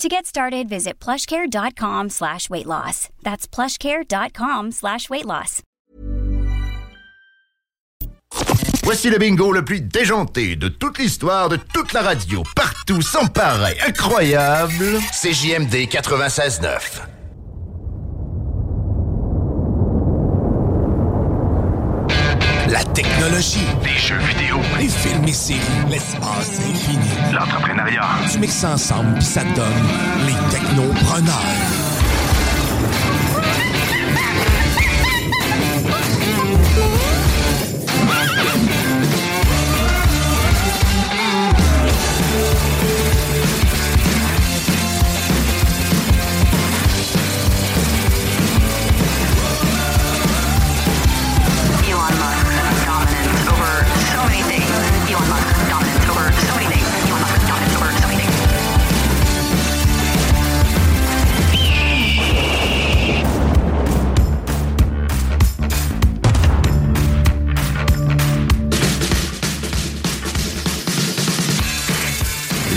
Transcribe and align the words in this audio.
To 0.00 0.08
get 0.08 0.24
started, 0.24 0.66
visit 0.66 0.98
plushcare.com 0.98 2.08
slash 2.08 2.48
weight 2.48 2.64
loss. 2.64 3.10
That's 3.22 3.46
plushcare.com 3.46 4.72
slash 4.72 5.10
weight 5.10 5.26
loss. 5.26 5.60
Voici 8.82 9.10
le 9.10 9.18
bingo 9.18 9.52
le 9.52 9.62
plus 9.62 9.82
déjanté 9.82 10.56
de 10.56 10.68
toute 10.68 10.98
l'histoire 10.98 11.50
de 11.50 11.56
toute 11.56 11.92
la 11.92 12.00
radio, 12.00 12.42
partout, 12.56 13.02
sans 13.02 13.26
pareil, 13.26 13.76
incroyable. 13.86 14.98
CJMD 15.12 15.86
96.9. 15.86 17.19
La 22.80 22.86
technologie, 22.94 23.66
Des 23.82 23.98
jeux 23.98 24.16
vidéo, 24.16 24.56
les 24.78 24.88
films 24.88 25.24
et 25.28 25.32
séries, 25.34 25.60
l'espace 25.90 26.60
infini. 26.60 26.96
l'entrepreneuriat. 27.30 28.06
Tu 28.32 28.38
mixes 28.38 28.54
ça 28.54 28.70
ensemble 28.70 29.12
puis 29.16 29.24
ça 29.24 29.42
te 29.42 29.54
donne 29.54 29.66
les 30.26 30.32
technopreneurs. 30.50 31.34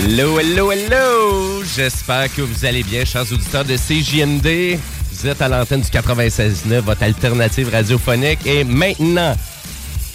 Hello, 0.06 0.38
hello, 0.38 0.70
hello! 0.70 1.64
J'espère 1.64 2.30
que 2.34 2.42
vous 2.42 2.66
allez 2.66 2.82
bien, 2.82 3.06
chers 3.06 3.32
auditeurs 3.32 3.64
de 3.64 3.74
CJMD. 3.74 4.78
Vous 5.10 5.26
êtes 5.26 5.40
à 5.40 5.48
l'antenne 5.48 5.80
du 5.80 5.88
96.9, 5.88 6.80
votre 6.80 7.02
alternative 7.04 7.70
radiophonique. 7.70 8.40
Et 8.44 8.64
maintenant, 8.64 9.34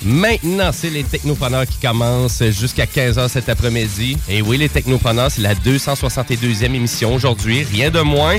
maintenant, 0.03 0.69
c'est 0.72 0.91
les 0.91 1.03
technopreneurs 1.03 1.66
qui 1.66 1.80
commencent 1.80 2.44
jusqu'à 2.52 2.86
15h 2.86 3.30
cet 3.30 3.50
après-midi. 3.50 4.16
Et 4.30 4.44
oui, 4.44 4.59
les 4.59 4.69
technopreneurs, 4.69 5.31
c'est 5.31 5.41
la 5.41 5.56
262e 5.56 6.66
émission 6.66 7.16
aujourd'hui, 7.16 7.64
rien 7.64 7.90
de 7.90 8.02
moins. 8.02 8.38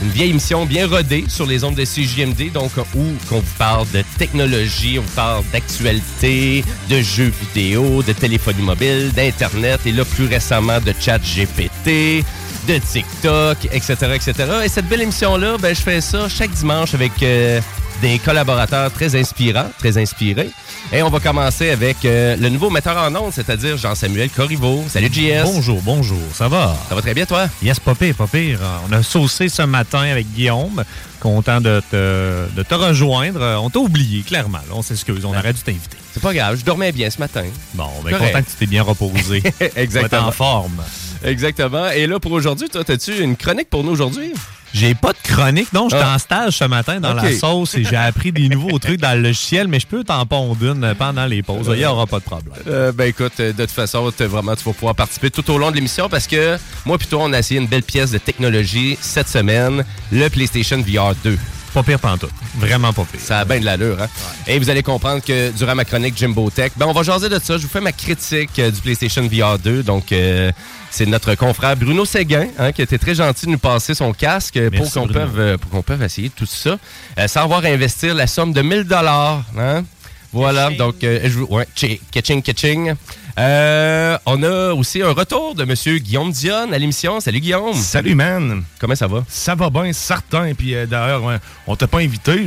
Une 0.00 0.08
vieille 0.10 0.30
émission 0.30 0.64
bien 0.64 0.86
rodée 0.86 1.24
sur 1.28 1.46
les 1.46 1.64
ondes 1.64 1.74
de 1.74 1.84
CJMD, 1.84 2.52
donc 2.52 2.70
où 2.94 3.04
qu'on 3.28 3.40
vous 3.40 3.54
parle 3.58 3.86
de 3.92 4.02
technologie, 4.18 4.98
on 4.98 5.02
vous 5.02 5.14
parle 5.14 5.44
d'actualité, 5.52 6.64
de 6.88 7.02
jeux 7.02 7.32
vidéo, 7.54 8.02
de 8.02 8.12
téléphonie 8.12 8.62
mobile, 8.62 9.12
d'Internet 9.12 9.80
et 9.84 9.92
là 9.92 10.04
plus 10.04 10.26
récemment 10.26 10.80
de 10.80 10.94
chat 10.98 11.18
GPT, 11.18 12.24
de 12.66 12.78
TikTok, 12.78 13.58
etc., 13.66 13.94
etc. 14.14 14.34
Et 14.64 14.68
cette 14.68 14.88
belle 14.88 15.02
émission-là, 15.02 15.58
ben, 15.58 15.74
je 15.74 15.80
fais 15.80 16.00
ça 16.00 16.28
chaque 16.28 16.52
dimanche 16.52 16.94
avec 16.94 17.12
euh, 17.22 17.60
des 18.00 18.18
collaborateurs 18.18 18.90
très 18.92 19.14
inspirants, 19.14 19.70
très 19.78 19.98
inspirés. 19.98 20.50
Et 20.90 21.02
on 21.02 21.08
va 21.08 21.20
commencer 21.20 21.70
avec 21.70 22.04
euh, 22.04 22.36
le 22.36 22.48
nouveau 22.50 22.68
metteur 22.68 22.96
en 22.98 23.14
ondes, 23.14 23.32
c'est-à-dire 23.32 23.78
Jean-Samuel 23.78 24.28
Corriveau. 24.28 24.84
Salut 24.88 25.08
JS. 25.10 25.44
Bonjour, 25.44 25.80
bonjour, 25.82 26.18
ça 26.34 26.48
va? 26.48 26.76
Ça 26.88 26.94
va 26.94 27.00
très 27.00 27.14
bien, 27.14 27.24
toi? 27.24 27.46
Yes, 27.62 27.80
pas 27.80 27.94
pire, 27.94 28.14
pas 28.14 28.26
pire. 28.26 28.58
On 28.88 28.92
a 28.92 29.02
saucé 29.02 29.48
ce 29.48 29.62
matin 29.62 30.00
avec 30.02 30.30
Guillaume. 30.34 30.84
Content 31.20 31.60
de 31.62 31.80
te, 31.90 32.46
de 32.54 32.62
te 32.62 32.74
rejoindre. 32.74 33.40
On 33.62 33.70
t'a 33.70 33.78
oublié, 33.78 34.22
clairement. 34.22 34.58
là. 34.58 34.74
on 34.74 34.82
s'excuse, 34.82 35.24
on 35.24 35.30
aurait 35.34 35.52
dû 35.54 35.60
t'inviter. 35.62 35.96
C'est 36.12 36.22
pas 36.22 36.34
grave, 36.34 36.58
je 36.58 36.64
dormais 36.64 36.92
bien 36.92 37.08
ce 37.08 37.18
matin. 37.20 37.44
Bon, 37.74 37.88
ben 38.04 38.10
Correct. 38.10 38.32
content 38.32 38.44
que 38.44 38.50
tu 38.50 38.56
t'es 38.58 38.66
bien 38.66 38.82
reposé. 38.82 39.42
Exactement. 39.76 40.26
en 40.28 40.32
forme. 40.32 40.82
Exactement. 41.24 41.88
Et 41.90 42.06
là, 42.06 42.18
pour 42.20 42.32
aujourd'hui, 42.32 42.68
toi, 42.68 42.82
as-tu 42.86 43.18
une 43.22 43.36
chronique 43.36 43.70
pour 43.70 43.82
nous 43.82 43.92
aujourd'hui? 43.92 44.32
J'ai 44.74 44.94
pas 44.94 45.12
de 45.12 45.18
chronique, 45.22 45.72
non. 45.72 45.88
J'étais 45.90 46.02
Ah. 46.02 46.14
en 46.14 46.18
stage 46.18 46.54
ce 46.58 46.64
matin 46.64 46.98
dans 47.00 47.12
la 47.14 47.30
sauce 47.36 47.74
et 47.74 47.84
j'ai 47.84 47.96
appris 47.96 48.32
des 48.32 48.48
nouveaux 48.48 48.78
trucs 48.78 49.00
dans 49.00 49.14
le 49.14 49.22
logiciel, 49.22 49.68
mais 49.68 49.78
je 49.80 49.86
peux 49.86 50.02
t'en 50.02 50.24
pondre 50.24 50.56
une 50.64 50.94
pendant 50.98 51.26
les 51.26 51.42
pauses. 51.42 51.66
Il 51.72 51.78
n'y 51.78 51.84
aura 51.84 52.06
pas 52.06 52.18
de 52.18 52.24
problème. 52.24 52.54
Euh, 52.66 52.90
ben 52.92 53.08
écoute, 53.08 53.32
euh, 53.40 53.52
de 53.52 53.62
toute 53.62 53.70
façon, 53.70 54.10
vraiment, 54.20 54.56
tu 54.56 54.64
vas 54.64 54.72
pouvoir 54.72 54.94
participer 54.94 55.30
tout 55.30 55.48
au 55.50 55.58
long 55.58 55.70
de 55.70 55.76
l'émission 55.76 56.08
parce 56.08 56.26
que 56.26 56.56
moi 56.86 56.96
plutôt 56.98 57.20
on 57.20 57.32
a 57.32 57.38
essayé 57.38 57.60
une 57.60 57.66
belle 57.66 57.82
pièce 57.82 58.10
de 58.12 58.18
technologie 58.18 58.96
cette 59.00 59.28
semaine, 59.28 59.84
le 60.10 60.28
PlayStation 60.28 60.78
VR 60.80 61.14
2. 61.22 61.38
Pas 61.74 61.82
pire 61.82 61.98
pantoute. 61.98 62.30
Vraiment 62.56 62.92
pas 62.92 63.04
pire. 63.10 63.20
Ça 63.20 63.40
a 63.40 63.44
bien 63.44 63.60
de 63.60 63.64
l'allure, 63.64 64.00
hein? 64.00 64.08
Et 64.46 64.58
vous 64.58 64.68
allez 64.68 64.82
comprendre 64.82 65.22
que 65.22 65.50
durant 65.52 65.74
ma 65.74 65.84
chronique 65.84 66.16
Jimbo 66.16 66.50
Tech, 66.50 66.72
ben 66.76 66.86
on 66.86 66.92
va 66.92 67.02
jaser 67.02 67.28
de 67.28 67.38
ça. 67.38 67.56
Je 67.56 67.62
vous 67.62 67.68
fais 67.68 67.80
ma 67.80 67.92
critique 67.92 68.58
euh, 68.58 68.70
du 68.70 68.80
PlayStation 68.80 69.22
VR 69.26 69.58
2. 69.58 69.82
Donc, 69.82 70.12
euh, 70.12 70.52
c'est 70.92 71.06
notre 71.06 71.34
confrère 71.34 71.74
Bruno 71.74 72.04
Séguin 72.04 72.48
hein, 72.58 72.70
qui 72.70 72.82
a 72.82 72.84
été 72.84 72.98
très 72.98 73.14
gentil 73.14 73.46
de 73.46 73.52
nous 73.52 73.58
passer 73.58 73.94
son 73.94 74.12
casque 74.12 74.58
euh, 74.58 74.68
pour 74.70 75.70
qu'on 75.70 75.82
puisse, 75.82 76.00
essayer 76.02 76.28
tout 76.28 76.44
ça 76.44 76.76
euh, 77.18 77.26
sans 77.28 77.44
avoir 77.44 77.64
à 77.64 77.68
investir 77.68 78.14
la 78.14 78.26
somme 78.26 78.52
de 78.52 78.60
1000 78.60 78.84
dollars. 78.84 79.42
Hein? 79.58 79.84
Voilà, 80.32 80.70
donc, 80.70 81.04
euh, 81.04 81.20
je 81.24 81.38
vous... 81.38 81.44
Ouais, 81.46 81.66
tchi- 81.76 82.00
catching, 82.10 82.42
catching. 82.42 82.94
Euh, 83.38 84.18
on 84.26 84.42
a 84.42 84.72
aussi 84.72 85.02
un 85.02 85.12
retour 85.12 85.54
de 85.54 85.64
Monsieur 85.64 85.98
Guillaume 85.98 86.32
Dionne 86.32 86.72
à 86.74 86.78
l'émission. 86.78 87.20
Salut 87.20 87.40
Guillaume. 87.40 87.74
Salut, 87.74 88.14
man. 88.14 88.62
Comment 88.78 88.94
ça 88.94 89.06
va? 89.06 89.24
Ça 89.28 89.54
va 89.54 89.68
bien, 89.70 89.92
certain. 89.92 90.52
Puis 90.54 90.74
euh, 90.74 90.86
d'ailleurs, 90.86 91.22
ouais, 91.24 91.36
on 91.66 91.76
t'a 91.76 91.86
pas 91.86 91.98
invité. 92.00 92.46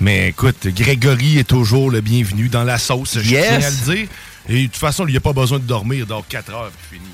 Mais 0.00 0.28
écoute, 0.28 0.66
Grégory 0.68 1.38
est 1.38 1.44
toujours 1.48 1.90
le 1.90 2.00
bienvenu 2.00 2.48
dans 2.48 2.64
la 2.64 2.78
sauce. 2.78 3.18
Je 3.20 3.30
Yes. 3.30 3.46
tiens 3.48 3.56
à 3.62 3.70
le 3.70 3.94
dire. 3.96 4.08
Et 4.48 4.62
de 4.62 4.66
toute 4.66 4.76
façon, 4.76 5.06
il 5.06 5.12
n'y 5.12 5.16
a 5.16 5.20
pas 5.20 5.32
besoin 5.32 5.58
de 5.58 5.64
dormir. 5.64 6.06
Donc, 6.06 6.24
4 6.28 6.52
heures, 6.52 6.70
puis 6.90 6.98
fini. 6.98 7.10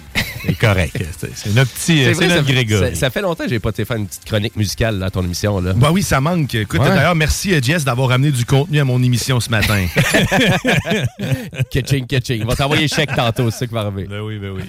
C'est 0.46 0.54
correct. 0.58 0.96
C'est- 1.34 1.54
notre 1.54 1.70
petit, 1.70 1.98
c'est 2.04 2.12
vrai, 2.12 2.28
notre 2.28 2.46
ça, 2.46 2.52
Grégory. 2.52 2.90
ça- 2.90 2.94
ça 2.94 3.10
fait 3.10 3.20
longtemps 3.20 3.44
que 3.44 3.50
j'ai 3.50 3.58
pas 3.60 3.70
été 3.70 3.84
faire 3.84 3.98
une 3.98 4.06
petite 4.06 4.24
chronique 4.24 4.56
musicale 4.56 4.98
là, 4.98 5.06
à 5.06 5.10
ton 5.10 5.22
émission. 5.22 5.60
Là. 5.60 5.74
Bah 5.74 5.90
oui, 5.92 6.02
ça 6.02 6.20
manque. 6.20 6.54
Écoute, 6.54 6.80
Ouais. 6.80 6.88
d'ailleurs, 6.88 7.14
merci 7.14 7.52
euh, 7.54 7.60
Jess 7.62 7.84
d'avoir 7.84 8.10
amené 8.10 8.30
du 8.32 8.44
contenu 8.46 8.80
à 8.80 8.84
mon 8.84 9.02
émission 9.02 9.38
ce 9.38 9.50
matin. 9.50 9.86
Catching, 11.70 12.06
catching. 12.06 12.42
On 12.42 12.46
va 12.46 12.56
t'envoyer 12.56 12.88
chèque 12.88 13.14
tantôt, 13.14 13.50
c'est 13.50 13.58
ça 13.60 13.66
qui 13.66 13.74
va 13.74 13.80
arriver. 13.80 14.06
Ben 14.08 14.20
oui, 14.20 14.38
ben 14.38 14.50
oui. 14.50 14.62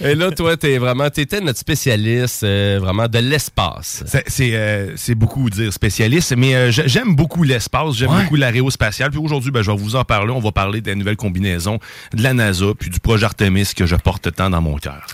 Et 0.00 0.14
là, 0.14 0.30
toi, 0.30 0.56
t'es 0.56 0.78
vraiment, 0.78 1.10
t'étais 1.10 1.40
notre 1.40 1.58
spécialiste 1.58 2.44
euh, 2.44 2.78
vraiment 2.80 3.08
de 3.08 3.18
l'espace. 3.18 4.04
C'est- 4.06 4.24
C'est 4.28 4.54
euh, 4.54 4.92
c'est 4.96 5.14
beaucoup 5.14 5.50
dire 5.50 5.72
spécialiste, 5.72 6.34
mais 6.36 6.54
euh, 6.54 6.70
j'ai- 6.70 6.88
j'aime 6.88 7.14
beaucoup 7.14 7.42
l'espace, 7.42 7.96
j'aime 7.96 8.10
Ouais. 8.10 8.22
beaucoup 8.22 8.36
l'aérospatiale. 8.36 9.10
Puis 9.10 9.18
aujourd'hui, 9.20 9.50
ben, 9.50 9.62
je 9.62 9.70
vais 9.70 9.76
vous 9.76 9.96
en 9.96 10.04
parler. 10.04 10.32
On 10.32 10.40
va 10.40 10.52
parler 10.52 10.80
des 10.80 10.94
nouvelles 10.94 11.16
combinaisons 11.16 11.78
de 12.14 12.22
la 12.22 12.32
NASA, 12.32 12.66
puis 12.78 12.90
du 12.90 13.00
projet 13.00 13.24
Artemis 13.26 13.70
que 13.76 13.86
je 13.86 13.96
porte 13.96 14.32
tant 14.34 14.50
dans 14.50 14.60
mon 14.62 14.69
cœur. 14.76 15.06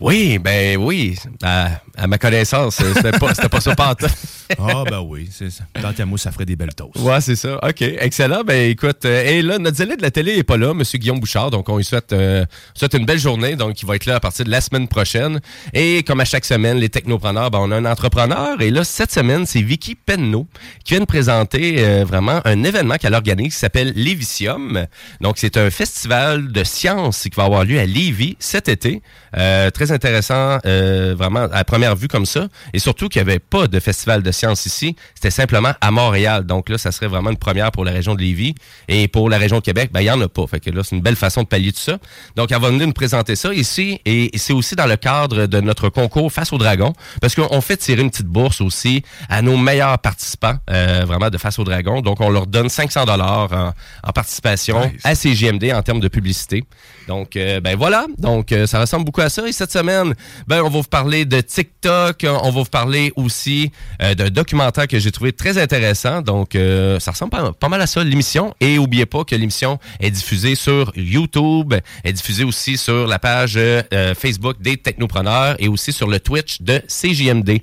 Oui, 0.00 0.38
ben 0.38 0.76
oui. 0.76 1.16
À, 1.42 1.80
à 1.96 2.06
ma 2.06 2.18
connaissance, 2.18 2.76
c'était 2.76 3.12
pas, 3.12 3.32
pas 3.32 3.60
ça 3.60 3.76
pantoute. 3.76 4.10
Ah, 4.58 4.84
ben 4.88 5.00
oui. 5.00 5.26
c'est 5.32 5.50
ça. 5.50 5.64
Tant 5.80 5.94
qu'à 5.94 6.04
moi, 6.04 6.18
ça 6.18 6.30
ferait 6.30 6.44
des 6.44 6.54
belles 6.54 6.74
toasts. 6.74 6.98
Ouais, 6.98 7.18
c'est 7.22 7.34
ça. 7.34 7.56
OK, 7.66 7.80
excellent. 7.80 8.42
Ben 8.44 8.70
écoute, 8.70 9.06
euh, 9.06 9.24
et 9.24 9.40
là, 9.40 9.58
notre 9.58 9.78
zélé 9.78 9.96
de 9.96 10.02
la 10.02 10.10
télé 10.10 10.32
est 10.32 10.42
pas 10.42 10.58
là, 10.58 10.74
Monsieur 10.74 10.98
Guillaume 10.98 11.18
Bouchard, 11.18 11.50
donc 11.50 11.66
on 11.70 11.78
lui 11.78 11.84
souhaite, 11.84 12.12
euh, 12.12 12.44
souhaite 12.74 12.92
une 12.92 13.06
belle 13.06 13.18
journée, 13.18 13.56
donc 13.56 13.80
il 13.80 13.86
va 13.86 13.96
être 13.96 14.04
là 14.04 14.16
à 14.16 14.20
partir 14.20 14.44
de 14.44 14.50
la 14.50 14.60
semaine 14.60 14.86
prochaine. 14.86 15.40
Et 15.72 16.02
comme 16.02 16.20
à 16.20 16.26
chaque 16.26 16.44
semaine, 16.44 16.76
les 16.76 16.90
technopreneurs, 16.90 17.50
ben, 17.50 17.58
on 17.62 17.70
a 17.70 17.76
un 17.76 17.86
entrepreneur, 17.86 18.60
et 18.60 18.70
là, 18.70 18.84
cette 18.84 19.12
semaine, 19.12 19.46
c'est 19.46 19.62
Vicky 19.62 19.94
Penneau 19.94 20.46
qui 20.84 20.92
vient 20.92 21.00
de 21.00 21.06
présenter 21.06 21.76
euh, 21.78 22.04
vraiment 22.04 22.42
un 22.44 22.64
événement 22.64 22.96
qu'elle 22.96 23.14
organise 23.14 23.54
qui 23.54 23.58
s'appelle 23.60 23.94
Lévisium. 23.96 24.86
Donc, 25.22 25.38
c'est 25.38 25.56
un 25.56 25.70
festival 25.70 26.52
de 26.52 26.64
sciences 26.64 27.22
qui 27.22 27.36
va 27.36 27.44
avoir 27.44 27.64
lieu 27.64 27.78
à 27.78 27.86
Lévis 27.86 28.36
cet 28.40 28.68
été. 28.68 29.00
Euh, 29.36 29.70
très 29.70 29.90
intéressant, 29.92 30.58
euh, 30.64 31.14
vraiment 31.16 31.46
à 31.52 31.64
première 31.64 31.96
vue 31.96 32.08
comme 32.08 32.26
ça. 32.26 32.48
Et 32.72 32.78
surtout 32.78 33.08
qu'il 33.08 33.22
n'y 33.22 33.30
avait 33.30 33.38
pas 33.38 33.66
de 33.66 33.80
festival 33.80 34.22
de 34.22 34.30
sciences 34.30 34.66
ici. 34.66 34.96
C'était 35.14 35.30
simplement 35.30 35.72
à 35.80 35.90
Montréal. 35.90 36.44
Donc 36.44 36.68
là, 36.68 36.78
ça 36.78 36.92
serait 36.92 37.08
vraiment 37.08 37.30
une 37.30 37.36
première 37.36 37.72
pour 37.72 37.84
la 37.84 37.92
région 37.92 38.14
de 38.14 38.20
Lévis. 38.20 38.54
Et 38.88 39.08
pour 39.08 39.28
la 39.28 39.38
région 39.38 39.58
de 39.58 39.62
Québec, 39.62 39.90
ben, 39.92 40.00
il 40.00 40.04
n'y 40.04 40.10
en 40.10 40.20
a 40.20 40.28
pas. 40.28 40.46
Fait 40.46 40.60
que 40.60 40.70
là, 40.70 40.82
c'est 40.84 40.94
une 40.94 41.02
belle 41.02 41.16
façon 41.16 41.42
de 41.42 41.48
pallier 41.48 41.72
tout 41.72 41.80
ça. 41.80 41.98
Donc, 42.36 42.52
elle 42.52 42.60
va 42.60 42.68
venir 42.68 42.86
nous 42.86 42.92
présenter 42.92 43.36
ça 43.36 43.52
ici. 43.52 44.00
Et 44.04 44.30
c'est 44.36 44.52
aussi 44.52 44.76
dans 44.76 44.86
le 44.86 44.96
cadre 44.96 45.46
de 45.46 45.60
notre 45.60 45.88
concours 45.88 46.32
Face 46.32 46.52
au 46.52 46.58
Dragon. 46.58 46.92
Parce 47.20 47.34
qu'on 47.34 47.60
fait 47.60 47.76
tirer 47.76 48.02
une 48.02 48.10
petite 48.10 48.26
bourse 48.26 48.60
aussi 48.60 49.02
à 49.28 49.42
nos 49.42 49.56
meilleurs 49.56 49.98
participants, 49.98 50.56
euh, 50.70 51.04
vraiment 51.06 51.30
de 51.30 51.38
Face 51.38 51.58
au 51.58 51.64
Dragon. 51.64 52.00
Donc, 52.00 52.20
on 52.20 52.30
leur 52.30 52.46
donne 52.46 52.68
500 52.68 53.04
dollars 53.04 53.52
en, 53.52 53.72
en 54.08 54.12
participation 54.12 54.80
Nice. 54.86 55.00
à 55.04 55.14
CGMD 55.14 55.72
en 55.72 55.82
termes 55.82 56.00
de 56.00 56.08
publicité. 56.08 56.64
Donc, 57.08 57.36
euh, 57.36 57.60
ben 57.60 57.76
voilà. 57.76 58.06
Donc, 58.18 58.52
euh, 58.52 58.66
ça 58.66 58.80
ressemble 58.80 59.04
beaucoup 59.04 59.20
à 59.20 59.28
ça. 59.28 59.46
Et 59.46 59.52
cette 59.52 59.72
semaine, 59.72 60.14
ben, 60.46 60.60
on 60.60 60.64
va 60.64 60.78
vous 60.78 60.82
parler 60.82 61.24
de 61.24 61.40
TikTok. 61.40 62.24
On 62.24 62.50
va 62.50 62.50
vous 62.50 62.64
parler 62.64 63.12
aussi 63.16 63.70
euh, 64.02 64.14
d'un 64.14 64.30
documentaire 64.30 64.88
que 64.88 64.98
j'ai 64.98 65.12
trouvé 65.12 65.32
très 65.32 65.58
intéressant. 65.58 66.22
Donc, 66.22 66.54
euh, 66.54 66.98
ça 67.00 67.10
ressemble 67.10 67.30
pas, 67.30 67.52
pas 67.52 67.68
mal 67.68 67.80
à 67.80 67.86
ça, 67.86 68.02
l'émission. 68.02 68.54
Et 68.60 68.78
oubliez 68.78 69.06
pas 69.06 69.24
que 69.24 69.34
l'émission 69.34 69.78
est 70.00 70.10
diffusée 70.10 70.54
sur 70.54 70.92
YouTube, 70.96 71.74
est 72.04 72.12
diffusée 72.12 72.44
aussi 72.44 72.76
sur 72.76 73.06
la 73.06 73.18
page 73.18 73.54
euh, 73.56 74.14
Facebook 74.14 74.60
des 74.60 74.76
Technopreneurs 74.76 75.56
et 75.58 75.68
aussi 75.68 75.92
sur 75.92 76.08
le 76.08 76.20
Twitch 76.20 76.62
de 76.62 76.82
CJMD. 76.88 77.60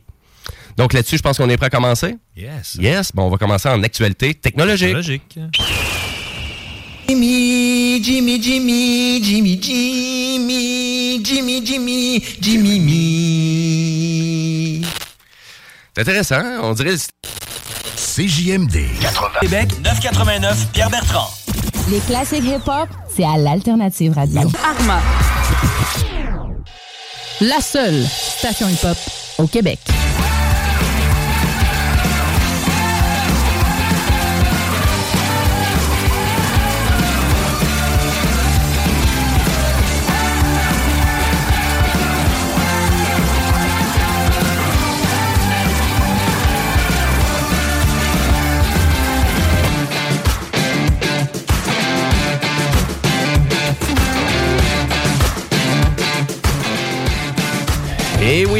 Donc 0.77 0.93
là-dessus, 0.93 1.17
je 1.17 1.21
pense 1.21 1.37
qu'on 1.37 1.49
est 1.49 1.57
prêt 1.57 1.67
à 1.67 1.69
commencer? 1.69 2.15
Yes. 2.35 2.77
Yes, 2.79 3.11
bon, 3.13 3.23
on 3.23 3.29
va 3.29 3.37
commencer 3.37 3.69
en 3.69 3.83
actualité 3.83 4.33
technologique. 4.33 4.93
Logique. 4.93 5.39
Jimmy, 8.01 8.41
Jimmy, 8.41 9.21
Jimmy, 9.23 9.59
Jimmy, 9.61 11.21
Jimmy, 11.23 11.65
Jimmy, 11.65 12.23
Jimmy, 12.41 12.41
Jimmy. 12.41 14.81
C'est 15.93 16.01
intéressant, 16.01 16.35
hein? 16.35 16.59
on 16.63 16.73
dirait... 16.73 16.95
CJMD 17.95 18.87
Québec 19.39 19.69
989, 19.83 20.67
Pierre 20.73 20.89
Bertrand. 20.89 21.29
Les 21.89 21.99
classiques 21.99 22.43
hip-hop, 22.43 22.89
c'est 23.15 23.23
à 23.23 23.37
l'Alternative 23.37 24.13
Radio. 24.13 24.41
Arma. 24.63 24.99
La 27.39 27.61
seule 27.61 28.03
station 28.05 28.67
hip-hop 28.67 28.97
au 29.37 29.47
Québec. 29.47 29.79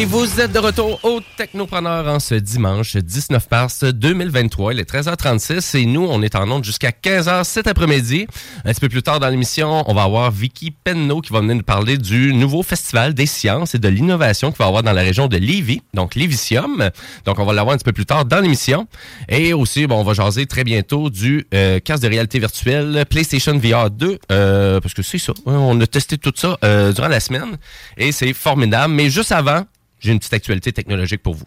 Et 0.01 0.05
vous 0.05 0.41
êtes 0.41 0.51
de 0.51 0.57
retour 0.57 0.99
au 1.03 1.19
Technopreneur 1.37 2.07
en 2.07 2.19
ce 2.19 2.33
dimanche 2.33 2.95
19 2.97 3.45
mars 3.51 3.83
2023. 3.83 4.73
Il 4.73 4.79
est 4.79 4.91
13h36 4.91 5.77
et 5.77 5.85
nous, 5.85 6.07
on 6.09 6.23
est 6.23 6.33
en 6.35 6.49
onde 6.49 6.63
jusqu'à 6.63 6.89
15h 6.89 7.43
cet 7.43 7.67
après-midi. 7.67 8.25
Un 8.65 8.71
petit 8.71 8.79
peu 8.81 8.89
plus 8.89 9.03
tard 9.03 9.19
dans 9.19 9.29
l'émission, 9.29 9.83
on 9.85 9.93
va 9.93 10.01
avoir 10.01 10.31
Vicky 10.31 10.71
Penneau 10.71 11.21
qui 11.21 11.31
va 11.31 11.41
venir 11.41 11.53
nous 11.53 11.61
parler 11.61 11.99
du 11.99 12.33
nouveau 12.33 12.63
festival 12.63 13.13
des 13.13 13.27
sciences 13.27 13.75
et 13.75 13.77
de 13.77 13.87
l'innovation 13.89 14.49
qu'il 14.49 14.57
va 14.57 14.65
avoir 14.65 14.81
dans 14.81 14.91
la 14.91 15.03
région 15.03 15.27
de 15.27 15.37
Lévis, 15.37 15.83
donc 15.93 16.15
Lévisium. 16.15 16.89
Donc, 17.25 17.37
on 17.37 17.45
va 17.45 17.53
l'avoir 17.53 17.75
un 17.75 17.77
petit 17.77 17.85
peu 17.85 17.93
plus 17.93 18.07
tard 18.07 18.25
dans 18.25 18.39
l'émission. 18.39 18.87
Et 19.29 19.53
aussi, 19.53 19.85
bon, 19.85 19.97
on 19.99 20.03
va 20.03 20.15
jaser 20.15 20.47
très 20.47 20.63
bientôt 20.63 21.11
du 21.11 21.45
euh, 21.53 21.77
casque 21.79 22.01
de 22.01 22.07
réalité 22.07 22.39
virtuelle 22.39 23.05
PlayStation 23.07 23.55
VR 23.55 23.91
2, 23.91 24.17
euh, 24.31 24.79
parce 24.79 24.95
que 24.95 25.03
c'est 25.03 25.19
ça. 25.19 25.33
hein, 25.45 25.53
On 25.59 25.79
a 25.79 25.85
testé 25.85 26.17
tout 26.17 26.33
ça 26.35 26.57
euh, 26.65 26.91
durant 26.91 27.07
la 27.07 27.19
semaine 27.19 27.57
et 27.97 28.11
c'est 28.11 28.33
formidable. 28.33 28.95
Mais 28.95 29.11
juste 29.11 29.31
avant, 29.31 29.63
j'ai 30.01 30.11
une 30.11 30.19
petite 30.19 30.33
actualité 30.33 30.73
technologique 30.73 31.23
pour 31.23 31.35
vous. 31.35 31.45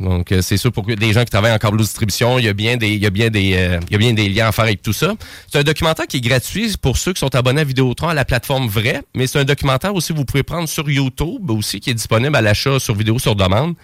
Donc, 0.00 0.32
euh, 0.32 0.40
c'est 0.40 0.56
sûr 0.56 0.72
pour 0.72 0.84
des 0.84 1.12
gens 1.12 1.20
qui 1.24 1.30
travaillent 1.30 1.52
en 1.52 1.58
câble 1.58 1.78
distribution, 1.78 2.38
il 2.38 2.46
y 2.46 2.48
a 2.48 2.52
bien 2.54 2.76
des, 2.76 2.88
il 2.88 3.02
y 3.02 3.06
a 3.06 3.10
bien 3.10 3.28
des, 3.28 3.54
euh, 3.54 3.78
il 3.88 3.92
y 3.92 3.94
a 3.94 3.98
bien 3.98 4.12
des 4.14 4.28
liens 4.28 4.48
à 4.48 4.52
faire 4.52 4.64
avec 4.64 4.82
tout 4.82 4.94
ça. 4.94 5.14
C'est 5.50 5.58
un 5.58 5.62
documentaire 5.62 6.06
qui 6.06 6.16
est 6.16 6.20
gratuit 6.20 6.74
pour 6.80 6.96
ceux 6.96 7.12
qui 7.12 7.20
sont 7.20 7.34
abonnés 7.34 7.60
à 7.60 7.64
Vidéotron 7.64 8.08
à 8.08 8.14
la 8.14 8.24
plateforme 8.24 8.66
vraie, 8.66 9.02
mais 9.14 9.26
c'est 9.26 9.38
un 9.38 9.44
documentaire 9.44 9.94
aussi 9.94 10.12
que 10.12 10.18
vous 10.18 10.24
pouvez 10.24 10.42
prendre 10.42 10.68
sur 10.68 10.88
YouTube 10.90 11.50
aussi, 11.50 11.80
qui 11.80 11.90
est 11.90 11.94
disponible 11.94 12.34
à 12.34 12.40
l'achat 12.40 12.80
sur 12.80 12.94
vidéo 12.94 13.18
sur 13.18 13.36
demande. 13.36 13.74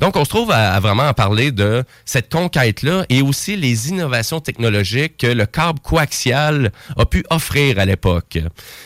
Donc, 0.00 0.16
on 0.16 0.24
se 0.24 0.30
trouve 0.30 0.50
à, 0.50 0.72
à 0.72 0.80
vraiment 0.80 1.08
en 1.08 1.14
parler 1.14 1.52
de 1.52 1.84
cette 2.04 2.32
conquête-là 2.32 3.04
et 3.10 3.20
aussi 3.20 3.56
les 3.56 3.90
innovations 3.90 4.40
technologiques 4.40 5.18
que 5.18 5.26
le 5.26 5.44
câble 5.44 5.80
coaxial 5.80 6.72
a 6.96 7.04
pu 7.04 7.24
offrir 7.28 7.78
à 7.78 7.84
l'époque. 7.84 8.38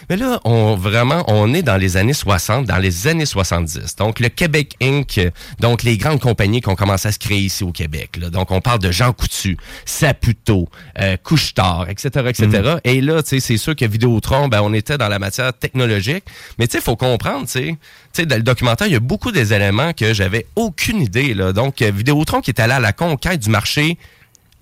Mais 0.09 0.17
là, 0.17 0.41
on 0.45 0.75
vraiment, 0.75 1.25
on 1.29 1.55
est 1.55 1.63
dans 1.63 1.77
les 1.77 1.97
années 1.97 2.13
60, 2.13 2.67
dans 2.67 2.79
les 2.79 3.07
années 3.07 3.27
70. 3.27 3.95
Donc, 3.97 4.19
le 4.19 4.29
Québec 4.29 4.75
Inc., 4.83 5.21
donc 5.61 5.83
les 5.85 5.97
grandes 5.97 6.21
compagnies 6.21 6.61
qui 6.61 6.69
ont 6.69 6.80
commencé 6.81 7.09
à 7.09 7.13
se 7.13 7.19
créer 7.19 7.41
ici 7.41 7.63
au 7.63 7.73
Québec. 7.73 8.17
là. 8.17 8.31
Donc, 8.31 8.51
on 8.51 8.63
parle 8.63 8.79
de 8.79 8.91
Jean 8.91 9.13
Coutu, 9.13 9.59
Saputo, 9.85 10.69
euh, 10.99 11.17
Couche-Tard, 11.23 11.91
etc., 11.91 12.09
etc. 12.29 12.77
Et 12.85 13.03
là, 13.03 13.23
tu 13.23 13.29
sais, 13.29 13.41
c'est 13.41 13.59
sûr 13.59 13.77
que 13.77 13.85
Vidéotron, 13.85 14.49
ben, 14.49 14.63
on 14.63 14.73
était 14.73 14.97
dans 14.97 15.09
la 15.09 15.19
matière 15.19 15.53
technologique. 15.53 16.25
Mais 16.59 16.67
tu 16.67 16.73
sais, 16.73 16.79
il 16.79 16.85
faut 16.85 16.97
comprendre, 16.97 17.45
tu 17.45 17.53
sais, 17.53 17.67
tu 17.67 17.77
sais, 18.13 18.27
dans 18.27 18.37
le 18.37 18.43
documentaire, 18.43 18.87
il 18.87 18.95
y 18.95 18.97
a 18.97 19.01
beaucoup 19.01 19.31
des 19.31 19.53
éléments 19.53 19.93
que 19.93 20.15
j'avais 20.15 20.47
aucune 20.57 21.03
idée. 21.03 21.35
Là. 21.35 21.53
Donc, 21.53 21.83
euh, 21.83 21.91
Vidéotron 21.91 22.41
qui 22.41 22.51
est 22.51 22.61
allé 22.61 22.73
à 22.73 22.81
la 22.81 22.95
conquête 22.95 23.41
du 23.41 23.51
marché 23.51 23.99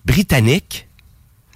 britannique, 0.05 0.87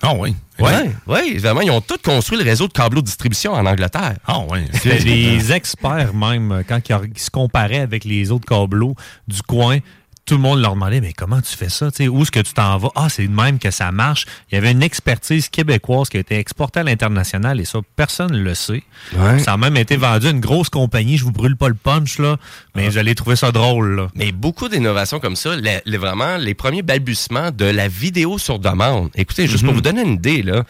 Ah 0.01 0.13
oui. 0.15 0.35
Oui, 0.59 0.71
oui, 1.07 1.37
vraiment, 1.39 1.61
ils 1.61 1.71
ont 1.71 1.81
tous 1.81 1.97
construit 1.97 2.37
le 2.37 2.43
réseau 2.43 2.67
de 2.67 2.73
câbleau 2.73 3.01
de 3.01 3.05
distribution 3.05 3.53
en 3.53 3.65
Angleterre. 3.65 4.15
Ah 4.27 4.39
oui. 4.49 4.59
Des 4.83 5.51
experts 5.51 6.13
même, 6.13 6.63
quand 6.67 6.79
ils 6.87 7.19
se 7.19 7.29
comparaient 7.29 7.79
avec 7.79 8.05
les 8.05 8.31
autres 8.31 8.45
câbleaux 8.45 8.95
du 9.27 9.41
coin. 9.41 9.79
Tout 10.25 10.35
le 10.35 10.41
monde 10.41 10.61
leur 10.61 10.75
demandait, 10.75 11.01
mais 11.01 11.11
comment 11.11 11.41
tu 11.41 11.53
fais 11.53 11.67
ça? 11.67 11.91
Tu 11.91 11.97
sais, 11.97 12.07
où 12.07 12.21
est-ce 12.21 12.31
que 12.31 12.39
tu 12.39 12.53
t'en 12.53 12.77
vas? 12.77 12.91
Ah, 12.95 13.09
c'est 13.09 13.27
de 13.27 13.33
même 13.33 13.59
que 13.59 13.71
ça 13.71 13.91
marche. 13.91 14.25
Il 14.49 14.55
y 14.55 14.57
avait 14.57 14.71
une 14.71 14.81
expertise 14.81 15.49
québécoise 15.49 16.07
qui 16.07 16.15
a 16.15 16.21
été 16.21 16.37
exportée 16.37 16.79
à 16.79 16.83
l'international 16.83 17.59
et 17.59 17.65
ça, 17.65 17.79
personne 17.97 18.31
ne 18.31 18.37
le 18.41 18.55
sait. 18.55 18.83
Ouais. 19.17 19.39
Ça 19.39 19.51
a 19.51 19.57
même 19.57 19.75
été 19.75 19.97
vendu 19.97 20.27
à 20.27 20.29
une 20.29 20.39
grosse 20.39 20.69
compagnie. 20.69 21.17
Je 21.17 21.25
vous 21.25 21.33
brûle 21.33 21.57
pas 21.57 21.67
le 21.67 21.75
punch, 21.75 22.19
là, 22.19 22.37
mais 22.73 22.89
j'allais 22.89 23.15
trouver 23.15 23.35
ça 23.35 23.51
drôle. 23.51 23.97
Là. 23.97 24.07
Mais 24.15 24.31
beaucoup 24.31 24.69
d'innovations 24.69 25.19
comme 25.19 25.35
ça, 25.35 25.57
les, 25.57 25.81
les- 25.85 25.97
vraiment 25.97 26.37
les 26.37 26.53
premiers 26.53 26.83
balbutiements 26.83 27.51
de 27.51 27.65
la 27.65 27.89
vidéo 27.89 28.37
sur 28.37 28.59
demande. 28.59 29.09
Écoutez, 29.15 29.45
juste 29.45 29.65
pour 29.65 29.73
vous 29.73 29.81
donner 29.81 30.03
une 30.03 30.13
idée, 30.13 30.41
là, 30.41 30.63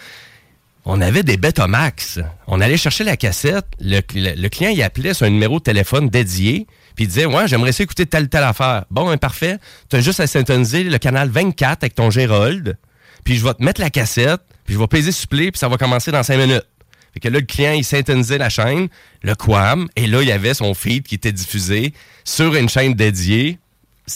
on 0.86 1.00
avait 1.00 1.22
des 1.22 1.38
Betamax. 1.38 2.20
On 2.48 2.60
allait 2.60 2.76
chercher 2.78 3.04
la 3.04 3.18
cassette, 3.18 3.68
le, 3.80 4.02
le- 4.16 4.34
le 4.36 4.50
client 4.50 4.72
y 4.72 4.82
appelait 4.82 5.14
sur 5.14 5.28
un 5.28 5.30
numéro 5.30 5.60
de 5.60 5.64
téléphone 5.64 6.10
dédié, 6.10 6.66
puis 6.96 7.06
il 7.06 7.08
disait 7.08 7.26
Ouais, 7.26 7.48
j'aimerais 7.48 7.72
ça 7.72 7.84
écouter 7.84 8.06
telle 8.06 8.30
telle 8.30 8.44
affaire. 8.44 8.86
Bon, 8.92 9.08
ben, 9.08 9.18
parfait. 9.18 9.58
Tu 9.90 9.96
as 9.96 10.02
juste 10.02 10.20
à 10.20 10.28
syntoniser 10.28 10.84
le 10.84 10.98
canal 10.98 11.30
24 11.30 11.84
avec 11.84 11.96
ton 11.96 12.10
Gérold, 12.10 12.78
puis 13.24 13.38
je 13.38 13.44
vais 13.44 13.54
te 13.54 13.64
mettre 13.64 13.82
la 13.82 13.90
cassette, 13.90 14.42
puis 14.66 14.76
je 14.76 14.80
vais 14.80 14.88
peser 14.88 15.12
supplé, 15.12 15.52
puis 15.52 15.60
ça 15.60 15.68
va 15.68 15.78
commencer 15.78 16.12
dans 16.12 16.24
5 16.24 16.38
minutes. 16.38 16.66
Fait 17.14 17.20
que 17.20 17.28
là, 17.28 17.40
le 17.40 17.46
client, 17.46 17.74
il 17.74 17.84
syntonisait 17.84 18.40
la 18.40 18.50
chaîne, 18.50 18.88
le 19.22 19.36
Quam, 19.36 19.88
et 19.96 20.08
là, 20.08 20.22
il 20.22 20.28
y 20.28 20.32
avait 20.32 20.56
son 20.56 20.74
feed 20.74 21.04
qui 21.04 21.16
était 21.16 21.32
diffusé 21.32 21.94
sur 22.24 22.56
une 22.56 22.70
chaîne 22.70 22.96
dédiée. 22.96 23.60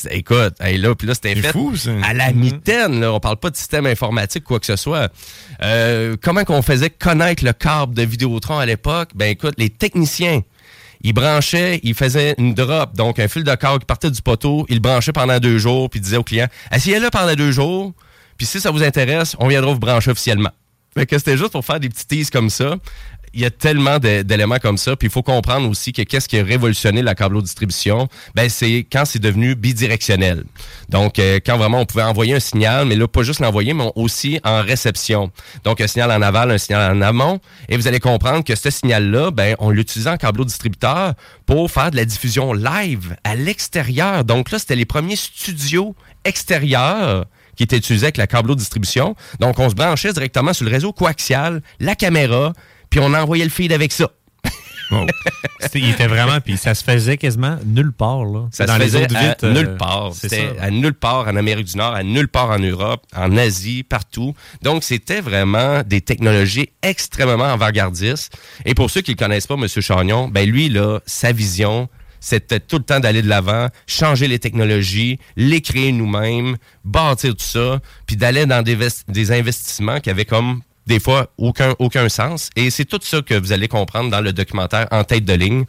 Écoute, 0.10 0.56
hey, 0.60 0.78
là, 0.78 0.96
puis 0.96 1.08
là, 1.08 1.14
c'était 1.14 1.36
fait 1.36 1.52
fou, 1.52 1.76
ça. 1.76 1.92
à 2.04 2.14
la 2.14 2.34
mitaine. 2.34 3.00
Là. 3.00 3.14
On 3.14 3.20
parle 3.22 3.38
pas 3.38 3.50
de 3.50 3.56
système 3.56 3.86
informatique, 3.86 4.44
quoi 4.44 4.60
que 4.60 4.66
ce 4.66 4.76
soit. 4.76 5.12
Euh, 5.64 6.18
comment 6.22 6.44
qu'on 6.44 6.62
faisait 6.62 6.90
connaître 6.90 7.46
le 7.46 7.54
câble 7.54 7.94
de 7.94 8.02
Vidéotron 8.02 8.58
à 8.58 8.66
l'époque? 8.66 9.12
Ben 9.16 9.30
écoute, 9.30 9.54
les 9.58 9.70
techniciens, 9.70 10.42
ils 11.02 11.14
branchaient, 11.14 11.80
ils 11.84 11.94
faisaient 11.94 12.36
une 12.38 12.54
drop, 12.54 12.96
donc 12.96 13.20
un 13.20 13.28
fil 13.28 13.44
de 13.44 13.56
câble 13.56 13.80
qui 13.80 13.86
partait 13.86 14.12
du 14.12 14.22
poteau, 14.22 14.66
ils 14.70 14.76
le 14.76 14.82
branchaient 14.82 15.14
pendant 15.14 15.40
deux 15.40 15.58
jours, 15.58 15.90
puis 15.90 16.00
ils 16.00 16.04
disaient 16.04 16.18
au 16.18 16.24
client, 16.24 16.48
asseyez-le 16.72 17.10
pendant 17.10 17.36
deux 17.36 17.52
jours, 17.52 17.94
puis 18.38 18.46
si 18.46 18.60
ça 18.60 18.72
vous 18.72 18.84
intéresse, 18.84 19.36
on 19.40 19.48
viendra 19.48 19.72
vous 19.72 19.80
brancher 19.80 20.12
officiellement. 20.12 20.52
Fait 20.94 21.06
que 21.06 21.18
c'était 21.18 21.38
juste 21.38 21.52
pour 21.52 21.64
faire 21.64 21.80
des 21.80 21.90
petits 21.90 22.08
teases 22.08 22.30
comme 22.32 22.50
ça. 22.50 22.76
Il 23.34 23.42
y 23.42 23.46
a 23.46 23.52
tellement 23.52 24.00
d'éléments 24.00 24.58
comme 24.58 24.78
ça. 24.78 24.96
Puis 24.96 25.08
il 25.08 25.12
faut 25.12 25.24
comprendre 25.24 25.70
aussi 25.70 25.94
que 25.94 26.02
qu'est-ce 26.02 26.28
qui 26.28 26.40
a 26.40 26.44
révolutionné 26.44 27.02
la 27.02 27.16
câbleau-distribution, 27.16 28.08
ben 28.36 28.50
c'est 28.50 28.86
quand 28.92 29.06
c'est 29.06 29.20
devenu 29.20 29.56
bidirectionnel. 29.56 30.44
Donc, 30.90 31.20
euh, 31.20 31.40
quand 31.46 31.58
vraiment 31.58 31.82
on 31.82 31.86
pouvait 31.86 32.04
envoyer 32.04 32.36
un 32.36 32.40
signal, 32.40 32.86
mais 32.86 32.96
là, 32.96 33.08
pas 33.08 33.24
juste 33.24 33.40
l'envoyer, 33.40 33.74
mais 33.74 33.92
aussi 33.96 34.40
en 34.44 34.62
réception. 34.62 35.32
Donc, 35.64 35.82
un 35.82 35.88
signal 35.88 36.12
en 36.12 36.22
aval, 36.22 36.52
un 36.52 36.58
signal 36.58 36.96
en 36.96 37.02
amont. 37.02 37.40
Et 37.70 37.78
vous 37.78 37.88
allez 37.88 38.00
comprendre 38.00 38.44
que 38.44 38.56
ce 38.56 38.70
signal-là, 38.70 39.32
ben, 39.32 39.56
on 39.60 39.70
l'utilisait 39.70 40.10
en 40.10 40.18
câbleau-distributeur 40.18 41.14
pour 41.46 41.70
faire 41.70 41.92
de 41.92 41.96
la 41.96 42.06
diffusion 42.06 42.54
live 42.54 43.16
à 43.24 43.36
l'extérieur. 43.36 44.24
Donc 44.24 44.52
là, 44.52 44.60
c'était 44.60 44.76
les 44.76 44.86
premiers 44.86 45.16
studios 45.16 45.96
extérieurs 46.24 47.26
qui 47.56 47.64
étaient 47.64 47.78
utilisés 47.78 48.06
avec 48.06 48.18
la 48.18 48.28
câbleau-distribution. 48.28 49.16
Donc, 49.40 49.60
on 49.60 49.70
se 49.70 49.76
branchait 49.76 50.14
directement 50.14 50.54
sur 50.54 50.66
le 50.66 50.72
réseau 50.72 50.94
coaxial, 50.94 51.62
la 51.80 51.96
caméra, 51.96 52.54
puis 52.90 53.00
on 53.00 53.14
envoyait 53.14 53.44
le 53.44 53.50
feed 53.50 53.72
avec 53.72 53.92
ça. 53.92 54.12
Il 55.76 55.90
était 55.90 56.08
vraiment, 56.08 56.40
puis 56.40 56.58
ça 56.58 56.74
se 56.74 56.84
faisait 56.84 57.18
quasiment 57.18 57.58
nulle 57.66 57.92
part. 57.92 58.26
Là. 58.26 58.48
Ça 58.52 58.66
Dans 58.66 58.76
se 58.76 58.80
les 58.80 58.86
faisait 58.86 59.04
autres 59.04 59.16
à 59.16 59.46
euh, 59.46 59.54
nulle 59.54 59.78
part. 59.78 60.14
C'était 60.14 60.54
à 60.60 60.72
nulle 60.72 60.94
part 60.94 61.28
en 61.28 61.36
Amérique 61.36 61.68
du 61.68 61.78
Nord, 61.78 61.94
à 61.94 62.04
nulle 62.04 62.28
part 62.28 62.50
en 62.52 62.60
Europe, 62.60 63.06
en 63.16 63.36
Asie, 63.38 63.84
partout. 63.84 64.34
Donc, 64.62 64.84
c'était 64.84 65.22
vraiment 65.22 65.82
des 65.84 66.02
technologies 66.02 66.70
extrêmement 66.82 67.46
avant-gardistes. 67.46 68.38
Et 68.66 68.74
pour 68.74 68.90
ceux 68.90 69.02
qui 69.02 69.12
ne 69.12 69.18
connaissent 69.18 69.48
pas 69.48 69.56
M. 69.56 69.68
Chagnon, 69.68 70.30
ben 70.30 70.50
lui, 70.50 70.70
là, 70.70 71.00
sa 71.06 71.32
vision, 71.32 71.90
c'était 72.20 72.60
tout 72.60 72.78
le 72.78 72.84
temps 72.84 73.00
d'aller 73.00 73.22
de 73.22 73.30
l'avant, 73.30 73.68
changer 73.86 74.28
les 74.28 74.40
technologies, 74.40 75.20
les 75.36 75.62
créer 75.62 75.92
nous-mêmes, 75.92 76.58
bâtir 76.84 77.32
tout 77.32 77.44
ça, 77.44 77.80
puis 78.06 78.16
d'aller 78.16 78.46
dans 78.46 78.64
des 78.64 79.32
investissements 79.32 80.00
qui 80.00 80.10
avaient 80.10 80.26
comme 80.26 80.62
des 80.88 81.00
fois 81.00 81.32
aucun 81.38 81.76
aucun 81.80 82.10
sens. 82.10 82.50
Et 82.56 82.70
c'est 82.70 82.86
tout 82.86 83.00
ça 83.02 83.22
que 83.22 83.36
vous 83.36 83.52
allez 83.52 83.68
comprendre 83.68 84.10
dans 84.10 84.22
le 84.22 84.34
documentaire 84.34 84.88
en 84.92 85.04
tête 85.04 85.26
de 85.26 85.34
ligne. 85.34 85.66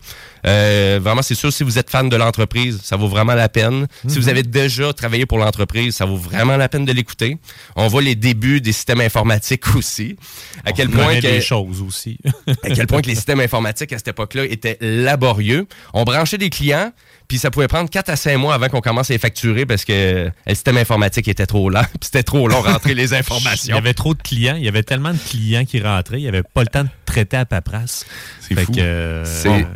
Euh, 0.46 1.00
vraiment 1.02 1.22
c'est 1.22 1.34
sûr 1.34 1.52
si 1.52 1.64
vous 1.64 1.78
êtes 1.78 1.90
fan 1.90 2.08
de 2.08 2.16
l'entreprise 2.16 2.80
ça 2.82 2.96
vaut 2.96 3.08
vraiment 3.08 3.34
la 3.34 3.48
peine. 3.48 3.86
Si 4.06 4.18
vous 4.18 4.28
avez 4.28 4.44
déjà 4.44 4.92
travaillé 4.92 5.26
pour 5.26 5.38
l'entreprise 5.38 5.96
ça 5.96 6.04
vaut 6.06 6.16
vraiment 6.16 6.56
la 6.56 6.68
peine 6.68 6.84
de 6.84 6.92
l'écouter. 6.92 7.36
On 7.76 7.88
voit 7.88 8.02
les 8.02 8.14
débuts 8.14 8.60
des 8.60 8.72
systèmes 8.72 9.00
informatiques 9.00 9.74
aussi. 9.76 10.16
À 10.64 10.72
quel 10.72 10.88
point 10.88 11.06
connaît 11.06 11.20
que, 11.20 11.26
des 11.26 11.40
choses 11.40 11.82
aussi. 11.82 12.18
à 12.62 12.70
quel 12.70 12.86
point 12.86 13.02
que 13.02 13.08
les 13.08 13.16
systèmes 13.16 13.40
informatiques 13.40 13.92
à 13.92 13.98
cette 13.98 14.08
époque-là 14.08 14.44
étaient 14.44 14.78
laborieux. 14.80 15.66
On 15.92 16.04
branchait 16.04 16.38
des 16.38 16.50
clients, 16.50 16.92
puis 17.28 17.38
ça 17.38 17.50
pouvait 17.50 17.68
prendre 17.68 17.88
4 17.90 18.08
à 18.08 18.16
5 18.16 18.36
mois 18.38 18.54
avant 18.54 18.68
qu'on 18.68 18.80
commence 18.80 19.10
à 19.10 19.12
les 19.14 19.18
facturer 19.18 19.66
parce 19.66 19.84
que 19.84 19.92
euh, 19.92 20.30
le 20.46 20.54
système 20.54 20.78
informatique 20.78 21.28
était 21.28 21.46
trop 21.46 21.68
lent, 21.70 21.82
puis 21.90 21.98
c'était 22.04 22.22
trop 22.22 22.48
long 22.48 22.60
rentrer 22.62 22.94
les 22.94 23.04
Il 23.12 23.16
y 23.16 23.16
informations. 23.16 23.76
avait 23.76 23.94
trop 23.94 24.14
de 24.14 24.22
clients. 24.22 24.56
Il 24.56 24.64
y 24.64 24.68
avait 24.68 24.82
tellement 24.82 25.12
de 25.12 25.18
clients 25.18 25.64
qui 25.64 25.80
rentraient. 25.80 26.18
Il 26.18 26.22
n'y 26.22 26.28
avait 26.28 26.42
pas 26.42 26.62
le 26.62 26.68
temps 26.68 26.84
de 26.84 26.88
traiter 27.04 27.36
à 27.36 27.44
paperasse. 27.44 28.06
C'est 28.40 28.54
fou. 28.64 28.72
euh, 28.78 29.24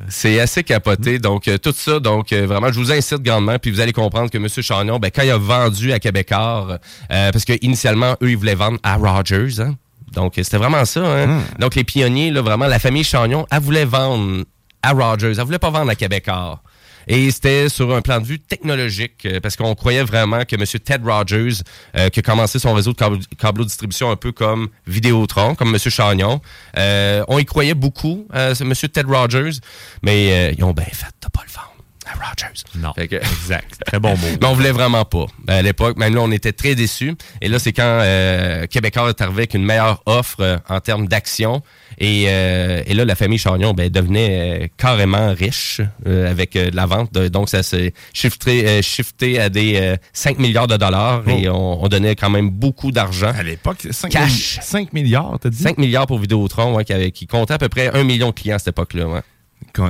C'est 0.08 0.40
assez 0.40 0.64
capoté. 0.64 1.18
Donc, 1.18 1.46
euh, 1.48 1.58
tout 1.58 1.74
ça, 1.76 2.00
donc, 2.00 2.32
euh, 2.32 2.46
vraiment, 2.46 2.68
je 2.72 2.78
vous 2.80 2.90
incite 2.90 3.22
grandement. 3.22 3.58
Puis 3.58 3.70
vous 3.70 3.80
allez 3.80 3.92
comprendre 3.92 4.30
que 4.30 4.38
M. 4.38 4.48
Chagnon, 4.48 4.98
ben, 4.98 5.10
quand 5.14 5.22
il 5.22 5.30
a 5.30 5.36
vendu 5.38 5.92
à 5.92 5.98
Québécois, 5.98 6.78
euh, 7.12 7.32
parce 7.32 7.44
que 7.44 7.52
initialement, 7.62 8.16
eux, 8.22 8.30
ils 8.30 8.36
voulaient 8.36 8.54
vendre 8.54 8.78
à 8.82 8.96
Rogers. 8.96 9.60
hein. 9.60 9.76
Donc, 10.14 10.34
c'était 10.36 10.56
vraiment 10.58 10.84
ça. 10.84 11.00
hein. 11.04 11.40
Donc, 11.58 11.74
les 11.74 11.84
pionniers, 11.84 12.30
là, 12.30 12.40
vraiment, 12.42 12.66
la 12.66 12.78
famille 12.78 13.04
Chagnon, 13.04 13.46
elle 13.50 13.60
voulait 13.60 13.84
vendre 13.84 14.44
à 14.82 14.92
Rogers. 14.92 15.34
Elle 15.38 15.44
voulait 15.44 15.58
pas 15.58 15.70
vendre 15.70 15.90
à 15.90 15.94
Québécois. 15.94 16.62
Et 17.08 17.30
c'était 17.30 17.68
sur 17.68 17.94
un 17.94 18.00
plan 18.02 18.20
de 18.20 18.26
vue 18.26 18.38
technologique, 18.38 19.26
euh, 19.26 19.40
parce 19.40 19.56
qu'on 19.56 19.74
croyait 19.74 20.02
vraiment 20.04 20.44
que 20.44 20.56
M. 20.56 20.64
Ted 20.64 21.02
Rogers, 21.04 21.62
euh, 21.96 22.08
qui 22.08 22.20
a 22.20 22.22
commencé 22.22 22.58
son 22.58 22.74
réseau 22.74 22.92
de 22.92 22.96
câble- 22.98 23.26
câbleau-distribution 23.38 24.10
un 24.10 24.16
peu 24.16 24.32
comme 24.32 24.68
Vidéotron, 24.86 25.54
comme 25.54 25.74
M. 25.74 25.78
Chagnon, 25.78 26.40
euh, 26.78 27.24
on 27.28 27.38
y 27.38 27.44
croyait 27.44 27.74
beaucoup, 27.74 28.26
euh, 28.34 28.54
M. 28.60 28.72
Ted 28.74 29.02
Rogers, 29.06 29.58
mais 30.02 30.32
euh, 30.50 30.54
ils 30.56 30.64
ont 30.64 30.72
bien 30.72 30.84
fait 30.86 31.06
de 31.22 31.28
pas 31.28 31.42
le 31.46 31.52
vendre 31.52 31.71
à 32.20 32.28
Rogers. 32.28 32.62
Non, 32.76 32.92
Fait 32.94 33.08
que- 33.08 33.16
exact. 33.16 33.80
Très 33.86 33.98
bon 33.98 34.10
mot. 34.16 34.26
mais 34.40 34.46
on 34.46 34.54
voulait 34.54 34.72
vraiment 34.72 35.04
pas. 35.04 35.26
À 35.48 35.62
l'époque, 35.62 35.96
même 35.96 36.14
là, 36.14 36.20
on 36.22 36.30
était 36.30 36.52
très 36.52 36.74
déçus. 36.74 37.14
Et 37.40 37.48
là, 37.48 37.58
c'est 37.58 37.72
quand 37.72 37.82
euh, 38.02 38.66
Québécois 38.66 39.08
est 39.10 39.20
arrivé 39.20 39.38
avec 39.40 39.54
une 39.54 39.64
meilleure 39.64 40.02
offre 40.06 40.36
euh, 40.40 40.58
en 40.68 40.80
termes 40.80 41.06
d'action. 41.08 41.62
Et, 41.98 42.24
euh, 42.28 42.82
et 42.86 42.94
là, 42.94 43.04
la 43.04 43.14
famille 43.14 43.38
Chagnon 43.38 43.74
ben, 43.74 43.88
devenait 43.90 44.62
euh, 44.64 44.66
carrément 44.76 45.32
riche 45.34 45.80
avec 46.06 46.54
de 46.54 46.74
la 46.74 46.86
vente. 46.86 47.12
De- 47.12 47.28
donc, 47.28 47.48
ça 47.48 47.62
s'est 47.62 47.92
shifté, 48.12 48.80
shifté 48.82 49.38
à 49.40 49.48
des 49.48 49.76
euh, 49.76 49.96
5 50.12 50.38
milliards 50.38 50.66
de 50.66 50.76
dollars. 50.76 51.22
Et 51.28 51.48
on, 51.48 51.82
on 51.84 51.88
donnait 51.88 52.16
quand 52.16 52.30
même 52.30 52.50
beaucoup 52.50 52.92
d'argent. 52.92 53.32
À 53.36 53.42
l'époque, 53.42 53.86
5, 53.90 54.10
Cash. 54.10 54.58
5 54.62 54.92
milliards, 54.92 55.38
t'as 55.40 55.50
dit? 55.50 55.62
5 55.62 55.78
milliards 55.78 56.06
pour 56.06 56.18
Vidéotron, 56.18 56.74
ouais, 56.74 56.84
qui, 56.84 56.92
avait- 56.92 57.10
qui 57.10 57.26
comptait 57.26 57.54
à 57.54 57.58
peu 57.58 57.68
près 57.68 57.88
1 57.94 58.04
million 58.04 58.28
de 58.28 58.34
clients 58.34 58.56
à 58.56 58.58
cette 58.58 58.68
époque-là. 58.68 59.06
ouais. 59.06 59.20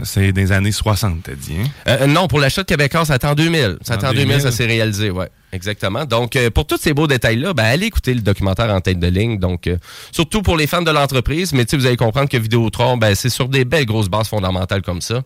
C'est 0.05 0.33
des 0.33 0.53
années 0.53 0.73
60, 0.73 1.23
t'as 1.25 1.35
dit. 1.35 1.57
Hein? 1.61 1.69
Euh, 1.89 2.07
non, 2.07 2.29
pour 2.29 2.41
l'achat 2.41 2.63
de 2.63 2.67
Québécois, 2.67 3.05
ça 3.05 3.15
attend 3.15 3.31
en 3.31 3.35
2000. 3.35 3.79
Ça 3.83 3.95
attend 3.95 4.09
en 4.09 4.13
2000, 4.13 4.29
2000. 4.29 4.41
ça 4.43 4.53
s'est 4.53 4.67
réalisé, 4.67 5.11
ouais. 5.11 5.29
Exactement. 5.55 6.07
Donc, 6.07 6.35
euh, 6.35 6.49
pour 6.51 6.67
tous 6.67 6.79
ces 6.79 6.95
beaux 6.95 7.07
détails-là, 7.07 7.53
ben, 7.53 7.65
allez 7.65 7.85
écouter 7.87 8.15
le 8.15 8.23
documentaire 8.23 8.71
en 8.75 8.81
tête 8.81 8.99
de 8.99 9.07
ligne. 9.07 9.39
Donc, 9.39 9.67
euh, 9.67 9.77
surtout 10.11 10.41
pour 10.41 10.57
les 10.57 10.67
fans 10.67 10.81
de 10.81 10.91
l'entreprise, 10.91 11.53
mais 11.53 11.67
vous 11.71 11.85
allez 11.87 11.99
comprendre 11.99 12.31
que 12.31 12.39
Vidéotron, 12.39 12.97
ben, 12.97 13.15
c'est 13.15 13.29
sur 13.29 13.51
des 13.51 13.67
belles 13.67 13.85
grosses 13.85 14.09
bases 14.09 14.29
fondamentales 14.29 14.81
comme 14.81 15.03
ça. 15.03 15.21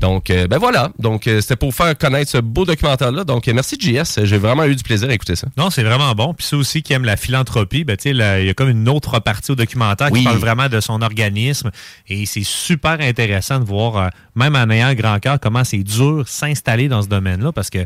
Donc, 0.00 0.30
euh, 0.30 0.46
ben 0.46 0.58
voilà. 0.58 0.90
Donc, 1.00 1.24
c'était 1.24 1.56
pour 1.56 1.74
faire 1.74 1.98
connaître 1.98 2.30
ce 2.30 2.38
beau 2.38 2.64
documentaire-là. 2.64 3.24
Donc, 3.24 3.48
merci 3.48 3.76
JS. 3.78 4.24
J'ai 4.24 4.38
vraiment 4.38 4.64
eu 4.64 4.76
du 4.76 4.84
plaisir 4.84 5.10
à 5.10 5.12
écouter 5.12 5.34
ça. 5.34 5.48
Non, 5.56 5.70
c'est 5.70 5.82
vraiment 5.82 6.12
bon. 6.12 6.34
Puis 6.34 6.46
ceux 6.46 6.56
aussi 6.56 6.82
qui 6.82 6.92
aiment 6.92 7.04
la 7.04 7.16
philanthropie, 7.16 7.82
ben, 7.82 7.96
tu 7.96 8.04
sais, 8.04 8.12
là, 8.12 8.38
il 8.40 8.46
y 8.46 8.50
a 8.50 8.54
comme 8.54 8.68
une 8.70 8.88
autre 8.88 9.18
partie 9.18 9.50
au 9.50 9.56
documentaire 9.56 10.10
Oui. 10.12 10.20
qui 10.20 10.24
parle 10.24 10.38
vraiment 10.38 10.68
de 10.68 10.78
son 10.78 11.02
organisme. 11.02 11.72
Et 12.08 12.26
c'est 12.26 12.44
super 12.44 13.00
intéressant 13.00 13.58
de 13.58 13.64
voir, 13.64 14.10
même 14.36 14.54
en 14.54 14.70
ayant 14.70 14.86
un 14.86 14.94
grand 14.94 15.18
cœur, 15.18 15.40
comment 15.40 15.64
c'est 15.64 15.82
dur 15.82 16.28
s'installer 16.28 16.86
dans 16.86 17.02
ce 17.02 17.08
domaine-là 17.08 17.50
parce 17.50 17.70
que 17.70 17.84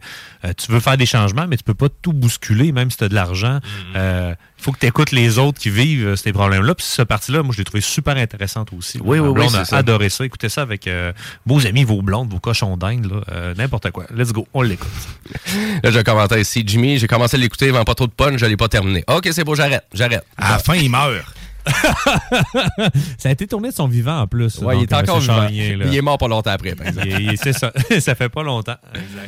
tu 0.57 0.71
veux 0.71 0.81
faire 0.81 0.99
des 0.99 1.07
changements, 1.07 1.47
mais 1.49 1.57
tu 1.57 1.65
peux 1.65 1.78
pas 1.79 1.89
tout 2.03 2.13
bousculer, 2.13 2.73
même 2.73 2.91
si 2.91 2.97
tu 2.99 3.05
as 3.05 3.09
de 3.09 3.15
l'argent. 3.15 3.61
Euh, 3.97 4.35
Il 4.59 4.65
faut 4.65 4.73
que 4.73 4.79
tu 4.81 4.87
écoutes 4.87 5.13
les 5.13 5.39
autres 5.39 5.59
qui 5.61 5.71
vivent 5.71 6.09
euh, 6.09 6.17
ces 6.17 6.33
problèmes-là. 6.33 6.75
Puis 6.75 6.85
cette 6.85 7.09
partie-là, 7.09 7.43
moi, 7.43 7.53
je 7.53 7.59
l'ai 7.59 7.65
trouvé 7.65 7.81
super 7.81 8.17
intéressante 8.17 8.71
aussi. 8.77 8.99
Oui, 9.03 9.19
oui, 9.21 9.29
oui, 9.29 9.47
c'est 9.49 9.59
a 9.59 9.65
ça. 9.65 9.77
adoré 9.79 10.09
ça. 10.09 10.25
Écoutez 10.25 10.49
ça 10.49 10.63
avec 10.63 10.87
euh, 10.89 11.13
vos 11.47 11.65
amis, 11.67 11.85
vos 11.85 12.03
blondes, 12.03 12.31
vos 12.31 12.41
cochons 12.41 12.77
d'Inde, 12.77 13.07
là, 13.11 13.21
euh, 13.33 13.55
n'importe 13.55 13.91
quoi. 13.93 14.05
Let's 14.15 14.33
go, 14.33 14.47
on 14.53 14.63
l'écoute. 14.63 14.89
Là, 15.83 15.91
j'ai 15.91 15.99
un 16.01 16.03
commentaire 16.03 16.39
ici. 16.39 16.65
Jimmy, 16.67 16.99
j'ai 16.99 17.07
commencé 17.07 17.37
à 17.37 17.41
l'écouter, 17.41 17.67
il 17.67 17.73
vend 17.73 17.85
pas 17.85 17.95
trop 17.95 18.07
de 18.07 18.13
punch, 18.13 18.39
je 18.41 18.47
l'ai 18.47 18.57
pas 18.57 18.69
terminé. 18.69 19.05
OK, 19.07 19.29
c'est 19.31 19.45
beau, 19.45 19.55
j'arrête. 19.55 19.85
J'arrête. 19.95 20.25
À 20.37 20.53
la 20.53 20.59
fin, 20.59 20.75
il 20.75 20.91
meurt. 20.91 21.25
ça 23.19 23.29
a 23.29 23.33
été 23.33 23.47
tourné 23.47 23.71
de 23.71 23.75
son 23.75 23.89
vivant 23.89 24.21
en 24.21 24.27
plus. 24.27 24.59
Ouais, 24.59 24.77
il 24.79 24.87
donc, 24.87 24.93
est 24.93 25.11
encore 25.11 25.21
vivant. 25.21 25.37
Là. 25.43 25.49
Il 25.51 25.95
est 25.97 26.03
mort 26.03 26.19
pas 26.19 26.29
longtemps 26.29 26.51
après, 26.51 26.75
par 26.75 26.87
exemple. 26.89 27.09
Il- 27.09 27.33
il- 27.33 27.39
C'est 27.39 27.53
ça. 27.53 27.73
ça 28.01 28.15
fait 28.15 28.29
pas 28.29 28.43
longtemps. 28.43 28.77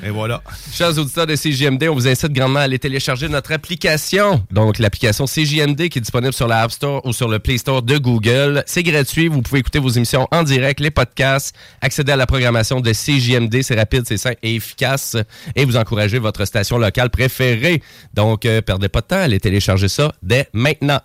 Et 0.04 0.10
voilà. 0.10 0.42
Chers 0.72 0.96
auditeurs 0.98 1.26
de 1.26 1.36
CJMD, 1.36 1.84
on 1.88 1.94
vous 1.94 2.08
incite 2.08 2.32
grandement 2.32 2.60
à 2.60 2.62
aller 2.62 2.78
télécharger 2.78 3.28
notre 3.28 3.52
application. 3.52 4.42
Donc, 4.50 4.78
l'application 4.78 5.26
CJMD 5.26 5.88
qui 5.88 5.98
est 5.98 6.02
disponible 6.02 6.32
sur 6.32 6.48
la 6.48 6.62
App 6.62 6.72
Store 6.72 7.04
ou 7.06 7.12
sur 7.12 7.28
le 7.28 7.38
Play 7.38 7.58
Store 7.58 7.82
de 7.82 7.98
Google. 7.98 8.62
C'est 8.66 8.82
gratuit. 8.82 9.28
Vous 9.28 9.42
pouvez 9.42 9.60
écouter 9.60 9.78
vos 9.78 9.88
émissions 9.90 10.26
en 10.30 10.42
direct, 10.42 10.80
les 10.80 10.90
podcasts, 10.90 11.54
accéder 11.80 12.12
à 12.12 12.16
la 12.16 12.26
programmation 12.26 12.80
de 12.80 12.92
CJMD. 12.92 13.62
C'est 13.62 13.76
rapide, 13.76 14.02
c'est 14.06 14.16
simple 14.16 14.38
et 14.42 14.56
efficace. 14.56 15.16
Et 15.56 15.64
vous 15.64 15.76
encouragez 15.76 16.18
votre 16.18 16.44
station 16.44 16.78
locale 16.78 17.10
préférée. 17.10 17.82
Donc, 18.14 18.44
euh, 18.44 18.60
perdez 18.62 18.88
pas 18.88 19.00
de 19.00 19.06
temps. 19.06 19.16
Allez 19.20 19.40
télécharger 19.40 19.88
ça 19.88 20.12
dès 20.22 20.48
maintenant. 20.52 21.00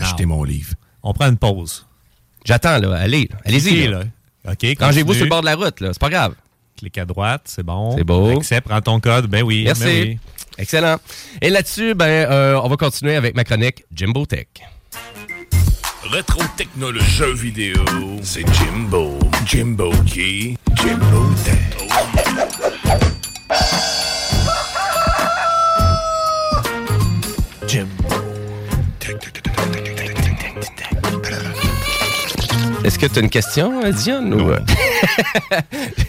Achetez 0.00 0.26
mon 0.26 0.44
livre. 0.44 0.74
On 1.02 1.12
prend 1.12 1.28
une 1.28 1.38
pause. 1.38 1.86
J'attends, 2.44 2.78
là. 2.78 2.96
Allez, 2.96 3.28
allez-y. 3.44 3.88
Là. 3.88 4.00
là. 4.44 4.52
OK, 4.52 4.66
Rangez-vous 4.78 5.14
sur 5.14 5.24
le 5.24 5.30
bord 5.30 5.40
de 5.40 5.46
la 5.46 5.54
route, 5.54 5.80
là. 5.80 5.90
C'est 5.92 6.00
pas 6.00 6.10
grave. 6.10 6.34
Clique 6.78 6.98
à 6.98 7.04
droite, 7.04 7.42
c'est 7.44 7.62
bon. 7.62 7.96
C'est 7.96 8.04
beau. 8.04 8.38
Accepte, 8.38 8.68
prends 8.68 8.80
ton 8.80 9.00
code. 9.00 9.26
Ben 9.26 9.42
oui. 9.42 9.64
Merci. 9.64 9.82
ben 9.84 10.08
oui. 10.08 10.18
Excellent. 10.58 10.96
Et 11.40 11.50
là-dessus, 11.50 11.94
ben, 11.94 12.06
euh, 12.06 12.60
on 12.62 12.68
va 12.68 12.76
continuer 12.76 13.16
avec 13.16 13.34
ma 13.34 13.44
chronique 13.44 13.84
Jimbo 13.94 14.26
Tech. 14.26 14.46
Rétro 16.10 16.42
technologie 16.56 17.04
jeux 17.04 17.34
vidéo, 17.34 17.84
c'est 18.22 18.44
Jimbo. 18.54 19.18
Jimbo 19.46 19.92
qui? 20.06 20.56
Jimbo 20.74 21.30
Tech. 21.44 21.76
Est-ce 32.90 32.98
que 32.98 33.06
tu 33.06 33.20
as 33.20 33.22
une 33.22 33.30
question, 33.30 33.84
euh, 33.84 33.92
Diane? 33.92 34.34
Ou... 34.40 34.52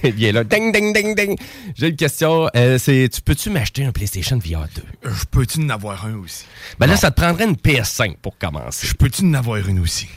Il 0.03 0.23
est 0.23 0.31
là. 0.31 0.43
Ding, 0.43 0.73
ding, 0.73 0.91
ding, 0.95 1.13
ding. 1.13 1.37
J'ai 1.75 1.89
une 1.89 1.95
question. 1.95 2.49
Euh, 2.55 2.79
c'est, 2.79 3.07
tu 3.13 3.21
peux-tu 3.21 3.51
m'acheter 3.51 3.85
un 3.85 3.91
PlayStation 3.91 4.39
VR 4.39 4.65
2? 5.03 5.11
Je 5.11 5.25
peux-tu 5.29 5.59
en 5.63 5.69
avoir 5.69 6.07
un 6.07 6.15
aussi? 6.15 6.45
Ben 6.79 6.87
là, 6.87 6.97
ça 6.97 7.11
te 7.11 7.21
prendrait 7.21 7.43
une 7.43 7.53
PS5 7.53 8.15
pour 8.19 8.35
commencer. 8.35 8.87
Je 8.87 8.95
peux-tu 8.95 9.23
en 9.23 9.35
avoir 9.35 9.57
une 9.57 9.77
aussi? 9.77 10.07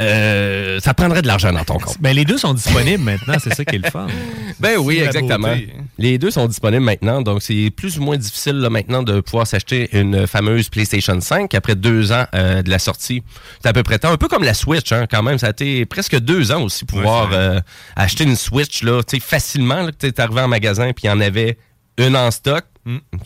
Euh, 0.00 0.78
ça 0.80 0.94
prendrait 0.94 1.22
de 1.22 1.26
l'argent 1.26 1.52
dans 1.52 1.64
ton 1.64 1.78
compte. 1.78 1.96
Ben, 2.00 2.14
les 2.14 2.24
deux 2.24 2.38
sont 2.38 2.54
disponibles 2.54 3.02
maintenant, 3.02 3.34
c'est 3.42 3.54
ça 3.54 3.64
qui 3.64 3.76
est 3.76 3.84
le 3.84 3.90
fun. 3.90 4.06
Ben 4.60 4.76
oui, 4.76 4.98
exactement. 4.98 5.54
Les 5.98 6.18
deux 6.18 6.32
sont 6.32 6.46
disponibles 6.46 6.84
maintenant, 6.84 7.22
donc 7.22 7.42
c'est 7.42 7.70
plus 7.70 7.98
ou 7.98 8.02
moins 8.02 8.16
difficile 8.16 8.56
là, 8.56 8.70
maintenant 8.70 9.04
de 9.04 9.20
pouvoir 9.20 9.46
s'acheter 9.46 9.88
une 9.92 10.26
fameuse 10.26 10.68
PlayStation 10.68 11.20
5 11.20 11.54
après 11.54 11.76
deux 11.76 12.10
ans 12.10 12.24
euh, 12.34 12.62
de 12.62 12.70
la 12.70 12.80
sortie. 12.80 13.22
C'est 13.62 13.68
à 13.68 13.72
peu 13.72 13.84
près 13.84 14.00
temps, 14.00 14.10
un 14.10 14.16
peu 14.16 14.26
comme 14.26 14.42
la 14.42 14.54
Switch, 14.54 14.90
hein, 14.90 15.06
quand 15.08 15.22
même. 15.22 15.38
Ça 15.38 15.48
a 15.48 15.50
été 15.50 15.86
presque 15.86 16.18
deux 16.18 16.50
ans 16.50 16.62
aussi 16.62 16.84
pouvoir 16.84 17.30
Ouais, 17.30 17.36
euh, 17.36 17.60
acheter 17.94 18.24
une 18.24 18.36
Switch 18.36 18.82
là, 18.82 19.02
tu 19.02 19.16
sais, 19.16 19.22
facilement. 19.22 19.82
Là, 19.82 19.92
que 19.92 19.96
tu 19.98 20.06
es 20.06 20.20
arrivé 20.20 20.40
en 20.40 20.48
magasin 20.48 20.92
puis 20.92 21.04
il 21.04 21.06
y 21.06 21.10
en 21.10 21.20
avait 21.20 21.56
une 21.98 22.16
en 22.16 22.30
stock. 22.30 22.64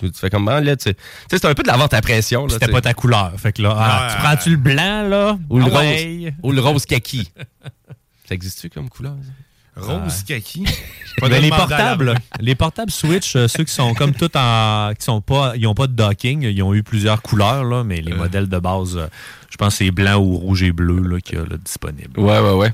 Tu 0.01 0.11
tu 0.11 0.19
fais 0.19 0.31
comment 0.31 0.59
là? 0.59 0.77
Tu 0.77 0.85
sais, 0.85 0.95
Tu 0.95 1.01
sais, 1.31 1.39
c'est 1.39 1.47
un 1.47 1.55
peu 1.55 1.63
de 1.63 1.69
la 1.69 1.77
vente 1.77 1.95
à 1.95 2.01
pression. 2.01 2.49
C'était 2.49 2.69
pas 2.69 2.81
ta 2.81 2.95
couleur. 2.95 3.33
Fait 3.39 3.53
que 3.53 3.63
là, 3.63 3.75
ah, 3.79 4.09
tu 4.13 4.23
prends-tu 4.23 4.51
le 4.51 4.57
blanc, 4.57 5.09
là? 5.09 5.39
Ou 5.51 5.59
le 5.59 5.67
Ah 5.67 5.79
rose. 5.79 6.33
Ou 6.43 6.53
le 6.53 6.61
rose 6.61 6.87
kaki. 6.87 7.31
ça 8.29 8.35
existe-tu 8.35 8.71
comme 8.71 8.89
couleur? 8.89 9.17
ça? 9.23 9.83
Rose 9.83 10.23
kaki? 10.25 10.65
Ben, 11.21 11.29
les 11.41 11.51
portables, 11.51 12.15
les 12.41 12.55
portables 12.55 12.91
Switch, 12.91 13.37
euh, 13.37 13.47
ceux 13.47 13.65
qui 13.65 13.73
sont 13.73 13.93
comme 13.93 14.15
tout 14.15 14.31
en, 14.35 14.93
qui 14.99 15.05
sont 15.05 15.21
pas, 15.21 15.53
ils 15.57 15.67
ont 15.67 15.75
pas 15.75 15.87
de 15.87 15.93
docking, 15.93 16.43
ils 16.43 16.63
ont 16.63 16.73
eu 16.73 16.83
plusieurs 16.83 17.21
couleurs 17.21 17.65
là, 17.65 17.85
mais 17.85 18.01
les 18.01 18.15
modèles 18.15 18.49
de 18.49 18.59
base, 18.59 18.97
euh, 18.97 19.07
je 19.53 19.59
pense 19.59 19.77
que 19.77 19.85
c'est 19.85 19.91
blanc 19.91 20.17
ou 20.17 20.39
rouge 20.39 20.63
et 20.63 20.73
bleu 20.73 21.03
là 21.03 21.21
qu'il 21.21 21.37
y 21.37 21.39
a 21.39 21.45
là, 21.45 21.59
disponible. 21.63 22.19
Ouais, 22.19 22.39
ouais, 22.39 22.53
ouais. 22.53 22.73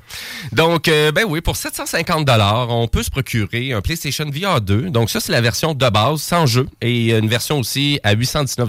Donc, 0.52 0.87
euh, 0.87 1.11
ben 1.11 1.25
oui, 1.28 1.40
pour 1.40 1.56
750 1.56 2.28
on 2.68 2.87
peut 2.87 3.02
se 3.02 3.11
procurer 3.11 3.73
un 3.73 3.80
PlayStation 3.80 4.26
VR 4.30 4.61
2. 4.61 4.90
Donc, 4.90 5.11
ça, 5.11 5.18
c'est 5.18 5.32
la 5.32 5.40
version 5.40 5.75
de 5.75 5.88
base, 5.90 6.20
sans 6.20 6.47
jeu. 6.47 6.68
Et 6.80 7.11
une 7.11 7.28
version 7.28 7.58
aussi 7.58 7.99
à 8.04 8.12
819 8.12 8.68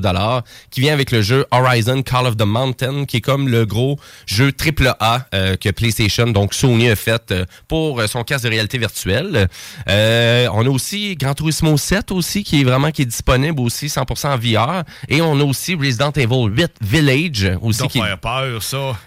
qui 0.72 0.82
vient 0.82 0.94
avec 0.94 1.12
le 1.12 1.22
jeu 1.22 1.46
Horizon 1.52 2.02
Call 2.02 2.26
of 2.26 2.36
the 2.36 2.46
Mountain, 2.46 3.06
qui 3.06 3.18
est 3.18 3.22
comme 3.22 3.48
le 3.48 3.68
gros 3.68 4.00
jeu 4.26 4.52
AAA 4.52 5.28
euh, 5.36 5.56
que 5.56 5.70
PlayStation, 5.70 6.26
donc 6.28 6.56
Sony, 6.56 6.90
a 6.90 6.96
fait 6.96 7.32
euh, 7.32 7.46
pour 7.68 8.02
son 8.08 8.24
casque 8.24 8.46
de 8.46 8.50
réalité 8.50 8.80
virtuelle. 8.80 9.48
Euh, 9.88 10.48
on 10.54 10.66
a 10.66 10.70
aussi 10.70 11.16
Gran 11.16 11.36
Turismo 11.36 11.78
7 11.78 12.12
aussi, 12.12 12.44
qui 12.44 12.62
est 12.62 12.64
vraiment 12.64 12.90
qui 12.92 13.04
est 13.04 13.06
disponible 13.06 13.60
aussi 13.62 13.88
100% 13.88 14.28
en 14.28 14.38
VR. 14.38 14.84
Et 15.08 15.22
on 15.22 15.40
a 15.40 15.44
aussi 15.44 15.76
Resident 15.76 16.12
Evil 16.12 16.48
8 16.50 16.72
Village 16.82 17.52
aussi, 17.62 17.88
qui 17.88 17.99
faire 18.02 18.18
peur, 18.20 18.64
ça. 18.64 18.98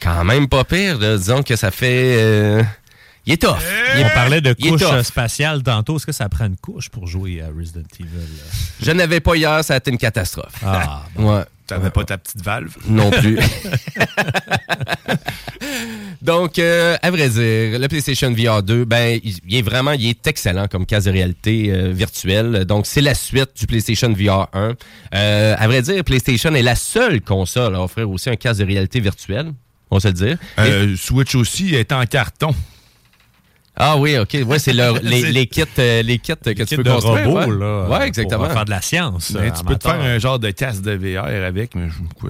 quand 0.00 0.24
même 0.24 0.48
pas 0.48 0.64
pire. 0.64 0.98
là. 0.98 1.16
Disons 1.16 1.42
que 1.42 1.56
ça 1.56 1.70
fait... 1.70 2.16
euh, 2.20 2.62
Il 3.26 3.34
est 3.34 3.42
tough. 3.42 3.56
Il 3.94 4.00
est- 4.00 4.04
On 4.04 4.08
parlait 4.10 4.40
de 4.40 4.52
couche 4.52 4.82
spatiale 5.02 5.62
tantôt. 5.62 5.96
Est-ce 5.96 6.06
que 6.06 6.12
ça 6.12 6.28
prend 6.28 6.46
une 6.46 6.56
couche 6.56 6.88
pour 6.88 7.06
jouer 7.06 7.40
à 7.42 7.48
Resident 7.56 7.82
Evil? 8.00 8.08
là? 8.16 8.42
Je 8.82 8.90
n'avais 8.90 9.20
pas 9.20 9.36
hier, 9.36 9.62
ça 9.64 9.74
a 9.74 9.76
été 9.76 9.90
une 9.90 9.98
catastrophe. 9.98 10.54
Ah, 10.64 11.04
Ouais. 11.16 11.42
T'avais 11.68 11.90
pas 11.90 12.04
ta 12.04 12.18
petite 12.18 12.42
valve? 12.44 12.74
Non 12.88 13.10
plus. 13.10 13.38
Donc, 16.20 16.58
euh, 16.58 16.96
à 17.02 17.10
vrai 17.10 17.28
dire, 17.28 17.78
le 17.78 17.86
PlayStation 17.88 18.32
VR 18.32 18.62
2, 18.62 18.84
ben, 18.84 19.18
il, 19.22 19.36
il 19.48 19.56
est 19.56 19.62
vraiment, 19.62 19.92
il 19.92 20.06
est 20.08 20.26
excellent 20.26 20.68
comme 20.68 20.86
casque 20.86 21.06
de 21.06 21.12
réalité 21.12 21.70
euh, 21.72 21.92
virtuelle. 21.92 22.64
Donc, 22.64 22.86
c'est 22.86 23.00
la 23.00 23.14
suite 23.14 23.50
du 23.58 23.66
PlayStation 23.66 24.12
VR 24.12 24.48
1. 24.52 24.74
Euh, 25.14 25.54
à 25.58 25.66
vrai 25.66 25.82
dire, 25.82 26.04
PlayStation 26.04 26.54
est 26.54 26.62
la 26.62 26.76
seule 26.76 27.20
console 27.20 27.74
à 27.74 27.82
offrir 27.82 28.08
aussi 28.10 28.30
un 28.30 28.36
casque 28.36 28.60
de 28.60 28.66
réalité 28.66 29.00
virtuelle. 29.00 29.52
On 29.90 29.96
va 29.96 30.00
se 30.00 30.08
le 30.08 30.14
dire. 30.14 30.38
Euh, 30.58 30.96
Switch 30.96 31.34
aussi 31.34 31.74
est 31.74 31.92
en 31.92 32.04
carton. 32.06 32.54
Ah 33.76 33.96
oui, 33.96 34.18
ok. 34.18 34.36
Ouais, 34.46 34.58
c'est 34.58 34.72
le- 34.74 34.98
les, 35.32 35.46
kits, 35.46 35.62
euh, 35.78 36.02
les 36.02 36.18
kits 36.18 36.34
que 36.36 36.62
tu 36.64 36.76
peux 36.76 36.82
de 36.84 36.90
construire. 36.90 37.26
robot, 37.26 37.38
ouais. 37.52 37.58
là, 37.58 37.82
Ouais, 37.84 37.86
pour 37.96 38.02
exactement. 38.02 38.50
faire 38.50 38.64
de 38.66 38.70
la 38.70 38.82
science. 38.82 39.30
Mais 39.38 39.50
tu 39.50 39.64
peux 39.64 39.76
te 39.76 39.84
faire 39.88 40.00
un 40.00 40.18
genre 40.18 40.38
de 40.38 40.50
casque 40.50 40.82
de 40.82 40.92
VR 40.92 41.24
avec, 41.46 41.74
mais 41.74 41.88
je. 41.88 42.28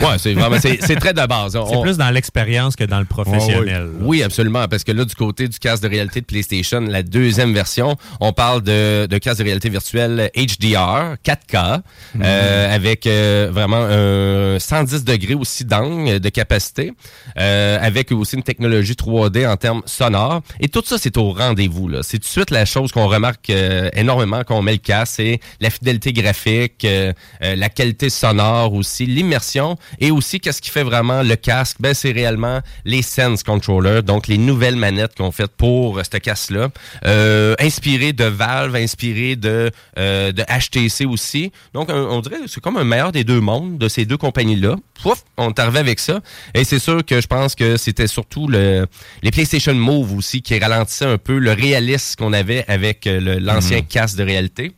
Ouais, 0.00 0.18
c'est 0.18 0.34
vraiment, 0.34 0.56
c'est 0.60 0.78
c'est 0.82 0.96
très 0.96 1.12
de 1.12 1.26
base. 1.26 1.58
C'est 1.70 1.80
plus 1.82 1.96
dans 1.98 2.10
l'expérience 2.10 2.76
que 2.76 2.84
dans 2.84 2.98
le 2.98 3.04
professionnel. 3.04 3.66
là. 3.66 3.80
Oui, 4.00 4.22
absolument, 4.22 4.66
parce 4.68 4.84
que 4.84 4.92
là, 4.92 5.04
du 5.04 5.14
côté 5.14 5.48
du 5.48 5.58
casque 5.58 5.82
de 5.82 5.88
réalité 5.88 6.20
de 6.20 6.26
PlayStation, 6.26 6.80
la 6.80 7.02
deuxième 7.02 7.52
version, 7.52 7.96
on 8.20 8.32
parle 8.32 8.62
de, 8.62 9.06
de 9.06 9.18
casque 9.18 9.38
de 9.40 9.44
réalité 9.44 9.68
virtuelle 9.68 10.30
HDR, 10.36 11.16
4K, 11.24 11.80
euh, 12.22 12.74
avec 12.74 13.06
euh, 13.06 13.48
vraiment 13.52 13.84
un 13.88 14.58
110 14.58 15.04
degrés 15.04 15.34
aussi 15.34 15.64
d'angle 15.64 16.20
de 16.20 16.28
capacité, 16.28 16.92
euh, 17.38 17.78
avec 17.80 18.12
aussi 18.12 18.36
une 18.36 18.42
technologie 18.42 18.94
3D 18.94 19.46
en 19.48 19.56
termes 19.56 19.82
sonores. 19.86 20.42
Et 20.60 20.68
tout 20.68 20.82
ça, 20.84 20.96
c'est 20.98 21.16
au 21.16 21.32
rendez-vous. 21.32 21.88
là. 21.88 22.00
C'est 22.02 22.18
tout 22.18 22.24
de 22.26 22.32
suite 22.32 22.50
la 22.50 22.64
chose 22.64 22.92
qu'on 22.92 23.06
remarque 23.08 23.50
euh, 23.50 23.90
énormément 23.94 24.42
quand 24.46 24.56
on 24.58 24.62
met 24.62 24.72
le 24.72 24.78
casque, 24.78 25.14
c'est 25.16 25.40
la 25.60 25.70
fidélité 25.70 26.12
graphique, 26.12 26.84
euh, 26.84 27.12
euh, 27.42 27.56
la 27.56 27.68
qualité 27.68 28.10
sonore 28.10 28.72
aussi, 28.74 29.06
l'immersion, 29.06 29.76
et 29.98 30.10
aussi 30.10 30.40
qu'est-ce 30.40 30.60
qui 30.62 30.70
fait 30.70 30.82
vraiment 30.82 31.22
le 31.22 31.36
casque, 31.36 31.76
ben 31.80 31.94
c'est 31.94 32.12
réellement 32.12 32.60
les 32.84 33.02
Sense 33.02 33.42
Controller, 33.42 34.02
donc 34.02 34.28
les 34.28 34.38
nouvelles 34.38 34.76
manettes 34.76 35.14
qu'on 35.16 35.32
fait 35.32 35.50
pour 35.50 35.98
euh, 35.98 36.02
ce 36.04 36.18
casque-là, 36.18 36.68
euh, 37.06 37.54
inspiré 37.58 38.12
de 38.12 38.24
Valve, 38.24 38.76
inspiré 38.76 39.36
de 39.36 39.70
euh, 39.98 40.32
de 40.32 40.42
HTC 40.42 41.04
aussi. 41.06 41.50
Donc 41.74 41.90
un- 41.90 41.94
on 42.10 42.20
dirait 42.20 42.36
que 42.40 42.46
c'est 42.48 42.60
comme 42.60 42.76
un 42.76 42.84
meilleur 42.84 43.12
des 43.12 43.24
deux 43.24 43.40
mondes 43.40 43.78
de 43.78 43.88
ces 43.88 44.04
deux 44.04 44.16
compagnies-là. 44.16 44.76
Pouf, 45.02 45.24
on 45.38 45.48
est 45.50 45.58
arrivé 45.58 45.78
avec 45.78 45.98
ça. 45.98 46.20
Et 46.54 46.64
c'est 46.64 46.78
sûr 46.78 47.04
que 47.04 47.20
je 47.20 47.26
pense 47.26 47.54
que 47.54 47.76
c'était 47.76 48.06
surtout 48.06 48.46
le 48.48 48.86
les 49.22 49.30
PlayStation 49.30 49.74
Move 49.74 50.14
aussi 50.16 50.42
qui 50.42 50.58
ralentissaient 50.58 51.06
un 51.06 51.18
peu 51.18 51.38
le 51.38 51.52
réalisme 51.52 52.16
qu'on 52.18 52.32
avait 52.32 52.64
avec 52.68 53.06
euh, 53.06 53.38
l'ancien 53.40 53.80
casque 53.82 54.16
de 54.16 54.24
réalité. 54.24 54.72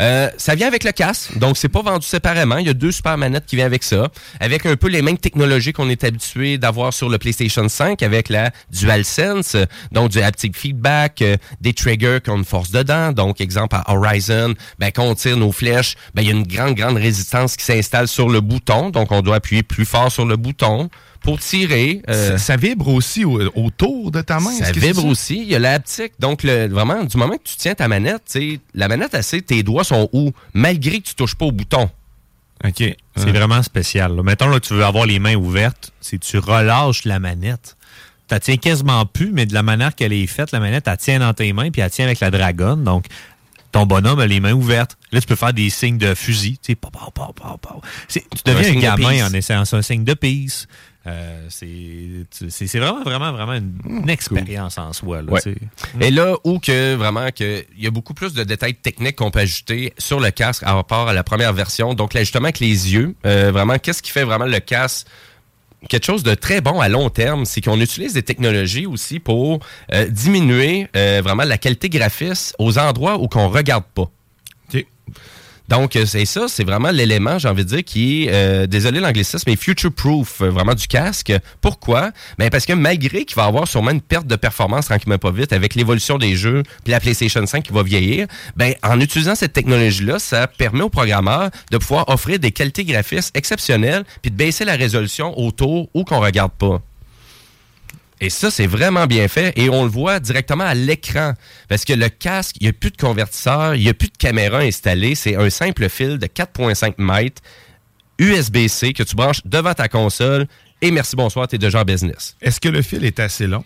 Euh, 0.00 0.28
ça 0.36 0.54
vient 0.54 0.68
avec 0.68 0.84
le 0.84 0.92
casque, 0.92 1.38
donc 1.38 1.56
c'est 1.56 1.68
pas 1.68 1.82
vendu 1.82 2.06
séparément. 2.06 2.58
Il 2.58 2.66
y 2.66 2.70
a 2.70 2.74
deux 2.74 2.92
super 2.92 3.16
manettes 3.16 3.46
qui 3.46 3.56
viennent 3.56 3.66
avec 3.66 3.82
ça, 3.82 4.08
avec 4.40 4.66
un 4.66 4.76
peu 4.76 4.88
les 4.88 5.02
mêmes 5.02 5.18
technologies 5.18 5.72
qu'on 5.72 5.88
est 5.88 6.04
habitué 6.04 6.58
d'avoir 6.58 6.92
sur 6.92 7.08
le 7.08 7.18
PlayStation 7.18 7.68
5, 7.68 8.02
avec 8.02 8.28
la 8.28 8.50
DualSense, 8.70 9.56
donc 9.92 10.10
du 10.10 10.20
haptic 10.20 10.56
feedback, 10.56 11.22
euh, 11.22 11.36
des 11.60 11.72
triggers 11.72 12.18
une 12.26 12.44
force 12.44 12.70
dedans. 12.70 13.12
Donc, 13.12 13.40
exemple 13.40 13.76
à 13.76 13.94
Horizon, 13.94 14.54
ben, 14.78 14.90
quand 14.90 15.04
on 15.04 15.14
tire 15.14 15.36
nos 15.36 15.52
flèches, 15.52 15.96
ben, 16.14 16.22
il 16.22 16.28
y 16.28 16.30
a 16.30 16.34
une 16.34 16.46
grande, 16.46 16.74
grande 16.74 16.96
résistance 16.96 17.56
qui 17.56 17.64
s'installe 17.64 18.08
sur 18.08 18.28
le 18.28 18.40
bouton, 18.40 18.90
donc 18.90 19.12
on 19.12 19.22
doit 19.22 19.36
appuyer 19.36 19.62
plus 19.62 19.84
fort 19.84 20.12
sur 20.12 20.26
le 20.26 20.36
bouton 20.36 20.90
pour 21.22 21.38
tirer. 21.38 22.02
euh, 22.08 22.32
Ça, 22.32 22.38
ça 22.38 22.56
vibre 22.56 22.88
aussi 22.88 23.24
au- 23.24 23.40
autour 23.56 24.10
de 24.10 24.20
ta 24.20 24.40
main. 24.40 24.52
ça 24.52 24.72
vibre 24.72 25.04
aussi. 25.06 25.38
Il 25.42 25.48
y 25.48 25.54
a 25.54 25.58
la 25.58 25.72
haptique. 25.72 26.12
Donc, 26.18 26.42
le, 26.42 26.68
vraiment, 26.68 27.04
du 27.04 27.16
moment 27.16 27.34
que 27.36 27.42
tu 27.44 27.56
tiens 27.56 27.74
ta 27.74 27.88
manette, 27.88 28.22
tu 28.30 28.52
sais, 28.54 28.60
la 28.74 28.88
manette, 28.88 29.16
tes 29.46 29.62
doigts 29.62 29.84
sont 29.84 30.08
où, 30.12 30.32
malgré 30.54 31.00
que 31.00 31.08
tu 31.08 31.14
touches 31.14 31.34
pas 31.34 31.46
au 31.46 31.52
bouton. 31.52 31.90
OK. 32.64 32.82
C'est 33.16 33.30
vraiment 33.32 33.62
spécial. 33.62 34.14
là. 34.16 34.22
Mettons, 34.22 34.48
là, 34.48 34.60
tu 34.60 34.74
veux 34.74 34.84
avoir 34.84 35.06
les 35.06 35.18
mains 35.18 35.34
ouvertes, 35.36 35.92
c'est 36.00 36.18
tu 36.18 36.38
relâches 36.38 37.04
la 37.04 37.18
manette. 37.18 37.76
Tu 38.28 38.34
la 38.34 38.40
tiens 38.40 38.56
quasiment 38.56 39.04
plus, 39.06 39.30
mais 39.32 39.46
de 39.46 39.54
la 39.54 39.62
manière 39.62 39.94
qu'elle 39.94 40.12
est 40.12 40.26
faite, 40.26 40.52
la 40.52 40.60
manette, 40.60 40.88
elle 40.88 40.96
tient 40.96 41.18
dans 41.20 41.32
tes 41.34 41.52
mains, 41.52 41.70
puis 41.70 41.80
elle 41.82 41.90
tient 41.90 42.06
avec 42.06 42.20
la 42.20 42.30
dragonne. 42.30 42.82
Donc, 42.82 43.06
ton 43.72 43.84
bonhomme 43.86 44.18
a 44.20 44.26
les 44.26 44.40
mains 44.40 44.52
ouvertes. 44.54 44.96
Là, 45.12 45.20
tu 45.20 45.26
peux 45.26 45.36
faire 45.36 45.52
des 45.52 45.68
signes 45.70 45.98
de 45.98 46.14
fusil. 46.14 46.52
Tu 46.58 46.72
sais, 46.72 46.74
pow, 46.74 46.88
pow, 46.90 47.10
pow, 47.12 47.32
pow, 47.34 47.56
pow. 47.58 47.80
C'est- 48.08 48.24
tu 48.30 48.42
deviens 48.50 48.70
un, 48.76 48.80
gamin 48.80 49.26
en 49.26 49.32
essayant 49.34 49.64
ça, 49.66 49.76
un 49.76 49.82
signe 49.82 50.04
de 50.04 50.14
peace. 50.14 50.66
Euh, 51.06 51.46
c'est 51.48 52.78
vraiment, 52.78 53.02
vraiment, 53.02 53.32
vraiment 53.32 53.54
une, 53.54 53.78
une 53.88 54.10
expérience 54.10 54.78
en 54.78 54.92
soi. 54.92 55.22
Là, 55.22 55.32
Ouais. 55.32 55.40
Et 56.00 56.10
là 56.10 56.36
où 56.44 56.58
que 56.58 56.94
vraiment 56.94 57.28
que 57.30 57.64
il 57.76 57.84
y 57.84 57.86
a 57.86 57.90
beaucoup 57.90 58.14
plus 58.14 58.32
de 58.34 58.42
détails 58.42 58.74
techniques 58.74 59.16
qu'on 59.16 59.30
peut 59.30 59.40
ajouter 59.40 59.92
sur 59.98 60.18
le 60.18 60.30
casque 60.30 60.64
par 60.64 60.76
rapport 60.76 61.08
à 61.08 61.12
la 61.12 61.22
première 61.22 61.52
version. 61.52 61.94
Donc 61.94 62.14
l'ajustement 62.14 62.46
avec 62.46 62.58
les 62.58 62.92
yeux, 62.94 63.14
euh, 63.24 63.50
vraiment 63.52 63.78
qu'est-ce 63.78 64.02
qui 64.02 64.10
fait 64.10 64.24
vraiment 64.24 64.46
le 64.46 64.58
casque 64.60 65.06
quelque 65.88 66.06
chose 66.06 66.24
de 66.24 66.34
très 66.34 66.60
bon 66.60 66.80
à 66.80 66.88
long 66.88 67.10
terme, 67.10 67.44
c'est 67.44 67.60
qu'on 67.60 67.80
utilise 67.80 68.14
des 68.14 68.22
technologies 68.22 68.86
aussi 68.86 69.20
pour 69.20 69.60
euh, 69.92 70.08
diminuer 70.08 70.88
vraiment 70.94 71.44
la 71.44 71.58
qualité 71.58 71.88
graphiste 71.88 72.56
aux 72.58 72.78
endroits 72.78 73.18
où 73.20 73.28
qu'on 73.28 73.48
regarde 73.48 73.84
pas. 73.94 74.10
Donc, 75.68 75.96
euh, 75.96 76.06
c'est 76.06 76.24
ça, 76.24 76.46
c'est 76.48 76.64
vraiment 76.64 76.90
l'élément, 76.90 77.38
j'ai 77.38 77.48
envie 77.48 77.64
de 77.64 77.68
dire, 77.68 77.84
qui 77.84 78.24
est, 78.24 78.32
euh, 78.32 78.66
désolé 78.66 79.00
l'anglicisme, 79.00 79.44
mais 79.46 79.56
future-proof, 79.56 80.42
euh, 80.42 80.50
vraiment 80.50 80.74
du 80.74 80.86
casque. 80.86 81.32
Pourquoi? 81.60 82.10
Ben 82.38 82.50
parce 82.50 82.66
que 82.66 82.72
malgré 82.72 83.24
qu'il 83.24 83.36
va 83.36 83.44
avoir 83.44 83.66
sûrement 83.66 83.90
une 83.90 84.00
perte 84.00 84.26
de 84.26 84.36
performance 84.36 84.86
tranquillement 84.86 85.18
pas 85.18 85.30
vite 85.30 85.52
avec 85.52 85.74
l'évolution 85.74 86.18
des 86.18 86.36
jeux, 86.36 86.62
puis 86.84 86.92
la 86.92 87.00
PlayStation 87.00 87.44
5 87.44 87.64
qui 87.64 87.72
va 87.72 87.82
vieillir, 87.82 88.26
ben 88.54 88.74
en 88.82 89.00
utilisant 89.00 89.34
cette 89.34 89.52
technologie-là, 89.52 90.18
ça 90.18 90.46
permet 90.46 90.82
aux 90.82 90.90
programmeurs 90.90 91.50
de 91.70 91.78
pouvoir 91.78 92.08
offrir 92.08 92.38
des 92.38 92.52
qualités 92.52 92.84
graphistes 92.84 93.36
exceptionnelles, 93.36 94.04
puis 94.22 94.30
de 94.30 94.36
baisser 94.36 94.64
la 94.64 94.76
résolution 94.76 95.38
autour 95.38 95.88
où 95.94 96.04
qu'on 96.04 96.20
regarde 96.20 96.52
pas. 96.52 96.80
Et 98.20 98.30
ça, 98.30 98.50
c'est 98.50 98.66
vraiment 98.66 99.06
bien 99.06 99.28
fait 99.28 99.52
et 99.56 99.68
on 99.68 99.84
le 99.84 99.90
voit 99.90 100.20
directement 100.20 100.64
à 100.64 100.74
l'écran. 100.74 101.34
Parce 101.68 101.84
que 101.84 101.92
le 101.92 102.08
casque, 102.08 102.56
il 102.60 102.64
n'y 102.64 102.68
a 102.70 102.72
plus 102.72 102.90
de 102.90 102.96
convertisseur, 102.96 103.74
il 103.74 103.82
n'y 103.82 103.88
a 103.88 103.94
plus 103.94 104.08
de 104.08 104.16
caméra 104.16 104.58
installée. 104.58 105.14
C'est 105.14 105.36
un 105.36 105.50
simple 105.50 105.88
fil 105.88 106.18
de 106.18 106.26
4,5 106.26 106.94
mètres 106.98 107.42
USB-C 108.18 108.94
que 108.94 109.02
tu 109.02 109.14
branches 109.14 109.42
devant 109.44 109.74
ta 109.74 109.88
console 109.88 110.46
et 110.82 110.90
merci, 110.90 111.16
bonsoir, 111.16 111.48
tu 111.48 111.56
es 111.56 111.58
déjà 111.58 111.80
en 111.80 111.84
business. 111.84 112.36
Est-ce 112.40 112.60
que 112.60 112.68
le 112.68 112.82
fil 112.82 113.04
est 113.04 113.18
assez 113.18 113.46
long? 113.46 113.64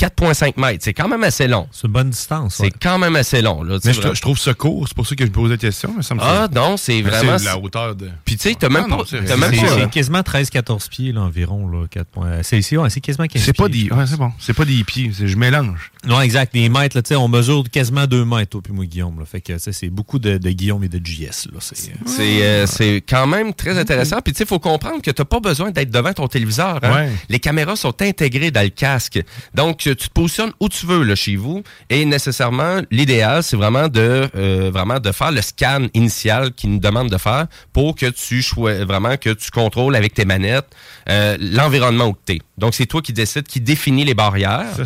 4,5 0.00 0.58
mètres, 0.58 0.82
c'est 0.84 0.94
quand 0.94 1.08
même 1.08 1.22
assez 1.24 1.46
long. 1.46 1.68
C'est 1.72 1.86
une 1.86 1.92
bonne 1.92 2.10
distance. 2.10 2.54
C'est 2.56 2.70
quand 2.70 2.98
même 2.98 3.16
assez 3.16 3.42
long. 3.42 3.62
Là, 3.62 3.78
Mais 3.84 3.92
je, 3.92 4.00
trou- 4.00 4.14
je 4.14 4.20
trouve 4.22 4.38
ça 4.38 4.54
court, 4.54 4.86
c'est 4.88 4.94
pour 4.96 5.06
ça 5.06 5.14
que 5.14 5.24
je 5.24 5.28
me 5.28 5.34
pose 5.34 5.50
la 5.50 5.56
question. 5.58 5.92
mais 5.96 6.02
ça 6.02 6.14
me 6.14 6.20
Ah 6.22 6.48
non, 6.54 6.76
c'est 6.76 7.02
vraiment... 7.02 7.36
la 7.44 7.58
hauteur 7.58 7.94
de. 7.94 8.08
Puis 8.24 8.36
tu 8.36 8.48
sais, 8.48 8.56
t'as 8.58 8.68
même 8.70 8.86
Ah 8.90 8.96
pas... 8.96 9.02
c'est- 9.06 9.22
t'as 9.24 9.36
C'est 9.50 9.68
c'est 9.80 9.90
quasiment 9.90 10.20
13-14 10.20 10.88
pieds 10.88 11.12
là, 11.12 11.20
environ. 11.22 11.68
Là, 11.68 11.86
4 11.90 12.06
points. 12.06 12.42
C'est 12.42 12.62
c'est- 12.62 12.76
ouais, 12.76 12.88
c'est 12.90 13.00
quasiment 13.00 13.26
15 13.26 13.42
C'est 13.42 13.52
pas 13.56 13.68
pieds. 13.68 13.88
des. 13.88 13.94
Ouais, 13.94 14.06
c'est 14.06 14.16
bon. 14.16 14.32
C'est 14.38 14.54
pas 14.54 14.64
des 14.64 14.82
pieds. 14.84 15.10
c'est- 15.14 15.26
Je 15.28 15.36
mélange. 15.36 15.92
Non, 16.06 16.20
exact. 16.22 16.54
Les 16.54 16.68
mètres, 16.70 16.96
là, 16.96 17.02
tu 17.02 17.08
sais, 17.08 17.16
on 17.16 17.28
mesure 17.28 17.62
quasiment 17.70 18.06
2 18.06 18.24
mètres, 18.24 18.50
toi 18.50 18.60
puis 18.62 18.72
moi, 18.72 18.86
Guillaume. 18.86 19.18
Là. 19.18 19.26
Fait 19.26 19.40
que 19.42 19.58
c'est 19.58 19.90
beaucoup 19.90 20.18
de, 20.18 20.38
de 20.38 20.50
Guillaume 20.50 20.82
et 20.84 20.88
de 20.88 21.04
JS. 21.04 21.48
C'est, 21.60 21.92
C'est 22.06 22.42
euh, 22.42 22.66
c'est 22.66 23.02
quand 23.06 23.26
même 23.26 23.52
très 23.54 23.76
intéressant. 23.78 24.18
Puis 24.24 24.32
tu 24.32 24.38
sais, 24.38 24.44
il 24.44 24.48
faut 24.48 24.58
comprendre 24.58 25.02
que 25.02 25.10
tu 25.10 25.20
n'as 25.20 25.24
pas 25.26 25.40
besoin 25.40 25.70
d'être 25.70 25.90
devant 25.90 26.12
ton 26.12 26.26
téléviseur. 26.26 26.78
hein. 26.82 27.08
Les 27.28 27.38
caméras 27.38 27.76
sont 27.76 28.00
intégrées 28.00 28.50
dans 28.50 28.62
le 28.62 28.68
casque. 28.70 29.20
Donc, 29.54 29.89
euh, 29.90 29.94
tu 29.94 30.08
te 30.08 30.12
positionnes 30.12 30.52
où 30.60 30.68
tu 30.68 30.86
veux 30.86 31.02
là, 31.02 31.14
chez 31.14 31.36
vous. 31.36 31.62
Et 31.88 32.04
nécessairement, 32.04 32.80
l'idéal, 32.90 33.42
c'est 33.42 33.56
vraiment 33.56 33.88
de 33.88 34.28
euh, 34.34 34.70
vraiment 34.72 34.98
de 35.00 35.12
faire 35.12 35.32
le 35.32 35.42
scan 35.42 35.86
initial 35.94 36.52
qu'il 36.52 36.70
nous 36.70 36.78
demande 36.78 37.10
de 37.10 37.18
faire 37.18 37.46
pour 37.72 37.94
que 37.94 38.06
tu 38.06 38.42
vraiment 38.84 39.16
que 39.16 39.30
tu 39.30 39.50
contrôles 39.50 39.96
avec 39.96 40.14
tes 40.14 40.24
manettes 40.24 40.68
euh, 41.08 41.36
l'environnement 41.40 42.06
où 42.08 42.16
tu 42.26 42.34
es. 42.34 42.38
Donc, 42.58 42.74
c'est 42.74 42.86
toi 42.86 43.00
qui 43.02 43.12
décides, 43.12 43.46
qui 43.46 43.60
définit 43.60 44.04
les 44.04 44.14
barrières 44.14 44.66
Ça, 44.76 44.84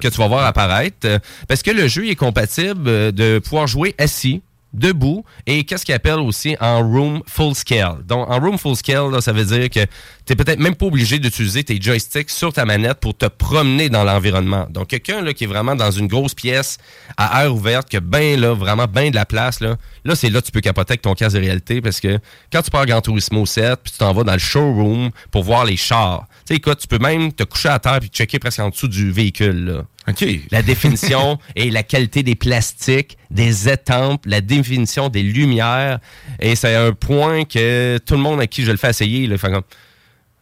que 0.00 0.08
tu 0.08 0.18
vas 0.18 0.28
voir 0.28 0.44
apparaître. 0.44 0.96
euh, 1.04 1.18
parce 1.48 1.62
que 1.62 1.70
le 1.70 1.88
jeu 1.88 2.08
est 2.08 2.16
compatible 2.16 3.12
de 3.12 3.38
pouvoir 3.38 3.66
jouer 3.66 3.94
assis, 3.98 4.42
debout, 4.72 5.24
et 5.46 5.64
qu'est-ce 5.64 5.84
qu'il 5.84 5.94
appelle 5.94 6.18
aussi 6.18 6.56
en 6.60 6.80
room 6.86 7.22
full 7.26 7.54
scale. 7.54 7.98
Donc, 8.06 8.28
en 8.28 8.38
room 8.40 8.58
full 8.58 8.76
scale, 8.76 9.10
là, 9.10 9.20
ça 9.20 9.32
veut 9.32 9.44
dire 9.44 9.70
que 9.70 9.86
tu 10.26 10.32
n'es 10.32 10.36
peut-être 10.36 10.58
même 10.58 10.74
pas 10.74 10.86
obligé 10.86 11.18
d'utiliser 11.18 11.64
tes 11.64 11.80
joysticks 11.80 12.30
sur 12.30 12.52
ta 12.52 12.64
manette 12.64 12.98
pour 12.98 13.16
te 13.16 13.26
promener 13.26 13.90
dans 13.90 14.04
l'environnement. 14.04 14.66
Donc, 14.70 14.88
quelqu'un 14.88 15.20
là, 15.20 15.34
qui 15.34 15.44
est 15.44 15.46
vraiment 15.46 15.76
dans 15.76 15.90
une 15.90 16.06
grosse 16.06 16.34
pièce 16.34 16.78
à 17.16 17.44
air 17.44 17.54
ouverte, 17.54 17.88
qui 17.90 17.98
a 17.98 18.00
ben, 18.00 18.40
là, 18.40 18.54
vraiment 18.54 18.86
bien 18.86 19.10
de 19.10 19.14
la 19.14 19.26
place, 19.26 19.60
là, 19.60 19.76
là 20.04 20.14
c'est 20.14 20.30
là 20.30 20.40
que 20.40 20.46
tu 20.46 20.52
peux 20.52 20.62
capoter 20.62 20.92
avec 20.92 21.02
ton 21.02 21.14
casque 21.14 21.36
de 21.36 21.40
réalité 21.40 21.82
parce 21.82 22.00
que 22.00 22.18
quand 22.50 22.62
tu 22.62 22.70
pars 22.70 22.86
Gran 22.86 23.02
Turismo 23.02 23.44
7, 23.44 23.80
puis 23.82 23.92
tu 23.92 23.98
t'en 23.98 24.12
vas 24.14 24.24
dans 24.24 24.32
le 24.32 24.38
showroom 24.38 25.10
pour 25.30 25.44
voir 25.44 25.64
les 25.64 25.76
chars, 25.76 26.26
tu 26.46 26.54
sais, 26.54 26.54
écoute, 26.54 26.78
tu 26.78 26.88
peux 26.88 26.98
même 26.98 27.32
te 27.32 27.44
coucher 27.44 27.68
à 27.68 27.78
terre 27.78 28.00
puis 28.00 28.08
checker 28.08 28.38
presque 28.38 28.60
en 28.60 28.70
dessous 28.70 28.88
du 28.88 29.10
véhicule, 29.10 29.64
là. 29.64 29.84
OK. 30.06 30.24
La 30.50 30.62
définition 30.62 31.38
et 31.56 31.70
la 31.70 31.82
qualité 31.82 32.22
des 32.22 32.34
plastiques, 32.34 33.16
des 33.30 33.68
étampes, 33.70 34.24
la 34.26 34.42
définition 34.42 35.08
des 35.08 35.22
lumières. 35.22 35.98
Et 36.40 36.56
c'est 36.56 36.74
un 36.74 36.92
point 36.92 37.44
que 37.44 37.98
tout 38.04 38.14
le 38.14 38.20
monde 38.20 38.40
à 38.40 38.46
qui 38.46 38.64
je 38.64 38.70
le 38.70 38.76
fais 38.76 38.90
essayer, 38.90 39.26
là, 39.26 39.38
fait 39.38 39.50
comme 39.50 39.62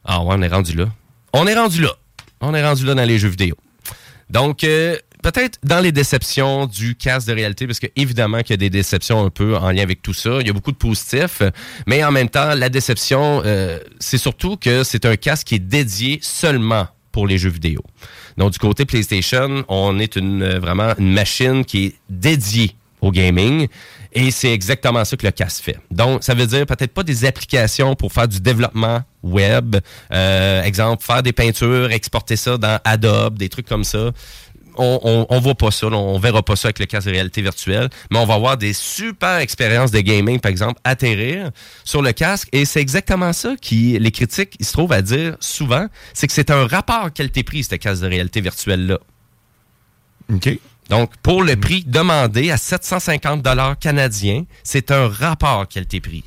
Ah 0.04 0.22
ouais, 0.22 0.34
on 0.36 0.42
est 0.42 0.48
rendu 0.48 0.74
là. 0.74 0.86
On 1.32 1.46
est 1.46 1.54
rendu 1.54 1.82
là. 1.82 1.92
On 2.40 2.54
est 2.54 2.64
rendu 2.64 2.84
là 2.84 2.94
dans 2.94 3.04
les 3.04 3.18
jeux 3.18 3.28
vidéo. 3.28 3.56
Donc, 4.30 4.64
euh, 4.64 4.96
peut-être 5.22 5.58
dans 5.62 5.80
les 5.80 5.92
déceptions 5.92 6.66
du 6.66 6.96
casque 6.96 7.28
de 7.28 7.32
réalité, 7.32 7.66
parce 7.66 7.78
que 7.78 7.86
évidemment 7.96 8.40
qu'il 8.40 8.50
y 8.50 8.54
a 8.54 8.56
des 8.58 8.70
déceptions 8.70 9.24
un 9.24 9.30
peu 9.30 9.56
en 9.56 9.70
lien 9.70 9.82
avec 9.82 10.02
tout 10.02 10.12
ça. 10.12 10.38
Il 10.40 10.46
y 10.46 10.50
a 10.50 10.52
beaucoup 10.52 10.72
de 10.72 10.76
positifs, 10.76 11.42
mais 11.86 12.04
en 12.04 12.10
même 12.10 12.28
temps, 12.28 12.54
la 12.54 12.68
déception, 12.68 13.42
euh, 13.44 13.78
c'est 14.00 14.18
surtout 14.18 14.56
que 14.56 14.82
c'est 14.84 15.06
un 15.06 15.16
casque 15.16 15.48
qui 15.48 15.54
est 15.56 15.60
dédié 15.60 16.18
seulement 16.22 16.88
pour 17.12 17.26
les 17.26 17.38
jeux 17.38 17.50
vidéo. 17.50 17.82
Donc, 18.38 18.52
du 18.52 18.58
côté 18.58 18.84
PlayStation, 18.84 19.64
on 19.68 19.98
est 19.98 20.16
une, 20.16 20.42
euh, 20.42 20.58
vraiment 20.58 20.94
une 20.98 21.12
machine 21.12 21.64
qui 21.64 21.84
est 21.84 21.94
dédiée 22.08 22.74
au 23.02 23.10
gaming. 23.10 23.68
Et 24.14 24.30
c'est 24.30 24.52
exactement 24.52 25.04
ça 25.04 25.16
que 25.16 25.26
le 25.26 25.32
casque 25.32 25.64
fait. 25.64 25.78
Donc, 25.90 26.22
ça 26.22 26.34
veut 26.34 26.46
dire 26.46 26.64
peut-être 26.64 26.94
pas 26.94 27.02
des 27.02 27.24
applications 27.24 27.94
pour 27.94 28.12
faire 28.12 28.28
du 28.28 28.40
développement 28.40 29.02
web. 29.22 29.76
Euh, 30.12 30.62
exemple, 30.62 31.04
faire 31.04 31.22
des 31.22 31.32
peintures, 31.32 31.90
exporter 31.90 32.36
ça 32.36 32.56
dans 32.56 32.78
Adobe, 32.84 33.36
des 33.36 33.48
trucs 33.48 33.66
comme 33.66 33.84
ça. 33.84 34.12
On, 34.76 35.00
on, 35.02 35.26
on 35.28 35.40
voit 35.40 35.54
pas 35.54 35.70
ça, 35.70 35.88
on 35.88 36.18
verra 36.18 36.42
pas 36.42 36.56
ça 36.56 36.68
avec 36.68 36.78
le 36.78 36.86
casque 36.86 37.06
de 37.06 37.12
réalité 37.12 37.42
virtuelle, 37.42 37.90
mais 38.10 38.18
on 38.18 38.24
va 38.24 38.34
avoir 38.34 38.56
des 38.56 38.72
super 38.72 39.36
expériences 39.36 39.90
de 39.90 40.00
gaming, 40.00 40.40
par 40.40 40.48
exemple, 40.48 40.80
atterrir 40.82 41.50
sur 41.84 42.00
le 42.00 42.12
casque. 42.12 42.48
Et 42.52 42.64
c'est 42.64 42.80
exactement 42.80 43.34
ça 43.34 43.54
qui, 43.60 43.98
les 43.98 44.10
critiques, 44.10 44.54
ils 44.60 44.64
se 44.64 44.72
trouvent 44.72 44.92
à 44.92 45.02
dire 45.02 45.36
souvent, 45.40 45.88
c'est 46.14 46.26
que 46.26 46.32
c'est 46.32 46.50
un 46.50 46.66
rapport 46.66 47.12
qualité-prix, 47.12 47.64
ce 47.64 47.74
casque 47.74 48.02
de 48.02 48.08
réalité 48.08 48.40
virtuelle-là. 48.40 48.98
OK. 50.32 50.58
Donc, 50.88 51.10
pour 51.22 51.42
le 51.42 51.56
prix 51.56 51.84
demandé 51.84 52.50
à 52.50 52.56
750 52.56 53.42
dollars 53.42 53.78
canadiens, 53.78 54.44
c'est 54.62 54.90
un 54.90 55.08
rapport 55.08 55.66
qualité-prix. 55.68 56.24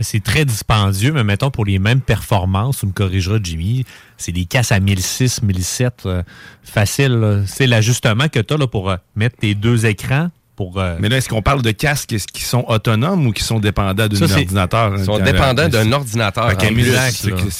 C'est 0.00 0.22
très 0.22 0.44
dispendieux, 0.44 1.12
mais 1.12 1.22
mettons 1.22 1.50
pour 1.50 1.64
les 1.64 1.78
mêmes 1.78 2.00
performances, 2.00 2.78
tu 2.78 2.86
me 2.86 2.92
corrigeras, 2.92 3.38
Jimmy, 3.42 3.84
c'est 4.16 4.32
des 4.32 4.44
casses 4.44 4.72
à 4.72 4.80
1006, 4.80 5.42
1007, 5.42 6.02
euh, 6.06 6.22
facile. 6.64 7.44
C'est 7.46 7.68
l'ajustement 7.68 8.28
que 8.28 8.40
tu 8.40 8.54
as 8.54 8.66
pour 8.66 8.90
euh, 8.90 8.96
mettre 9.14 9.36
tes 9.36 9.54
deux 9.54 9.86
écrans. 9.86 10.30
Pour, 10.56 10.78
euh, 10.78 10.96
Mais 11.00 11.08
là, 11.08 11.16
est-ce 11.16 11.28
qu'on 11.28 11.42
parle 11.42 11.62
de 11.62 11.72
casques 11.72 12.14
qui 12.32 12.44
sont 12.44 12.64
autonomes 12.68 13.26
ou 13.26 13.32
qui 13.32 13.42
sont 13.42 13.58
dépendants 13.58 14.06
d'un 14.06 14.22
ordinateur? 14.22 14.94
Ils 14.96 15.04
sont 15.04 15.18
dépendants 15.18 15.68
d'un 15.68 15.90
ordinateur. 15.92 16.46
En 16.46 16.54
plus. 16.56 16.92
là, 16.92 17.08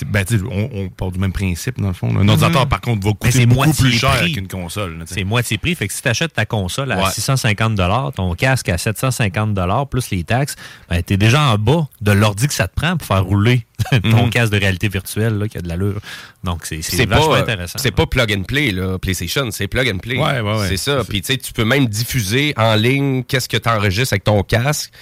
ben, 0.06 0.24
tu 0.24 0.38
sais, 0.38 0.44
on, 0.48 0.70
on 0.72 0.88
part 0.90 1.10
du 1.10 1.18
même 1.18 1.32
principe, 1.32 1.80
dans 1.80 1.88
le 1.88 1.94
fond. 1.94 2.08
Un 2.16 2.28
ordinateur, 2.28 2.68
par 2.68 2.80
contre, 2.80 3.04
va 3.06 3.12
coûter 3.14 3.46
beaucoup 3.46 3.72
plus 3.72 3.92
cher 3.92 4.24
qu'une 4.32 4.46
console. 4.48 5.02
C'est 5.06 5.24
moitié 5.24 5.58
prix. 5.58 5.74
Fait 5.74 5.88
que 5.88 5.94
si 5.94 6.02
tu 6.02 6.08
achètes 6.08 6.34
ta 6.34 6.46
console 6.46 6.92
à 6.92 6.98
Ouais. 6.98 7.10
650 7.10 8.14
ton 8.14 8.34
casque 8.34 8.68
à 8.68 8.78
750 8.78 9.58
plus 9.90 10.10
les 10.10 10.22
taxes, 10.24 10.54
ben, 10.88 11.02
tu 11.02 11.14
es 11.14 11.16
déjà 11.16 11.42
en 11.42 11.58
bas 11.58 11.88
de 12.00 12.12
l'ordi 12.12 12.46
que 12.46 12.54
ça 12.54 12.68
te 12.68 12.74
prend 12.74 12.96
pour 12.96 13.06
faire 13.08 13.24
rouler 13.24 13.66
ton 13.90 14.24
Mhm. 14.24 14.30
casque 14.30 14.52
de 14.52 14.58
réalité 14.58 14.88
virtuelle 14.88 15.36
là, 15.38 15.48
qui 15.48 15.58
a 15.58 15.60
de 15.62 15.68
l'allure. 15.68 16.00
Donc, 16.44 16.66
c'est 16.66 17.06
pas, 17.06 17.38
intéressant. 17.38 17.78
c'est 17.78 17.90
pas 17.90 18.06
plug 18.06 18.32
and 18.32 18.42
play, 18.42 18.70
là, 18.70 18.98
PlayStation, 18.98 19.50
c'est 19.50 19.66
plug 19.66 19.88
and 19.88 19.98
play. 19.98 20.18
Ouais, 20.18 20.40
ouais, 20.40 20.58
ouais. 20.58 20.68
C'est 20.68 20.76
ça. 20.76 21.02
Puis 21.08 21.22
tu 21.22 21.32
sais, 21.32 21.38
tu 21.38 21.52
peux 21.52 21.64
même 21.64 21.86
diffuser 21.86 22.52
en 22.56 22.74
ligne 22.74 23.24
qu'est-ce 23.24 23.48
que 23.48 23.56
tu 23.56 23.68
enregistres 23.68 24.12
avec 24.12 24.24
ton 24.24 24.42
casque, 24.42 24.92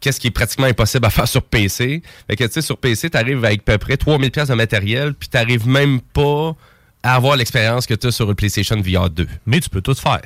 qu'est-ce 0.00 0.20
qui 0.20 0.28
est 0.28 0.32
pratiquement 0.32 0.66
impossible 0.66 1.04
à 1.04 1.10
faire 1.10 1.26
sur 1.26 1.42
PC. 1.42 2.02
Fait 2.30 2.36
que 2.36 2.44
tu 2.44 2.52
sais, 2.52 2.62
sur 2.62 2.78
PC, 2.78 3.10
tu 3.10 3.16
arrives 3.16 3.44
avec 3.44 3.60
à 3.68 3.72
peu 3.72 3.78
près 3.78 3.96
3000 3.96 4.30
pièces 4.30 4.48
de 4.48 4.54
matériel, 4.54 5.14
puis 5.14 5.28
tu 5.28 5.36
n'arrives 5.36 5.66
même 5.66 6.00
pas 6.00 6.54
à 7.02 7.16
avoir 7.16 7.34
l'expérience 7.36 7.86
que 7.86 7.94
tu 7.94 8.06
as 8.06 8.12
sur 8.12 8.26
le 8.26 8.34
PlayStation 8.36 8.80
VR 8.80 9.10
2. 9.10 9.26
Mais 9.46 9.58
tu 9.58 9.68
peux 9.68 9.80
tout 9.80 9.94
faire. 9.94 10.22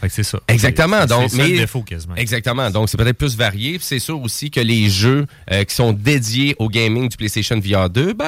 Fait 0.00 0.08
que 0.08 0.14
c'est 0.14 0.22
ça. 0.22 0.38
Exactement. 0.46 1.00
C'est- 1.00 1.06
Donc, 1.08 1.32
le 1.32 1.56
défaut 1.56 1.82
quasiment. 1.82 2.14
Exactement. 2.16 2.70
Donc, 2.70 2.88
c'est 2.88 2.96
peut-être 2.96 3.16
plus 3.18 3.36
varié. 3.36 3.78
C'est 3.80 3.98
sûr 3.98 4.20
aussi 4.22 4.50
que 4.50 4.60
les 4.60 4.88
jeux 4.90 5.26
euh, 5.50 5.64
qui 5.64 5.74
sont 5.74 5.92
dédiés 5.92 6.54
au 6.58 6.68
gaming 6.68 7.08
du 7.08 7.16
PlayStation 7.16 7.58
VR 7.58 7.90
2, 7.90 8.12
ben, 8.12 8.26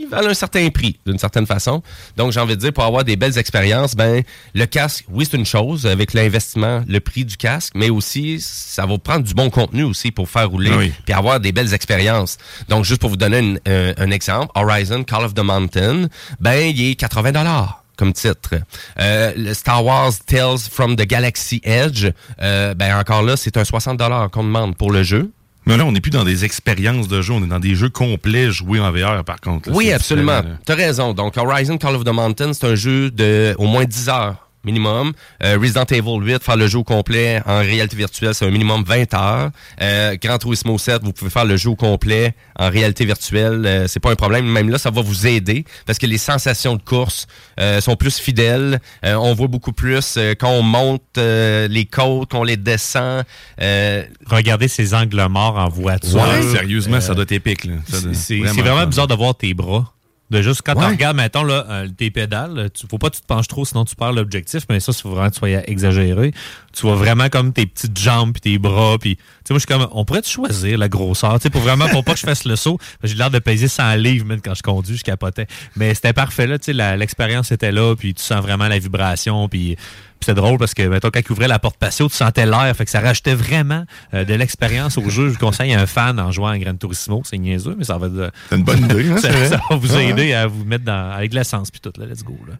ils 0.00 0.08
valent 0.08 0.28
un 0.30 0.34
certain 0.34 0.68
prix, 0.70 0.98
d'une 1.06 1.18
certaine 1.18 1.46
façon. 1.46 1.82
Donc, 2.16 2.32
j'ai 2.32 2.40
envie 2.40 2.56
de 2.56 2.60
dire, 2.60 2.72
pour 2.72 2.84
avoir 2.84 3.04
des 3.04 3.16
belles 3.16 3.36
expériences, 3.38 3.94
ben, 3.94 4.22
le 4.54 4.66
casque, 4.66 5.04
oui, 5.10 5.26
c'est 5.30 5.36
une 5.36 5.44
chose, 5.46 5.86
avec 5.86 6.14
l'investissement, 6.14 6.82
le 6.88 7.00
prix 7.00 7.24
du 7.24 7.36
casque, 7.36 7.72
mais 7.74 7.90
aussi, 7.90 8.40
ça 8.40 8.86
va 8.86 8.96
prendre 8.98 9.24
du 9.24 9.34
bon 9.34 9.50
contenu 9.50 9.82
aussi 9.84 10.10
pour 10.10 10.28
faire 10.28 10.48
rouler, 10.48 10.72
oui. 10.74 10.92
puis 11.04 11.12
avoir 11.14 11.40
des 11.40 11.52
belles 11.52 11.74
expériences. 11.74 12.38
Donc, 12.68 12.84
juste 12.84 13.00
pour 13.00 13.10
vous 13.10 13.16
donner 13.16 13.38
une- 13.38 13.60
un, 13.66 13.92
un 13.98 14.10
exemple, 14.10 14.50
Horizon 14.54 15.04
Call 15.04 15.24
of 15.24 15.34
the 15.34 15.40
Mountain, 15.42 16.06
ben, 16.40 16.54
il 16.74 16.90
est 16.90 16.94
80 16.94 17.68
comme 17.96 18.12
titre. 18.14 18.54
Euh, 18.98 19.32
le 19.36 19.52
Star 19.52 19.84
Wars 19.84 20.12
Tales 20.26 20.58
from 20.70 20.96
the 20.96 21.02
Galaxy 21.06 21.60
Edge, 21.64 22.06
euh, 22.40 22.72
ben 22.72 22.96
encore 22.98 23.22
là, 23.22 23.36
c'est 23.36 23.58
un 23.58 23.64
60 23.64 24.00
qu'on 24.32 24.42
demande 24.44 24.74
pour 24.74 24.90
le 24.90 25.02
jeu. 25.02 25.30
Mais 25.70 25.76
là, 25.76 25.84
on 25.86 25.92
n'est 25.92 26.00
plus 26.00 26.10
dans 26.10 26.24
des 26.24 26.44
expériences 26.44 27.06
de 27.06 27.22
jeu, 27.22 27.32
on 27.32 27.44
est 27.44 27.48
dans 27.48 27.60
des 27.60 27.76
jeux 27.76 27.90
complets 27.90 28.50
joués 28.50 28.80
en 28.80 28.90
VR, 28.90 29.22
par 29.24 29.40
contre. 29.40 29.70
là. 29.70 29.76
Oui, 29.76 29.92
absolument. 29.92 30.42
T'as 30.66 30.74
raison. 30.74 31.14
Donc, 31.14 31.36
Horizon 31.36 31.78
Call 31.78 31.94
of 31.94 32.02
the 32.02 32.08
Mountain, 32.12 32.52
c'est 32.54 32.66
un 32.66 32.74
jeu 32.74 33.10
de 33.12 33.54
au 33.56 33.66
moins 33.66 33.84
10 33.84 34.08
heures 34.08 34.49
minimum. 34.64 35.12
Euh, 35.42 35.58
Resident 35.60 35.84
Evil 35.84 36.18
8, 36.20 36.42
faire 36.42 36.56
le 36.56 36.66
jeu 36.66 36.78
au 36.78 36.84
complet 36.84 37.42
en 37.46 37.58
réalité 37.58 37.96
virtuelle, 37.96 38.34
c'est 38.34 38.46
un 38.46 38.50
minimum 38.50 38.84
20 38.84 39.14
heures. 39.14 39.50
Euh, 39.80 40.16
Gran 40.22 40.38
Turismo 40.38 40.78
7, 40.78 41.02
vous 41.02 41.12
pouvez 41.12 41.30
faire 41.30 41.44
le 41.44 41.56
jeu 41.56 41.70
au 41.70 41.76
complet 41.76 42.34
en 42.58 42.70
réalité 42.70 43.04
virtuelle. 43.04 43.62
Euh, 43.66 43.86
c'est 43.88 44.00
pas 44.00 44.10
un 44.10 44.16
problème. 44.16 44.46
Même 44.46 44.68
là, 44.70 44.78
ça 44.78 44.90
va 44.90 45.02
vous 45.02 45.26
aider 45.26 45.64
parce 45.86 45.98
que 45.98 46.06
les 46.06 46.18
sensations 46.18 46.76
de 46.76 46.82
course 46.82 47.26
euh, 47.58 47.80
sont 47.80 47.96
plus 47.96 48.18
fidèles. 48.18 48.80
Euh, 49.04 49.14
on 49.14 49.34
voit 49.34 49.48
beaucoup 49.48 49.72
plus 49.72 50.14
euh, 50.16 50.34
quand 50.38 50.50
on 50.50 50.62
monte 50.62 51.02
euh, 51.18 51.68
les 51.68 51.86
côtes, 51.86 52.30
qu'on 52.30 52.44
les 52.44 52.56
descend. 52.56 53.24
Euh, 53.60 54.04
Regardez 54.26 54.68
ces 54.68 54.94
angles 54.94 55.24
morts 55.28 55.56
en 55.58 55.68
voiture. 55.68 56.14
Ouais, 56.14 56.42
sérieusement, 56.42 57.00
ça 57.00 57.14
doit 57.14 57.24
être 57.24 57.32
épique. 57.32 57.66
C'est 58.12 58.38
vraiment 58.38 58.62
vraiment 58.62 58.86
bizarre 58.86 59.06
de 59.08 59.14
voir 59.14 59.34
tes 59.34 59.54
bras. 59.54 59.92
De 60.30 60.42
juste 60.42 60.62
quand 60.64 60.74
Ouais. 60.76 60.84
tu 60.86 60.90
regardes, 60.92 61.16
mettons, 61.16 61.42
là, 61.42 61.66
euh, 61.68 61.88
tes 61.88 62.10
pédales, 62.10 62.70
tu, 62.72 62.86
faut 62.88 62.98
pas 62.98 63.10
que 63.10 63.16
tu 63.16 63.20
te 63.22 63.26
penches 63.26 63.48
trop, 63.48 63.64
sinon 63.64 63.84
tu 63.84 63.96
perds 63.96 64.12
l'objectif. 64.12 64.62
Mais 64.70 64.78
ça, 64.78 64.92
il 64.96 65.00
faut 65.00 65.10
vraiment 65.10 65.28
que 65.28 65.34
tu 65.34 65.38
sois 65.40 65.50
exagéré. 65.68 66.32
Tu 66.72 66.82
vois 66.82 66.94
vraiment 66.94 67.28
comme 67.28 67.52
tes 67.52 67.66
petites 67.66 67.98
jambes 67.98 68.32
puis 68.32 68.40
tes 68.40 68.58
bras. 68.58 68.96
Puis, 69.00 69.16
tu 69.16 69.22
sais, 69.44 69.54
moi, 69.54 69.58
je 69.58 69.60
suis 69.60 69.66
comme, 69.66 69.88
on 69.92 70.04
pourrait 70.04 70.22
choisir 70.24 70.78
la 70.78 70.88
grosseur, 70.88 71.34
tu 71.40 71.44
sais, 71.44 71.50
pour 71.50 71.60
vraiment, 71.62 71.88
pour 71.88 72.04
pas 72.04 72.12
que 72.14 72.20
je 72.20 72.26
fasse 72.26 72.44
le 72.44 72.54
saut. 72.54 72.78
J'ai 73.02 73.16
l'air 73.16 73.30
de 73.30 73.40
peser 73.40 73.66
100 73.66 73.96
livres, 73.96 74.24
même 74.26 74.40
quand 74.40 74.54
je 74.54 74.62
conduis, 74.62 74.96
je 74.96 75.02
capotais. 75.04 75.48
Mais 75.74 75.94
c'était 75.94 76.12
parfait, 76.12 76.46
là, 76.46 76.58
tu 76.60 76.72
sais, 76.72 76.96
l'expérience 76.96 77.50
était 77.50 77.72
là, 77.72 77.96
puis 77.96 78.14
tu 78.14 78.22
sens 78.22 78.40
vraiment 78.40 78.68
la 78.68 78.78
vibration, 78.78 79.48
puis. 79.48 79.76
Puis 80.20 80.26
c'est 80.26 80.34
drôle 80.34 80.58
parce 80.58 80.74
que, 80.74 80.82
mettons, 80.82 81.08
quand 81.10 81.20
il 81.24 81.32
ouvrait 81.32 81.48
la 81.48 81.58
porte 81.58 81.78
patio, 81.78 82.06
tu 82.06 82.14
sentais 82.14 82.44
l'air. 82.44 82.70
Fait 82.76 82.84
que 82.84 82.90
ça 82.90 83.00
rajoutait 83.00 83.34
vraiment 83.34 83.86
euh, 84.12 84.26
de 84.26 84.34
l'expérience 84.34 84.98
au 84.98 85.08
jeu. 85.08 85.30
Je 85.30 85.38
conseille 85.38 85.72
à 85.72 85.80
un 85.80 85.86
fan 85.86 86.20
en 86.20 86.30
jouant 86.30 86.48
à 86.48 86.58
Gran 86.58 86.74
Turismo. 86.74 87.22
C'est 87.24 87.38
niaiseux, 87.38 87.74
mais 87.78 87.84
ça 87.84 87.96
va... 87.96 88.08
C'est 88.50 88.56
une 88.56 88.62
bonne 88.62 88.84
idée, 88.84 89.08
hein, 89.08 89.16
ça, 89.18 89.30
va 89.70 89.76
vous 89.76 89.96
aider 89.96 90.24
ouais. 90.24 90.34
à 90.34 90.46
vous 90.46 90.66
mettre 90.66 90.84
dans, 90.84 91.10
avec 91.10 91.30
de 91.30 91.36
l'essence 91.36 91.70
puis 91.70 91.80
tout. 91.80 91.92
Là, 91.98 92.04
let's 92.04 92.22
go. 92.22 92.36
Là. 92.46 92.54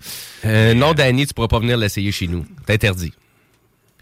euh, 0.47 0.73
non, 0.73 0.95
Danny, 0.95 1.27
tu 1.27 1.35
pourras 1.35 1.49
pas 1.49 1.59
venir 1.59 1.77
l'essayer 1.77 2.11
chez 2.13 2.29
nous. 2.29 2.47
C'est 2.67 2.73
interdit. 2.73 3.13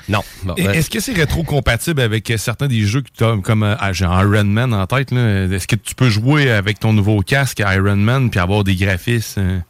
Non. 0.09 0.23
Est-ce 0.57 0.89
que 0.89 1.01
c'est 1.01 1.13
rétro-compatible 1.13 2.01
avec 2.01 2.33
certains 2.37 2.69
des 2.69 2.83
jeux 2.83 3.03
que 3.03 3.11
tu 3.13 3.25
as, 3.25 3.37
comme 3.43 3.65
euh, 3.65 3.75
ah, 3.81 3.93
j'ai 3.93 4.05
Iron 4.05 4.45
Man 4.45 4.73
en 4.73 4.87
tête? 4.87 5.11
là? 5.11 5.47
Est-ce 5.47 5.67
que 5.67 5.75
tu 5.75 5.97
peux 5.97 6.09
jouer 6.09 6.49
avec 6.53 6.79
ton 6.79 6.93
nouveau 6.93 7.23
casque 7.23 7.59
Iron 7.59 7.97
Man 7.97 8.31
puis 8.31 8.39
avoir 8.39 8.63
des 8.63 8.77
graphismes 8.77 9.65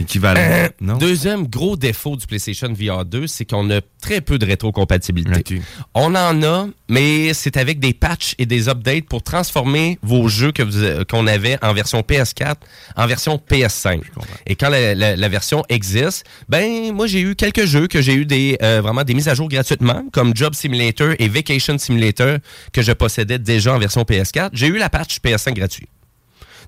équivalents? 0.00 0.40
Euh, 0.42 0.68
non? 0.80 0.96
Deuxième 0.96 1.46
gros 1.46 1.76
défaut 1.76 2.16
du 2.16 2.26
PlayStation 2.26 2.72
VR 2.72 3.04
2, 3.04 3.26
c'est 3.26 3.44
qu'on 3.44 3.70
a 3.70 3.80
très 4.00 4.20
peu 4.20 4.38
de 4.38 4.46
rétrocompatibilité. 4.46 5.60
On 5.94 6.14
en 6.14 6.42
a, 6.42 6.66
mais 6.88 7.34
c'est 7.34 7.56
avec 7.56 7.78
des 7.78 7.92
patchs 7.94 8.34
et 8.38 8.46
des 8.46 8.68
updates 8.68 9.04
pour 9.06 9.22
transformer 9.22 9.98
vos 10.02 10.28
jeux 10.28 10.52
que 10.52 10.62
euh, 10.62 11.04
qu'on 11.04 11.26
avait 11.26 11.58
en 11.62 11.72
version 11.72 12.00
PS4 12.00 12.56
en 12.96 13.06
version 13.06 13.40
PS5. 13.50 14.00
Et 14.46 14.56
quand 14.56 14.68
la, 14.70 14.94
la- 14.94 15.16
la 15.16 15.28
version 15.28 15.64
existe, 15.68 16.24
ben 16.48 16.92
moi 16.92 17.06
j'ai 17.06 17.20
eu 17.20 17.34
quelques 17.34 17.64
jeux 17.64 17.86
que 17.86 18.00
j'ai 18.02 18.14
eu 18.14 18.26
des 18.26 18.58
euh, 18.62 18.80
vraiment 18.82 19.04
des 19.04 19.14
mises 19.14 19.28
à 19.28 19.34
jour 19.34 19.48
gratuitement, 19.48 20.04
comme 20.12 20.34
Job 20.36 20.54
Simulator 20.54 21.14
et 21.18 21.28
Vacation 21.28 21.78
Simulator 21.78 22.38
que 22.72 22.82
je 22.82 22.92
possédais 22.92 23.38
déjà 23.38 23.74
en 23.74 23.78
version 23.78 24.02
PS4. 24.02 24.50
J'ai 24.52 24.66
eu 24.66 24.78
la 24.78 24.88
patch 24.90 25.18
PS5 25.24 25.54
gratuit. 25.54 25.86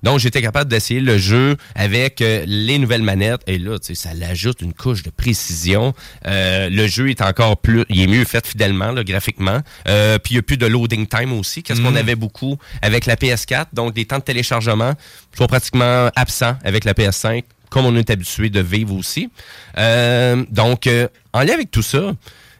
Donc, 0.03 0.19
j'étais 0.19 0.41
capable 0.41 0.69
d'essayer 0.69 0.99
le 0.99 1.17
jeu 1.17 1.57
avec 1.75 2.21
euh, 2.21 2.43
les 2.47 2.77
nouvelles 2.77 3.01
manettes. 3.01 3.41
Et 3.47 3.57
là, 3.57 3.79
tu 3.79 3.87
sais, 3.87 3.95
ça 3.95 4.13
l'ajoute 4.13 4.61
une 4.61 4.73
couche 4.73 5.03
de 5.03 5.09
précision. 5.09 5.93
Euh, 6.27 6.69
le 6.69 6.87
jeu 6.87 7.09
est 7.09 7.21
encore 7.21 7.57
plus... 7.57 7.83
Il 7.89 8.01
est 8.01 8.07
mieux 8.07 8.25
fait 8.25 8.45
fidèlement, 8.45 8.91
là, 8.91 9.03
graphiquement. 9.03 9.61
Euh, 9.87 10.17
puis, 10.19 10.33
il 10.33 10.35
n'y 10.37 10.39
a 10.39 10.43
plus 10.43 10.57
de 10.57 10.65
loading 10.65 11.07
time 11.07 11.33
aussi, 11.33 11.63
qu'est-ce 11.63 11.81
qu'on 11.81 11.91
Mm. 11.91 11.97
avait 11.97 12.15
beaucoup 12.15 12.57
avec 12.81 13.05
la 13.05 13.15
PS4. 13.15 13.67
Donc, 13.73 13.93
des 13.93 14.05
temps 14.05 14.19
de 14.19 14.23
téléchargement 14.23 14.93
sont 15.37 15.47
pratiquement 15.47 16.09
absents 16.15 16.57
avec 16.63 16.83
la 16.85 16.93
PS5, 16.93 17.43
comme 17.69 17.85
on 17.85 17.95
est 17.95 18.09
habitué 18.09 18.49
de 18.49 18.59
vivre 18.59 18.93
aussi. 18.95 19.29
Euh, 19.77 20.43
donc, 20.51 20.87
euh, 20.87 21.07
en 21.33 21.41
lien 21.41 21.53
avec 21.53 21.71
tout 21.71 21.81
ça... 21.81 22.11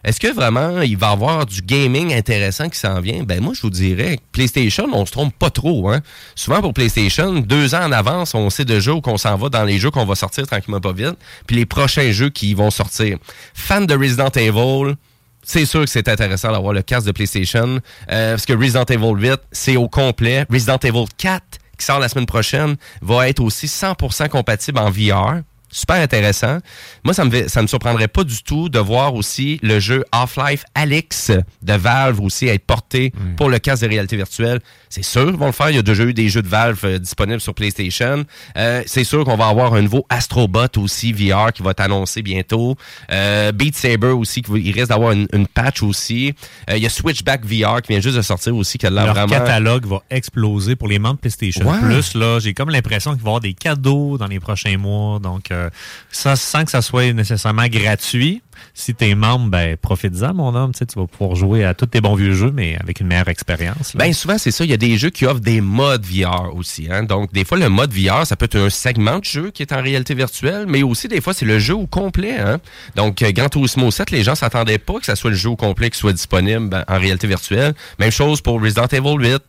Est-ce 0.06 0.20
que 0.20 0.32
vraiment 0.32 0.82
il 0.82 0.98
va 0.98 1.10
y 1.10 1.12
avoir 1.14 1.48
du 1.48 1.64
gaming 1.64 2.14
intéressant 2.14 2.70
qui 2.70 2.78
s'en 2.78 3.02
vient? 3.02 3.24
Ben 3.24 3.42
moi, 3.42 3.56
je 3.56 3.62
vous 3.64 3.72
dirais 3.72 4.20
PlayStation, 4.32 4.88
on 4.94 5.04
se 5.04 5.12
trompe 5.12 5.34
pas 5.36 5.50
trop. 5.50 5.90
Hein? 5.90 6.02
Souvent 6.36 6.62
pour 6.62 6.76
PlayStation, 6.76 7.34
deux 7.40 7.74
ans 7.74 7.86
en 7.86 7.92
avance, 7.92 8.36
on 8.36 8.52
sait 8.52 8.66
déjà 8.66 8.92
où 8.92 9.02
qu'on 9.02 9.18
s'en 9.18 9.36
va 9.36 9.50
dans 9.50 9.64
les 9.64 9.80
jeux 9.80 9.90
qu'on 9.90 10.06
va 10.06 10.14
sortir 10.14 10.46
tranquillement 10.46 10.80
pas 10.80 10.94
vite, 10.94 11.18
puis 11.48 11.56
les 11.56 11.66
prochains 11.66 12.12
jeux 12.12 12.30
qui 12.30 12.54
vont 12.54 12.70
sortir. 12.70 13.18
Fan 13.56 13.88
de 13.88 13.96
Resident 13.96 14.30
Evil, 14.30 14.94
c'est 15.42 15.66
sûr 15.66 15.82
que 15.82 15.90
c'est 15.90 16.08
intéressant 16.08 16.52
d'avoir 16.52 16.74
le 16.74 16.84
casque 16.84 17.08
de 17.08 17.12
PlayStation, 17.12 17.80
euh, 18.12 18.34
parce 18.34 18.46
que 18.46 18.54
Resident 18.54 18.86
Evil 18.86 19.14
8, 19.16 19.42
c'est 19.52 19.76
au 19.76 19.90
complet. 19.90 20.46
Resident 20.52 20.78
Evil 20.84 21.06
4, 21.18 21.44
qui 21.80 21.86
sort 21.86 22.00
la 22.00 22.10
semaine 22.10 22.28
prochaine, 22.28 22.76
va 23.02 23.28
être 23.28 23.40
aussi 23.40 23.66
100% 23.66 24.30
compatible 24.30 24.78
en 24.78 24.92
VR. 24.92 25.42
Super 25.76 25.96
intéressant. 25.98 26.60
Moi, 27.04 27.14
ça 27.14 27.26
me, 27.26 27.50
ça 27.50 27.62
me 27.62 27.68
surprendrait 27.68 28.08
pas 28.08 28.24
du 28.24 28.42
tout 28.44 28.70
de 28.70 28.80
voir 28.80 29.14
aussi 29.14 29.60
le 29.62 29.82
jeu 29.82 30.06
Half-Life 30.14 30.64
Alyx 30.74 31.32
de 31.64 31.74
Valve 31.74 32.22
aussi 32.22 32.48
être 32.48 32.66
porté 32.66 33.12
pour 33.36 33.50
le 33.50 33.60
casque 33.60 33.84
de 33.84 33.90
réalité 33.90 34.16
virtuelle. 34.16 34.62
C'est 34.90 35.04
sûr 35.04 35.26
qu'ils 35.26 35.36
vont 35.36 35.48
le 35.48 35.52
faire. 35.52 35.70
Il 35.70 35.76
y 35.76 35.80
a 35.80 35.82
déjà 35.82 36.04
eu 36.04 36.14
des 36.14 36.30
jeux 36.30 36.42
de 36.42 36.48
Valve 36.48 36.80
euh, 36.84 37.00
disponibles 37.00 37.42
sur 37.42 37.54
PlayStation. 37.54 38.24
Euh, 38.58 38.84
c'est 38.86 39.04
sûr 39.04 39.24
qu'on 39.24 39.38
va 39.38 39.48
avoir 39.48 39.74
un 39.74 39.82
nouveau 39.82 40.06
Astrobot 40.10 40.78
aussi 40.78 41.12
VR 41.14 41.52
qui 41.54 41.64
va 41.64 41.72
être 41.72 41.82
annoncé 41.82 42.22
bientôt. 42.22 42.76
Euh, 43.12 43.52
Beat 43.52 43.76
Saber 43.76 44.08
aussi, 44.08 44.42
qui 44.42 44.52
il 44.54 44.72
risque 44.72 44.90
d'avoir 44.90 45.12
une, 45.12 45.28
une 45.34 45.48
patch 45.48 45.84
aussi. 45.84 46.34
Euh, 46.70 46.78
il 46.78 46.84
y 46.84 46.86
a 46.86 46.90
Switchback 46.90 47.46
VR 47.46 47.82
qui 47.82 47.90
vient 47.94 48.00
juste 48.00 48.18
de 48.18 48.22
sortir 48.22 48.56
aussi, 48.56 48.78
qui 48.78 48.86
a 48.86 48.90
Leur 48.90 49.08
vraiment... 49.14 49.28
catalogue 49.28 49.86
va 49.86 50.02
exploser 50.10 50.76
pour 50.76 50.88
les 50.88 51.00
membres 51.00 51.20
PlayStation 51.20 51.66
Ouais. 51.66 51.80
Plus. 51.80 52.14
Là, 52.16 52.40
j'ai 52.40 52.54
comme 52.54 52.70
l'impression 52.70 53.12
qu'il 53.14 53.22
va 53.22 53.26
y 53.26 53.30
avoir 53.30 53.42
des 53.42 53.54
cadeaux 53.54 54.18
dans 54.18 54.28
les 54.28 54.40
prochains 54.40 54.78
mois. 54.78 55.20
Donc, 55.20 55.52
euh, 55.52 55.70
ça, 56.12 56.36
sans 56.36 56.64
que 56.64 56.72
ça 56.72 56.82
soit 56.82 57.12
nécessairement 57.14 57.68
gratuit. 57.68 58.42
Si 58.74 58.94
t'es 58.94 59.16
membre, 59.16 59.50
ben, 59.50 59.78
profite-en, 59.78 60.34
mon 60.34 60.56
homme. 60.56 60.72
Tu 60.74 60.86
vas 60.96 61.08
pouvoir 61.08 61.36
jouer 61.36 61.64
à 61.64 61.74
tous 61.74 61.88
tes 61.88 62.02
bons 62.02 62.16
vieux 62.16 62.34
jeux, 62.34 62.52
mais 62.52 62.78
avec 62.82 63.00
une 63.00 63.08
meilleure 63.08 63.30
expérience. 63.30 63.96
Ben 63.96 64.14
souvent 64.14 64.38
c'est 64.38 64.52
ça, 64.52 64.64
il 64.64 64.72
y 64.72 64.74
a 64.74 64.78
des 64.78 64.98
jeux 64.98 65.10
qui 65.10 65.26
offrent 65.26 65.40
des 65.40 65.62
modes 65.62 66.06
VR 66.06 66.56
aussi. 66.56 66.88
Hein? 66.90 67.04
Donc 67.04 67.32
des 67.34 67.46
fois 67.46 67.58
le 67.58 67.70
mode 67.70 67.94
VR, 67.94 68.26
ça 68.26 68.36
peut 68.36 68.46
être 68.46 68.58
un 68.58 68.70
segment 68.70 69.20
de 69.20 69.26
jeu 69.26 69.52
qui 69.52 69.62
est 69.62 69.72
en 69.74 69.82
réalité 69.82 70.14
virtuelle, 70.14 70.66
mais 70.68 70.84
aussi 70.84 71.08
des 71.08 71.22
fois 71.22 71.34
c'est 71.34 71.46
le 71.46 71.60
jeu 71.60 71.76
au 71.76 71.88
complet. 71.88 72.38
Hein? 72.38 72.60
Donc 72.96 73.22
euh, 73.22 73.32
Gran 73.32 73.50
Turismo 73.50 73.92
7, 73.92 74.12
les 74.12 74.24
gens 74.24 74.36
s'attendaient 74.36 74.80
pas 74.80 75.00
que 75.00 75.06
ça 75.06 75.16
soit 75.16 75.30
le 75.30 75.36
jeu 75.36 75.50
au 75.50 75.56
complet 75.56 75.90
qui 75.90 75.98
soit 76.00 76.14
disponible 76.14 76.70
ben, 76.70 76.84
en 76.88 77.00
réalité 77.00 77.28
virtuelle. 77.28 77.74
Même 78.00 78.12
chose 78.12 78.42
pour 78.42 78.62
Resident 78.62 78.88
Evil 78.88 79.18
8. 79.18 79.42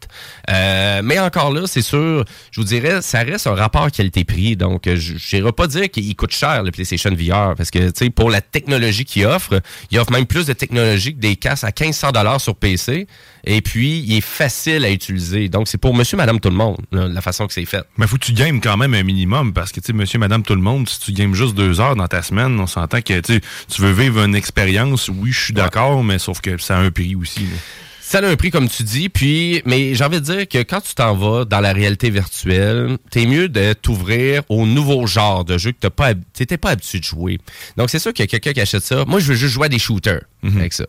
Euh, 0.51 1.01
mais 1.03 1.19
encore 1.19 1.53
là, 1.53 1.63
c'est 1.67 1.83
sûr, 1.83 2.25
je 2.51 2.61
vous 2.61 2.67
dirais, 2.67 3.03
ça 3.03 3.21
reste 3.21 3.47
un 3.47 3.55
rapport 3.55 3.91
qualité-prix. 3.91 4.57
Donc 4.57 4.89
je 4.93 5.37
n'irai 5.37 5.53
pas 5.53 5.67
dire 5.67 5.91
qu'il 5.91 6.15
coûte 6.17 6.33
cher 6.33 6.63
le 6.63 6.71
PlayStation 6.71 7.11
VR 7.11 7.55
parce 7.57 7.71
que 7.71 7.91
tu 7.91 8.05
sais 8.05 8.11
pour 8.11 8.31
la 8.31 8.41
technologie 8.41 9.05
qu'il 9.07 9.25
offre, 9.27 9.61
il 9.91 9.99
offre 9.99 10.13
même 10.13 10.27
plus 10.27 10.47
de 10.47 10.53
technologie 10.53 11.15
que 11.15 11.21
des 11.21 11.37
casques 11.37 11.65
à 11.65 11.69
1500 11.69 12.13
dollars 12.13 12.41
sur 12.41 12.55
PC. 12.55 13.07
Et 13.49 13.61
puis, 13.61 14.01
il 14.01 14.17
est 14.17 14.21
facile 14.21 14.85
à 14.85 14.91
utiliser. 14.91 15.49
Donc, 15.49 15.69
c'est 15.69 15.79
pour 15.79 15.95
monsieur, 15.95 16.17
madame, 16.17 16.41
tout 16.41 16.51
le 16.51 16.57
monde, 16.57 16.79
là, 16.91 17.07
la 17.07 17.21
façon 17.21 17.47
que 17.47 17.53
c'est 17.53 17.65
fait. 17.65 17.85
Mais 17.97 18.07
faut 18.07 18.17
que 18.17 18.25
tu 18.25 18.33
games 18.33 18.61
quand 18.61 18.77
même 18.77 18.93
un 18.95 19.05
minimum 19.05 19.53
parce 19.53 19.71
que, 19.71 19.81
tu 19.81 19.87
sais, 19.87 19.93
monsieur, 19.93 20.19
madame, 20.19 20.43
tout 20.43 20.57
le 20.57 20.61
monde, 20.61 20.89
si 20.89 20.99
tu 21.01 21.13
games 21.13 21.35
juste 21.35 21.55
deux 21.55 21.81
heures 21.81 21.95
dans 21.95 22.09
ta 22.09 22.23
semaine, 22.23 22.59
on 22.59 22.67
s'entend 22.67 23.01
que, 23.01 23.21
tu 23.21 23.41
veux 23.79 23.93
vivre 23.93 24.25
une 24.25 24.35
expérience, 24.35 25.09
oui, 25.09 25.31
je 25.31 25.45
suis 25.45 25.55
d'accord, 25.55 26.03
mais 26.03 26.19
sauf 26.19 26.41
que 26.41 26.59
ça 26.59 26.79
a 26.79 26.81
un 26.81 26.91
prix 26.91 27.15
aussi. 27.15 27.41
là. 27.41 27.57
Ça 28.09 28.21
a 28.21 28.25
un 28.25 28.37
prix, 28.37 28.53
comme 28.53 28.69
tu 28.69 28.85
dis, 28.85 29.09
puis, 29.09 29.63
mais 29.67 29.97
j'ai 29.97 30.05
envie 30.05 30.21
de 30.21 30.25
dire 30.25 30.47
que 30.47 30.59
quand 30.59 30.81
tu 30.81 30.95
t'en 30.95 31.17
vas 31.17 31.45
dans 31.45 31.59
la 31.59 31.73
réalité 31.73 32.09
virtuelle, 32.09 32.99
t'es 33.11 33.27
mieux 33.27 33.49
de 33.49 33.73
t'ouvrir 33.73 34.45
au 34.49 34.65
nouveau 34.65 35.09
genre 35.09 35.45
de 35.45 35.59
jeu 35.59 35.73
que 35.73 35.79
t'as 35.81 35.91
pas, 35.91 36.15
t'étais 36.33 36.57
pas 36.57 36.71
habitué 36.71 37.01
de 37.01 37.05
jouer. 37.05 37.39
Donc, 37.77 37.91
c'est 37.91 37.99
sûr 37.99 38.13
qu'il 38.13 38.23
y 38.23 38.27
a 38.27 38.29
quelqu'un 38.29 38.53
qui 38.53 38.61
achète 38.61 38.85
ça. 38.85 39.05
Moi, 39.07 39.19
je 39.19 39.27
veux 39.27 39.35
juste 39.35 39.53
jouer 39.53 39.67
à 39.67 39.69
des 39.69 39.81
shooters 39.81 40.23
avec 40.45 40.73
ça. 40.73 40.87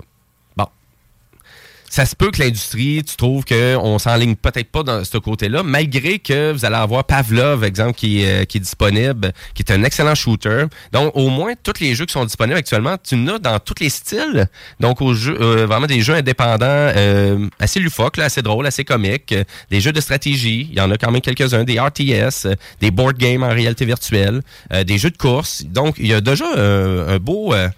Ça 1.89 2.05
se 2.05 2.15
peut 2.15 2.31
que 2.31 2.41
l'industrie, 2.41 3.01
tu 3.07 3.15
trouves 3.15 3.45
qu'on 3.45 3.97
s'enligne 3.97 4.35
peut-être 4.35 4.69
pas 4.71 4.83
dans 4.83 5.03
ce 5.03 5.17
côté-là, 5.17 5.63
malgré 5.63 6.19
que 6.19 6.51
vous 6.51 6.65
allez 6.65 6.75
avoir 6.75 7.05
Pavlov, 7.05 7.63
exemple, 7.63 7.93
qui, 7.93 8.21
est, 8.21 8.41
euh, 8.41 8.45
qui 8.45 8.57
est 8.57 8.61
disponible, 8.61 9.31
qui 9.53 9.63
est 9.63 9.71
un 9.71 9.83
excellent 9.83 10.13
shooter. 10.13 10.65
Donc, 10.91 11.15
au 11.15 11.29
moins, 11.29 11.53
tous 11.63 11.79
les 11.79 11.95
jeux 11.95 12.05
qui 12.05 12.11
sont 12.11 12.25
disponibles 12.25 12.57
actuellement, 12.57 12.97
tu 13.01 13.15
en 13.15 13.27
as 13.27 13.39
dans 13.39 13.59
tous 13.59 13.75
les 13.79 13.89
styles. 13.89 14.47
Donc, 14.79 15.01
aux 15.01 15.13
jeux, 15.13 15.37
euh, 15.41 15.65
vraiment 15.65 15.87
des 15.87 16.01
jeux 16.01 16.15
indépendants, 16.15 16.65
euh, 16.65 17.47
assez 17.59 17.79
loufoques, 17.79 18.17
là, 18.17 18.25
assez 18.25 18.41
drôles, 18.41 18.67
assez 18.67 18.83
comiques. 18.83 19.33
des 19.69 19.81
jeux 19.81 19.93
de 19.93 20.01
stratégie, 20.01 20.67
il 20.69 20.77
y 20.77 20.81
en 20.81 20.91
a 20.91 20.97
quand 20.97 21.11
même 21.11 21.21
quelques-uns, 21.21 21.63
des 21.63 21.79
RTS, 21.79 22.47
des 22.81 22.91
board 22.91 23.17
games 23.17 23.43
en 23.43 23.49
réalité 23.49 23.85
virtuelle, 23.85 24.41
euh, 24.73 24.83
des 24.83 24.97
jeux 24.97 25.11
de 25.11 25.17
course. 25.17 25.63
Donc, 25.65 25.95
il 25.97 26.07
y 26.07 26.13
a 26.13 26.21
déjà 26.21 26.45
euh, 26.57 27.15
un 27.15 27.17
beau... 27.19 27.53
euh, 27.53 27.69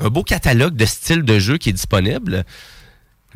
un 0.00 0.10
beau 0.10 0.22
catalogue 0.22 0.76
de 0.76 0.84
styles 0.84 1.24
de 1.24 1.38
jeux 1.38 1.58
qui 1.58 1.70
est 1.70 1.72
disponible. 1.72 2.44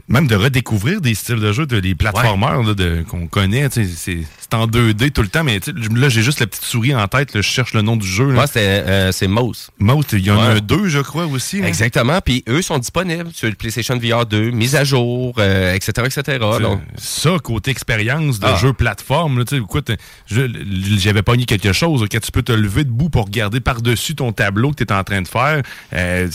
Même 0.08 0.26
de 0.26 0.34
redécouvrir 0.34 1.00
des 1.02 1.14
styles 1.14 1.36
de 1.40 1.52
jeu, 1.52 1.66
de, 1.66 1.78
des 1.78 1.94
plateformeurs 1.94 2.62
là, 2.62 2.72
de- 2.74 3.04
qu'on 3.08 3.26
connaît. 3.26 3.68
C'est 3.70 4.24
en 4.54 4.66
2D 4.66 5.10
tout 5.10 5.22
le 5.22 5.28
temps, 5.28 5.44
mais 5.44 5.60
là, 5.94 6.08
j'ai 6.08 6.22
juste 6.22 6.40
la 6.40 6.46
petite 6.46 6.64
souris 6.64 6.94
en 6.94 7.06
tête. 7.08 7.34
là, 7.34 7.40
je 7.42 7.46
cherche 7.48 7.72
le 7.74 7.82
nom 7.82 7.96
du 7.96 8.06
jeu. 8.06 8.26
Moi, 8.26 8.46
c'est 8.46 8.60
euh, 8.66 9.12
c'est 9.12 9.28
Mouse. 9.28 9.70
Mouse, 9.78 10.06
il 10.12 10.20
y 10.20 10.30
en 10.30 10.38
a 10.40 10.54
Ouais. 10.54 10.60
deux, 10.62 10.88
je 10.88 10.98
crois, 10.98 11.26
aussi. 11.26 11.60
Exactement. 11.62 12.20
Puis 12.24 12.42
eux 12.48 12.62
sont 12.62 12.78
disponibles 12.78 13.30
sur 13.32 13.48
le 13.48 13.54
PlayStation 13.54 13.96
VR 13.98 14.24
2, 14.26 14.50
mise 14.50 14.76
à 14.76 14.84
jour, 14.84 15.34
euh, 15.38 15.74
etc., 15.74 15.92
etc. 16.06 16.22
C'est- 16.26 16.38
Donc, 16.62 16.80
Ça, 16.96 17.36
côté 17.42 17.70
expérience 17.70 18.40
de 18.40 18.46
Ah. 18.46 18.56
jeu 18.56 18.72
plateforme, 18.72 19.38
là, 19.40 19.44
écoute, 19.52 19.90
j'avais 20.26 21.22
pogné 21.22 21.44
quelque 21.44 21.72
chose, 21.72 22.06
que 22.08 22.18
tu 22.18 22.32
peux 22.32 22.42
te 22.42 22.52
lever 22.52 22.84
debout 22.84 23.10
pour 23.10 23.26
regarder 23.26 23.60
par-dessus 23.60 24.14
ton 24.14 24.32
tableau 24.32 24.70
que 24.70 24.76
tu 24.76 24.84
es 24.84 24.92
en 24.92 25.04
train 25.04 25.22
de 25.22 25.28
faire. 25.28 25.62
Euh, 25.92 26.28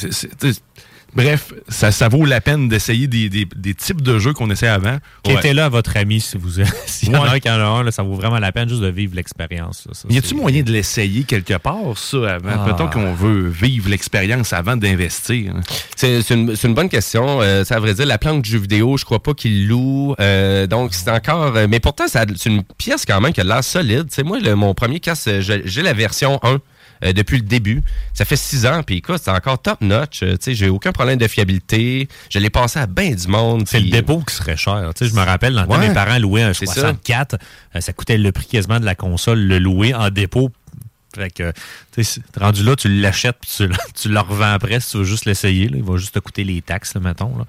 bref, 1.18 1.54
ça, 1.68 1.92
ça 1.92 2.08
vaut 2.08 2.24
la 2.26 2.40
peine 2.42 2.70
d'essayer 2.70 3.08
des, 3.08 3.28
des- 3.30 3.48
des 3.56 3.74
types 3.74 4.02
de 4.02 4.20
jeux 4.20 4.34
qu'on 4.34 4.50
essaie 4.50 4.68
avant. 4.68 4.98
Qui 5.24 5.32
Ouais. 5.34 5.38
était 5.40 5.54
là, 5.54 5.68
votre 5.68 5.98
ami, 5.98 6.22
si 6.22 6.38
vous 6.38 6.62
S'il 6.86 7.10
y 7.12 7.16
en 7.16 7.24
a 7.24 7.28
Ouais. 7.30 7.36
un 7.36 7.40
qui 7.40 7.50
en 7.50 7.54
a 7.60 7.64
un, 7.66 7.84
là, 7.84 7.92
ça 7.92 8.04
vaut 8.04 8.14
vraiment 8.16 8.40
la 8.40 8.52
peine 8.52 8.70
juste 8.70 8.82
de 8.82 8.88
vivre 8.88 9.16
l'expérience. 9.16 9.88
Y 10.10 10.18
a-tu 10.18 10.30
c'est- 10.30 10.36
moyen 10.36 10.64
de 10.64 10.72
l'essayer 10.72 11.24
quelque 11.24 11.58
part, 11.58 11.98
ça, 11.98 12.36
avant? 12.36 12.50
Ah. 12.52 12.66
Mettons 12.68 12.88
qu'on 12.88 13.14
veut 13.14 13.50
vivre 13.50 13.90
l'expérience 13.90 14.54
avant 14.54 14.78
d'investir. 14.78 15.54
hein. 15.56 15.62
c'est 15.96 16.22
c'est 16.22 16.34
une, 16.36 16.56
c'est 16.56 16.68
une 16.68 16.74
bonne 16.76 16.90
question. 16.90 17.42
Euh, 17.42 17.64
ça, 17.64 17.76
à 17.76 17.80
vrai 17.80 17.94
dire, 17.94 18.06
la 18.06 18.18
planque 18.18 18.44
du 18.44 18.52
jeu 18.52 18.60
vidéo, 18.60 18.98
je 18.98 19.06
crois 19.06 19.22
pas 19.22 19.34
qu'ils 19.34 19.68
louent. 19.68 20.16
Euh, 20.20 20.68
donc, 20.68 20.94
c'est 20.94 21.10
encore... 21.12 21.56
euh, 21.56 21.68
mais 21.70 21.80
pourtant, 21.80 22.06
c'est 22.08 22.46
une 22.46 22.64
pièce 22.78 23.06
quand 23.06 23.20
même 23.20 23.34
qui 23.34 23.42
a 23.42 23.44
l'air 23.44 23.64
solide. 23.64 24.08
Tu 24.10 24.16
sais, 24.16 24.24
moi, 24.24 24.40
le- 24.40 24.56
mon 24.56 24.74
premier 24.74 25.00
casque, 25.00 25.28
euh, 25.28 25.42
j'ai 25.42 25.62
j'ai 25.66 25.82
la 25.82 25.94
version 25.94 26.40
1. 26.44 26.60
Euh, 27.04 27.14
depuis 27.14 27.38
le 27.38 27.44
début. 27.44 27.84
Ça 28.14 28.26
fait 28.26 28.36
six 28.36 28.66
ans, 28.66 28.82
puis 28.84 28.98
écoute, 28.98 29.20
c'est 29.24 29.32
encore 29.32 29.62
top 29.62 29.82
notch. 29.82 30.24
Euh, 30.24 30.32
tu 30.34 30.38
sais, 30.42 30.56
j'ai 30.56 30.70
aucun 30.70 30.92
problème 30.92 31.18
de 31.18 31.28
fiabilité. 31.28 32.08
Je 32.30 32.40
l'ai 32.40 32.50
passé 32.50 32.80
à 32.80 32.88
bien 32.88 33.12
du 33.12 33.28
monde. 33.28 33.64
C'est 33.68 33.80
le 33.80 33.90
dépôt 33.90 34.22
qui 34.22 34.36
serait 34.36 34.58
cher. 34.58 34.92
Tu 34.96 35.06
sais, 35.06 35.12
je 35.12 35.16
me 35.20 35.24
rappelle, 35.26 35.54
dans 35.54 35.62
le 35.62 35.68
temps, 35.68 35.78
Ouais. 35.80 35.88
mes 35.90 35.94
parents 35.94 36.20
louaient 36.20 36.44
un 36.44 36.54
C'est 36.54 36.66
ça. 36.66 36.74
64. 36.74 37.36
euh, 37.76 37.82
Ça. 37.82 37.94
coûtait 37.94 38.18
le 38.18 38.32
prix 38.32 38.46
quasiment 38.48 38.80
de 38.80 38.86
la 38.86 38.96
console, 38.96 39.40
le 39.40 39.60
louer 39.60 39.94
en 39.94 40.10
dépôt. 40.10 40.52
Fait 41.16 41.32
que, 41.32 41.52
tu 41.96 42.04
sais, 42.04 42.20
c'est- 42.22 42.40
rendu 42.40 42.62
là, 42.64 42.76
tu 42.76 42.90
l'achètes 42.90 43.38
puis 43.42 43.50
tu, 43.56 43.66
le- 43.68 43.74
tu 44.00 44.10
le 44.10 44.20
revends 44.20 44.52
après 44.54 44.80
si 44.80 44.92
tu 44.92 44.98
veux 44.98 45.04
juste 45.04 45.26
l'essayer. 45.26 45.68
Il 45.74 45.82
va 45.82 45.98
juste 45.98 46.14
te 46.14 46.20
coûter 46.20 46.44
les 46.44 46.62
taxes, 46.62 46.94
là, 46.94 47.02
mettons. 47.02 47.36
là. 47.38 47.46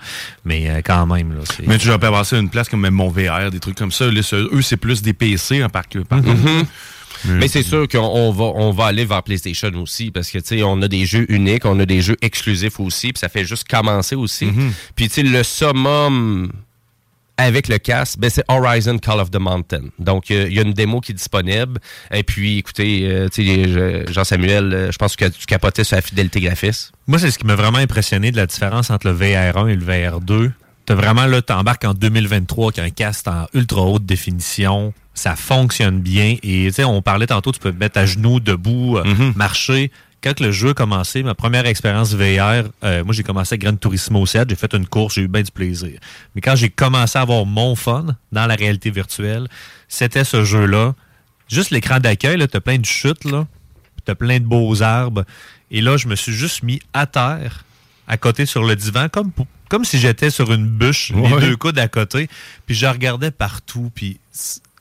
Mais 0.46 0.70
euh, 0.70 0.80
quand 0.82 1.04
même, 1.06 1.34
là. 1.34 1.40
Mais 1.66 1.76
tu 1.76 1.88
vas 1.88 1.98
pas 1.98 2.10
passer 2.10 2.36
à 2.36 2.38
une 2.38 2.48
place 2.48 2.68
comme 2.70 2.80
même 2.80 2.94
mon 2.94 3.08
VR, 3.08 3.50
des 3.50 3.60
trucs 3.60 3.76
comme 3.76 3.92
ça. 3.92 4.06
Là, 4.10 4.20
eux, 4.32 4.62
c'est 4.62 4.76
plus 4.78 5.02
des 5.02 5.12
PC 5.12 5.62
en 5.62 5.68
par, 5.68 5.84
par 6.08 6.22
contre. 6.22 6.40
Mhm. 7.24 7.38
Mais 7.38 7.48
c'est 7.48 7.62
sûr 7.62 7.86
qu'on 7.88 7.98
on 7.98 8.30
va, 8.32 8.44
on 8.54 8.70
va 8.72 8.86
aller 8.86 9.04
vers 9.04 9.22
PlayStation 9.22 9.70
aussi 9.80 10.10
parce 10.10 10.30
que, 10.30 10.38
tu 10.38 10.46
sais, 10.58 10.62
on 10.62 10.80
a 10.82 10.88
des 10.88 11.06
jeux 11.06 11.26
uniques, 11.30 11.64
on 11.64 11.78
a 11.80 11.86
des 11.86 12.00
jeux 12.00 12.16
exclusifs 12.22 12.78
aussi, 12.80 13.12
puis 13.12 13.20
ça 13.20 13.28
fait 13.28 13.44
juste 13.44 13.66
commencer 13.68 14.14
aussi. 14.16 14.46
Mhm. 14.46 14.72
Puis, 14.94 15.08
tu 15.08 15.14
sais, 15.14 15.22
le 15.22 15.42
summum 15.42 16.52
avec 17.40 17.68
le 17.68 17.78
casque, 17.78 18.18
ben, 18.18 18.28
c'est 18.30 18.42
Horizon 18.48 18.98
Call 18.98 19.20
of 19.20 19.30
the 19.30 19.38
Mountain. 19.38 19.84
Donc, 20.00 20.30
euh, 20.32 20.46
il 20.48 20.56
y 20.56 20.58
a 20.58 20.62
une 20.62 20.72
démo 20.72 21.00
qui 21.00 21.12
est 21.12 21.14
disponible. 21.14 21.78
Et 22.12 22.24
puis, 22.24 22.58
écoutez, 22.58 23.02
euh, 23.08 23.28
tu 23.32 23.46
sais, 23.46 23.68
je- 23.68 24.12
Jean-Samuel, 24.12 24.72
euh, 24.74 24.90
je 24.92 24.98
pense 24.98 25.14
que 25.14 25.26
tu 25.26 25.46
capotais 25.46 25.84
sur 25.84 25.94
la 25.94 26.02
fidélité 26.02 26.40
graphiste. 26.40 26.90
Moi, 27.06 27.20
c'est 27.20 27.30
ce 27.30 27.38
qui 27.38 27.46
m'a 27.46 27.54
vraiment 27.54 27.78
impressionné 27.78 28.32
de 28.32 28.36
la 28.36 28.46
différence 28.46 28.90
entre 28.90 29.06
le 29.06 29.12
VR1 29.14 29.68
et 29.68 29.76
le 29.76 29.84
VR2. 29.84 30.50
T'as 30.88 30.94
vraiment, 30.94 31.26
là, 31.26 31.42
t'embarques 31.42 31.84
en 31.84 31.92
2023 31.92 32.68
avec 32.68 32.78
un 32.78 32.88
casque 32.88 33.28
en 33.28 33.46
ultra 33.52 33.82
haute 33.82 34.06
définition. 34.06 34.94
Ça 35.12 35.36
fonctionne 35.36 36.00
bien. 36.00 36.36
Et, 36.42 36.64
tu 36.68 36.72
sais, 36.72 36.84
on 36.84 37.02
parlait 37.02 37.26
tantôt, 37.26 37.52
tu 37.52 37.60
peux 37.60 37.70
te 37.72 37.78
mettre 37.78 37.98
à 37.98 38.06
genoux, 38.06 38.40
debout, 38.40 38.96
euh, 38.96 39.04
Mhm. 39.04 39.34
marcher. 39.36 39.92
Quand 40.22 40.40
le 40.40 40.50
jeu 40.50 40.70
a 40.70 40.74
commencé, 40.74 41.22
ma 41.22 41.34
première 41.34 41.66
expérience 41.66 42.14
VR, 42.14 42.70
euh, 42.84 43.04
moi, 43.04 43.12
j'ai 43.12 43.22
commencé 43.22 43.52
avec 43.52 43.60
Gran 43.64 43.76
Turismo 43.76 44.24
7. 44.24 44.48
J'ai 44.48 44.56
fait 44.56 44.72
une 44.72 44.86
course, 44.86 45.16
j'ai 45.16 45.20
eu 45.24 45.28
bien 45.28 45.42
du 45.42 45.50
plaisir. 45.50 46.00
Mais 46.34 46.40
quand 46.40 46.56
j'ai 46.56 46.70
commencé 46.70 47.18
à 47.18 47.20
avoir 47.20 47.44
mon 47.44 47.74
fun 47.76 48.06
dans 48.32 48.46
la 48.46 48.54
réalité 48.54 48.88
virtuelle, 48.90 49.46
c'était 49.88 50.24
ce 50.24 50.42
jeu-là. 50.42 50.94
Juste 51.50 51.70
l'écran 51.70 52.00
d'accueil, 52.00 52.38
là, 52.38 52.46
t'as 52.48 52.60
plein 52.60 52.78
de 52.78 52.86
chutes, 52.86 53.26
là. 53.26 53.46
T'as 54.06 54.14
plein 54.14 54.38
de 54.40 54.44
beaux 54.46 54.82
arbres. 54.82 55.24
Et 55.70 55.82
là, 55.82 55.98
je 55.98 56.08
me 56.08 56.16
suis 56.16 56.32
juste 56.32 56.62
mis 56.62 56.80
à 56.94 57.04
terre, 57.04 57.66
à 58.06 58.16
côté 58.16 58.46
sur 58.46 58.64
le 58.64 58.74
divan, 58.74 59.08
comme, 59.12 59.30
pour- 59.32 59.46
comme 59.68 59.84
si 59.84 59.98
j'étais 59.98 60.30
sur 60.30 60.52
une 60.52 60.66
bûche, 60.66 61.10
Ouais. 61.14 61.40
les 61.40 61.48
deux 61.48 61.56
coudes 61.56 61.78
à 61.78 61.88
côté. 61.88 62.28
Puis 62.66 62.74
je 62.74 62.86
regardais 62.86 63.30
partout. 63.30 63.90
Puis 63.94 64.18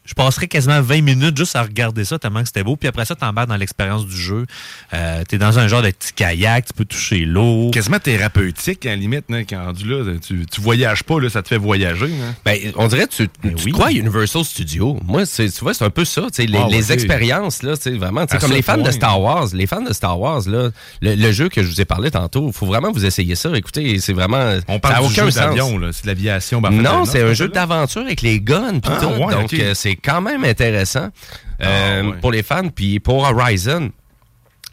je 0.08 0.14
passerais 0.16 0.48
quasiment 0.48 0.82
20 0.82 1.02
minutes 1.02 1.38
juste 1.38 1.56
à 1.56 1.62
regarder 1.62 2.06
ça, 2.06 2.18
tellement 2.18 2.40
que 2.42 2.48
c'était 2.48 2.64
beau. 2.64 2.76
Puis 2.78 2.88
après 2.88 3.06
ça, 3.06 3.14
t'embarques 3.14 3.50
dans 3.50 3.58
l'expérience 3.58 4.06
du 4.08 4.18
jeu. 4.18 4.46
Euh, 4.94 5.24
T'es 5.28 5.38
dans 5.38 5.60
un 5.60 5.68
genre 5.68 5.82
de 5.84 5.92
petit 5.92 6.14
kayak, 6.14 6.66
tu 6.68 6.74
peux 6.74 6.86
toucher 6.86 7.26
l'eau. 7.26 7.70
Quasiment 7.72 8.00
thérapeutique, 8.00 8.86
à 8.86 8.90
la 8.90 8.96
limite, 8.96 9.26
hein, 9.32 9.44
quand 9.48 9.64
rendu 9.66 9.86
là, 9.86 10.14
tu, 10.26 10.46
tu 10.46 10.62
voyages 10.62 11.04
pas, 11.04 11.20
là, 11.20 11.30
ça 11.30 11.44
te 11.44 11.50
fait 11.50 11.58
voyager. 11.58 12.06
hein. 12.06 12.34
Ben, 12.46 12.58
on 12.78 12.88
dirait 12.88 13.06
que 13.08 13.14
tu, 13.16 13.28
tu 13.28 13.66
oui. 13.66 13.72
crois 13.72 13.88
à 13.88 13.92
Universal 13.92 14.44
Studios. 14.46 14.98
Moi, 15.06 15.26
c'est, 15.26 15.50
tu 15.50 15.60
vois, 15.62 15.74
c'est 15.74 15.84
un 15.86 15.90
peu 15.90 16.06
ça. 16.06 16.22
tu 16.24 16.28
sais, 16.34 16.46
Les, 16.46 16.58
Ah, 16.58 16.66
ouais, 16.68 16.72
les 16.72 16.84
c'est- 16.84 16.94
expériences, 16.94 17.62
là, 17.64 17.76
tu 17.76 17.84
sais, 17.84 17.92
vraiment, 17.92 18.26
tu 18.26 18.38
comme 18.38 18.52
les 18.54 18.62
fans 18.62 18.78
de 18.78 18.92
Star 18.92 19.20
Wars. 19.22 19.48
Les 19.54 19.68
fans 19.68 19.82
de 19.82 19.92
Star 19.94 20.18
Wars, 20.20 20.42
là, 20.48 20.70
le, 21.02 21.16
le 21.16 21.32
jeu 21.34 21.50
que 21.50 21.62
je 21.64 21.68
vous 21.68 21.82
ai 21.82 21.86
parlé 21.86 22.12
tantôt, 22.12 22.48
il 22.48 22.54
faut 22.54 22.66
vraiment 22.66 22.92
vous 22.94 23.06
essayer 23.06 23.36
ça. 23.36 23.50
Écoutez, 23.56 24.00
c'est 24.00 24.14
vraiment. 24.14 24.56
On 24.70 24.74
ça 24.76 24.80
parle 24.80 24.96
a 24.96 25.00
du 25.00 25.06
aucun 25.08 25.26
jeu 25.26 25.32
sens. 25.32 25.36
d'avion, 25.36 25.78
là. 25.78 25.90
C'est 25.92 26.04
de 26.04 26.08
l'aviation. 26.08 26.62
ben, 26.62 26.70
non, 26.72 27.04
c'est 27.04 27.22
un 27.24 27.34
jeu 27.34 27.48
ça, 27.48 27.52
d'aventure 27.66 28.04
avec 28.04 28.22
les 28.22 28.40
guns 28.40 28.80
pis 28.80 28.90
Ah, 28.92 29.00
tout. 29.02 29.08
ouais, 29.24 29.34
donc, 29.34 29.54
euh, 29.54 29.74
c'est 29.74 29.97
quand 30.04 30.22
même 30.22 30.44
intéressant 30.44 31.10
euh, 31.62 32.02
Ah, 32.04 32.08
ouais. 32.08 32.18
pour 32.22 32.32
les 32.32 32.44
fans. 32.44 32.70
Puis 32.70 33.00
pour 33.00 33.24
Horizon, 33.24 33.92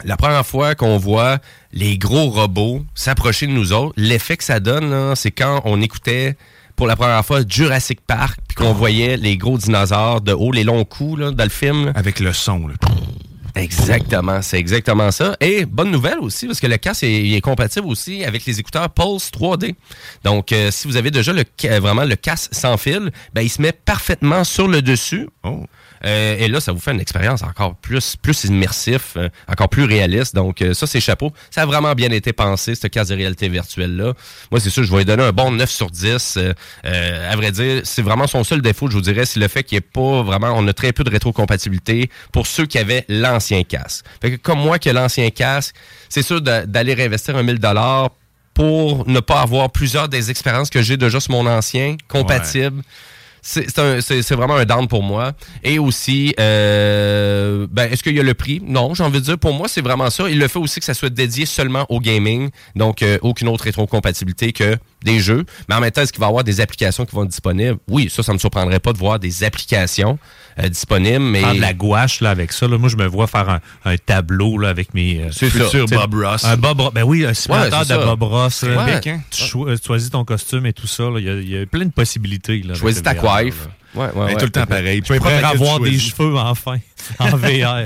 la 0.04 0.16
première 0.16 0.44
fois 0.46 0.74
qu'on 0.74 0.98
voit 0.98 1.38
les 1.72 1.98
gros 1.98 2.30
robots 2.30 2.84
s'approcher 2.94 3.46
de 3.46 3.52
nous 3.52 3.72
autres, 3.72 3.94
l'effet 3.96 4.36
que 4.36 4.44
ça 4.44 4.60
donne, 4.60 5.14
c'est 5.16 5.30
quand 5.30 5.62
on 5.64 5.80
écoutait 5.80 6.36
pour 6.76 6.86
la 6.88 6.96
première 6.96 7.24
fois 7.24 7.40
Jurassic 7.48 8.00
Park, 8.00 8.38
puis 8.48 8.56
qu'on 8.56 8.72
voyait 8.72 9.16
les 9.16 9.36
gros 9.36 9.56
dinosaures 9.58 10.20
de 10.20 10.32
haut, 10.32 10.50
les 10.50 10.64
longs 10.64 10.84
coups 10.84 11.20
là, 11.20 11.30
dans 11.30 11.44
le 11.44 11.50
film. 11.50 11.86
là. 11.86 11.92
Avec 11.94 12.18
le 12.18 12.32
son, 12.32 12.66
là. 12.66 12.74
Exactement, 13.56 14.42
c'est 14.42 14.58
exactement 14.58 15.12
ça. 15.12 15.36
Et 15.40 15.64
bonne 15.64 15.92
nouvelle 15.92 16.18
aussi, 16.18 16.46
parce 16.46 16.58
que 16.58 16.66
le 16.66 16.76
casque 16.76 17.04
est, 17.04 17.40
compatible 17.40 17.86
aussi 17.86 18.24
avec 18.24 18.44
les 18.46 18.58
écouteurs 18.58 18.90
Pulse 18.90 19.30
3D. 19.30 19.74
Donc, 20.24 20.50
euh, 20.50 20.70
si 20.72 20.88
vous 20.88 20.96
avez 20.96 21.12
déjà 21.12 21.32
le, 21.32 21.44
vraiment 21.78 22.04
le 22.04 22.16
casque 22.16 22.52
sans 22.52 22.76
fil, 22.76 23.12
ben, 23.32 23.42
il 23.42 23.48
se 23.48 23.62
met 23.62 23.72
parfaitement 23.72 24.42
sur 24.42 24.66
le 24.66 24.82
dessus. 24.82 25.28
Oh. 25.44 25.66
Euh, 26.04 26.36
et 26.38 26.48
là, 26.48 26.60
ça 26.60 26.72
vous 26.72 26.80
fait 26.80 26.92
une 26.92 27.00
expérience 27.00 27.42
encore 27.42 27.76
plus, 27.76 28.16
plus 28.16 28.44
immersif, 28.44 29.14
euh, 29.16 29.28
encore 29.48 29.68
plus 29.68 29.84
réaliste. 29.84 30.34
Donc, 30.34 30.60
euh, 30.62 30.74
ça, 30.74 30.86
c'est 30.86 31.00
chapeau. 31.00 31.32
Ça 31.50 31.62
a 31.62 31.66
vraiment 31.66 31.94
bien 31.94 32.10
été 32.10 32.32
pensé, 32.32 32.74
ce 32.74 32.86
casque 32.86 33.10
de 33.10 33.16
réalité 33.16 33.48
virtuelle-là. 33.48 34.12
Moi, 34.50 34.60
c'est 34.60 34.70
sûr, 34.70 34.84
je 34.84 34.90
vais 34.90 34.98
lui 34.98 35.04
donner 35.04 35.22
un 35.22 35.32
bon 35.32 35.50
9 35.52 35.70
sur 35.70 35.90
10. 35.90 36.38
Euh, 36.38 37.32
à 37.32 37.36
vrai 37.36 37.52
dire, 37.52 37.82
c'est 37.84 38.02
vraiment 38.02 38.26
son 38.26 38.44
seul 38.44 38.60
défaut, 38.60 38.88
je 38.88 38.94
vous 38.94 39.00
dirais, 39.00 39.24
c'est 39.24 39.40
le 39.40 39.48
fait 39.48 39.62
qu'il 39.62 39.76
n'y 39.76 39.78
ait 39.78 39.88
pas 39.92 40.22
vraiment... 40.22 40.52
On 40.56 40.66
a 40.68 40.72
très 40.72 40.92
peu 40.92 41.04
de 41.04 41.10
rétrocompatibilité 41.10 42.10
pour 42.32 42.46
ceux 42.46 42.66
qui 42.66 42.78
avaient 42.78 43.04
l'ancien 43.08 43.62
casque. 43.64 44.04
Fait 44.20 44.32
que 44.32 44.36
comme 44.36 44.60
moi 44.60 44.78
qui 44.78 44.88
ai 44.88 44.92
l'ancien 44.92 45.30
casque, 45.30 45.74
c'est 46.08 46.22
sûr 46.22 46.40
d'aller 46.40 46.94
réinvestir 46.94 47.36
un 47.36 47.42
1000 47.42 47.58
pour 48.54 49.08
ne 49.08 49.20
pas 49.20 49.40
avoir 49.40 49.70
plusieurs 49.70 50.08
des 50.08 50.30
expériences 50.30 50.70
que 50.70 50.80
j'ai 50.80 50.96
déjà 50.96 51.18
sur 51.20 51.32
mon 51.32 51.46
ancien 51.46 51.96
compatibles. 52.08 52.82
C'est 52.82 53.13
c'est 53.44 54.32
vraiment 54.32 54.56
un 54.56 54.64
down 54.64 54.88
pour 54.88 55.02
moi. 55.02 55.32
Et 55.62 55.78
aussi, 55.78 56.34
euh, 56.40 57.66
ben, 57.70 57.92
est-ce 57.92 58.02
qu'il 58.02 58.16
y 58.16 58.20
a 58.20 58.22
le 58.22 58.34
prix? 58.34 58.62
Non, 58.64 58.94
j'ai 58.94 59.04
envie 59.04 59.20
de 59.20 59.24
dire, 59.24 59.38
pour 59.38 59.52
moi, 59.52 59.68
c'est 59.68 59.82
vraiment 59.82 60.08
ça. 60.08 60.28
Il 60.30 60.38
le 60.38 60.48
fait 60.48 60.58
aussi 60.58 60.80
que 60.80 60.86
ça 60.86 60.94
soit 60.94 61.10
dédié 61.10 61.44
seulement 61.44 61.84
au 61.90 62.00
gaming, 62.00 62.48
donc 62.74 63.02
euh, 63.02 63.18
aucune 63.20 63.48
autre 63.48 63.64
rétrocompatibilité 63.64 64.52
que 64.52 64.76
des 65.04 65.20
jeux. 65.20 65.44
Mais 65.68 65.74
en 65.76 65.80
même 65.80 65.90
temps, 65.90 66.00
est-ce 66.02 66.12
qu'il 66.12 66.20
va 66.20 66.26
y 66.26 66.28
avoir 66.30 66.42
des 66.44 66.60
applications 66.60 67.04
qui 67.04 67.14
vont 67.14 67.22
être 67.24 67.30
disponibles? 67.30 67.78
Oui, 67.88 68.08
ça, 68.10 68.22
ça 68.22 68.32
me 68.32 68.38
surprendrait 68.38 68.80
pas 68.80 68.92
de 68.92 68.98
voir 68.98 69.18
des 69.18 69.44
applications 69.44 70.18
euh, 70.58 70.68
disponibles, 70.68 71.20
mais... 71.24 71.40
Faire 71.40 71.54
de 71.54 71.60
la 71.60 71.74
gouache 71.74 72.20
là, 72.20 72.30
avec 72.30 72.52
ça. 72.52 72.66
Là. 72.66 72.78
Moi, 72.78 72.88
je 72.88 72.96
me 72.96 73.06
vois 73.06 73.26
faire 73.26 73.48
un, 73.48 73.60
un 73.84 73.96
tableau 73.96 74.58
là, 74.58 74.68
avec 74.70 74.94
mes. 74.94 75.20
euh, 75.20 75.28
C'est 75.32 75.50
ça. 75.50 75.64
Futur 75.64 75.84
tu 75.86 75.94
sais, 75.94 75.96
Bob 75.96 76.14
Ross. 76.14 76.44
Un 76.44 76.56
Bob 76.56 76.80
Ross. 76.80 76.92
Ben 76.94 77.02
oui, 77.04 77.24
un 77.24 77.34
simulateur 77.34 77.80
Ouais, 77.80 77.84
c'est 77.86 77.94
de 77.94 78.00
ça. 78.00 78.06
Bob 78.06 78.22
Ross. 78.22 78.62
Épique, 78.64 79.06
hein? 79.08 79.20
Tu 79.30 79.44
cho- 79.44 79.68
choisis 79.84 80.10
ton 80.10 80.24
costume 80.24 80.66
et 80.66 80.72
tout 80.72 80.86
ça. 80.86 81.04
là. 81.04 81.18
Il 81.18 81.24
y, 81.26 81.28
a- 81.30 81.34
il 81.40 81.50
y 81.50 81.58
a 81.58 81.66
plein 81.66 81.84
de 81.84 81.92
possibilités. 81.92 82.62
Là, 82.62 82.74
Choisis 82.74 83.02
ta 83.02 83.14
VR, 83.14 83.20
coiffe. 83.20 83.66
là. 83.66 83.70
Ouais, 83.94 84.08
Ben, 84.14 84.36
tout 84.36 84.46
le 84.46 84.50
temps 84.50 84.66
pareil. 84.66 85.02
Je 85.04 85.14
pourrais 85.14 85.42
avoir 85.42 85.80
des 85.80 85.98
cheveux 85.98 86.36
enfin 86.36 86.78
en 87.18 87.28
VR. 87.36 87.84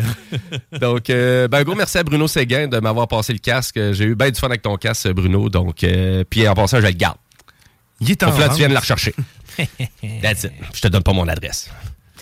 Donc, 0.80 1.10
euh, 1.10 1.48
ben, 1.48 1.62
gros 1.64 1.74
merci 1.74 1.98
à 1.98 2.02
Bruno 2.02 2.26
Séguin 2.26 2.66
de 2.66 2.78
m'avoir 2.80 3.08
passé 3.08 3.32
le 3.32 3.38
casque. 3.38 3.78
J'ai 3.92 4.04
eu 4.04 4.14
bien 4.14 4.30
du 4.30 4.38
fun 4.40 4.46
avec 4.46 4.62
ton 4.62 4.76
casque, 4.76 5.08
Bruno. 5.10 5.48
Donc, 5.48 5.84
euh, 5.84 6.24
puis 6.28 6.48
en 6.48 6.54
passant, 6.54 6.80
je 6.80 6.86
le 6.86 6.92
garde. 6.92 7.18
Il 8.00 8.10
est 8.10 8.22
en 8.22 8.30
Faut 8.30 8.36
que 8.36 8.42
là, 8.42 8.48
tu 8.48 8.56
viennes 8.56 8.72
la 8.72 8.80
rechercher. 8.80 9.14
That's 10.22 10.44
it. 10.44 10.52
Je 10.72 10.80
te 10.80 10.88
donne 10.88 11.02
pas 11.02 11.12
mon 11.12 11.26
adresse. 11.28 11.70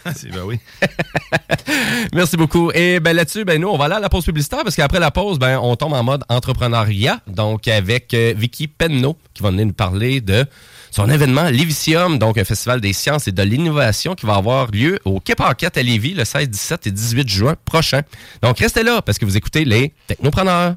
Ah, 0.05 0.12
ben 0.33 0.42
oui. 0.44 0.61
Merci 2.14 2.37
beaucoup. 2.37 2.70
Et 2.72 3.01
ben 3.01 3.14
là-dessus, 3.14 3.44
ben 3.44 3.61
nous, 3.61 3.68
on 3.68 3.77
va 3.77 3.87
aller 3.87 3.94
à 3.94 4.01
la 4.01 4.09
pause 4.09 4.25
publicitaire 4.25 4.62
parce 4.62 4.77
qu'après 4.77 5.01
la 5.01 5.11
pause, 5.11 5.38
ben 5.38 5.59
on 5.61 5.75
tombe 5.75 5.94
en 5.94 6.03
mode 6.05 6.22
entrepreneuriat. 6.29 7.20
Donc 7.27 7.66
avec 7.66 8.14
euh, 8.14 8.33
Vicky 8.37 8.68
Penno 8.68 9.18
qui 9.35 9.42
va 9.42 9.51
venir 9.51 9.66
nous 9.66 9.72
parler 9.72 10.20
de 10.20 10.46
son 10.96 11.11
événement 11.11 11.50
Livicium, 11.50 12.18
donc 12.18 12.38
un 12.38 12.44
festival 12.44 12.80
des 12.80 12.94
sciences 12.94 13.28
et 13.28 13.32
de 13.32 13.42
l'innovation 13.42 14.14
qui 14.14 14.24
va 14.24 14.37
avoir 14.37 14.70
lieu 14.70 14.98
au 15.04 15.20
Quai 15.20 15.35
à 15.38 15.82
Lévis 15.82 16.14
le 16.14 16.24
16, 16.24 16.48
17 16.48 16.87
et 16.87 16.90
18 16.90 17.28
juin 17.28 17.54
prochain. 17.66 18.00
Donc 18.40 18.61
restez 18.61 18.82
là 18.82 19.02
parce 19.02 19.18
que 19.18 19.26
vous 19.26 19.37
écoutez 19.37 19.66
les 19.66 19.92
Technopreneurs. 20.06 20.76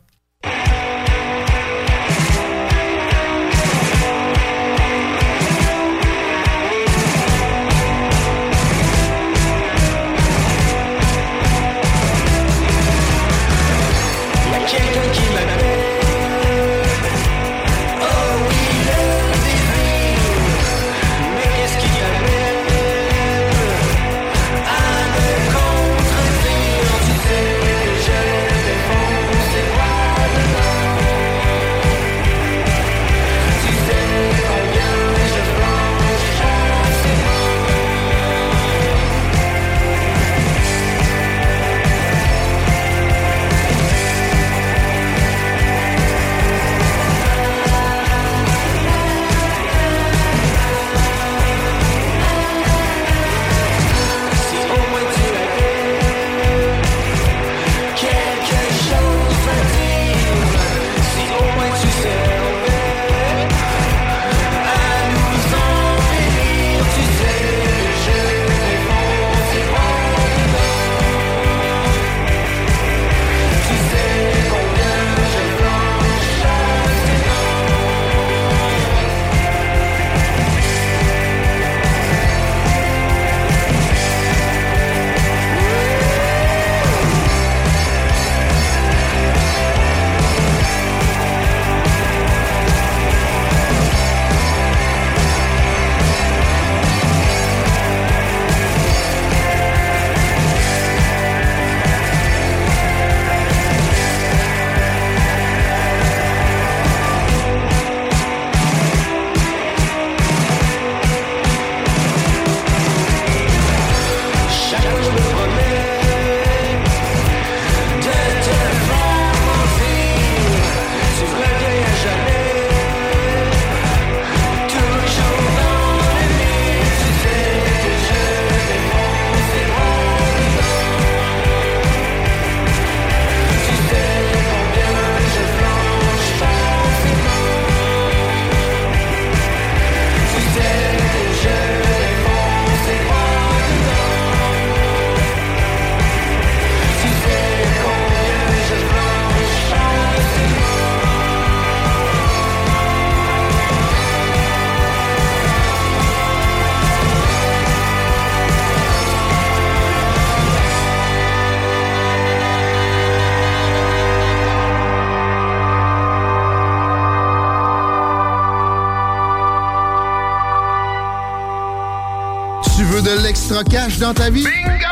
Dans 173.99 174.13
ta 174.13 174.29
vie? 174.29 174.43
Bingo! 174.43 174.85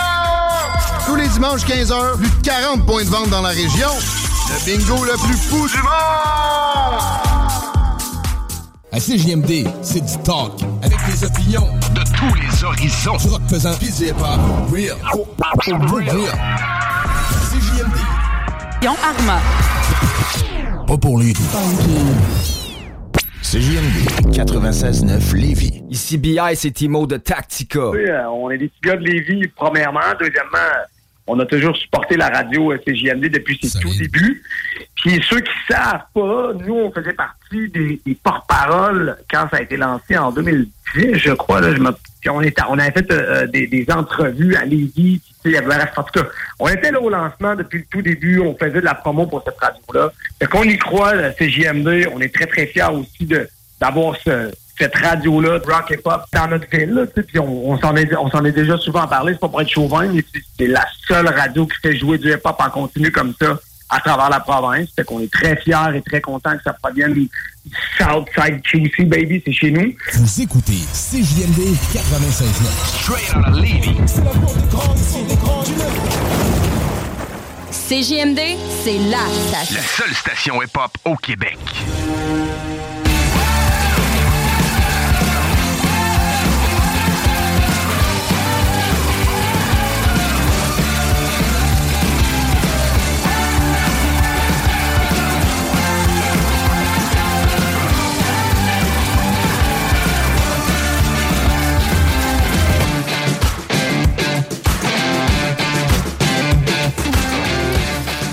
Tous 1.05 1.16
les 1.16 1.28
dimanches 1.30 1.66
15h, 1.66 2.18
plus 2.18 2.30
de 2.30 2.41
40 2.43 2.86
points 2.86 3.03
de 3.03 3.10
vente 3.10 3.30
dans 3.30 3.41
la 3.41 3.49
région. 3.49 3.89
Le 4.49 4.66
bingo 4.66 5.03
le 5.05 5.14
plus 5.26 5.38
fou 5.38 5.68
du 5.68 5.78
monde! 5.78 7.01
À 8.91 8.99
CJMD, 8.99 9.68
c'est 9.82 10.03
du 10.03 10.18
talk. 10.24 10.53
Avec 10.82 10.97
des 11.05 11.24
opinions 11.24 11.68
de 11.93 12.01
tous 12.01 12.34
les 12.36 12.64
horizons. 12.64 13.18
Du 13.18 13.28
rock 13.30 13.41
pesant, 13.49 13.74
pis 13.80 13.91
du 13.91 14.08
hip-hop. 14.08 14.39
Real. 14.72 14.97
Real. 15.66 16.18
CJMD. 17.49 17.97
Yon 18.84 18.95
Arma. 19.03 19.39
Pas 20.88 20.97
pour 20.97 21.20
les 21.20 21.34
CJMD 23.49 24.35
96.9 24.35 25.33
Lévis. 25.33 25.81
Ici 25.89 26.17
BI, 26.17 26.37
c'est 26.55 26.71
Timo 26.71 27.07
de 27.07 27.15
Tactica. 27.15 27.91
Oui, 27.91 28.03
euh, 28.05 28.27
on 28.27 28.49
est 28.49 28.57
des 28.57 28.67
petits 28.67 28.81
gars 28.81 28.97
de 28.97 29.05
Lévis, 29.05 29.47
premièrement. 29.55 30.01
Deuxièmement, 30.19 30.57
on 31.28 31.39
a 31.39 31.45
toujours 31.45 31.75
supporté 31.78 32.15
la 32.17 32.30
radio 32.30 32.71
euh, 32.71 32.78
CJMD 32.86 33.28
depuis 33.30 33.59
ses 33.61 33.80
tout 33.80 33.93
débuts. 33.97 34.43
Puis 34.95 35.21
ceux 35.30 35.39
qui 35.41 35.51
savent 35.69 36.01
pas, 36.13 36.51
nous, 36.65 36.73
on 36.75 36.91
faisait 36.91 37.13
partie 37.13 37.69
des, 37.69 38.01
des 38.05 38.15
porte-paroles 38.15 39.17
quand 39.30 39.47
ça 39.51 39.57
a 39.57 39.61
été 39.61 39.78
lancé 39.78 40.17
en 40.17 40.32
2010, 40.32 41.15
je 41.15 41.32
crois. 41.34 41.61
Là, 41.61 41.73
je 41.75 41.80
me- 41.80 41.91
puis 42.21 42.30
on, 42.30 42.41
était, 42.41 42.61
on 42.69 42.80
avait 42.80 42.91
fait 42.91 43.11
euh, 43.11 43.45
des, 43.47 43.67
des 43.67 43.86
entrevues 43.91 44.55
à 44.55 44.65
Lévis. 44.65 45.21
Tu 45.43 45.51
sais, 45.51 45.59
en 45.59 46.03
tout 46.03 46.19
cas, 46.19 46.28
on 46.59 46.67
était 46.67 46.91
là 46.91 46.99
au 46.99 47.09
lancement 47.09 47.55
depuis 47.55 47.80
le 47.80 47.86
tout 47.89 48.01
début. 48.01 48.39
On 48.39 48.55
faisait 48.57 48.71
de 48.71 48.86
la 48.86 48.95
promo 48.95 49.28
pour 49.28 49.43
cette 49.43 49.57
radio-là. 49.59 50.11
Fait 50.39 50.47
qu'on 50.47 50.63
y 50.63 50.78
croit, 50.78 51.13
la 51.13 51.32
CJMD. 51.34 52.07
On 52.13 52.19
est 52.21 52.34
très, 52.34 52.47
très 52.47 52.65
fiers 52.67 52.89
aussi 52.91 53.25
de 53.25 53.47
d'avoir 53.80 54.15
ce, 54.25 54.51
cette 54.78 54.95
radio-là, 54.95 55.59
de 55.59 55.65
rock 55.65 55.91
et 55.91 55.97
pop, 55.97 56.23
dans 56.34 56.47
notre 56.47 56.67
ville. 56.69 56.91
Là, 56.91 57.07
tu 57.07 57.13
sais, 57.15 57.23
puis 57.23 57.39
on, 57.39 57.71
on 57.71 57.80
s'en 57.80 57.95
est, 57.95 58.15
on 58.15 58.30
s'en 58.30 58.43
est 58.45 58.51
déjà 58.51 58.78
souvent 58.78 59.07
parlé, 59.07 59.34
c'est 59.34 59.39
pas 59.39 59.49
pour 59.49 59.61
être 59.61 59.69
chauvin, 59.69 60.05
mais 60.07 60.23
c'est- 60.57 60.67
la 60.67 60.86
seule 61.07 61.28
radio 61.28 61.65
qui 61.65 61.78
fait 61.82 61.97
jouer 61.97 62.17
du 62.17 62.32
hip-hop 62.32 62.55
en 62.59 62.69
continu 62.69 63.11
comme 63.11 63.34
ça 63.41 63.57
à 63.89 63.99
travers 64.01 64.30
la 64.30 64.39
province. 64.41 64.89
Fait 64.95 65.03
qu'on 65.03 65.19
est 65.21 65.32
très 65.32 65.55
fiers 65.57 65.95
et 65.95 66.01
très 66.01 66.19
contents 66.21 66.55
que 66.57 66.63
ça 66.63 66.73
provienne 66.73 67.13
du 67.13 67.30
Southside 67.97 68.61
QC, 68.63 69.05
baby, 69.05 69.41
c'est 69.45 69.53
chez 69.53 69.71
nous. 69.71 69.93
Vous 70.13 70.41
écoutez 70.41 70.80
CJMD 70.93 71.75
96.9. 71.93 73.01
Straight 73.01 73.36
out 73.36 73.47
of 73.47 73.59
Lévis. 73.59 73.97
CJMD, 77.71 78.39
c'est 78.84 78.97
la 79.09 79.19
station. 79.47 79.75
La 79.75 79.82
seule 79.82 80.13
station 80.13 80.61
hip-hop 80.61 80.91
au 81.05 81.15
Québec. 81.15 81.57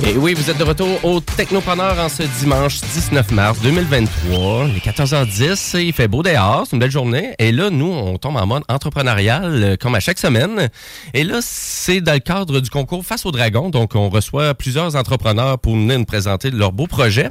Et 0.07 0.19
oui, 0.19 0.35
vous 0.35 0.51
êtes 0.51 0.59
de 0.59 0.65
retour 0.65 1.03
au 1.03 1.21
Technopreneur 1.21 1.99
en 1.99 2.11
ce 2.11 2.25
dimanche 2.39 2.79
19 2.83 3.31
mars 3.31 3.59
2023. 3.63 4.67
Il 4.69 4.77
est 4.77 4.85
14h10, 4.85 5.81
il 5.81 5.95
fait 5.95 6.09
beau 6.09 6.23
dehors, 6.23 6.67
c'est 6.67 6.77
une 6.77 6.81
belle 6.81 6.91
journée. 6.91 7.35
Et 7.39 7.53
là, 7.53 7.71
nous, 7.71 7.91
on 7.91 8.19
tombe 8.19 8.37
en 8.37 8.47
mode 8.47 8.65
entrepreneurial 8.69 9.45
euh, 9.45 9.77
comme 9.81 9.95
à 9.95 10.01
chaque 10.01 10.19
semaine. 10.19 10.69
Et 11.15 11.25
là, 11.25 11.39
c'est 11.41 12.03
dans 12.03 12.13
le 12.13 12.19
cadre 12.19 12.61
du 12.61 12.69
concours 12.69 13.03
Face 13.05 13.25
au 13.25 13.33
Dragon. 13.33 13.71
Donc, 13.71 13.95
on 13.95 14.11
reçoit 14.11 14.53
plusieurs 14.53 14.95
entrepreneurs 14.95 15.59
pour 15.59 15.75
venir 15.75 15.99
nous 15.99 16.05
présenter 16.05 16.51
leurs 16.51 16.73
beaux 16.73 16.87
projets. 16.87 17.31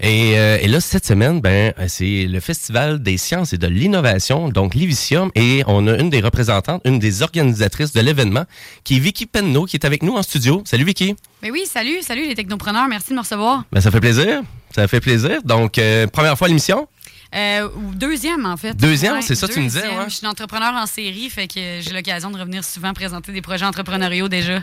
Et, 0.00 0.38
euh, 0.38 0.58
et 0.60 0.68
là, 0.68 0.80
cette 0.80 1.06
semaine, 1.06 1.40
ben, 1.40 1.72
c'est 1.88 2.26
le 2.26 2.40
Festival 2.40 3.02
des 3.02 3.16
sciences 3.16 3.52
et 3.52 3.58
de 3.58 3.66
l'innovation, 3.66 4.48
donc 4.48 4.74
l'Ivicium, 4.74 5.30
et 5.34 5.62
on 5.66 5.86
a 5.86 5.96
une 5.98 6.10
des 6.10 6.20
représentantes, 6.20 6.82
une 6.84 6.98
des 6.98 7.22
organisatrices 7.22 7.92
de 7.92 8.00
l'événement, 8.00 8.44
qui 8.84 8.96
est 8.96 9.00
Vicky 9.00 9.26
Penneau, 9.26 9.66
qui 9.66 9.76
est 9.76 9.84
avec 9.84 10.02
nous 10.02 10.14
en 10.14 10.22
studio. 10.22 10.62
Salut 10.64 10.84
Vicky. 10.84 11.14
Ben 11.42 11.50
oui, 11.52 11.64
salut, 11.66 12.02
salut 12.02 12.26
les 12.26 12.34
technopreneurs, 12.34 12.88
merci 12.88 13.10
de 13.10 13.14
me 13.14 13.20
recevoir. 13.20 13.64
Ben, 13.72 13.80
ça 13.80 13.90
fait 13.90 14.00
plaisir. 14.00 14.42
Ça 14.74 14.88
fait 14.88 15.00
plaisir. 15.00 15.40
Donc, 15.44 15.78
euh, 15.78 16.08
première 16.08 16.36
fois 16.36 16.46
à 16.46 16.48
l'émission. 16.48 16.88
Euh, 17.34 17.68
ou 17.76 17.94
deuxième, 17.94 18.46
en 18.46 18.56
fait. 18.56 18.76
Deuxième, 18.76 19.20
c'est 19.20 19.34
ça, 19.34 19.48
tu 19.48 19.58
me 19.60 19.64
disais, 19.66 19.80
deuxième. 19.80 19.98
ouais. 19.98 20.04
Je 20.08 20.14
suis 20.14 20.26
entrepreneur 20.26 20.72
en 20.74 20.86
série, 20.86 21.28
fait 21.30 21.48
que 21.48 21.60
j'ai 21.80 21.92
l'occasion 21.92 22.30
de 22.30 22.38
revenir 22.38 22.62
souvent 22.62 22.92
présenter 22.92 23.32
des 23.32 23.42
projets 23.42 23.64
entrepreneuriaux 23.64 24.28
déjà. 24.28 24.60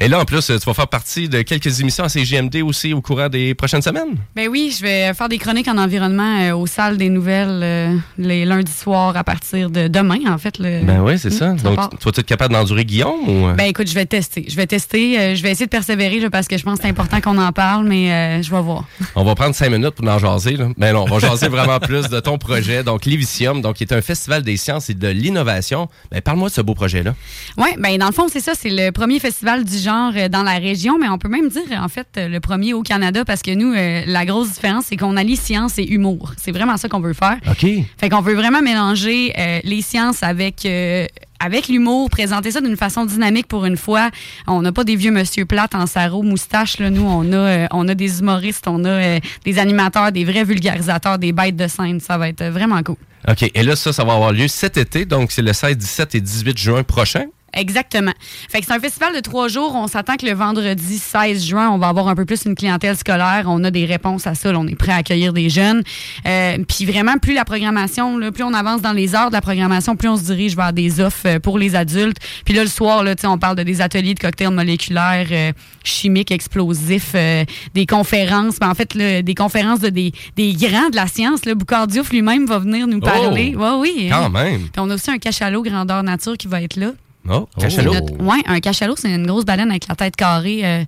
Et 0.00 0.06
là, 0.08 0.20
en 0.20 0.24
plus, 0.24 0.46
tu 0.46 0.52
vas 0.58 0.74
faire 0.74 0.86
partie 0.88 1.28
de 1.28 1.42
quelques 1.42 1.80
émissions 1.80 2.04
à 2.04 2.08
CGMD 2.08 2.56
aussi 2.62 2.92
au 2.92 3.00
courant 3.00 3.28
des 3.28 3.54
prochaines 3.54 3.82
semaines. 3.82 4.16
Ben 4.36 4.48
oui, 4.48 4.72
je 4.76 4.82
vais 4.82 5.12
faire 5.14 5.28
des 5.28 5.38
chroniques 5.38 5.66
en 5.66 5.76
environnement 5.76 6.40
euh, 6.40 6.54
aux 6.54 6.66
salles 6.66 6.96
des 6.98 7.08
nouvelles 7.10 7.60
euh, 7.62 7.96
les 8.18 8.44
lundis 8.44 8.70
soirs 8.72 9.16
à 9.16 9.24
partir 9.24 9.70
de 9.70 9.88
demain, 9.88 10.20
en 10.28 10.38
fait. 10.38 10.58
Le... 10.58 10.84
Ben 10.84 11.00
oui, 11.00 11.18
c'est 11.18 11.30
ça. 11.30 11.52
Mm, 11.54 11.60
Donc, 11.62 11.76
part. 11.76 11.90
tu 12.00 12.08
être 12.08 12.22
capable 12.22 12.54
d'endurer 12.54 12.84
Guillaume 12.84 13.28
ou... 13.28 13.48
euh? 13.48 13.54
Ben 13.54 13.64
écoute, 13.64 13.88
je 13.88 13.94
vais 13.94 14.06
tester. 14.06 14.44
Je 14.48 14.54
vais 14.54 14.66
tester. 14.66 15.34
je 15.34 15.42
vais 15.42 15.50
essayer 15.50 15.66
de 15.66 15.70
persévérer 15.70 16.20
là, 16.20 16.30
parce 16.30 16.46
que 16.46 16.56
je 16.56 16.62
pense 16.62 16.76
que 16.78 16.82
c'est 16.84 16.90
important 16.90 17.20
qu'on 17.20 17.38
en 17.38 17.50
parle, 17.50 17.86
mais 17.88 18.40
je 18.42 18.50
vais 18.50 18.60
voir. 18.60 18.84
On 19.16 19.24
va 19.24 19.34
prendre 19.34 19.54
cinq 19.54 19.70
minutes 19.70 19.90
pour 19.96 20.08
en 20.08 20.18
jaser. 20.18 20.56
Là. 20.56 20.68
Mais 20.76 20.92
non, 20.92 21.06
on 21.10 21.18
va 21.18 21.18
jaser 21.18 21.48
vraiment 21.54 21.80
plus 21.80 22.03
de 22.08 22.20
ton 22.20 22.38
projet. 22.38 22.82
Donc, 22.84 23.04
l'Ivicium, 23.06 23.60
donc, 23.62 23.76
qui 23.76 23.84
est 23.84 23.92
un 23.92 24.02
festival 24.02 24.42
des 24.42 24.56
sciences 24.56 24.90
et 24.90 24.94
de 24.94 25.08
l'innovation. 25.08 25.88
Ben, 26.10 26.20
parle-moi 26.20 26.48
de 26.48 26.54
ce 26.54 26.60
beau 26.60 26.74
projet-là. 26.74 27.14
Oui, 27.56 27.68
ben 27.78 27.96
dans 27.98 28.06
le 28.06 28.12
fond, 28.12 28.26
c'est 28.30 28.40
ça. 28.40 28.52
C'est 28.54 28.70
le 28.70 28.90
premier 28.90 29.18
festival 29.20 29.64
du 29.64 29.76
genre 29.78 30.12
euh, 30.16 30.28
dans 30.28 30.42
la 30.42 30.58
région, 30.58 30.98
mais 30.98 31.08
on 31.08 31.18
peut 31.18 31.28
même 31.28 31.48
dire, 31.48 31.62
en 31.80 31.88
fait, 31.88 32.06
euh, 32.16 32.28
le 32.28 32.40
premier 32.40 32.74
au 32.74 32.82
Canada 32.82 33.24
parce 33.24 33.42
que 33.42 33.52
nous, 33.54 33.72
euh, 33.74 34.02
la 34.06 34.24
grosse 34.24 34.52
différence, 34.52 34.84
c'est 34.88 34.96
qu'on 34.96 35.16
allie 35.16 35.36
science 35.36 35.78
et 35.78 35.84
humour. 35.84 36.32
C'est 36.36 36.52
vraiment 36.52 36.76
ça 36.76 36.88
qu'on 36.88 37.00
veut 37.00 37.14
faire. 37.14 37.36
OK. 37.50 37.66
Fait 37.98 38.08
qu'on 38.08 38.20
veut 38.20 38.34
vraiment 38.34 38.62
mélanger 38.62 39.32
euh, 39.38 39.60
les 39.64 39.82
sciences 39.82 40.22
avec. 40.22 40.64
euh, 40.66 41.06
avec 41.44 41.68
l'humour, 41.68 42.08
présenter 42.08 42.50
ça 42.50 42.62
d'une 42.62 42.76
façon 42.76 43.04
dynamique 43.04 43.46
pour 43.46 43.66
une 43.66 43.76
fois. 43.76 44.10
On 44.46 44.62
n'a 44.62 44.72
pas 44.72 44.82
des 44.82 44.96
vieux 44.96 45.10
monsieur 45.10 45.44
plates 45.44 45.74
en 45.74 45.86
sarrau, 45.86 46.22
moustache. 46.22 46.78
Là. 46.78 46.88
Nous, 46.88 47.04
on 47.04 47.32
a, 47.32 47.36
euh, 47.36 47.66
on 47.70 47.86
a 47.88 47.94
des 47.94 48.20
humoristes, 48.20 48.66
on 48.66 48.84
a 48.84 48.88
euh, 48.88 49.20
des 49.44 49.58
animateurs, 49.58 50.10
des 50.10 50.24
vrais 50.24 50.44
vulgarisateurs, 50.44 51.18
des 51.18 51.32
bêtes 51.32 51.56
de 51.56 51.68
scène. 51.68 52.00
Ça 52.00 52.16
va 52.16 52.30
être 52.30 52.40
euh, 52.40 52.50
vraiment 52.50 52.82
cool. 52.82 52.96
OK. 53.28 53.50
Et 53.54 53.62
là, 53.62 53.76
ça, 53.76 53.92
ça 53.92 54.04
va 54.04 54.14
avoir 54.14 54.32
lieu 54.32 54.48
cet 54.48 54.78
été. 54.78 55.04
Donc, 55.04 55.32
c'est 55.32 55.42
le 55.42 55.52
16, 55.52 55.76
17 55.76 56.14
et 56.14 56.20
18 56.22 56.58
juin 56.58 56.82
prochain. 56.82 57.26
Exactement. 57.54 58.12
Fait 58.48 58.60
que 58.60 58.66
c'est 58.66 58.72
un 58.72 58.80
festival 58.80 59.14
de 59.14 59.20
trois 59.20 59.48
jours. 59.48 59.74
On 59.74 59.86
s'attend 59.86 60.16
que 60.16 60.26
le 60.26 60.32
vendredi 60.32 60.98
16 60.98 61.44
juin, 61.44 61.70
on 61.70 61.78
va 61.78 61.88
avoir 61.88 62.08
un 62.08 62.14
peu 62.14 62.24
plus 62.24 62.44
une 62.44 62.54
clientèle 62.54 62.96
scolaire. 62.96 63.44
On 63.46 63.62
a 63.64 63.70
des 63.70 63.84
réponses 63.84 64.26
à 64.26 64.34
ça. 64.34 64.52
là. 64.52 64.58
on 64.58 64.66
est 64.66 64.76
prêt 64.76 64.92
à 64.92 64.96
accueillir 64.96 65.32
des 65.32 65.48
jeunes. 65.48 65.82
Euh, 66.26 66.58
Puis 66.68 66.84
vraiment, 66.84 67.16
plus 67.18 67.34
la 67.34 67.44
programmation, 67.44 68.18
là, 68.18 68.32
plus 68.32 68.44
on 68.44 68.54
avance 68.54 68.82
dans 68.82 68.92
les 68.92 69.14
heures 69.14 69.28
de 69.28 69.34
la 69.34 69.40
programmation, 69.40 69.96
plus 69.96 70.08
on 70.08 70.16
se 70.16 70.24
dirige 70.24 70.56
vers 70.56 70.72
des 70.72 71.00
offres 71.00 71.26
euh, 71.26 71.38
pour 71.38 71.58
les 71.58 71.74
adultes. 71.76 72.18
Puis 72.44 72.54
là, 72.54 72.62
le 72.62 72.68
soir, 72.68 73.02
là, 73.02 73.14
on 73.24 73.38
parle 73.38 73.56
de 73.56 73.62
des 73.62 73.80
ateliers 73.80 74.14
de 74.14 74.20
cocktails 74.20 74.50
moléculaires, 74.50 75.26
euh, 75.30 75.52
chimiques, 75.82 76.30
explosifs, 76.30 77.12
euh, 77.14 77.44
des 77.74 77.86
conférences. 77.86 78.58
Ben, 78.58 78.70
en 78.70 78.74
fait, 78.74 78.94
là, 78.94 79.22
des 79.22 79.34
conférences 79.34 79.80
de 79.80 79.88
des, 79.88 80.12
des 80.36 80.52
grands 80.52 80.90
de 80.90 80.96
la 80.96 81.06
science. 81.06 81.44
Là. 81.44 81.54
Boucard 81.54 81.86
Diouf 81.86 82.10
lui-même 82.10 82.46
va 82.46 82.58
venir 82.58 82.86
nous 82.86 83.00
parler. 83.00 83.54
Ouais, 83.56 83.70
oui. 83.78 84.08
Quand 84.10 84.26
hein. 84.26 84.28
même. 84.28 84.60
Puis 84.62 84.78
on 84.78 84.90
a 84.90 84.94
aussi 84.94 85.10
un 85.10 85.18
cachalot 85.18 85.62
grandeur 85.62 86.02
nature 86.02 86.36
qui 86.36 86.46
va 86.46 86.62
être 86.62 86.76
là. 86.76 86.92
Oh, 87.28 87.48
cachalot. 87.58 87.94
Oui, 88.20 88.42
un 88.46 88.60
cachalot, 88.60 88.96
c'est 88.96 89.10
une 89.10 89.26
grosse 89.26 89.44
baleine 89.44 89.70
avec 89.70 89.88
la 89.88 89.94
tête 89.94 90.14
carrée 90.14 90.60
euh, 90.64 90.84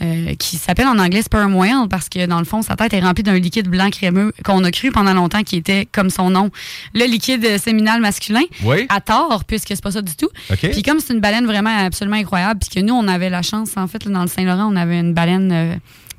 euh, 0.00 0.34
qui 0.36 0.56
s'appelle 0.56 0.86
en 0.86 0.98
anglais 0.98 1.22
sperm 1.22 1.54
whale 1.54 1.88
parce 1.90 2.08
que 2.08 2.24
dans 2.26 2.38
le 2.38 2.46
fond, 2.46 2.62
sa 2.62 2.74
tête 2.74 2.94
est 2.94 3.00
remplie 3.00 3.22
d'un 3.22 3.38
liquide 3.38 3.68
blanc 3.68 3.90
crémeux 3.90 4.32
qu'on 4.44 4.64
a 4.64 4.70
cru 4.70 4.92
pendant 4.92 5.12
longtemps 5.12 5.42
qui 5.42 5.56
était, 5.56 5.86
comme 5.90 6.08
son 6.08 6.30
nom, 6.30 6.50
le 6.94 7.04
liquide 7.04 7.58
séminal 7.58 8.00
masculin. 8.00 8.44
Oui. 8.62 8.86
À 8.88 9.00
tort, 9.00 9.44
puisque 9.46 9.68
c'est 9.68 9.82
pas 9.82 9.90
ça 9.90 10.02
du 10.02 10.16
tout. 10.16 10.30
OK. 10.50 10.70
Puis 10.70 10.82
comme 10.82 11.00
c'est 11.00 11.12
une 11.12 11.20
baleine 11.20 11.44
vraiment 11.46 11.76
absolument 11.76 12.16
incroyable, 12.16 12.60
puis 12.60 12.80
que 12.80 12.84
nous, 12.84 12.94
on 12.94 13.06
avait 13.06 13.30
la 13.30 13.42
chance, 13.42 13.76
en 13.76 13.86
fait, 13.86 14.04
là, 14.04 14.10
dans 14.12 14.22
le 14.22 14.28
Saint-Laurent, 14.28 14.70
on 14.72 14.76
avait 14.76 14.98
une 14.98 15.12
baleine 15.12 15.52
euh, 15.52 15.74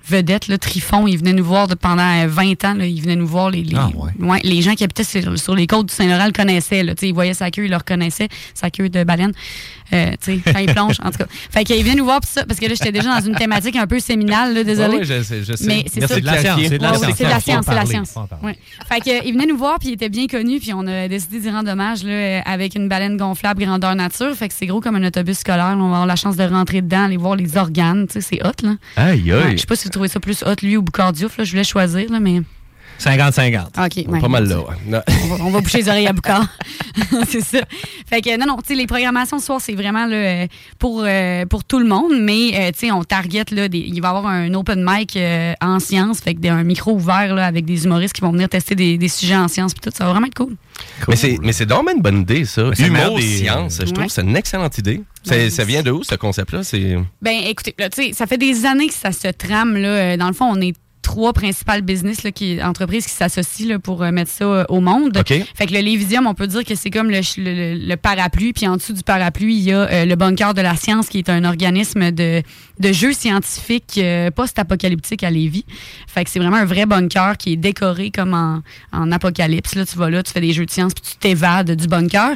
vedette, 0.07 0.47
là, 0.47 0.57
Trifon. 0.57 1.07
Il 1.07 1.17
venait 1.17 1.33
nous 1.33 1.43
voir 1.45 1.67
de- 1.67 1.75
pendant 1.75 2.03
euh, 2.23 2.27
20 2.27 2.63
ans. 2.65 2.73
Là, 2.73 2.85
il 2.85 3.01
venait 3.01 3.15
nous 3.15 3.27
voir. 3.27 3.49
Les, 3.49 3.63
les, 3.63 3.75
Ah, 3.75 3.89
ouais, 4.19 4.39
les 4.43 4.61
gens 4.61 4.73
qui 4.75 4.83
habitaient 4.83 5.03
sur, 5.03 5.37
sur 5.39 5.55
les 5.55 5.67
côtes 5.67 5.87
du 5.87 5.93
Saint-Laurent 5.93 6.25
le 6.27 6.31
connaissaient. 6.31 6.83
Là, 6.83 6.95
Tu 6.95 7.01
sais, 7.01 7.09
ils 7.09 7.13
voyaient 7.13 7.33
sa 7.33 7.51
queue, 7.51 7.65
ils 7.65 7.71
le 7.71 7.77
reconnaissaient, 7.77 8.27
sa 8.53 8.69
queue 8.69 8.89
de 8.89 9.03
baleine. 9.03 9.33
Euh, 9.93 10.11
tu 10.23 10.41
sais, 10.41 10.51
quand 10.51 10.59
il 10.59 10.73
plonge, 10.73 10.95
en 11.03 11.11
tout 11.11 11.19
cas. 11.19 11.25
Fait 11.29 11.63
qu'il 11.63 11.83
venait 11.83 11.95
nous 11.95 12.05
voir 12.05 12.19
pour 12.19 12.29
ça, 12.29 12.43
parce 12.45 12.59
que 12.59 12.65
là, 12.65 12.73
j'étais 12.73 12.91
déjà 12.91 13.19
dans 13.19 13.25
une 13.25 13.35
thématique 13.35 13.75
un 13.75 13.85
peu 13.85 13.99
séminale, 13.99 14.53
là, 14.55 14.63
désolé. 14.63 14.97
Ouais, 14.97 15.03
je 15.05 15.21
sais, 15.21 15.43
je 15.43 15.53
sais. 15.55 15.65
Mais 15.67 15.85
c'est 15.91 15.99
de 15.99 16.25
la 16.25 16.39
science. 16.41 16.59
c'est 16.67 16.77
de 16.77 16.83
la 16.83 16.93
science, 16.97 17.13
c'est 17.15 17.23
de 17.23 17.29
la 17.29 17.61
parler, 17.81 17.85
science. 17.89 18.15
Fait 18.89 18.99
que, 18.99 19.09
euh, 19.09 19.21
il 19.25 19.33
venait 19.33 19.45
nous 19.45 19.57
voir, 19.57 19.77
puis 19.79 19.89
il 19.89 19.93
était 19.93 20.09
bien 20.09 20.25
connu, 20.27 20.59
puis 20.59 20.73
on 20.73 20.87
a 20.87 21.07
décidé 21.07 21.39
d'y 21.39 21.49
rendre 21.51 21.69
hommage 21.71 22.03
là, 22.03 22.09
euh, 22.11 22.39
avec 22.45 22.73
une 22.75 22.89
baleine 22.89 23.15
gonflable 23.17 23.63
grandeur 23.63 23.95
nature. 23.95 24.33
Fait 24.35 24.47
que 24.47 24.53
c'est 24.57 24.65
gros 24.65 24.81
comme 24.81 24.95
un 24.95 25.03
autobus 25.05 25.37
scolaire. 25.37 25.75
là. 25.75 25.77
On 25.77 25.89
va 25.89 25.95
avoir 25.97 26.05
la 26.07 26.15
chance 26.15 26.35
de 26.35 26.43
rentrer 26.43 26.81
dedans, 26.81 27.05
aller 27.05 27.17
voir 27.17 27.35
les 27.35 27.55
organes. 27.57 28.07
Tu 28.07 28.13
sais, 28.13 28.21
c'est 28.21 28.45
hot, 28.45 28.51
là. 28.63 28.75
Aïe, 28.97 29.31
Ouais, 29.31 29.43
aïe. 29.43 29.51
je 29.53 29.57
sais 29.61 29.67
pas 29.67 29.75
si 29.75 29.89
trouvez 29.95 30.09
ça 30.09 30.19
plus 30.19 30.43
hot, 30.43 30.55
lui 30.61 30.77
ou 30.77 30.81
Boucardiouf, 30.81 31.37
là. 31.37 31.43
Je 31.43 31.51
voulais 31.51 31.63
choisir, 31.63 32.11
là, 32.11 32.19
mais. 32.19 32.41
50-50. 32.99 33.65
OK. 33.85 34.07
ouais. 34.11 34.19
Pas 34.19 34.27
mal 34.27 34.47
là. 34.47 34.59
ouais. 34.59 34.99
On 35.23 35.27
va, 35.35 35.43
on 35.45 35.49
va 35.51 35.61
boucher 35.61 35.79
les 35.79 35.89
oreilles 35.89 36.07
à 36.07 36.13
Boucard. 36.13 36.47
c'est 37.27 37.41
ça. 37.41 37.59
Fait 38.07 38.21
que 38.21 38.37
non, 38.39 38.45
non, 38.45 38.57
tu 38.57 38.67
sais, 38.69 38.75
les 38.75 38.87
programmations 38.87 39.39
ce 39.39 39.45
soir, 39.45 39.61
c'est 39.61 39.73
vraiment 39.73 40.05
là, 40.05 40.15
euh, 40.15 40.47
pour, 40.79 41.03
euh, 41.05 41.45
pour 41.45 41.63
tout 41.63 41.79
le 41.79 41.85
monde, 41.87 42.13
mais 42.19 42.51
euh, 42.55 42.71
tu 42.71 42.79
sais, 42.87 42.91
on 42.91 43.03
target 43.03 43.43
là, 43.51 43.67
des- 43.67 43.79
il 43.79 43.99
va 44.01 44.07
y 44.07 44.11
avoir 44.11 44.27
un 44.27 44.53
open 44.53 44.83
mic 44.87 45.15
euh, 45.17 45.53
en 45.61 45.79
sciences, 45.79 46.19
fait 46.21 46.33
que 46.35 46.39
des- 46.39 46.49
un 46.49 46.63
micro 46.63 46.93
ouvert 46.93 47.33
là, 47.35 47.45
avec 47.45 47.65
des 47.65 47.85
humoristes 47.85 48.13
qui 48.13 48.21
vont 48.21 48.31
venir 48.31 48.47
tester 48.49 48.75
des, 48.75 48.97
des 48.97 49.07
sujets 49.09 49.35
en 49.35 49.47
sciences, 49.47 49.73
puis 49.73 49.81
tout, 49.81 49.95
ça 49.95 50.05
va 50.05 50.11
vraiment 50.11 50.27
être 50.27 50.35
cool. 50.35 50.55
Mais 51.07 51.15
c'est, 51.15 51.37
mais 51.41 51.51
c'est 51.53 51.69
vraiment 51.69 51.91
une 51.95 52.01
bonne 52.01 52.21
idée, 52.21 52.45
ça. 52.45 52.69
Humour, 52.79 53.17
des- 53.17 53.21
science, 53.39 53.77
je 53.79 53.85
trouve 53.91 54.03
Ouais. 54.05 54.09
c'est 54.09 54.21
une 54.21 54.35
excellente 54.35 54.77
idée. 54.77 55.01
Ouais. 55.29 55.49
ça 55.49 55.63
vient 55.63 55.81
de 55.81 55.89
où, 55.91 56.03
ce 56.03 56.13
concept-là? 56.15 56.63
C'est... 56.63 56.97
Ben, 57.21 57.33
écoutez, 57.47 57.73
là, 57.79 57.89
tu 57.89 58.03
sais, 58.03 58.13
ça 58.13 58.27
fait 58.27 58.37
des 58.37 58.65
années 58.65 58.87
que 58.87 58.93
ça 58.93 59.11
se 59.11 59.27
trame. 59.29 59.75
Là. 59.75 60.17
Dans 60.17 60.27
le 60.27 60.33
fond, 60.33 60.45
on 60.51 60.61
est 60.61 60.75
trois 61.05 61.33
principales 61.33 61.83
business, 61.83 62.23
là, 62.23 62.31
qui, 62.31 62.61
entreprises 62.63 63.05
qui 63.05 63.13
s'associent 63.13 63.67
là, 63.67 63.77
pour 63.77 64.01
euh, 64.01 64.09
mettre 64.11 64.31
ça 64.31 64.43
euh, 64.43 64.65
au 64.69 64.81
monde. 64.81 65.15
Fait 65.53 65.67
que 65.67 65.73
le 65.73 65.79
Lévisium, 65.79 66.25
on 66.25 66.33
peut 66.33 66.47
dire 66.47 66.63
que 66.63 66.73
c'est 66.73 66.89
comme 66.89 67.11
le, 67.11 67.21
le- 67.37 67.95
parapluie. 67.95 68.53
Puis 68.53 68.67
en 68.67 68.77
dessous 68.77 68.93
du 68.93 69.03
parapluie, 69.03 69.55
il 69.55 69.63
y 69.63 69.71
a 69.71 69.81
euh, 69.81 70.05
le 70.05 70.15
Bunker 70.15 70.55
de 70.55 70.61
la 70.61 70.75
science, 70.75 71.07
qui 71.07 71.19
est 71.19 71.29
un 71.29 71.43
organisme 71.45 72.09
de, 72.09 72.41
de 72.79 72.91
jeux 72.91 73.13
scientifiques 73.13 74.01
post-apocalyptique 74.35 75.23
à 75.23 75.29
Lévis. 75.29 75.65
Fait 76.07 76.23
que 76.23 76.31
c'est 76.31 76.39
vraiment 76.39 76.57
un 76.57 76.65
vrai 76.65 76.87
bunker 76.87 77.37
qui 77.37 77.53
est 77.53 77.55
décoré 77.55 78.09
comme 78.09 78.33
en, 78.33 78.63
en 78.91 79.11
apocalypse. 79.11 79.75
Là, 79.75 79.85
tu 79.85 79.97
vas 79.97 80.09
là, 80.09 80.23
tu 80.23 80.31
fais 80.31 80.41
des 80.41 80.53
jeux 80.53 80.65
de 80.65 80.71
science, 80.71 80.93
puis 80.95 81.03
tu 81.11 81.17
t'évades 81.17 81.71
du 81.71 81.87
bunker. 81.87 82.31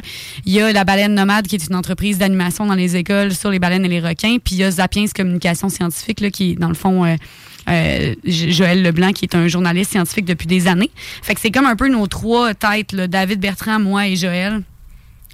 Il 0.46 0.52
y 0.52 0.60
a 0.60 0.72
la 0.72 0.84
Baleine 0.84 1.14
Nomade, 1.14 1.48
qui 1.48 1.56
est 1.56 1.66
une 1.66 1.74
entreprise 1.74 2.18
d'animation 2.18 2.66
dans 2.66 2.76
les 2.76 2.94
écoles 2.94 3.34
sur 3.34 3.50
les 3.50 3.58
baleines 3.58 3.84
et 3.84 3.88
les 3.88 4.00
requins. 4.00 4.36
Puis 4.42 4.54
il 4.54 4.58
y 4.58 4.64
a 4.64 4.70
Zapiens 4.70 5.06
Communication 5.14 5.68
Scientifique, 5.68 6.20
là, 6.20 6.30
qui 6.30 6.52
est 6.52 6.54
dans 6.54 6.68
le 6.68 6.74
fond... 6.74 7.16
euh, 7.70 8.14
Jo- 8.24 8.50
Joël 8.50 8.82
Leblanc, 8.82 9.12
qui 9.12 9.24
est 9.24 9.34
un 9.34 9.48
journaliste 9.48 9.92
scientifique 9.92 10.24
depuis 10.24 10.46
des 10.46 10.66
années. 10.66 10.90
Fait 11.22 11.34
que 11.34 11.40
c'est 11.40 11.50
comme 11.50 11.66
un 11.66 11.76
peu 11.76 11.88
nos 11.88 12.06
trois 12.06 12.52
têtes, 12.54 12.92
là, 12.92 13.06
David 13.06 13.40
Bertrand, 13.40 13.78
moi 13.80 14.06
et 14.08 14.16
Joël. 14.16 14.62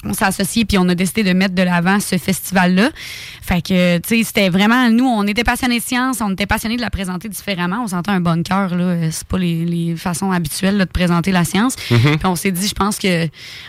On 0.05 0.13
s'est 0.13 0.27
associés 0.27 0.65
puis 0.67 0.77
on 0.79 0.89
a 0.89 0.95
décidé 0.95 1.25
de 1.25 1.33
mettre 1.33 1.55
de 1.55 1.63
l'avant 1.63 1.99
ce 1.99 2.17
festival-là. 2.19 2.91
Fait 3.43 3.61
que, 3.63 3.97
tu 3.99 4.19
sais, 4.19 4.23
c'était 4.25 4.51
vraiment, 4.51 4.89
nous, 4.91 5.07
on 5.07 5.27
était 5.27 5.43
passionnés 5.43 5.79
de 5.81 5.85
science, 5.85 6.19
on 6.21 6.31
était 6.33 6.47
passionnés 6.47 6.77
de 6.77 6.83
la 6.83 6.91
présenter 6.91 7.29
différemment. 7.29 7.81
On 7.83 7.89
sentait 7.89 8.11
un 8.13 8.21
bunker, 8.21 8.77
là. 8.77 8.85
euh, 8.85 9.09
C'est 9.11 9.27
pas 9.27 9.39
les, 9.39 9.65
les 9.65 9.97
façons 9.97 10.31
habituelles 10.31 10.77
là, 10.77 10.85
de 10.85 10.91
présenter 10.91 11.33
la 11.33 11.45
science. 11.45 11.75
Mhm. 11.91 12.19
Puis 12.19 12.27
on 12.27 12.37
s'est 12.37 12.53
dit, 12.53 12.69
je 12.69 12.75
pense 12.75 12.99
que 12.99 13.27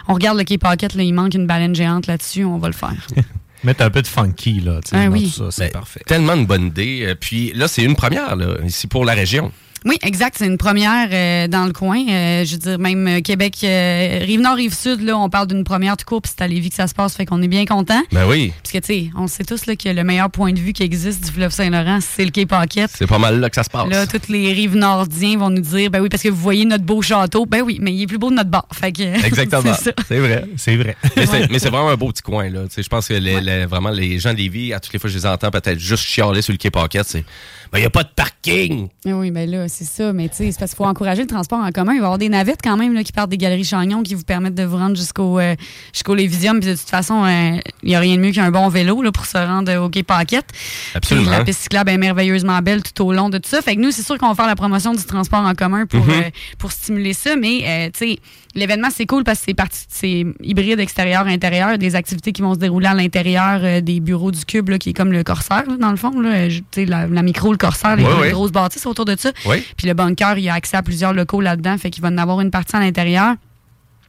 on 0.07 0.13
regarde 0.13 0.37
le 0.37 0.43
Cape 0.43 0.61
Pocket, 0.61 0.93
là, 0.93 1.01
il 1.03 1.13
manque 1.13 1.33
une 1.33 1.47
baleine 1.47 1.73
géante 1.73 2.05
là-dessus, 2.07 2.43
on 2.43 2.57
va 2.57 2.67
le 2.67 2.73
faire. 2.73 2.93
Mettre 3.63 3.83
un 3.83 3.89
peu 3.89 4.01
de 4.01 4.07
funky, 4.07 4.59
là. 4.61 4.79
tu 4.83 4.89
sais, 4.89 4.95
Ah 4.97 5.05
dans 5.07 5.11
oui. 5.13 5.23
tout 5.23 5.29
ça, 5.45 5.51
c'est 5.51 5.65
Ben, 5.65 5.71
parfait. 5.71 6.01
Tellement 6.05 6.33
une 6.33 6.45
bonne 6.45 6.67
idée. 6.67 7.05
Euh, 7.07 7.15
Puis 7.19 7.51
là, 7.53 7.67
c'est 7.67 7.83
une 7.83 7.95
première, 7.95 8.35
là, 8.35 8.55
ici 8.63 8.87
pour 8.87 9.03
la 9.05 9.13
région. 9.13 9.51
Oui, 9.87 9.97
exact. 10.01 10.35
C'est 10.37 10.45
une 10.45 10.57
première 10.57 11.07
euh, 11.13 11.47
dans 11.47 11.65
le 11.65 11.71
coin. 11.71 11.99
Euh, 12.09 12.43
je 12.43 12.51
veux 12.51 12.57
dire, 12.57 12.77
même 12.77 13.07
euh, 13.07 13.21
Québec, 13.21 13.55
euh, 13.63 14.19
Rive-Nord, 14.21 14.55
Rive-Sud, 14.57 15.01
là, 15.01 15.17
on 15.17 15.29
parle 15.29 15.47
d'une 15.47 15.63
première 15.63 15.95
tout 15.95 16.03
court, 16.05 16.21
puis 16.21 16.31
c'est 16.35 16.43
à 16.43 16.47
Lévis 16.47 16.69
que 16.69 16.75
ça 16.75 16.87
se 16.87 16.93
passe, 16.93 17.15
fait 17.15 17.25
qu'on 17.25 17.41
est 17.41 17.47
bien 17.47 17.65
content. 17.65 18.01
Ben 18.11 18.27
oui, 18.27 18.51
Parce 18.61 18.73
que, 18.73 18.79
tu 18.79 19.05
sais, 19.05 19.09
on 19.15 19.27
sait 19.27 19.45
tous 19.45 19.65
là, 19.65 19.77
que 19.77 19.87
le 19.87 20.03
meilleur 20.03 20.29
point 20.29 20.51
de 20.51 20.59
vue 20.59 20.73
qui 20.73 20.83
existe 20.83 21.23
du 21.25 21.31
fleuve 21.31 21.51
Saint-Laurent, 21.51 21.99
c'est 22.01 22.25
le 22.25 22.31
Quai 22.31 22.45
Pocket. 22.45 22.91
c'est 22.93 23.07
pas 23.07 23.17
mal 23.17 23.39
là 23.39 23.49
que 23.49 23.55
ça 23.55 23.63
se 23.63 23.69
passe. 23.69 23.87
Là, 23.89 24.05
tous 24.05 24.29
les 24.29 24.51
rives 24.51 24.75
nordiens 24.75 25.37
vont 25.37 25.49
nous 25.49 25.61
dire, 25.61 25.89
ben 25.89 26.01
oui, 26.01 26.09
parce 26.09 26.21
que 26.21 26.29
vous 26.29 26.35
voyez 26.41 26.65
notre 26.65 26.83
beau 26.83 27.01
château. 27.01 27.45
Ben 27.45 27.61
oui, 27.61 27.77
mais 27.81 27.93
il 27.93 28.01
est 28.01 28.07
plus 28.07 28.17
beau 28.17 28.29
de 28.29 28.35
notre 28.35 28.49
bord. 28.49 28.67
Fait 28.73 28.91
que, 28.91 29.03
Exactement. 29.25 29.73
c'est 29.73 30.19
vrai. 30.19 30.45
C'est 30.57 30.75
vrai. 30.75 30.97
Mais 31.15 31.59
c'est, 31.59 31.69
vraiment 31.69 31.89
un 31.89 31.95
beau 31.95 32.11
petit 32.11 32.21
coin, 32.21 32.49
là. 32.49 32.63
Tu 32.63 32.75
sais, 32.75 32.83
je 32.83 32.89
pense 32.89 33.07
que 33.07 33.13
les, 33.13 33.39
les- 33.39 33.65
vraiment 33.65 33.89
les 33.89 34.19
gens 34.19 34.33
de 34.33 34.37
Lévis, 34.37 34.73
à 34.73 34.79
toutes 34.79 34.91
les 34.93 34.99
fois 34.99 35.07
que 35.09 35.13
je 35.13 35.19
les 35.19 35.25
entends 35.25 35.49
peut-être 35.49 35.79
juste 35.79 36.03
chialer 36.03 36.41
sur 36.41 36.51
le 36.53 36.57
Quai 36.57 36.69
c'est 37.05 37.23
ben, 37.71 37.79
il 37.79 37.81
n'y 37.81 37.85
a 37.87 37.89
pas 37.89 38.03
de 38.03 38.09
parking. 38.15 38.87
Ah 39.05 39.09
Oui, 39.11 39.31
ben 39.31 39.49
là, 39.49 39.67
c'est 39.67 39.83
ça. 39.85 40.13
Mais 40.13 40.29
tu 40.29 40.35
sais, 40.37 40.51
c'est 40.51 40.59
parce 40.59 40.71
qu'il 40.71 40.77
faut 40.77 40.85
encourager 40.85 41.21
le 41.21 41.27
transport 41.27 41.59
en 41.59 41.71
commun. 41.71 41.93
Il 41.93 41.97
va 41.99 42.03
y 42.03 42.05
avoir 42.05 42.17
des 42.17 42.29
navettes 42.29 42.59
quand 42.63 42.77
même 42.77 42.93
là, 42.93 43.03
qui 43.03 43.11
partent 43.11 43.29
des 43.29 43.37
galeries 43.37 43.63
Chagnon 43.63 44.03
qui 44.03 44.15
vous 44.15 44.23
permettent 44.23 44.55
de 44.55 44.63
vous 44.63 44.77
rendre 44.77 44.95
jusqu'au 44.95 45.39
euh, 45.39 45.55
jusqu'au 45.93 46.15
Lévisium. 46.15 46.59
Puis 46.59 46.69
de 46.69 46.75
toute 46.75 46.89
façon, 46.89 47.23
euh, 47.25 47.57
il 47.83 47.89
n'y 47.89 47.95
a 47.95 47.99
rien 47.99 48.15
de 48.15 48.21
mieux 48.21 48.31
qu'un 48.31 48.51
bon 48.51 48.67
vélo 48.69 49.01
là, 49.01 49.11
pour 49.11 49.25
se 49.25 49.37
rendre 49.37 49.75
au 49.77 49.89
Quai 49.89 50.03
Paquette. 50.03 50.47
Absolument. 50.95 51.27
Puis 51.27 51.37
la 51.37 51.43
piste 51.43 51.61
cyclable 51.61 51.89
est 51.91 51.97
merveilleusement 51.97 52.59
belle 52.59 52.81
tout 52.83 53.03
au 53.05 53.13
long 53.13 53.29
de 53.29 53.37
tout 53.37 53.49
ça. 53.49 53.61
Fait 53.61 53.75
que 53.75 53.81
nous, 53.81 53.91
c'est 53.91 54.03
sûr 54.05 54.17
qu'on 54.17 54.29
va 54.29 54.35
faire 54.35 54.47
la 54.47 54.55
promotion 54.55 54.93
du 54.93 55.03
transport 55.03 55.39
en 55.45 55.53
commun 55.53 55.85
pour, 55.85 56.05
Mhm. 56.05 56.09
euh, 56.11 56.29
pour 56.57 56.71
stimuler 56.71 57.13
ça. 57.13 57.35
Mais 57.35 57.91
tu 57.93 57.99
sais, 57.99 58.19
l'événement, 58.57 58.89
c'est 58.93 59.05
cool 59.05 59.23
parce 59.23 59.39
que 59.39 59.45
c'est 59.47 59.53
parti, 59.53 59.85
c'est 59.87 60.25
hybride 60.41 60.79
extérieur-intérieur. 60.79 61.77
Des 61.77 61.95
activités 61.95 62.31
qui 62.33 62.41
vont 62.41 62.53
se 62.55 62.59
dérouler 62.59 62.87
à 62.87 62.93
l'intérieur 62.93 63.59
euh, 63.63 63.79
des 63.81 63.99
bureaux 64.01 64.31
du 64.31 64.43
Cube, 64.45 64.69
là, 64.69 64.77
qui 64.77 64.89
est 64.89 64.93
comme 64.93 65.11
le 65.13 65.23
Corsaire, 65.23 65.63
là, 65.67 65.77
dans 65.79 65.91
le 65.91 65.97
fond. 65.97 66.19
Là, 66.19 66.49
Je- 66.49 66.59
tu 66.59 66.65
sais, 66.71 66.85
la, 66.85 67.07
la 67.07 67.21
micro, 67.21 67.51
le 67.51 67.57
Corsaire, 67.57 67.95
les 67.95 68.03
grosses 68.31 68.51
bâtisses 68.51 68.85
autour 68.85 69.05
de 69.05 69.15
ça. 69.17 69.31
Oui. 69.45 69.63
Puis 69.77 69.87
le 69.87 69.93
bunker, 69.93 70.37
il 70.37 70.43
y 70.43 70.49
a 70.49 70.53
accès 70.55 70.75
à 70.75 70.83
plusieurs 70.83 71.13
locaux 71.13 71.39
là-dedans, 71.41 71.77
fait 71.77 71.89
qu'il 71.89 72.01
va 72.01 72.09
en 72.09 72.17
avoir 72.17 72.41
une 72.41 72.51
partie 72.51 72.75
à 72.75 72.79
l'intérieur. 72.79 73.35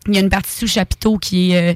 Il 0.08 0.14
y 0.14 0.18
a 0.18 0.20
une 0.20 0.30
partie 0.30 0.52
sous 0.52 0.66
chapiteau 0.66 1.18
qui 1.18 1.52
est 1.52 1.72
euh, 1.72 1.74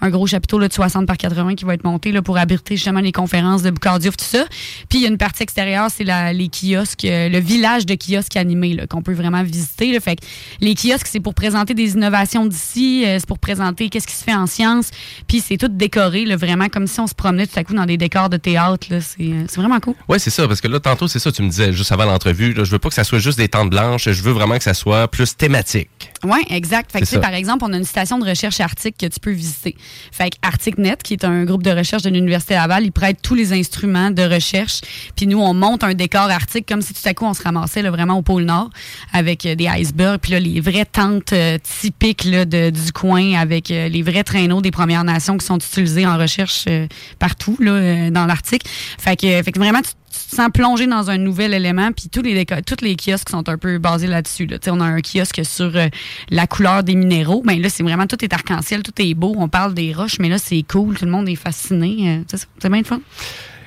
un 0.00 0.10
gros 0.10 0.26
chapiteau 0.26 0.58
là, 0.58 0.68
de 0.68 0.72
60 0.72 1.06
par 1.06 1.16
80 1.16 1.56
qui 1.56 1.64
va 1.64 1.74
être 1.74 1.84
monté 1.84 2.12
là, 2.12 2.22
pour 2.22 2.38
abriter 2.38 2.76
justement 2.76 3.00
les 3.00 3.12
conférences 3.12 3.62
de 3.62 3.70
Boucardiouf, 3.70 4.16
tout 4.16 4.24
ça. 4.24 4.44
Puis 4.88 5.00
il 5.00 5.02
y 5.02 5.06
a 5.06 5.08
une 5.08 5.18
partie 5.18 5.42
extérieure, 5.42 5.88
c'est 5.90 6.04
les 6.04 6.48
kiosques, 6.48 7.04
euh, 7.04 7.28
le 7.28 7.38
village 7.38 7.84
de 7.84 7.96
kiosques 7.96 8.36
animés 8.36 8.86
qu'on 8.88 9.02
peut 9.02 9.12
vraiment 9.12 9.42
visiter. 9.42 9.98
Fait 10.00 10.16
que 10.16 10.22
les 10.60 10.74
kiosques, 10.74 11.08
c'est 11.08 11.20
pour 11.20 11.34
présenter 11.34 11.74
des 11.74 11.92
innovations 11.92 12.46
d'ici, 12.46 13.04
euh, 13.04 13.18
c'est 13.18 13.26
pour 13.26 13.40
présenter 13.40 13.88
qu'est-ce 13.88 14.06
qui 14.06 14.14
se 14.14 14.24
fait 14.24 14.34
en 14.34 14.46
sciences. 14.46 14.90
Puis 15.26 15.40
c'est 15.40 15.56
tout 15.56 15.68
décoré, 15.68 16.24
là, 16.24 16.36
vraiment 16.36 16.68
comme 16.68 16.86
si 16.86 17.00
on 17.00 17.08
se 17.08 17.14
promenait 17.14 17.46
tout 17.46 17.58
à 17.58 17.64
coup 17.64 17.74
dans 17.74 17.86
des 17.86 17.96
décors 17.96 18.28
de 18.28 18.36
théâtre. 18.36 18.86
C'est 19.00 19.56
vraiment 19.56 19.80
cool. 19.80 19.94
Oui, 20.08 20.20
c'est 20.20 20.30
ça, 20.30 20.46
parce 20.46 20.60
que 20.60 20.68
là, 20.68 20.78
tantôt, 20.78 21.08
c'est 21.08 21.18
ça, 21.18 21.32
tu 21.32 21.42
me 21.42 21.48
disais 21.48 21.72
juste 21.72 21.90
avant 21.90 22.04
l'entrevue, 22.04 22.54
je 22.56 22.70
veux 22.70 22.78
pas 22.78 22.90
que 22.90 22.94
ça 22.94 23.04
soit 23.04 23.18
juste 23.18 23.38
des 23.38 23.48
tentes 23.48 23.70
blanches, 23.70 24.08
je 24.10 24.22
veux 24.22 24.32
vraiment 24.32 24.56
que 24.56 24.64
ça 24.64 24.74
soit 24.74 25.08
plus 25.08 25.36
thématique. 25.36 26.11
Oui, 26.24 26.38
exact. 26.50 26.92
Fait 26.92 27.00
que, 27.00 27.04
tu 27.04 27.10
sais, 27.10 27.20
par 27.20 27.34
exemple, 27.34 27.64
on 27.68 27.72
a 27.72 27.76
une 27.76 27.84
station 27.84 28.16
de 28.18 28.24
recherche 28.24 28.60
arctique 28.60 28.96
que 28.96 29.06
tu 29.06 29.18
peux 29.18 29.32
visiter. 29.32 29.74
Fait 30.12 30.30
que 30.30 30.36
ArcticNet, 30.42 30.96
qui 31.02 31.14
est 31.14 31.24
un 31.24 31.44
groupe 31.44 31.64
de 31.64 31.70
recherche 31.72 32.02
de 32.04 32.10
l'Université 32.10 32.54
Laval, 32.54 32.84
il 32.84 32.92
prête 32.92 33.18
tous 33.22 33.34
les 33.34 33.52
instruments 33.52 34.10
de 34.12 34.22
recherche. 34.22 34.80
Puis 35.16 35.26
nous, 35.26 35.40
on 35.40 35.52
monte 35.52 35.82
un 35.82 35.94
décor 35.94 36.30
arctique 36.30 36.66
comme 36.68 36.80
si 36.80 36.94
tout 36.94 37.00
à 37.08 37.12
coup, 37.14 37.24
on 37.24 37.34
se 37.34 37.42
ramassait 37.42 37.82
là, 37.82 37.90
vraiment 37.90 38.14
au 38.18 38.22
pôle 38.22 38.44
Nord 38.44 38.70
avec 39.12 39.46
euh, 39.46 39.56
des 39.56 39.66
icebergs. 39.66 40.18
Puis 40.20 40.30
là, 40.32 40.38
les 40.40 40.60
vraies 40.60 40.84
tentes 40.84 41.32
euh, 41.32 41.58
typiques 41.80 42.24
là, 42.24 42.44
de- 42.44 42.70
du 42.70 42.92
coin 42.92 43.34
avec 43.34 43.70
euh, 43.72 43.88
les 43.88 44.02
vrais 44.02 44.22
traîneaux 44.22 44.60
des 44.62 44.70
Premières 44.70 45.02
Nations 45.04 45.36
qui 45.36 45.44
sont 45.46 45.58
utilisés 45.58 46.06
en 46.06 46.16
recherche 46.18 46.66
partout 47.18 47.56
là, 47.58 48.10
dans 48.10 48.26
l'Arctique. 48.26 48.62
Fait 48.98 49.16
que, 49.16 49.42
fait 49.42 49.50
que 49.52 49.58
vraiment, 49.58 49.80
tu 49.80 49.90
tu 50.12 50.30
te 50.30 50.36
sens 50.36 50.50
plongé 50.52 50.86
dans 50.86 51.10
un 51.10 51.18
nouvel 51.18 51.54
élément. 51.54 51.90
Puis 51.92 52.08
tous 52.08 52.22
les, 52.22 52.44
tous 52.44 52.82
les 52.82 52.96
kiosques 52.96 53.30
sont 53.30 53.48
un 53.48 53.58
peu 53.58 53.78
basés 53.78 54.06
là-dessus. 54.06 54.46
Là. 54.46 54.58
On 54.68 54.80
a 54.80 54.84
un 54.84 55.00
kiosque 55.00 55.44
sur 55.44 55.76
euh, 55.76 55.88
la 56.30 56.46
couleur 56.46 56.84
des 56.84 56.94
minéraux. 56.94 57.42
Ben 57.44 57.60
là, 57.60 57.68
c'est 57.68 57.82
vraiment 57.82 58.06
tout 58.06 58.22
est 58.24 58.32
arc-en-ciel, 58.32 58.82
tout 58.82 58.92
est 58.98 59.14
beau. 59.14 59.34
On 59.38 59.48
parle 59.48 59.74
des 59.74 59.92
roches, 59.92 60.18
mais 60.18 60.28
là, 60.28 60.38
c'est 60.38 60.62
cool. 60.62 60.96
Tout 60.98 61.06
le 61.06 61.10
monde 61.10 61.28
est 61.28 61.36
fasciné. 61.36 62.22
Euh, 62.30 62.38
c'est 62.58 62.70
bien 62.70 62.82
de 62.82 62.86
fun. 62.86 63.00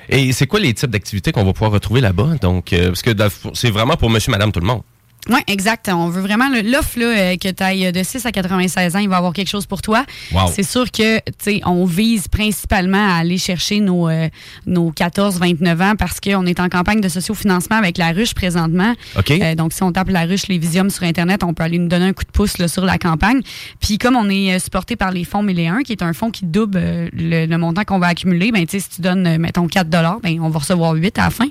Et 0.08 0.32
c'est 0.32 0.46
quoi 0.46 0.60
les 0.60 0.72
types 0.72 0.90
d'activités 0.90 1.32
qu'on 1.32 1.44
va 1.44 1.52
pouvoir 1.52 1.72
retrouver 1.72 2.00
là-bas? 2.00 2.36
Donc, 2.40 2.72
euh, 2.72 2.88
parce 2.88 3.02
que 3.02 3.10
le 3.10 3.28
c'est 3.54 3.70
vraiment 3.70 3.96
pour 3.96 4.08
monsieur, 4.08 4.30
madame, 4.30 4.52
tout 4.52 4.60
le 4.60 4.66
monde. 4.66 4.82
Oui, 5.28 5.40
exact. 5.46 5.90
On 5.92 6.08
veut 6.08 6.22
vraiment 6.22 6.48
l'offre 6.64 6.98
là, 6.98 7.06
euh, 7.06 7.36
que 7.36 7.48
tu 7.48 7.62
ailles 7.62 7.92
de 7.92 8.02
6 8.02 8.26
à 8.26 8.32
96 8.32 8.96
ans, 8.96 8.98
il 9.00 9.08
va 9.08 9.16
y 9.16 9.18
avoir 9.18 9.32
quelque 9.32 9.48
chose 9.48 9.66
pour 9.66 9.82
toi. 9.82 10.04
Wow. 10.32 10.50
C'est 10.54 10.62
sûr 10.62 10.90
que 10.90 11.18
tu 11.18 11.32
sais, 11.38 11.60
on 11.64 11.84
vise 11.84 12.28
principalement 12.28 13.14
à 13.14 13.18
aller 13.18 13.38
chercher 13.38 13.80
nos, 13.80 14.08
euh, 14.08 14.28
nos 14.66 14.92
14-29 14.92 15.82
ans 15.82 15.94
parce 15.96 16.20
qu'on 16.20 16.46
est 16.46 16.60
en 16.60 16.68
campagne 16.68 17.00
de 17.00 17.08
sociofinancement 17.08 17.76
avec 17.76 17.98
la 17.98 18.12
ruche 18.12 18.34
présentement. 18.34 18.94
OK. 19.18 19.30
Euh, 19.30 19.54
donc, 19.54 19.72
si 19.72 19.82
on 19.82 19.92
tape 19.92 20.10
la 20.10 20.24
ruche 20.24 20.48
Lévisium 20.48 20.90
sur 20.90 21.02
Internet, 21.04 21.42
on 21.44 21.54
peut 21.54 21.64
aller 21.64 21.78
nous 21.78 21.88
donner 21.88 22.06
un 22.06 22.12
coup 22.12 22.24
de 22.24 22.30
pouce 22.30 22.58
là, 22.58 22.68
sur 22.68 22.84
la 22.84 22.98
campagne. 22.98 23.40
Puis, 23.80 23.98
comme 23.98 24.16
on 24.16 24.28
est 24.28 24.54
euh, 24.54 24.58
supporté 24.58 24.96
par 24.96 25.10
les 25.10 25.24
fonds 25.24 25.42
1001, 25.42 25.82
qui 25.82 25.92
est 25.92 26.02
un 26.02 26.12
fonds 26.12 26.30
qui 26.30 26.44
double 26.44 26.78
euh, 26.78 27.08
le, 27.12 27.46
le 27.46 27.58
montant 27.58 27.84
qu'on 27.84 27.98
va 27.98 28.08
accumuler, 28.08 28.52
ben, 28.52 28.64
tu 28.66 28.78
sais, 28.78 28.80
si 28.80 28.96
tu 28.96 29.00
donnes, 29.02 29.26
euh, 29.26 29.38
mettons, 29.38 29.66
4 29.66 29.88
ben, 29.88 30.40
on 30.40 30.48
va 30.48 30.58
recevoir 30.58 30.92
8 30.94 31.18
à 31.18 31.24
la 31.24 31.30
fin. 31.30 31.46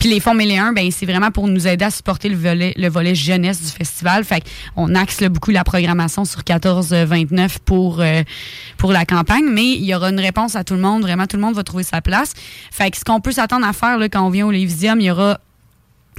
Puis 0.00 0.08
les 0.08 0.18
fonds 0.18 0.34
1001, 0.34 0.72
ben 0.72 0.90
c'est 0.90 1.04
vraiment 1.04 1.30
pour 1.30 1.46
nous 1.46 1.68
aider 1.68 1.84
à 1.84 1.90
supporter 1.90 2.30
le 2.30 2.36
volet, 2.36 2.72
le 2.74 2.88
volet 2.88 3.14
jeunesse 3.14 3.60
du 3.60 3.70
festival. 3.70 4.24
Fait 4.24 4.42
on 4.74 4.94
axe 4.94 5.20
là, 5.20 5.28
beaucoup 5.28 5.50
la 5.50 5.62
programmation 5.62 6.24
sur 6.24 6.40
14-29 6.40 7.58
pour, 7.66 8.00
euh, 8.00 8.22
pour 8.78 8.92
la 8.92 9.04
campagne, 9.04 9.44
mais 9.46 9.66
il 9.66 9.84
y 9.84 9.94
aura 9.94 10.08
une 10.08 10.18
réponse 10.18 10.56
à 10.56 10.64
tout 10.64 10.72
le 10.72 10.80
monde. 10.80 11.02
Vraiment, 11.02 11.26
tout 11.26 11.36
le 11.36 11.42
monde 11.42 11.54
va 11.54 11.64
trouver 11.64 11.82
sa 11.82 12.00
place. 12.00 12.32
Fait 12.70 12.90
que 12.90 12.96
ce 12.96 13.04
qu'on 13.04 13.20
peut 13.20 13.32
s'attendre 13.32 13.66
à 13.66 13.74
faire 13.74 13.98
là, 13.98 14.08
quand 14.08 14.26
on 14.26 14.30
vient 14.30 14.46
au 14.46 14.50
Lévisium, 14.50 14.98
il 15.00 15.04
y 15.04 15.10
aura 15.10 15.38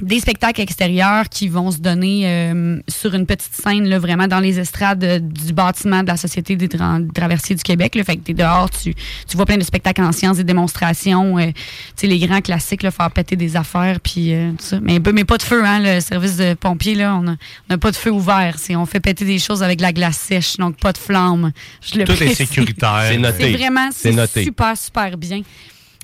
des 0.02 0.20
spectacles 0.20 0.60
extérieurs 0.60 1.28
qui 1.28 1.48
vont 1.48 1.70
se 1.70 1.78
donner 1.78 2.22
euh, 2.26 2.78
sur 2.88 3.14
une 3.14 3.24
petite 3.24 3.54
scène, 3.54 3.88
là, 3.88 3.98
vraiment 3.98 4.26
dans 4.26 4.40
les 4.40 4.58
estrades 4.58 5.02
euh, 5.04 5.18
du 5.20 5.52
bâtiment 5.52 6.02
de 6.02 6.08
la 6.08 6.16
Société 6.16 6.56
des 6.56 6.68
Tra- 6.68 7.10
traversiers 7.12 7.54
du 7.54 7.62
Québec. 7.62 7.94
Là. 7.94 8.02
Fait 8.04 8.16
que 8.16 8.22
t'es 8.22 8.34
dehors, 8.34 8.68
tu, 8.68 8.94
tu 8.94 9.36
vois 9.36 9.46
plein 9.46 9.56
de 9.56 9.62
spectacles 9.64 10.02
en 10.02 10.12
sciences, 10.12 10.36
des 10.38 10.44
démonstrations, 10.44 11.38
euh, 11.38 11.46
tu 11.46 11.52
sais, 11.96 12.06
les 12.08 12.18
grands 12.18 12.40
classiques, 12.40 12.82
là, 12.82 12.90
faire 12.90 13.10
péter 13.10 13.36
des 13.36 13.56
affaires, 13.56 14.00
puis 14.00 14.34
euh, 14.34 14.50
tout 14.50 14.64
ça. 14.64 14.80
Mais, 14.82 14.98
mais 15.14 15.24
pas 15.24 15.38
de 15.38 15.42
feu, 15.44 15.64
hein, 15.64 15.78
le 15.80 16.00
service 16.00 16.36
de 16.36 16.54
pompiers, 16.54 16.96
là, 16.96 17.14
on 17.16 17.22
n'a 17.22 17.78
pas 17.78 17.90
de 17.90 17.96
feu 17.96 18.10
ouvert. 18.10 18.56
C'est, 18.58 18.76
on 18.76 18.86
fait 18.86 19.00
péter 19.00 19.24
des 19.24 19.38
choses 19.38 19.62
avec 19.62 19.78
de 19.78 19.82
la 19.82 19.92
glace 19.92 20.18
sèche, 20.18 20.56
donc 20.56 20.76
pas 20.78 20.92
de 20.92 20.98
flamme. 20.98 21.52
Je 21.80 21.98
le 21.98 22.04
Tout 22.04 22.20
est 22.22 22.34
sécuritaire. 22.34 23.04
C'est 23.08 23.18
noté. 23.18 23.36
C'est 23.44 23.52
vraiment, 23.52 23.88
C'est 23.92 24.10
c'est 24.10 24.16
noté. 24.16 24.44
super, 24.44 24.76
super 24.76 25.16
bien. 25.16 25.42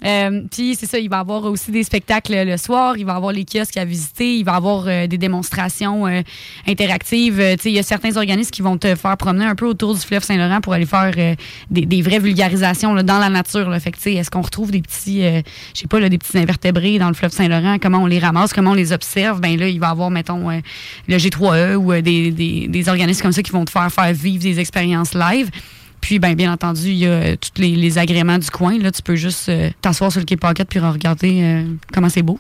Euh, 0.05 0.43
Puis 0.51 0.77
c'est 0.77 0.87
ça, 0.87 0.99
il 0.99 1.09
va 1.09 1.19
y 1.19 1.21
avoir 1.21 1.45
aussi 1.45 1.71
des 1.71 1.83
spectacles 1.83 2.45
le 2.45 2.57
soir, 2.57 2.97
il 2.97 3.05
va 3.05 3.15
y 3.15 3.17
avoir 3.17 3.33
les 3.33 3.45
kiosques 3.45 3.77
à 3.77 3.85
visiter, 3.85 4.37
il 4.37 4.45
va 4.45 4.53
y 4.53 4.57
avoir 4.57 4.85
euh, 4.87 5.07
des 5.07 5.19
démonstrations 5.19 6.07
euh, 6.07 6.23
interactives. 6.67 7.41
Euh, 7.41 7.57
il 7.65 7.73
y 7.73 7.79
a 7.79 7.83
certains 7.83 8.17
organismes 8.17 8.51
qui 8.51 8.63
vont 8.63 8.79
te 8.79 8.95
faire 8.95 9.17
promener 9.17 9.45
un 9.45 9.55
peu 9.55 9.67
autour 9.67 9.95
du 9.95 10.01
fleuve 10.01 10.23
Saint-Laurent 10.23 10.61
pour 10.61 10.73
aller 10.73 10.87
faire 10.87 11.13
euh, 11.17 11.35
des, 11.71 12.03
vraies 12.03 12.19
vulgarisations 12.19 12.95
là, 12.95 13.03
dans 13.03 13.19
la 13.19 13.29
nature. 13.29 13.69
Là. 13.69 13.81
Fait 13.81 13.95
est-ce 14.07 14.31
qu'on 14.31 14.43
retrouve 14.43 14.71
des 14.71 14.81
petits, 14.81 15.25
euh, 15.25 15.43
je 15.75 15.81
sais 15.81 15.89
pas, 15.89 16.01
là, 16.01 16.09
des 16.09 16.19
petits 16.19 16.39
invertébrés 16.39 16.99
dans 16.99 17.09
le 17.09 17.15
fleuve 17.15 17.33
Saint-Laurent, 17.33 17.79
comment 17.81 17.99
on 17.99 18.07
les 18.07 18.19
ramasse, 18.19 18.53
comment 18.53 18.73
on 18.73 18.75
les 18.75 18.93
observe? 18.93 19.41
Ben 19.41 19.59
là, 19.59 19.69
il 19.69 19.81
va 19.81 19.89
y 19.89 19.91
avoir, 19.91 20.11
mettons, 20.11 20.51
euh, 20.51 20.61
le 21.09 21.17
G3E 21.17 21.75
ou 21.75 21.93
euh, 21.93 22.01
des, 22.01 22.31
des, 22.31 22.69
des 22.69 22.89
organismes 22.89 23.23
comme 23.23 23.33
ça 23.33 23.43
qui 23.43 23.51
vont 23.51 23.65
te 23.65 23.71
faire 23.71 23.91
faire 23.93 24.13
vivre 24.13 24.43
des 24.43 24.61
expériences 24.61 25.15
live. 25.15 25.51
Puis, 26.09 26.19
ben, 26.19 26.35
bien 26.35 26.51
entendu, 26.51 26.89
il 26.89 26.97
y 26.97 27.07
a 27.07 27.11
euh, 27.11 27.37
tous 27.37 27.61
les, 27.61 27.99
agréments 27.99 28.39
du 28.39 28.49
coin. 28.49 28.79
Là, 28.79 28.91
tu 28.91 29.03
peux 29.03 29.15
juste 29.15 29.51
euh, 29.51 29.69
t'asseoir 29.83 30.11
sur 30.11 30.23
le 30.23 30.25
quai 30.25 30.39
Pocket 30.39 30.67
puis 30.67 30.79
regarder 30.79 31.43
euh, 31.43 31.65
comment 31.93 32.09
c'est 32.09 32.23
beau. 32.23 32.39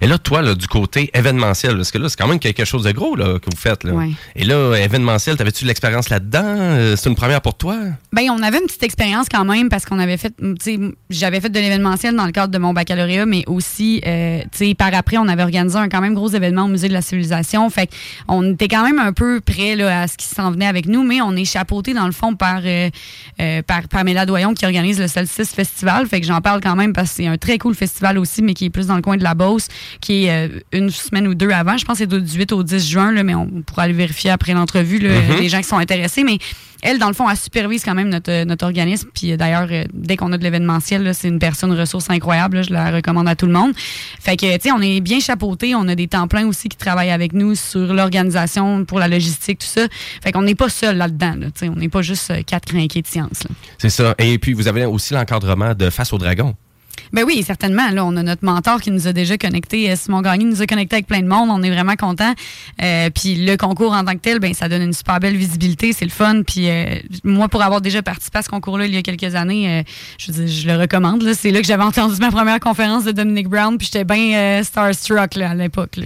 Et 0.00 0.06
là, 0.06 0.18
toi, 0.18 0.42
là, 0.42 0.54
du 0.54 0.66
côté 0.66 1.10
événementiel, 1.14 1.76
parce 1.76 1.90
que 1.90 1.98
là, 1.98 2.08
c'est 2.08 2.16
quand 2.16 2.28
même 2.28 2.38
quelque 2.38 2.64
chose 2.64 2.84
de 2.84 2.92
gros 2.92 3.16
là, 3.16 3.38
que 3.38 3.50
vous 3.50 3.56
faites. 3.60 3.84
Là. 3.84 3.92
Ouais. 3.92 4.10
Et 4.34 4.44
là, 4.44 4.74
événementiel, 4.74 5.36
t'avais-tu 5.36 5.64
de 5.64 5.68
l'expérience 5.68 6.08
là-dedans? 6.08 6.42
Euh, 6.44 6.96
C'est 6.96 7.08
une 7.08 7.16
première 7.16 7.40
pour 7.40 7.54
toi? 7.56 7.76
Ben, 8.12 8.28
on 8.30 8.42
avait 8.42 8.58
une 8.58 8.66
petite 8.66 8.82
expérience 8.82 9.26
quand 9.30 9.44
même 9.44 9.68
parce 9.68 9.84
qu'on 9.84 9.98
avait 9.98 10.16
fait, 10.16 10.34
tu 10.38 10.54
sais, 10.60 10.78
j'avais 11.10 11.40
fait 11.40 11.50
de 11.50 11.58
l'événementiel 11.58 12.14
dans 12.16 12.26
le 12.26 12.32
cadre 12.32 12.52
de 12.52 12.58
mon 12.58 12.72
baccalauréat, 12.72 13.26
mais 13.26 13.44
aussi, 13.46 14.00
euh, 14.06 14.40
tu 14.52 14.58
sais, 14.58 14.74
par 14.74 14.92
après, 14.94 15.18
on 15.18 15.28
avait 15.28 15.42
organisé 15.42 15.78
un 15.78 15.88
quand 15.88 16.00
même 16.00 16.14
gros 16.14 16.28
événement 16.28 16.64
au 16.64 16.68
Musée 16.68 16.88
de 16.88 16.92
la 16.92 17.02
Civilisation. 17.02 17.68
Fait 17.70 17.90
on 18.28 18.52
était 18.52 18.68
quand 18.68 18.84
même 18.84 18.98
un 18.98 19.12
peu 19.12 19.40
prêt 19.40 19.76
là, 19.76 20.02
à 20.02 20.08
ce 20.08 20.16
qui 20.16 20.26
s'en 20.26 20.50
venait 20.50 20.66
avec 20.66 20.86
nous, 20.86 21.02
mais 21.02 21.20
on 21.20 21.34
est 21.36 21.44
chapeauté 21.44 21.94
dans 21.94 22.06
le 22.06 22.12
fond 22.12 22.34
par, 22.34 22.60
euh, 22.64 22.90
euh, 23.40 23.62
par 23.62 23.88
Pamela 23.88 24.26
Doyon 24.26 24.54
qui 24.54 24.64
organise 24.64 24.98
le 24.98 25.08
Solstice 25.08 25.52
Festival. 25.52 26.06
Fait 26.06 26.20
que 26.20 26.26
j'en 26.26 26.40
parle 26.40 26.60
quand 26.60 26.76
même 26.76 26.92
parce 26.92 27.10
que 27.10 27.16
c'est 27.16 27.26
un 27.26 27.36
très 27.36 27.58
cool 27.58 27.74
festival 27.74 28.18
aussi, 28.18 28.42
mais 28.42 28.54
qui 28.54 28.66
est 28.66 28.70
plus 28.70 28.86
dans 28.86 28.96
le 28.96 29.02
coin 29.02 29.16
de 29.16 29.22
la 29.22 29.34
Beauce, 29.34 29.65
qui 30.00 30.24
est 30.26 30.30
euh, 30.48 30.60
une 30.72 30.90
semaine 30.90 31.26
ou 31.28 31.34
deux 31.34 31.50
avant. 31.50 31.76
Je 31.76 31.84
pense 31.84 31.98
que 31.98 32.04
c'est 32.10 32.20
du 32.20 32.32
8 32.38 32.52
au 32.52 32.62
10 32.62 32.88
juin, 32.88 33.12
là, 33.12 33.22
mais 33.22 33.34
on 33.34 33.46
pourra 33.66 33.82
aller 33.82 33.92
vérifier 33.92 34.30
après 34.30 34.52
l'entrevue, 34.54 34.98
là, 34.98 35.10
Mhm. 35.20 35.40
les 35.40 35.48
gens 35.48 35.58
qui 35.58 35.64
sont 35.68 35.78
intéressés. 35.78 36.24
Mais 36.24 36.38
elle, 36.82 36.98
dans 36.98 37.08
le 37.08 37.14
fond, 37.14 37.28
elle 37.28 37.36
supervise 37.36 37.82
quand 37.84 37.94
même 37.94 38.08
notre, 38.10 38.44
notre 38.44 38.64
organisme. 38.64 39.08
Puis 39.14 39.32
euh, 39.32 39.36
d'ailleurs, 39.36 39.66
euh, 39.70 39.84
dès 39.92 40.16
qu'on 40.16 40.32
a 40.32 40.38
de 40.38 40.42
l'événementiel, 40.42 41.14
c'est 41.14 41.28
une 41.28 41.38
personne 41.38 41.72
ressource 41.72 42.10
incroyable. 42.10 42.56
là, 42.58 42.62
je 42.62 42.72
la 42.72 42.90
recommande 42.90 43.28
à 43.28 43.34
tout 43.34 43.46
le 43.46 43.52
monde. 43.52 43.72
Fait 44.20 44.36
que, 44.36 44.54
tu 44.56 44.62
sais, 44.62 44.72
on 44.72 44.80
est 44.80 45.00
bien 45.00 45.20
chapeauté. 45.20 45.74
On 45.74 45.88
a 45.88 45.94
des 45.94 46.06
temps 46.08 46.28
pleins 46.28 46.46
aussi 46.46 46.68
qui 46.68 46.76
travaillent 46.76 47.10
avec 47.10 47.32
nous 47.32 47.54
sur 47.54 47.92
l'organisation, 47.94 48.84
pour 48.84 48.98
la 48.98 49.08
logistique, 49.08 49.58
tout 49.60 49.66
ça. 49.66 49.86
Fait 50.22 50.32
qu'on 50.32 50.42
n'est 50.42 50.54
pas 50.54 50.68
seul 50.68 50.96
là-dedans. 50.96 51.34
Là, 51.38 51.46
on 51.62 51.76
n'est 51.76 51.88
pas 51.88 52.02
juste 52.02 52.32
quatre 52.46 52.66
crinqués 52.66 53.02
de 53.02 53.06
science. 53.06 53.44
C'est 53.78 53.90
ça. 53.90 54.14
Et 54.18 54.38
puis, 54.38 54.52
vous 54.52 54.68
avez 54.68 54.84
aussi 54.84 55.14
l'encadrement 55.14 55.74
de 55.74 55.90
Face 55.90 56.12
au 56.12 56.18
Dragon. 56.18 56.54
Ben 57.12 57.24
oui, 57.24 57.42
certainement. 57.42 57.90
Là, 57.90 58.04
on 58.04 58.16
a 58.16 58.22
notre 58.22 58.44
mentor 58.44 58.80
qui 58.80 58.90
nous 58.90 59.06
a 59.06 59.12
déjà 59.12 59.38
connectés. 59.38 59.90
Euh, 59.90 59.96
Simon 59.96 60.22
Gagné 60.22 60.44
nous 60.44 60.62
a 60.62 60.66
connectés 60.66 60.96
avec 60.96 61.06
plein 61.06 61.20
de 61.20 61.26
monde. 61.26 61.48
On 61.50 61.62
est 61.62 61.70
vraiment 61.70 61.96
contents. 61.96 62.34
Euh, 62.82 63.10
puis 63.10 63.36
le 63.36 63.56
concours 63.56 63.92
en 63.92 64.04
tant 64.04 64.12
que 64.12 64.20
tel, 64.20 64.38
ben 64.38 64.54
ça 64.54 64.68
donne 64.68 64.82
une 64.82 64.92
super 64.92 65.20
belle 65.20 65.36
visibilité. 65.36 65.92
C'est 65.92 66.04
le 66.04 66.10
fun. 66.10 66.42
Puis 66.42 66.68
euh, 66.68 66.96
moi, 67.24 67.48
pour 67.48 67.62
avoir 67.62 67.80
déjà 67.80 68.02
participé 68.02 68.38
à 68.38 68.42
ce 68.42 68.48
concours-là 68.48 68.86
il 68.86 68.94
y 68.94 68.96
a 68.96 69.02
quelques 69.02 69.34
années, 69.34 69.80
euh, 69.80 69.82
je, 70.18 70.32
veux 70.32 70.44
dire, 70.44 70.54
je 70.62 70.68
le 70.68 70.76
recommande. 70.76 71.24
C'est 71.34 71.50
là 71.50 71.60
que 71.60 71.66
j'avais 71.66 71.82
entendu 71.84 72.16
ma 72.20 72.30
première 72.30 72.60
conférence 72.60 73.04
de 73.04 73.12
Dominic 73.12 73.48
Brown. 73.48 73.78
Puis 73.78 73.88
j'étais 73.92 74.04
bien 74.04 74.36
euh, 74.36 74.62
starstruck 74.62 75.34
là, 75.36 75.50
à 75.50 75.54
l'époque. 75.54 75.98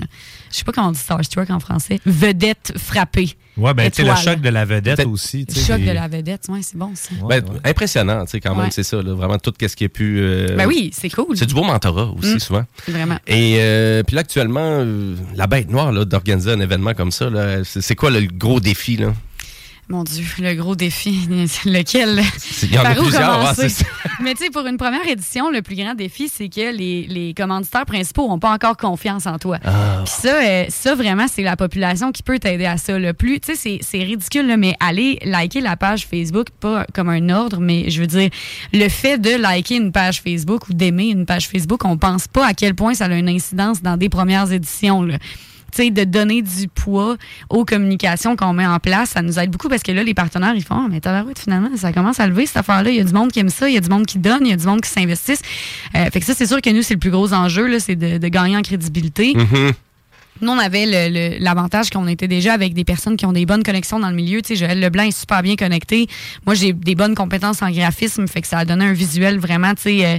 Je 0.51 0.57
sais 0.57 0.65
pas 0.65 0.73
comment 0.73 0.89
on 0.89 0.93
dit 0.93 0.99
starstruck 0.99 1.49
en 1.51 1.61
français. 1.61 2.01
Vedette 2.05 2.73
frappée. 2.77 3.31
Ouais, 3.57 3.75
ben, 3.75 3.91
tu 3.91 4.03
sais, 4.03 4.09
le 4.09 4.15
choc 4.17 4.41
de 4.41 4.49
la 4.49 4.65
vedette 4.65 5.05
aussi. 5.07 5.45
tu 5.47 5.55
Le 5.59 5.61
choc 5.65 5.79
des- 5.81 5.87
de 5.89 5.93
la 5.93 6.09
vedette, 6.09 6.47
ouais, 6.49 6.61
c'est 6.63 6.77
bon 6.77 6.93
ça. 6.95 7.11
Ben, 7.29 7.43
Impressionnant, 7.65 8.25
tu 8.25 8.31
sais, 8.33 8.41
quand 8.41 8.55
même, 8.55 8.65
Ouais. 8.67 8.71
c'est 8.71 8.83
ça. 8.83 9.03
là, 9.03 9.13
vraiment, 9.15 9.39
tout 9.39 9.53
ce 9.61 9.77
qui 9.77 9.85
est 9.85 9.89
pu. 9.89 10.19
euh, 10.21 10.57
Ben 10.57 10.67
oui, 10.67 10.91
c'est 10.95 11.11
cool. 11.11 11.37
C'est 11.37 11.47
du 11.47 11.55
beau 11.55 11.65
mentorat 11.65 12.11
aussi, 12.19 12.37
Mm. 12.37 12.39
souvent. 12.41 12.65
Vraiment. 12.89 13.19
Et 13.27 13.57
euh, 13.61 14.03
puis 14.03 14.15
là, 14.15 14.23
actuellement, 14.23 14.61
euh, 14.63 15.15
la 15.35 15.47
bête 15.47 15.71
noire 15.71 15.93
là, 15.93 16.05
d'organiser 16.05 16.53
un 16.53 16.61
événement 16.61 16.95
comme 16.95 17.11
ça, 17.11 17.29
là, 17.29 17.63
c'est 17.65 17.81
c'est 17.83 17.95
quoi 17.97 18.11
le 18.11 18.21
gros 18.23 18.61
défi? 18.61 18.97
Là? 18.97 19.13
Mon 19.91 20.05
Dieu, 20.05 20.25
le 20.39 20.55
gros 20.55 20.77
défi, 20.77 21.27
lequel? 21.65 22.23
Il 22.63 22.73
y 22.73 22.79
en 22.79 22.85
a 22.85 22.95
plusieurs, 22.95 23.59
ouais, 23.59 23.69
ça. 23.69 23.85
Mais 24.23 24.35
tu 24.35 24.45
sais, 24.45 24.51
pour 24.51 24.65
une 24.65 24.77
première 24.77 25.05
édition, 25.09 25.51
le 25.51 25.63
plus 25.63 25.75
grand 25.75 25.95
défi, 25.95 26.29
c'est 26.33 26.49
que 26.49 26.73
les, 26.73 27.09
les 27.09 27.35
commanditaires 27.35 27.87
principaux 27.87 28.29
n'ont 28.29 28.39
pas 28.39 28.53
encore 28.53 28.77
confiance 28.77 29.27
en 29.27 29.39
toi. 29.39 29.59
Ah. 29.65 30.03
Puis 30.05 30.15
ça, 30.17 30.29
euh, 30.43 30.65
ça, 30.69 30.95
vraiment, 30.95 31.27
c'est 31.29 31.43
la 31.43 31.57
population 31.57 32.13
qui 32.13 32.23
peut 32.23 32.39
t'aider 32.39 32.67
à 32.67 32.77
ça. 32.77 33.01
Le 33.01 33.13
plus, 33.15 33.41
tu 33.41 33.57
sais, 33.57 33.79
c'est- 33.83 34.05
ridicule, 34.05 34.47
là, 34.47 34.57
mais 34.57 34.77
aller 34.79 35.19
liker 35.25 35.61
la 35.61 35.77
page 35.77 36.07
Facebook, 36.07 36.47
pas 36.61 36.87
comme 36.95 37.09
un 37.09 37.29
ordre, 37.29 37.59
mais 37.61 37.91
je 37.91 38.01
veux 38.01 38.07
dire, 38.07 38.31
le 38.73 38.89
fait 38.89 39.19
de 39.19 39.31
liker 39.31 39.75
une 39.75 39.91
page 39.91 40.23
Facebook 40.23 40.69
ou 40.69 40.73
d'aimer 40.73 41.09
une 41.09 41.27
page 41.27 41.49
Facebook, 41.49 41.85
on 41.85 41.99
pense 41.99 42.29
pas 42.29 42.47
à 42.47 42.55
quel 42.55 42.77
point 42.77 42.95
ça 42.95 43.07
a 43.07 43.15
une 43.15 43.29
incidence 43.29 43.83
dans 43.83 43.97
des 43.97 44.09
premières 44.09 44.53
éditions. 44.53 45.03
Là 45.03 45.17
sais, 45.77 45.91
de 45.91 46.05
donner 46.05 46.43
du 46.43 46.69
poids 46.69 47.17
aux 47.49 47.65
communications 47.65 48.37
qu'on 48.37 48.53
met 48.53 48.67
en 48.67 48.79
place, 48.79 49.11
ça 49.11 49.23
nous 49.23 49.39
aide 49.39 49.51
beaucoup 49.51 49.69
parce 49.69 49.83
que 49.83 49.93
là, 49.93 50.03
les 50.03 50.15
partenaires, 50.15 50.55
ils 50.55 50.65
font, 50.65 50.77
Ah, 50.85 50.89
mais 50.91 51.01
tabarouette, 51.01 51.39
finalement, 51.39 51.71
ça 51.77 51.93
commence 51.93 52.21
à 52.21 52.27
lever 52.27 52.47
cette 52.47 52.59
affaire-là. 52.59 52.91
Il 52.91 52.97
y 52.97 53.01
a 53.01 53.05
du 53.05 53.13
monde 53.13 53.33
qui 53.33 53.41
aime 53.41 53.49
ça, 53.49 53.69
il 53.69 53.75
y 53.75 53.79
a 53.79 53.81
du 53.81 53.89
monde 53.89 54.07
qui 54.07 54.19
donne, 54.19 54.41
il 54.47 54.51
y 54.51 54.53
a 54.53 54.57
du 54.57 54.67
monde 54.67 54.81
qui 54.81 54.91
s'investisse. 54.91 55.43
Euh, 55.97 56.11
fait 56.11 56.21
que 56.21 56.27
ça, 56.27 56.35
c'est 56.35 56.47
sûr 56.47 56.61
que 56.61 56.71
nous, 56.71 56.83
c'est 56.83 56.95
le 56.95 57.01
plus 57.01 57.11
gros 57.11 57.33
enjeu, 57.33 57.67
là, 57.67 57.81
c'est 57.81 57.97
de, 57.97 58.19
de 58.19 58.29
gagner 58.29 58.57
en 58.57 58.63
crédibilité. 58.63 59.35
Mm-hmm. 59.35 59.73
Nous, 60.41 60.51
on 60.51 60.59
avait 60.59 61.39
l'avantage 61.39 61.91
qu'on 61.91 62.07
était 62.09 62.29
déjà 62.29 62.53
avec 62.53 62.75
des 62.75 62.85
personnes 62.85 63.17
qui 63.17 63.27
ont 63.27 63.33
des 63.33 63.47
bonnes 63.47 63.63
connexions 63.63 63.99
dans 63.99 64.09
le 64.09 64.15
milieu. 64.17 64.43
Tu 64.43 64.57
sais, 64.57 64.57
Joël 64.67 64.81
Leblanc 64.81 65.05
est 65.05 65.19
super 65.19 65.43
bien 65.43 65.57
connecté. 65.57 66.07
Moi, 66.47 66.55
j'ai 66.55 66.73
des 66.73 66.95
bonnes 66.95 67.15
compétences 67.15 67.63
en 67.63 67.71
graphisme, 67.71 68.27
fait 68.29 68.41
que 68.41 68.47
ça 68.49 68.59
a 68.59 68.65
donné 68.65 68.85
un 68.87 68.93
visuel 68.93 69.39
vraiment, 69.39 69.75
tu 69.75 69.83
sais, 69.83 70.07
euh, 70.07 70.19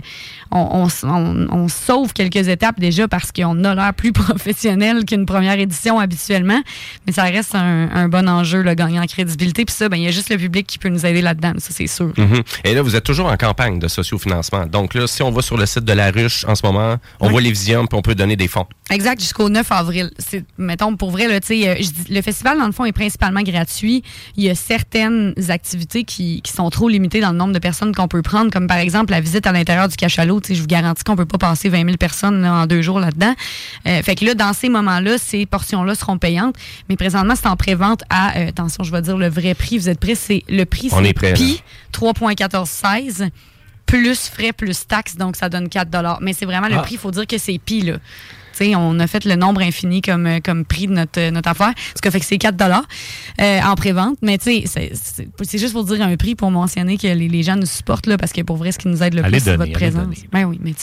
on, 0.51 0.59
on 0.84 0.88
s- 0.88 1.03
on- 1.07 1.47
on 1.51 1.67
sauve 1.67 2.13
quelques 2.13 2.47
étapes 2.47 2.80
déjà 2.80 3.07
parce 3.07 3.32
qu'on 3.32 3.63
a 3.63 3.76
l'air 3.76 3.93
plus 3.93 4.11
professionnel 4.45 5.05
qu'une 5.05 5.26
première 5.26 5.59
édition 5.59 5.99
habituellement, 5.99 6.61
mais 7.07 7.13
ça 7.13 7.24
reste 7.24 7.55
un, 7.55 7.89
un 7.93 8.07
bon 8.09 8.28
enjeu, 8.30 8.61
le 8.61 8.74
gagner 8.74 8.99
en 8.99 9.05
crédibilité. 9.05 9.65
Puis 9.65 9.76
ça, 9.76 9.89
ben, 9.89 9.97
il 9.97 10.03
y 10.03 10.07
a 10.07 10.11
juste 10.11 10.30
le 10.30 10.38
public 10.38 10.67
qui 10.67 10.78
peut 10.78 10.89
nous 10.89 11.05
aider 11.05 11.22
là-dedans, 11.22 11.53
ça, 11.57 11.69
c'est 11.72 11.88
sûr. 11.88 12.11
Mhm. 12.17 12.41
Et 12.63 12.74
là, 12.74 12.82
vous 12.82 12.95
êtes 12.95 13.03
toujours 13.03 13.28
en 13.28 13.38
campagne 13.38 13.80
de 13.80 13.88
sociofinancement. 13.88 14.65
Donc 14.65 14.93
là, 14.93 15.07
si 15.07 15.24
on 15.24 15.32
va 15.32 15.41
sur 15.41 15.57
le 15.57 15.65
site 15.65 15.86
de 15.86 15.93
la 15.93 16.11
ruche 16.11 16.45
en 16.47 16.55
ce 16.55 16.65
moment, 16.65 16.97
on 17.19 17.30
voit 17.30 17.41
les 17.41 17.51
visions 17.51 17.86
puis 17.88 17.97
on 17.97 18.01
peut 18.01 18.15
donner 18.15 18.36
des 18.36 18.47
fonds. 18.47 18.65
Exact, 18.89 19.19
jusqu'au 19.19 19.49
9 19.49 19.72
avril. 19.72 20.11
C'est, 20.20 20.43
mettons, 20.57 20.95
pour 20.95 21.12
vrai, 21.12 21.28
là, 21.28 21.36
euh, 21.36 21.39
je 21.49 22.14
le 22.14 22.22
festival, 22.22 22.57
dans 22.57 22.66
le 22.66 22.72
fond, 22.72 22.86
est 22.86 22.91
principalement 22.91 23.41
gratuit. 23.41 24.03
Il 24.38 24.43
y 24.43 24.49
a 24.49 24.55
certaines 24.55 25.34
activités 25.49 26.03
qui, 26.03 26.41
qui 26.41 26.51
sont 26.51 26.70
trop 26.70 26.89
limitées 26.89 27.22
dans 27.22 27.32
le 27.32 27.38
nombre 27.38 27.53
de 27.53 27.59
personnes 27.59 27.93
qu'on 27.95 28.07
peut 28.07 28.22
prendre, 28.22 28.51
comme 28.51 28.68
par 28.68 28.78
exemple 28.78 29.12
la 29.12 29.22
visite 29.22 29.47
à 29.47 29.51
l'intérieur 29.51 29.88
du 29.88 29.95
cachalot. 29.95 30.41
Je 30.49 30.59
vous 30.62 30.68
garantis 30.68 31.03
qu'on 31.03 31.16
peut 31.16 31.26
pas 31.26 31.38
passer 31.38 31.70
20 31.70 31.86
000 31.86 31.97
personnes 31.97 32.41
là, 32.41 32.53
en 32.53 32.66
deux 32.68 32.82
jours 32.82 32.99
là-dedans. 32.99 33.34
Euh, 33.88 34.01
fait 34.03 34.16
que 34.16 34.26
là, 34.26 34.34
dans 34.36 34.53
ces 34.53 34.70
moments-là, 34.70 35.18
ces 35.18 35.45
portions-là 35.45 35.95
seront 35.95 36.18
payantes. 36.18 36.55
Mais 36.89 36.95
présentement, 36.95 37.36
c'est 37.36 37.47
en 37.47 37.55
pré-vente 37.55 38.03
à, 38.09 38.38
euh, 38.38 38.49
attention, 38.49 38.84
je 38.84 38.91
vais 38.91 39.01
dire 39.01 39.18
le 39.18 39.30
vrai 39.30 39.53
prix. 39.53 39.78
Vous 39.78 39.89
êtes 39.89 39.99
prêts? 39.99 40.16
C'est 40.16 40.43
le 40.49 40.66
prix, 40.66 40.89
On 40.91 41.03
est 41.03 41.14
prêt. 41.14 41.34
Pi 41.34 41.62
3,1416 41.93 43.30
plus 43.86 44.30
frais 44.30 44.53
plus 44.53 44.88
taxes, 44.88 45.18
donc 45.18 45.36
ça 45.36 45.49
donne 45.49 45.68
4 45.68 46.20
Mais 46.22 46.32
c'est 46.34 46.45
vraiment 46.45 46.68
le 46.70 46.76
Ah. 46.78 46.82
prix, 46.82 46.93
il 46.95 46.97
faut 46.99 47.12
dire 47.12 47.28
que 47.28 47.38
c'est 47.38 47.57
pi, 47.57 47.82
là. 47.82 47.97
On 48.76 48.99
a 48.99 49.08
fait 49.08 49.26
le 49.26 49.36
nombre 49.36 49.62
infini 49.62 50.02
comme, 50.02 50.28
euh, 50.28 50.39
comme 50.43 50.66
prix 50.66 50.88
de 50.88 50.93
notre, 50.93 51.30
notre 51.32 51.49
affaire, 51.49 51.74
ce 51.95 52.02
qui 52.02 52.12
fait 52.12 52.20
que 52.20 52.26
c'est 52.26 52.38
4 52.38 52.56
euh, 53.41 53.60
en 53.62 53.76
pré-vente. 53.76 54.18
Mais 54.22 54.38
c'est- 54.41 55.58
juste 55.58 55.74
pour 55.74 55.84
dire 55.84 56.02
un 56.02 56.16
prix 56.18 56.36
pour 56.36 56.52
mentionner 56.52 56.97
que 56.97 57.08
les, 57.08 57.28
les 57.28 57.43
gens 57.43 57.56
nous 57.56 57.66
supportent, 57.66 58.08
là, 58.08 58.18
parce 58.18 58.32
que 58.34 58.41
pour 58.41 58.58
vrai, 58.58 58.72
ce 58.72 58.78
qui 58.80 58.88
nous 58.88 59.02
aide 59.04 59.14
le 59.16 59.24
Allez 59.24 59.38
plus, 59.38 59.45
c'est 59.45 59.58
votre 59.58 59.72
présence. 59.72 60.16
Ben 60.32 60.45
oui, 60.45 60.60
mais 60.62 60.74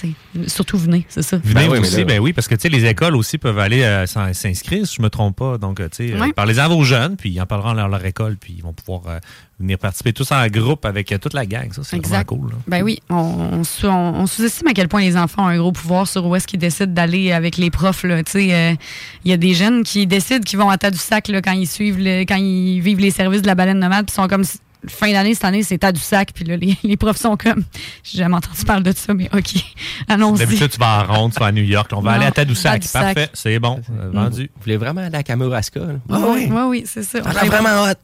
surtout 0.49 0.79
venez, 0.79 1.07
c'est 1.09 1.23
ça. 1.23 1.39
Venez 1.43 1.64
oui, 1.64 1.69
mais 1.75 1.79
aussi, 1.81 1.99
là- 1.99 2.05
ben 2.05 2.19
oui, 2.21 2.33
parce 2.33 2.49
que 2.49 2.55
les 2.69 2.85
écoles 2.87 3.16
aussi 3.16 3.39
peuvent 3.39 3.59
aller 3.59 3.83
euh, 3.83 4.07
s'in- 4.07 4.33
s'inscrire, 4.33 4.87
si 4.87 4.97
je 4.97 5.03
me 5.03 5.09
trompe 5.11 5.37
pas. 5.37 5.59
Donc, 5.59 5.81
euh, 5.81 5.89
tu 5.89 6.09
sais, 6.09 6.14
euh, 6.14 6.21
Ouais. 6.21 6.33
parlez-en 6.33 6.64
à 6.64 6.69
vos 6.69 6.83
jeunes, 6.85 7.16
puis 7.16 7.31
ils 7.31 7.41
en 7.41 7.47
parleront 7.47 7.75
dans 7.75 7.89
leur 7.89 8.05
école, 8.05 8.37
puis 8.39 8.55
ils 8.59 8.62
vont 8.62 8.73
pouvoir 8.73 9.03
euh, 9.09 9.19
venir 9.61 9.79
participer 9.79 10.12
tous 10.12 10.31
en 10.33 10.47
groupe 10.49 10.85
avec 10.85 11.11
euh, 11.12 11.19
toute 11.19 11.35
la 11.35 11.47
gang. 11.47 11.73
Ça, 11.73 11.83
c'est 11.85 11.97
vraiment 11.97 12.14
Exact. 12.14 12.25
cool. 12.29 12.51
là. 12.51 12.57
Ben 12.66 12.83
oui, 12.83 13.01
on, 13.11 13.14
on 13.16 13.64
sous- 13.64 13.87
on- 13.87 14.14
on 14.21 14.27
sous-estime 14.27 14.69
à 14.69 14.73
quel 14.75 14.89
point 14.89 15.01
les 15.01 15.16
enfants 15.16 15.45
ont 15.45 15.49
un 15.49 15.59
gros 15.59 15.73
pouvoir 15.73 16.07
sur 16.07 16.25
où 16.27 16.35
est-ce 16.37 16.47
qu'ils 16.47 16.59
décident 16.61 16.93
d'aller 16.93 17.33
avec 17.33 17.57
les 17.59 17.71
profs. 17.71 18.05
là. 18.05 18.23
Tu 18.23 18.33
sais, 18.33 18.55
euh, 18.55 18.75
Il 19.25 19.31
y 19.31 19.35
a 19.35 19.37
des 19.37 19.55
jeunes 19.55 19.83
qui 19.85 20.07
décident 20.07 20.41
qu'ils 20.41 20.59
vont 20.59 20.71
à 20.71 20.79
Tadoussac 20.79 21.29
là, 21.29 21.43
quand 21.43 21.53
ils 21.53 21.67
suivent 21.69 21.99
le, 21.99 22.23
quand 22.23 22.37
ils 22.37 22.81
vivent 22.81 23.01
les 23.01 23.11
services 23.11 23.43
de 23.43 23.47
la 23.47 23.55
baleine 23.55 23.79
nomade, 23.79 24.07
puis 24.07 24.15
sont 24.15 24.29
comme 24.29 24.45
fin 24.87 25.11
d'année 25.11 25.35
cette 25.35 25.45
année 25.45 25.65
c'est 25.65 25.79
Tadoussac, 25.79 26.31
puis 26.33 26.45
là 26.45 26.57
les, 26.57 26.77
les 26.85 26.97
profs 26.97 27.17
sont 27.17 27.37
comme 27.37 27.65
j'ai 28.05 28.19
jamais 28.19 28.37
entendu 28.37 28.65
parler 28.65 28.85
de 28.93 28.97
ça, 28.97 29.13
mais 29.13 29.29
ok, 29.35 29.55
allons-y. 30.09 30.39
D'habitude, 30.39 30.71
tu 30.71 30.79
vas 30.79 31.05
en 31.09 31.13
ronde, 31.15 31.33
tu 31.33 31.41
vas 31.41 31.47
à 31.47 31.53
New 31.53 31.65
York. 31.65 31.91
On 31.95 32.01
va 32.01 32.13
Non, 32.13 32.17
aller 32.19 32.27
à 32.27 32.31
Tadoussac. 32.31 32.75
Tadoussac. 32.83 33.03
Parfait, 33.15 33.31
c'est 33.35 33.59
bon, 33.59 33.81
euh, 34.01 34.11
vendu. 34.13 34.51
Vous 34.57 34.63
voulez 34.63 34.77
vraiment 34.77 35.01
aller 35.01 35.17
à 35.17 35.23
Kamouraska? 35.23 35.81
là? 35.81 35.87
Ah 36.11 36.19
oui, 36.29 36.49
oui, 36.51 36.63
oui, 36.69 36.85
c'est 36.87 37.03
ça. 37.03 37.23
Ça 37.23 37.45
vraiment 37.45 37.85
hot. 37.85 37.95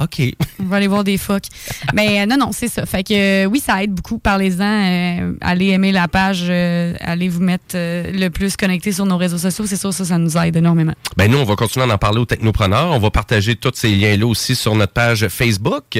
OK. 0.00 0.22
On 0.60 0.64
va 0.64 0.76
aller 0.76 0.86
voir 0.86 1.04
des 1.04 1.18
phoques. 1.18 1.46
Mais 1.94 2.20
euh, 2.20 2.26
non, 2.26 2.36
non, 2.36 2.50
c'est 2.52 2.68
ça. 2.68 2.86
Fait 2.86 3.02
que 3.02 3.44
euh, 3.44 3.46
oui, 3.46 3.60
ça 3.60 3.82
aide 3.82 3.92
beaucoup. 3.92 4.18
Parlez-en. 4.18 4.62
euh, 4.62 5.32
allez 5.40 5.68
aimer 5.68 5.92
la 5.92 6.08
page. 6.08 6.50
allez 6.50 7.28
vous 7.28 7.40
mettre 7.40 7.74
le 7.74 8.28
plus 8.28 8.56
connecté 8.56 8.92
sur 8.92 9.06
nos 9.06 9.16
réseaux 9.16 9.38
sociaux. 9.38 9.64
C'est 9.66 9.76
sûr, 9.76 9.92
ça, 9.92 10.04
ça 10.04 10.18
nous 10.18 10.36
aide 10.36 10.56
énormément. 10.56 10.94
Ben 11.16 11.30
nous, 11.30 11.38
on 11.38 11.44
va 11.44 11.56
continuer 11.56 11.90
à 11.90 11.94
en 11.94 11.98
parler 11.98 12.20
aux 12.20 12.26
technopreneurs. 12.26 12.92
On 12.92 12.98
va 12.98 13.10
partager 13.10 13.56
tous 13.56 13.72
ces 13.74 13.94
liens-là 13.94 14.26
aussi 14.26 14.54
sur 14.54 14.74
notre 14.74 14.92
page 14.92 15.28
Facebook. 15.28 15.98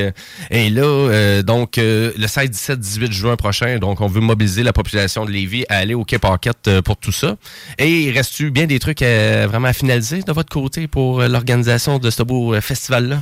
Et 0.51 0.71
là, 0.71 1.43
donc, 1.43 1.75
le 1.77 2.27
16, 2.27 2.51
17, 2.51 2.81
18 2.81 3.13
juin 3.13 3.37
prochain, 3.37 3.79
donc 3.79 4.01
on 4.01 4.07
veut 4.07 4.21
mobiliser 4.21 4.63
la 4.63 4.73
population 4.73 5.25
de 5.25 5.31
Lévis 5.31 5.65
à 5.69 5.77
aller 5.77 5.95
au 5.95 6.05
Cape 6.05 6.21
Pocket 6.21 6.69
euh, 6.69 6.83
pour 6.83 6.97
tout 6.97 7.13
ça. 7.13 7.37
Et 7.79 8.03
il 8.03 8.13
reste-tu 8.13 8.51
bien 8.51 8.67
des 8.67 8.79
trucs 8.79 9.01
vraiment 9.01 9.69
à 9.69 9.73
finaliser 9.73 10.23
de 10.23 10.33
votre 10.33 10.51
côté 10.51 10.87
pour 10.87 11.23
l'organisation 11.23 11.99
de 11.99 12.11
ce 12.11 12.23
beau 12.23 12.59
festival-là? 12.61 13.21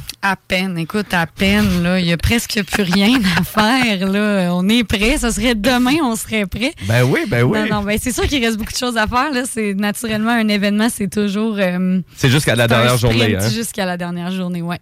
À 0.51 0.55
peine, 0.57 0.79
écoute, 0.79 1.13
à 1.13 1.27
peine, 1.27 1.83
là. 1.83 2.01
Il 2.01 2.07
y 2.07 2.13
a 2.13 2.17
presque 2.17 2.63
plus 2.73 2.83
rien 2.83 3.21
à 3.39 3.43
faire, 3.45 4.09
là. 4.09 4.49
On 4.55 4.67
est 4.71 4.83
prêt. 4.83 5.19
Ça 5.19 5.31
serait 5.31 5.55
demain, 5.55 5.97
on 6.03 6.17
serait 6.17 6.47
prêt. 6.47 6.73
Ben 6.89 7.03
oui, 7.05 7.21
ben 7.29 7.43
oui. 7.43 7.59
Non, 7.59 7.67
non, 7.77 7.83
ben 7.83 7.99
c'est 8.01 8.13
sûr 8.13 8.27
qu'il 8.27 8.43
reste 8.43 8.57
beaucoup 8.57 8.73
de 8.73 8.79
choses 8.79 8.97
à 8.97 9.07
faire, 9.07 9.31
là. 9.31 9.43
C'est 9.45 9.75
naturellement 9.75 10.31
un 10.31 10.49
événement, 10.49 10.89
c'est 10.91 11.09
toujours. 11.11 11.57
euh, 11.59 12.01
C'est 12.17 12.31
jusqu'à 12.31 12.57
la 12.57 12.67
dernière 12.67 12.97
journée. 12.97 13.37
Hein? 13.37 13.51
Jusqu'à 13.51 13.85
la 13.85 13.99
dernière 13.99 14.33
journée, 14.33 14.63
ouais. 14.63 14.79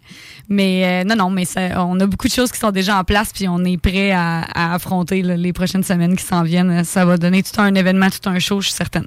Mais 0.49 1.03
euh, 1.03 1.05
non, 1.05 1.17
non, 1.17 1.31
mais 1.31 1.45
ça- 1.45 1.85
on 1.85 1.99
a 1.99 2.07
beaucoup 2.07 2.29
de 2.29 2.33
choses 2.33 2.53
qui 2.53 2.61
sont 2.61 2.71
déjà 2.71 2.97
en 3.01 3.03
place, 3.03 3.31
puis 3.35 3.49
on 3.49 3.65
est 3.65 3.77
prêt 3.77 4.13
à, 4.13 4.43
à 4.55 4.73
affronter 4.75 5.23
là, 5.23 5.37
les 5.37 5.53
prochaines 5.53 5.83
semaines 5.83 6.15
qui 6.15 6.25
s'en 6.25 6.45
viennent. 6.45 6.85
Ça 6.85 7.05
va 7.05 7.17
donner 7.17 7.43
tout 7.43 7.61
un 7.61 7.75
événement, 7.75 8.07
tout 8.09 8.29
un 8.31 8.39
show, 8.39 8.61
je 8.61 8.69
suis 8.69 8.77
certaine. 8.77 9.07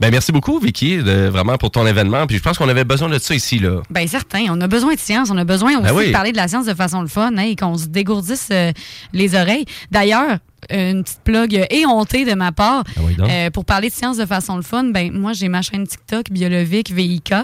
Ben 0.00 0.10
merci 0.10 0.32
beaucoup, 0.32 0.58
Vicky, 0.58 0.98
de, 0.98 1.28
vraiment 1.28 1.56
pour 1.56 1.70
ton 1.70 1.86
événement. 1.86 2.26
Puis 2.26 2.36
je 2.38 2.42
pense 2.42 2.58
qu'on 2.58 2.68
avait 2.68 2.84
besoin 2.84 3.08
de 3.08 3.18
ça 3.18 3.34
ici, 3.34 3.58
là. 3.58 3.80
Bien, 3.90 4.06
certain. 4.06 4.46
On 4.50 4.60
a 4.60 4.66
besoin 4.66 4.94
de 4.94 4.98
science. 4.98 5.30
On 5.30 5.38
a 5.38 5.44
besoin 5.44 5.72
aussi 5.74 5.82
Ben 5.84 5.94
oui. 5.94 6.06
de 6.08 6.12
parler 6.12 6.32
de 6.32 6.36
la 6.36 6.48
science 6.48 6.66
de 6.66 6.74
façon 6.74 7.00
le 7.00 7.08
fun 7.08 7.32
hein, 7.36 7.42
et 7.42 7.56
qu'on 7.56 7.76
se 7.78 7.86
dégourdisse 7.86 8.48
euh, 8.52 8.72
les 9.12 9.34
oreilles. 9.34 9.64
D'ailleurs, 9.90 10.38
une 10.70 11.04
petite 11.04 11.20
plug 11.24 11.66
éhontée 11.70 12.24
de 12.24 12.32
ma 12.32 12.50
part. 12.50 12.84
Ah 12.96 13.00
oui, 13.04 13.14
donc. 13.16 13.28
Euh, 13.30 13.50
pour 13.50 13.64
parler 13.66 13.88
de 13.90 13.94
science 13.94 14.16
de 14.16 14.24
façon 14.24 14.56
le 14.56 14.62
fun, 14.62 14.84
ben 14.84 15.12
moi 15.12 15.34
j'ai 15.34 15.48
ma 15.48 15.60
chaîne 15.60 15.86
TikTok 15.86 16.30
Biolovique 16.30 16.90
VIK. 16.90 17.34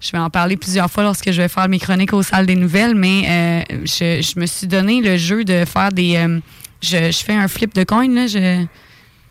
Je 0.00 0.10
vais 0.10 0.18
en 0.18 0.28
parler 0.28 0.56
plusieurs 0.56 0.90
fois 0.90 1.04
lorsque 1.04 1.30
je 1.30 1.40
vais 1.40 1.48
faire 1.48 1.68
mes 1.68 1.78
chroniques 1.78 2.12
aux 2.12 2.24
salles 2.24 2.46
des 2.46 2.56
nouvelles, 2.56 2.96
mais 2.96 3.22
euh, 3.70 3.76
je, 3.84 4.20
je 4.22 4.40
me 4.40 4.46
suis 4.46 4.66
donné 4.66 5.00
le 5.02 5.16
jeu 5.16 5.44
de 5.44 5.64
faire 5.64 5.90
des. 5.90 6.16
euh, 6.16 6.40
je, 6.82 7.12
je 7.12 7.24
fais 7.24 7.32
un 7.34 7.46
flip 7.46 7.74
de 7.74 7.84
coin 7.84 8.08
là. 8.12 8.26
Je, 8.26 8.64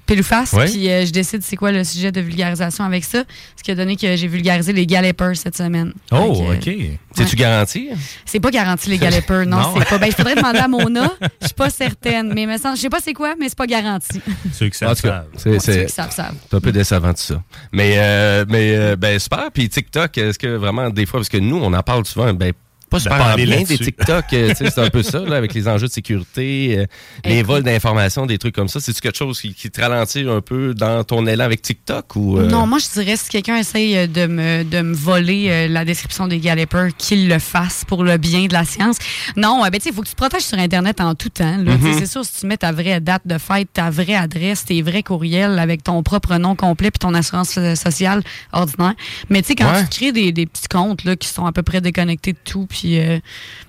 pile 0.05 0.19
ou 0.19 0.23
face, 0.23 0.51
Ouais. 0.53 0.65
puis 0.65 0.89
euh, 0.89 1.05
je 1.05 1.11
décide 1.11 1.43
c'est 1.43 1.55
quoi 1.55 1.71
le 1.71 1.83
sujet 1.83 2.11
de 2.11 2.19
vulgarisation 2.21 2.83
avec 2.83 3.03
ça, 3.03 3.23
ce 3.55 3.63
qui 3.63 3.71
a 3.71 3.75
donné 3.75 3.95
que 3.95 4.15
j'ai 4.15 4.27
vulgarisé 4.27 4.73
les 4.73 4.85
gallepers 4.85 5.35
cette 5.37 5.55
semaine. 5.55 5.93
Oh, 6.11 6.33
que, 6.33 6.55
OK. 6.57 6.77
C'est-tu 7.15 7.35
garanti? 7.35 7.89
c'est 8.25 8.39
pas 8.39 8.49
garanti 8.51 8.89
les 8.89 8.97
gallepers, 8.97 9.45
non, 9.45 9.57
Non. 9.61 9.73
c'est 9.77 9.87
pas. 9.89 9.97
Ben, 9.97 10.07
il 10.07 10.13
faudrait 10.13 10.35
demander 10.35 10.59
à 10.59 10.67
Mona. 10.67 11.11
Je 11.41 11.47
suis 11.47 11.53
pas 11.55 11.69
certaine, 11.69 12.33
mais 12.33 12.45
je 12.51 12.75
sais 12.79 12.89
pas 12.89 12.99
c'est 13.01 13.13
quoi, 13.13 13.35
mais 13.39 13.47
c'est 13.49 13.57
pas 13.57 13.67
garanti. 13.67 14.19
Ceux 14.51 14.69
qui 14.69 14.83
En 14.83 14.89
savent, 14.89 14.95
tout 15.01 15.07
cas, 15.07 15.09
savent. 15.09 15.27
c'est- 15.37 15.59
Ceux 15.59 15.59
c'est 15.73 15.85
qui 15.85 15.91
savent, 15.93 16.11
savent. 16.11 16.35
c'est 16.49 16.55
un 16.57 16.59
peu 16.61 16.71
décevant 16.71 17.13
tout 17.13 17.21
ça. 17.21 17.41
Mais, 17.71 17.93
euh, 17.97 18.45
mais 18.49 18.75
euh, 18.75 18.95
ben, 18.95 19.17
super. 19.19 19.49
Puis 19.53 19.69
TikTok, 19.69 20.17
est-ce 20.17 20.37
que 20.39 20.47
vraiment, 20.57 20.89
des 20.89 21.05
fois, 21.05 21.19
parce 21.19 21.29
que 21.29 21.37
nous, 21.37 21.57
on 21.57 21.71
en 21.73 21.83
parle 21.83 22.05
souvent, 22.05 22.33
ben, 22.33 22.51
pas 22.93 22.99
super 22.99 23.17
parler 23.17 23.45
bien 23.45 23.61
des 23.63 23.77
TikTok. 23.77 24.25
euh, 24.33 24.49
tu 24.49 24.55
sais, 24.55 24.69
c'est 24.71 24.81
un 24.81 24.89
peu 24.89 25.03
ça, 25.03 25.19
là, 25.19 25.35
avec 25.37 25.53
les 25.53 25.67
enjeux 25.67 25.87
de 25.87 25.91
sécurité, 25.91 26.75
euh, 26.79 26.85
les 27.25 27.35
Écoute. 27.39 27.47
vols 27.47 27.63
d'informations, 27.63 28.25
des 28.25 28.37
trucs 28.37 28.55
comme 28.55 28.67
ça. 28.67 28.79
C'est-tu 28.79 29.01
quelque 29.01 29.17
chose 29.17 29.39
qui, 29.41 29.53
qui 29.53 29.69
te 29.69 29.81
ralentit 29.81 30.25
un 30.29 30.41
peu 30.41 30.73
dans 30.73 31.03
ton 31.03 31.25
élan 31.27 31.45
avec 31.45 31.61
TikTok 31.61 32.15
ou. 32.15 32.37
euh, 32.39 32.47
Non, 32.47 32.65
moi, 32.67 32.77
je 32.79 32.99
dirais 32.99 33.17
si 33.17 33.29
quelqu'un 33.29 33.57
essaye 33.57 34.07
de 34.07 34.25
me, 34.27 34.63
de 34.63 34.81
me 34.81 34.93
voler 34.93 35.47
euh, 35.49 35.67
la 35.67 35.85
description 35.85 36.27
des 36.27 36.39
gallepers, 36.39 36.95
qu'il 36.97 37.27
le 37.27 37.39
fasse 37.39 37.83
pour 37.85 38.03
le 38.03 38.17
bien 38.17 38.45
de 38.45 38.53
la 38.53 38.65
science. 38.65 38.97
Non, 39.35 39.63
euh, 39.65 39.69
ben, 39.69 39.77
tu 39.79 39.83
sais, 39.85 39.89
il 39.89 39.95
faut 39.95 40.01
que 40.01 40.07
tu 40.07 40.13
te 40.13 40.17
protèges 40.17 40.43
sur 40.43 40.57
Internet 40.59 41.01
en 41.01 41.15
tout 41.15 41.29
temps. 41.29 41.57
Mhm. 41.57 41.81
Sais, 41.81 41.99
C'est 41.99 42.05
sûr, 42.11 42.23
si 42.25 42.41
tu 42.41 42.47
mets 42.47 42.57
ta 42.57 42.71
vraie 42.71 42.99
date 42.99 43.23
de 43.25 43.37
fête, 43.37 43.67
ta 43.73 43.89
vraie 43.89 44.15
adresse, 44.15 44.65
tes 44.65 44.81
vrais 44.81 45.03
courriels 45.03 45.57
avec 45.59 45.83
ton 45.83 46.01
propre 46.03 46.35
nom 46.37 46.55
complet 46.55 46.91
puis 46.91 46.99
ton 46.99 47.13
assurance 47.13 47.57
sociale 47.75 48.21
ordinaire. 48.51 48.93
Mais 49.29 49.41
tu 49.41 49.49
sais, 49.49 49.55
quand 49.55 49.71
Ouais. 49.73 49.83
tu 49.89 49.89
crées 49.99 50.11
des, 50.11 50.31
des 50.31 50.45
petits 50.45 50.67
comptes 50.69 51.03
là, 51.05 51.15
qui 51.15 51.27
sont 51.27 51.45
à 51.45 51.51
peu 51.51 51.63
près 51.63 51.81
déconnectés 51.81 52.33
de 52.33 52.37
tout, 52.43 52.67
puis 52.69 52.82
euh, 52.85 53.19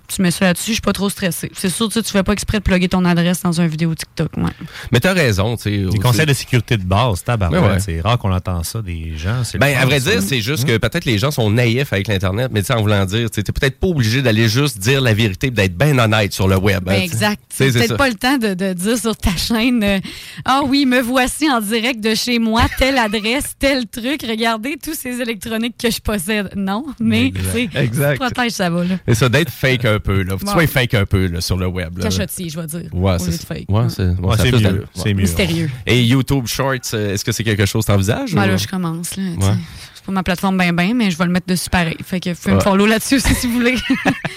tu 0.09 0.23
mets 0.23 0.31
ça 0.31 0.47
là-dessus, 0.47 0.69
je 0.69 0.73
suis 0.75 0.81
pas 0.81 0.93
trop 0.93 1.09
stressée. 1.11 1.51
C'est 1.55 1.71
sûr, 1.71 1.89
tu 1.89 2.03
tu 2.03 2.11
fais 2.11 2.23
pas 2.23 2.33
exprès 2.33 2.59
de 2.59 2.63
plugger 2.63 2.89
ton 2.89 3.05
adresse 3.05 3.43
dans 3.43 3.59
une 3.61 3.67
vidéo 3.69 3.95
TikTok. 3.95 4.37
Ouais. 4.37 4.51
Mais 4.93 5.01
t'as 5.01 5.13
raison, 5.15 5.57
tu 5.57 5.63
sais. 5.65 5.71
Les 5.71 5.87
aussi. 5.87 5.99
conseils 5.99 6.27
de 6.27 6.33
sécurité 6.35 6.77
de 6.77 6.83
base, 6.85 7.25
tabarouette, 7.25 7.63
Ouais, 7.63 7.69
ouais. 7.71 7.81
c'est 7.81 8.01
rare 8.01 8.19
qu'on 8.19 8.33
entend 8.33 8.63
ça 8.63 8.83
des 8.83 9.17
gens. 9.17 9.43
Ben, 9.59 9.77
à 9.77 9.85
vrai 9.87 10.01
dire, 10.01 10.21
c'est 10.23 10.41
juste 10.41 10.65
que 10.67 10.77
peut-être 10.77 11.05
les 11.05 11.19
gens 11.19 11.31
sont 11.31 11.51
naïfs 11.51 11.93
avec 11.93 12.09
l'Internet, 12.09 12.51
mais 12.53 12.61
tu 12.61 12.67
sais, 12.67 12.75
en 12.75 12.83
voulant 12.83 13.05
dire, 13.07 13.31
tu 13.31 13.43
t'es 13.43 13.53
peut-être 13.53 13.79
pas 13.81 13.87
obligé 13.87 14.23
d'aller 14.23 14.49
juste 14.49 14.79
dire 14.79 15.01
la 15.01 15.15
vérité 15.15 15.47
et 15.49 15.51
d'être 15.51 15.77
bien 15.77 15.99
honnête 15.99 16.33
sur 16.33 16.49
le 16.49 16.57
web. 16.57 16.85
Ben, 16.85 16.93
hein, 16.93 16.97
sais. 16.99 17.05
exact. 17.05 17.43
C'est 17.49 17.73
peut-être 17.73 17.97
pas 17.97 18.09
le 18.09 18.15
temps 18.15 18.37
de, 18.39 18.55
de 18.55 18.73
dire 18.73 18.99
sur 18.99 19.17
ta 19.17 19.35
chaîne 19.37 19.83
euh, 19.83 19.99
Ah 20.45 20.63
oui, 20.67 20.87
me 20.87 21.01
voici 21.01 21.51
en 21.51 21.61
direct 21.61 22.01
de 22.01 22.15
chez 22.15 22.39
moi, 22.39 22.63
telle 22.79 22.99
adresse, 22.99 23.55
tel 23.59 23.87
truc, 23.87 24.25
regardez 24.29 24.77
tous 24.83 24.95
ces 24.95 25.21
électroniques 25.21 25.77
que 25.81 25.91
je 25.91 26.01
possède. 26.01 26.51
Non, 26.57 26.85
mais 27.01 27.33
tu 27.35 27.41
sais, 27.53 27.69
Exact. 27.75 28.19
protège 28.21 28.53
ça 28.53 28.71
va 28.71 28.85
là. 28.85 28.97
Et 29.07 29.15
ça, 29.15 29.29
d'être 29.29 29.51
fake 29.51 29.85
un 29.95 29.99
peu, 30.01 30.22
là. 30.22 30.32
Faut 30.32 30.38
que 30.38 30.51
tu 30.53 30.57
Ouais. 30.57 30.66
sois 30.66 30.80
fake 30.82 30.95
un 30.95 31.07
peu, 31.07 31.26
là, 31.26 31.40
sur 31.40 31.57
le 31.57 31.66
web. 31.66 31.97
Là. 31.99 32.05
Cachotier, 32.05 32.49
je 32.49 32.61
vais 32.61 32.66
dire. 32.66 32.88
Ouais, 32.92 33.18
c'est 33.18 33.45
fake. 33.45 33.64
Ouais, 33.68 33.88
c'est 33.88 34.03
ouais, 34.03 34.14
Ouais, 34.20 34.51
mieux, 34.53 34.84
c'est 34.95 35.03
Ouais. 35.05 35.14
mieux. 35.14 35.22
Mystérieux. 35.22 35.70
Et 35.86 36.03
YouTube 36.03 36.47
Shorts, 36.47 36.74
euh, 36.95 37.14
est-ce 37.14 37.24
que 37.24 37.32
c'est 37.32 37.45
quelque 37.45 37.66
chose 37.66 37.84
que 37.86 37.92
t'envisages? 37.92 38.34
Ben 38.34 38.45
ou- 38.45 38.49
là, 38.49 38.57
je 38.57 38.66
commence. 38.68 39.16
Là, 39.16 39.57
tu 40.05 40.07
pas 40.09 40.13
ma 40.13 40.23
plateforme 40.23 40.59
ben 40.59 40.73
ben, 40.75 40.95
mais 40.95 41.11
je 41.11 41.17
vais 41.17 41.25
le 41.25 41.31
mettre 41.31 41.47
dessus 41.47 41.71
pareil. 41.71 41.97
Fait 42.05 42.21
que 42.21 42.31
vous 42.31 42.37
pouvez 42.37 42.53
me 42.53 42.59
Ouais. 42.59 42.65
follow 42.65 42.87
là-dessus 42.87 43.17
aussi 43.17 43.35
si 43.35 43.47
vous 43.47 43.55
voulez. 43.55 43.75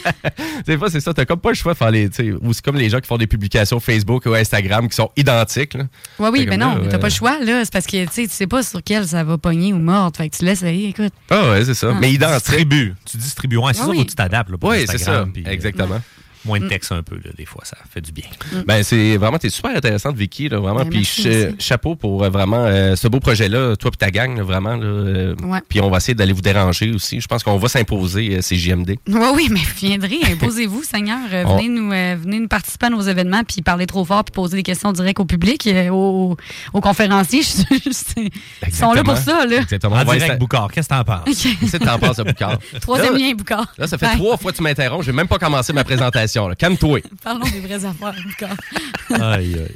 Des 0.66 0.78
fois, 0.78 0.90
c'est 0.90 1.00
ça. 1.00 1.14
T'as 1.14 1.26
comme 1.26 1.40
pas 1.40 1.50
le 1.50 1.56
choix 1.56 1.74
de 1.74 1.78
faire 1.78 1.92
les. 1.92 2.10
tu 2.10 2.34
Ou 2.42 2.54
c'est 2.54 2.64
comme 2.64 2.78
les 2.78 2.90
gens 2.90 3.00
qui 3.00 3.08
font 3.08 3.18
des 3.18 3.28
publications 3.28 3.80
Facebook 3.80 4.26
ou 4.26 4.34
Instagram 4.34 4.88
qui 4.88 4.96
sont 4.96 5.12
identiques. 5.18 5.74
Là. 5.74 5.84
Ouais, 6.20 6.30
oui, 6.30 6.46
mais 6.50 6.58
non, 6.58 6.80
t'as 6.90 6.98
pas 6.98 7.08
le 7.08 7.14
choix, 7.14 7.38
là. 7.40 7.64
C'est 7.66 7.74
parce 7.74 7.86
que 7.86 8.06
tu 8.06 8.12
sais, 8.12 8.24
tu 8.28 8.34
sais 8.34 8.48
pas 8.48 8.64
sur 8.64 8.82
quel 8.84 9.06
ça 9.08 9.24
va 9.24 9.38
pogner 9.38 9.74
ou 9.74 9.78
mordre. 9.80 10.16
Fait 10.18 10.30
que 10.30 10.36
tu 10.38 10.46
laisses 10.46 10.64
aller, 10.64 10.86
écoute. 10.86 11.14
Ah 11.30 11.52
ouais, 11.52 11.66
c'est 11.66 11.74
ça. 11.74 11.90
Ah. 11.94 11.98
Mais 12.00 12.12
identiques. 12.12 12.38
Distribue. 12.48 12.96
Tu 13.06 13.18
distribues. 13.18 13.58
Ouais, 13.58 13.74
c'est 13.74 13.82
Ah 13.82 13.88
ça, 13.88 13.92
que 13.94 13.98
tu 14.10 14.16
t'adaptes. 14.16 14.52
Oui, 14.62 14.86
c'est 14.88 14.98
ça. 14.98 15.12
Euh, 15.12 15.26
Exactement. 15.46 16.02
Moins 16.48 16.60
de 16.60 16.68
texte 16.68 16.92
un 16.92 17.04
peu, 17.04 17.16
là, 17.16 17.30
des 17.38 17.46
fois, 17.46 17.62
ça 17.66 17.78
fait 17.94 18.02
du 18.02 18.12
bien. 18.12 18.24
Ben, 18.66 18.82
c'est 18.84 19.18
vraiment, 19.18 19.38
t'es 19.38 19.50
super 19.50 19.76
intéressante, 19.76 20.16
Vicky, 20.16 20.50
là, 20.50 20.60
vraiment. 20.60 20.80
Ben, 20.80 20.90
Puis 20.90 21.00
merci, 21.00 21.22
cha- 21.24 21.30
merci. 21.30 21.56
chapeau 21.60 21.96
pour 21.96 22.24
euh, 22.24 22.30
vraiment 22.30 22.66
euh, 22.66 22.96
ce 22.96 23.08
beau 23.08 23.20
projet-là, 23.20 23.76
toi 23.76 23.92
et 23.94 23.98
ta 23.98 24.10
gang, 24.12 24.36
là, 24.38 24.44
vraiment. 24.44 24.76
là, 24.76 24.86
euh, 24.86 25.36
Ouais. 25.44 25.60
Puis 25.70 25.80
on 25.82 25.90
va 25.90 25.98
essayer 25.98 26.16
d'aller 26.16 26.34
vous 26.34 26.42
déranger 26.42 26.92
aussi. 26.92 27.20
Je 27.22 27.28
pense 27.28 27.44
qu'on 27.44 27.58
va 27.58 27.68
s'imposer, 27.68 28.38
euh, 28.38 28.42
ces 28.42 28.56
JMD. 28.56 28.98
Oui, 29.08 29.20
oui, 29.36 29.48
mais 29.52 29.60
viendrez, 29.78 30.20
imposez-vous, 30.32 30.84
Seigneur. 30.90 31.20
Euh, 31.32 31.44
On- 31.46 31.58
Venez, 31.58 31.70
nous, 31.70 31.92
euh, 31.92 32.16
venez 32.22 32.40
nous 32.40 32.48
participer 32.48 32.88
à 32.88 32.90
nos 32.90 33.02
événements, 33.02 33.44
puis 33.44 33.62
parler 33.62 33.86
trop 33.86 34.06
fort, 34.06 34.24
puis 34.24 34.32
poser 34.34 34.58
des 34.58 34.64
questions 34.64 34.92
directes 34.92 35.20
au 35.20 35.26
public, 35.26 35.68
euh, 35.68 35.90
aux, 35.90 36.38
aux 36.74 36.82
conférenciers. 36.82 37.42
Ils 38.68 38.74
sont 38.74 38.94
là 38.94 39.04
pour 39.04 39.18
ça, 39.18 39.46
là. 39.46 39.58
Exactement. 39.62 39.96
En 39.96 40.02
On 40.02 40.06
va 40.06 40.18
direct, 40.18 40.40
Boucard, 40.40 40.72
qu'est-ce 40.72 40.90
que 40.90 40.94
t'en 40.96 41.04
penses? 41.04 41.24
Qu'est-ce 41.26 41.78
que 41.78 41.84
t'en 41.84 42.00
penses, 42.00 42.18
Boucard? 42.18 42.58
Troisième 42.82 43.16
lien, 43.18 43.34
Boucard. 43.34 43.74
Là, 43.78 43.88
ça 43.88 43.98
fait 43.98 44.16
trois 44.16 44.38
fois 44.38 44.52
que 44.52 44.58
tu 44.58 44.64
m'interromps. 44.64 45.06
Je 45.06 45.12
vais 45.12 45.16
même 45.18 45.28
pas 45.28 45.38
commencer 45.40 45.74
ma 45.74 45.84
présentation. 45.84 46.37
Là. 46.46 46.56
Calme-toi. 46.56 47.00
Parlons 47.24 47.46
des 47.46 47.60
vraies 47.60 47.86
affaires, 47.86 48.16
Boucard. 48.26 48.56
aïe, 49.34 49.56
aïe. 49.56 49.76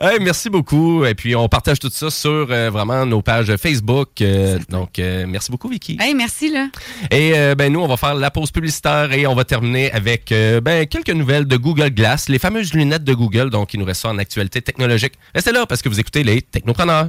Hey, 0.00 0.18
merci 0.20 0.48
beaucoup. 0.48 1.04
Et 1.04 1.14
puis, 1.14 1.34
on 1.34 1.48
partage 1.48 1.78
tout 1.78 1.90
ça 1.90 2.10
sur 2.10 2.46
euh, 2.50 2.70
vraiment 2.70 3.04
nos 3.04 3.20
pages 3.22 3.54
Facebook. 3.56 4.20
Euh, 4.20 4.58
donc, 4.68 4.98
euh, 4.98 5.26
merci 5.28 5.50
beaucoup, 5.50 5.68
Vicky. 5.68 5.96
Hey, 6.00 6.14
merci, 6.14 6.50
là. 6.50 6.68
Et 7.10 7.32
euh, 7.36 7.54
ben 7.54 7.72
nous, 7.72 7.80
on 7.80 7.88
va 7.88 7.96
faire 7.96 8.14
la 8.14 8.30
pause 8.30 8.50
publicitaire 8.50 9.12
et 9.12 9.26
on 9.26 9.34
va 9.34 9.44
terminer 9.44 9.90
avec 9.92 10.30
euh, 10.32 10.60
ben, 10.60 10.86
quelques 10.86 11.10
nouvelles 11.10 11.46
de 11.46 11.56
Google 11.56 11.90
Glass, 11.90 12.28
les 12.28 12.38
fameuses 12.38 12.72
lunettes 12.74 13.04
de 13.04 13.14
Google. 13.14 13.50
Donc, 13.50 13.74
il 13.74 13.80
nous 13.80 13.86
reste 13.86 14.02
ça 14.02 14.08
en 14.08 14.18
actualité 14.18 14.62
technologique. 14.62 15.14
Restez 15.34 15.52
là 15.52 15.66
parce 15.66 15.82
que 15.82 15.88
vous 15.88 15.98
écoutez 16.00 16.22
les 16.22 16.42
Technopreneurs. 16.42 17.08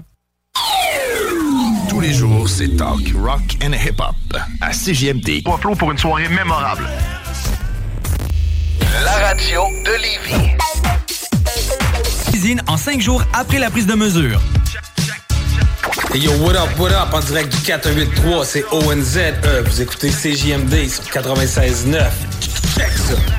Tous 1.89 2.00
les 2.00 2.14
jours, 2.14 2.47
c'est 2.47 2.78
talk, 2.78 3.14
rock 3.16 3.41
and 3.64 3.74
hip-hop 3.74 4.16
à 4.62 4.72
CJMD. 4.72 5.41
Waflo 5.45 5.76
pour 5.76 5.91
une 5.91 5.97
soirée 5.97 6.30
mémorable. 6.30 6.88
La 9.04 9.12
radio 9.28 9.64
de 9.86 9.92
Lévis. 9.92 10.56
Cuisine 12.30 12.62
en 12.68 12.78
5 12.78 13.02
jours 13.02 13.24
après 13.34 13.60
la 13.60 13.70
prise 13.70 13.86
de 13.86 13.96
mesure. 13.96 14.42
Hey 16.14 16.22
yo, 16.22 16.32
what 16.44 16.56
up, 16.56 16.70
what 16.78 16.92
up, 16.92 17.14
en 17.14 17.20
direct 17.20 17.56
du 17.56 17.62
483, 17.62 18.46
c'est 18.46 18.66
ONZ. 18.72 19.18
Euh, 19.18 19.64
vous 19.66 19.82
écoutez 19.82 20.10
CJMD 20.10 20.88
sur 20.90 21.04
96.9. 21.06 22.10
Check 22.76 22.92
ça. 22.92 23.39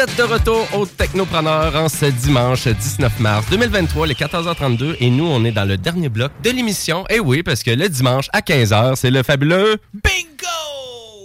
Êtes 0.00 0.16
de 0.16 0.22
retour 0.22 0.66
au 0.78 0.86
Technopreneur 0.86 1.76
en 1.76 1.88
ce 1.88 2.06
dimanche 2.06 2.66
19 2.66 3.20
mars 3.20 3.46
2023, 3.50 4.06
les 4.06 4.14
14h32. 4.14 4.96
Et 4.98 5.10
nous, 5.10 5.26
on 5.26 5.44
est 5.44 5.52
dans 5.52 5.66
le 5.66 5.76
dernier 5.76 6.08
bloc 6.08 6.32
de 6.42 6.50
l'émission. 6.50 7.04
Et 7.10 7.20
oui, 7.20 7.42
parce 7.42 7.62
que 7.62 7.70
le 7.70 7.86
dimanche 7.88 8.28
à 8.32 8.40
15h, 8.40 8.96
c'est 8.96 9.10
le 9.10 9.22
fabuleux 9.22 9.76
Bingo! 9.92 10.59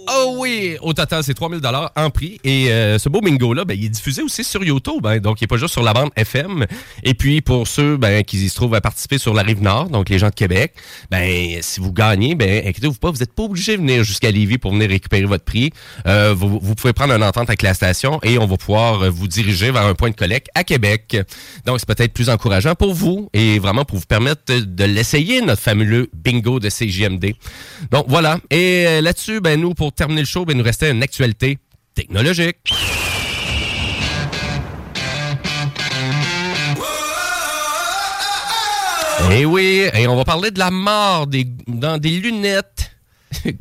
Oh 0.08 0.36
oui! 0.38 0.76
Au 0.82 0.92
total, 0.92 1.24
c'est 1.24 1.34
3000 1.34 1.60
en 1.96 2.10
prix. 2.10 2.38
Et 2.44 2.70
euh, 2.70 2.98
ce 2.98 3.08
beau 3.08 3.20
bingo-là, 3.20 3.64
ben, 3.64 3.76
il 3.76 3.86
est 3.86 3.88
diffusé 3.88 4.22
aussi 4.22 4.44
sur 4.44 4.62
YouTube. 4.62 5.04
hein. 5.04 5.18
donc, 5.18 5.40
il 5.40 5.44
n'est 5.44 5.48
pas 5.48 5.56
juste 5.56 5.72
sur 5.72 5.82
la 5.82 5.92
bande 5.92 6.10
FM. 6.14 6.64
Et 7.02 7.14
puis, 7.14 7.40
pour 7.40 7.66
ceux 7.66 7.96
ben, 7.96 8.22
qui 8.22 8.48
se 8.48 8.54
trouvent 8.54 8.74
à 8.74 8.80
participer 8.80 9.18
sur 9.18 9.34
la 9.34 9.42
rive 9.42 9.62
nord, 9.62 9.88
donc 9.88 10.08
les 10.08 10.18
gens 10.20 10.28
de 10.28 10.34
Québec, 10.34 10.74
ben, 11.10 11.58
si 11.60 11.80
vous 11.80 11.92
gagnez, 11.92 12.36
ben, 12.36 12.64
inquiétez-vous 12.66 12.94
pas, 12.94 13.10
vous 13.10 13.18
n'êtes 13.18 13.32
pas 13.32 13.42
obligé 13.42 13.76
de 13.76 13.82
venir 13.82 14.04
jusqu'à 14.04 14.30
Lévis 14.30 14.58
pour 14.58 14.72
venir 14.72 14.88
récupérer 14.88 15.24
votre 15.24 15.44
prix. 15.44 15.72
Euh, 16.06 16.34
vous, 16.36 16.74
pouvez 16.76 16.92
prendre 16.92 17.12
une 17.12 17.24
entente 17.24 17.48
avec 17.48 17.62
la 17.62 17.74
station 17.74 18.20
et 18.22 18.38
on 18.38 18.46
va 18.46 18.56
pouvoir 18.56 19.10
vous 19.10 19.26
diriger 19.26 19.72
vers 19.72 19.86
un 19.86 19.94
point 19.94 20.10
de 20.10 20.16
collecte 20.16 20.48
à 20.54 20.62
Québec. 20.62 21.16
Donc, 21.64 21.80
c'est 21.80 21.88
peut-être 21.88 22.12
plus 22.12 22.30
encourageant 22.30 22.76
pour 22.76 22.94
vous 22.94 23.28
et 23.32 23.58
vraiment 23.58 23.84
pour 23.84 23.98
vous 23.98 24.06
permettre 24.06 24.42
de, 24.46 24.60
de 24.60 24.84
l'essayer, 24.84 25.40
notre 25.40 25.62
fameux 25.62 26.08
bingo 26.14 26.60
de 26.60 26.68
CJMD. 26.68 27.34
Donc, 27.90 28.04
voilà. 28.08 28.38
Et 28.50 28.84
euh, 28.86 29.00
là-dessus, 29.00 29.40
ben, 29.40 29.60
nous, 29.60 29.74
pour 29.74 29.95
terminer 29.96 30.20
le 30.20 30.26
show, 30.26 30.44
ben, 30.44 30.52
il 30.52 30.58
nous 30.58 30.64
restait 30.64 30.90
une 30.90 31.02
actualité 31.02 31.58
technologique. 31.94 32.58
Et 39.32 39.44
oui, 39.44 39.86
et 39.92 40.06
on 40.06 40.14
va 40.16 40.24
parler 40.24 40.50
de 40.50 40.58
la 40.58 40.70
mort 40.70 41.26
des, 41.26 41.46
dans 41.66 41.98
des 41.98 42.10
lunettes. 42.20 42.92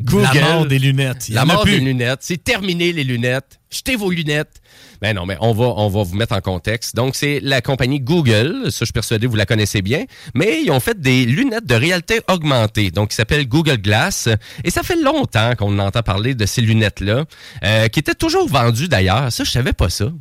Google. 0.01 0.23
La 0.33 0.41
mort 0.41 0.65
des 0.67 0.79
lunettes. 0.79 1.29
Il 1.29 1.35
La 1.35 1.45
mort 1.45 1.63
plus. 1.63 1.71
des 1.73 1.79
lunettes. 1.79 2.19
C'est 2.21 2.43
terminé 2.43 2.93
les 2.93 3.03
lunettes. 3.03 3.59
Jetez 3.71 3.95
vos 3.95 4.11
lunettes. 4.11 4.61
Ben 5.01 5.15
non, 5.15 5.25
mais 5.25 5.37
on 5.41 5.53
va, 5.53 5.65
on 5.65 5.87
va 5.89 6.03
vous 6.03 6.15
mettre 6.15 6.35
en 6.35 6.41
contexte. 6.41 6.95
Donc, 6.95 7.15
c'est 7.15 7.39
la 7.41 7.61
compagnie 7.61 7.99
Google. 7.99 8.71
Ça, 8.71 8.79
je 8.81 8.85
suis 8.85 8.93
persuadé, 8.93 9.27
vous 9.27 9.35
la 9.35 9.45
connaissez 9.45 9.81
bien. 9.81 10.05
Mais 10.33 10.61
ils 10.63 10.71
ont 10.71 10.79
fait 10.79 10.99
des 10.99 11.25
lunettes 11.25 11.65
de 11.65 11.75
réalité 11.75 12.21
augmentée. 12.29 12.91
Donc, 12.91 13.09
qui 13.09 13.15
s'appellent 13.15 13.47
Google 13.47 13.77
Glass. 13.77 14.29
Et 14.63 14.71
ça 14.71 14.83
fait 14.83 15.01
longtemps 15.01 15.55
qu'on 15.55 15.77
entend 15.79 16.01
parler 16.01 16.35
de 16.35 16.45
ces 16.45 16.61
lunettes-là, 16.61 17.25
euh, 17.63 17.87
qui 17.87 17.99
étaient 17.99 18.15
toujours 18.15 18.47
vendues 18.47 18.87
d'ailleurs. 18.87 19.31
Ça, 19.31 19.43
je 19.43 19.51
savais 19.51 19.73
pas 19.73 19.89
ça. 19.89 20.11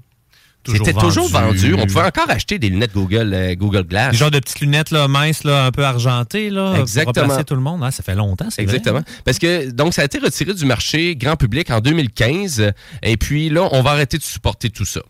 C'était 0.66 0.92
toujours 0.92 1.28
vendu. 1.28 1.74
On 1.74 1.86
pouvait 1.86 2.02
encore 2.02 2.28
acheter 2.30 2.58
des 2.58 2.68
lunettes 2.68 2.92
Google, 2.94 3.32
euh, 3.34 3.54
Google 3.54 3.84
Glass. 3.84 4.12
Des 4.12 4.18
genres 4.18 4.30
de 4.30 4.38
petites 4.38 4.60
lunettes 4.60 4.90
là, 4.90 5.08
minces, 5.08 5.44
là, 5.44 5.66
un 5.66 5.70
peu 5.70 5.84
argentées, 5.84 6.50
là, 6.50 6.74
Exactement. 6.80 7.28
pour 7.28 7.44
tout 7.44 7.54
le 7.54 7.60
monde. 7.60 7.80
Ah, 7.84 7.90
ça 7.90 8.02
fait 8.02 8.14
longtemps, 8.14 8.46
c'est 8.50 8.64
vrai. 8.64 8.74
Exactement. 8.74 9.02
Parce 9.24 9.38
que 9.38 9.70
donc 9.70 9.94
ça 9.94 10.02
a 10.02 10.04
été 10.04 10.18
retiré 10.18 10.54
du 10.54 10.64
marché 10.64 11.16
grand 11.16 11.36
public 11.36 11.70
en 11.70 11.80
2015 11.80 12.72
et 13.02 13.16
puis 13.16 13.48
là 13.50 13.68
on 13.72 13.82
va 13.82 13.90
arrêter 13.90 14.18
de 14.18 14.22
supporter 14.22 14.70
tout 14.70 14.84
ça. 14.84 15.00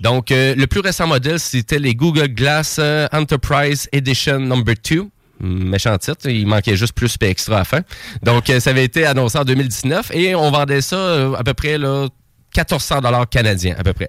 Donc 0.00 0.30
euh, 0.30 0.54
le 0.54 0.66
plus 0.66 0.80
récent 0.80 1.06
modèle 1.06 1.38
c'était 1.38 1.78
les 1.78 1.94
Google 1.94 2.28
Glass 2.28 2.76
euh, 2.78 3.06
Enterprise 3.12 3.88
Edition 3.92 4.40
Number 4.40 4.74
2. 4.88 5.04
Méchant 5.40 5.98
titre, 5.98 6.28
il 6.28 6.46
manquait 6.46 6.76
juste 6.76 6.94
plus 6.94 7.16
et 7.20 7.26
extra 7.26 7.56
à 7.56 7.58
la 7.58 7.64
fin. 7.64 7.80
Donc 8.22 8.50
ça 8.60 8.70
avait 8.70 8.84
été 8.84 9.04
annoncé 9.04 9.36
en 9.36 9.44
2019 9.44 10.12
et 10.14 10.34
on 10.34 10.50
vendait 10.50 10.80
ça 10.80 11.36
à 11.36 11.42
peu 11.44 11.54
près 11.54 11.76
là 11.76 12.08
1400 12.56 13.00
dollars 13.00 13.28
canadiens 13.28 13.74
à 13.78 13.82
peu 13.82 13.92
près. 13.92 14.08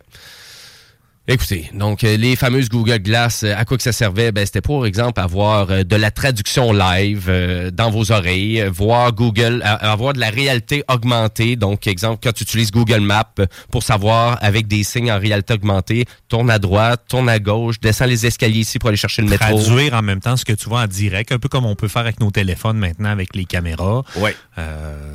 Écoutez, 1.27 1.71
donc 1.73 2.03
euh, 2.03 2.17
les 2.17 2.35
fameuses 2.35 2.69
Google 2.69 2.99
Glass, 2.99 3.41
euh, 3.43 3.55
à 3.57 3.65
quoi 3.65 3.77
que 3.77 3.83
ça 3.83 3.91
servait? 3.91 4.31
Ben 4.31 4.45
c'était 4.45 4.61
pour 4.61 4.85
exemple 4.85 5.19
avoir 5.19 5.71
euh, 5.71 5.81
de 5.83 5.95
la 5.95 6.11
traduction 6.11 6.71
live 6.71 7.25
euh, 7.29 7.71
dans 7.71 7.89
vos 7.89 8.11
oreilles, 8.11 8.63
voir 8.71 9.11
Google, 9.11 9.63
avoir 9.63 10.13
de 10.13 10.19
la 10.19 10.29
réalité 10.29 10.83
augmentée. 10.87 11.55
Donc 11.55 11.87
exemple 11.87 12.19
quand 12.21 12.31
tu 12.31 12.43
utilises 12.43 12.69
Google 12.69 12.99
Maps 12.99 13.33
pour 13.71 13.81
savoir 13.81 14.37
avec 14.41 14.67
des 14.67 14.83
signes 14.83 15.11
en 15.11 15.17
réalité 15.17 15.55
augmentée, 15.55 16.05
tourne 16.29 16.51
à 16.51 16.59
droite, 16.59 17.05
tourne 17.09 17.27
à 17.27 17.39
gauche, 17.39 17.79
descends 17.79 18.05
les 18.05 18.27
escaliers 18.27 18.59
ici 18.59 18.77
pour 18.77 18.89
aller 18.89 18.97
chercher 18.97 19.23
le 19.23 19.29
métro. 19.29 19.47
Traduire 19.47 19.95
en 19.95 20.03
même 20.03 20.19
temps 20.19 20.37
ce 20.37 20.45
que 20.45 20.53
tu 20.53 20.69
vois 20.69 20.81
en 20.81 20.87
direct, 20.87 21.31
un 21.31 21.39
peu 21.39 21.49
comme 21.49 21.65
on 21.65 21.75
peut 21.75 21.87
faire 21.87 22.03
avec 22.03 22.19
nos 22.19 22.29
téléphones 22.29 22.77
maintenant 22.77 23.09
avec 23.09 23.35
les 23.35 23.45
caméras. 23.45 24.03
Oui. 24.17 24.29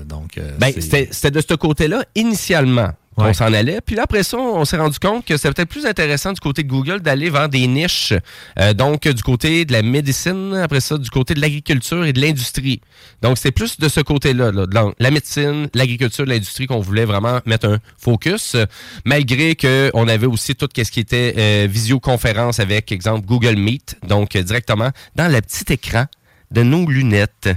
donc, 0.07 0.39
euh, 0.39 0.57
Ben, 0.59 0.73
c'était 0.77 1.31
de 1.31 1.41
ce 1.41 1.55
côté-là 1.55 2.05
initialement. 2.17 2.91
Ouais. 3.25 3.35
s'en 3.35 3.53
allait. 3.53 3.81
Puis 3.81 3.97
là, 3.97 4.03
après 4.05 4.23
ça, 4.23 4.37
on 4.37 4.65
s'est 4.65 4.77
rendu 4.77 4.99
compte 4.99 5.25
que 5.25 5.37
c'était 5.37 5.53
peut-être 5.53 5.69
plus 5.69 5.87
intéressant 5.87 6.33
du 6.33 6.41
côté 6.41 6.63
de 6.63 6.69
Google 6.69 7.01
d'aller 7.01 7.31
vers 7.31 7.49
des 7.49 7.67
niches. 7.67 8.13
Euh, 8.59 8.75
donc, 8.75 9.07
du 9.07 9.23
côté 9.23 9.65
de 9.65 9.73
la 9.73 9.83
médecine, 9.83 10.55
après 10.55 10.81
ça, 10.81 10.99
du 10.99 11.11
côté 11.11 11.35
de 11.35 11.41
l'agriculture 11.41 12.05
et 12.05 12.13
de 12.13 12.21
l'industrie. 12.21 12.81
Donc, 13.23 13.39
c'est 13.39 13.53
plus 13.53 13.79
de 13.79 13.89
ce 13.89 14.01
côté-là, 14.01 14.53
là, 14.53 14.67
de 14.67 14.95
la, 14.99 15.11
médecine, 15.11 15.69
l'agriculture, 15.75 16.25
l'industrie 16.25 16.67
qu'on 16.67 16.81
voulait 16.81 17.05
vraiment 17.05 17.41
mettre 17.47 17.69
un 17.69 17.79
focus. 17.99 18.57
Malgré 19.05 19.57
qu'on 19.57 20.09
avait 20.09 20.27
aussi 20.27 20.55
tout 20.55 20.69
ce 20.75 20.91
qui 20.91 21.01
était 21.01 21.35
euh, 21.37 21.67
visioconférence 21.71 22.61
avec, 22.61 22.93
exemple, 22.93 23.27
Google 23.27 23.57
Meet. 23.57 23.97
Donc, 24.07 24.37
euh, 24.37 24.43
directement 24.43 24.91
dans 25.17 25.31
le 25.31 25.41
petit 25.41 25.73
écran 25.73 26.07
de 26.51 26.63
nos 26.63 26.87
lunettes. 26.89 27.51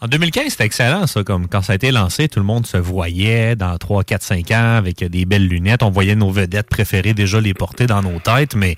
En 0.00 0.06
2015, 0.06 0.50
c'était 0.50 0.64
excellent, 0.64 1.08
ça. 1.08 1.24
Comme 1.24 1.48
quand 1.48 1.62
ça 1.62 1.72
a 1.72 1.76
été 1.76 1.90
lancé, 1.90 2.28
tout 2.28 2.38
le 2.38 2.44
monde 2.44 2.66
se 2.66 2.76
voyait 2.76 3.56
dans 3.56 3.76
3, 3.76 4.04
4, 4.04 4.22
5 4.22 4.50
ans 4.52 4.76
avec 4.76 5.02
des 5.02 5.24
belles 5.24 5.48
lunettes. 5.48 5.82
On 5.82 5.90
voyait 5.90 6.14
nos 6.14 6.30
vedettes 6.30 6.68
préférées 6.68 7.14
déjà 7.14 7.40
les 7.40 7.52
porter 7.52 7.88
dans 7.88 8.00
nos 8.00 8.20
têtes, 8.20 8.54
mais 8.54 8.76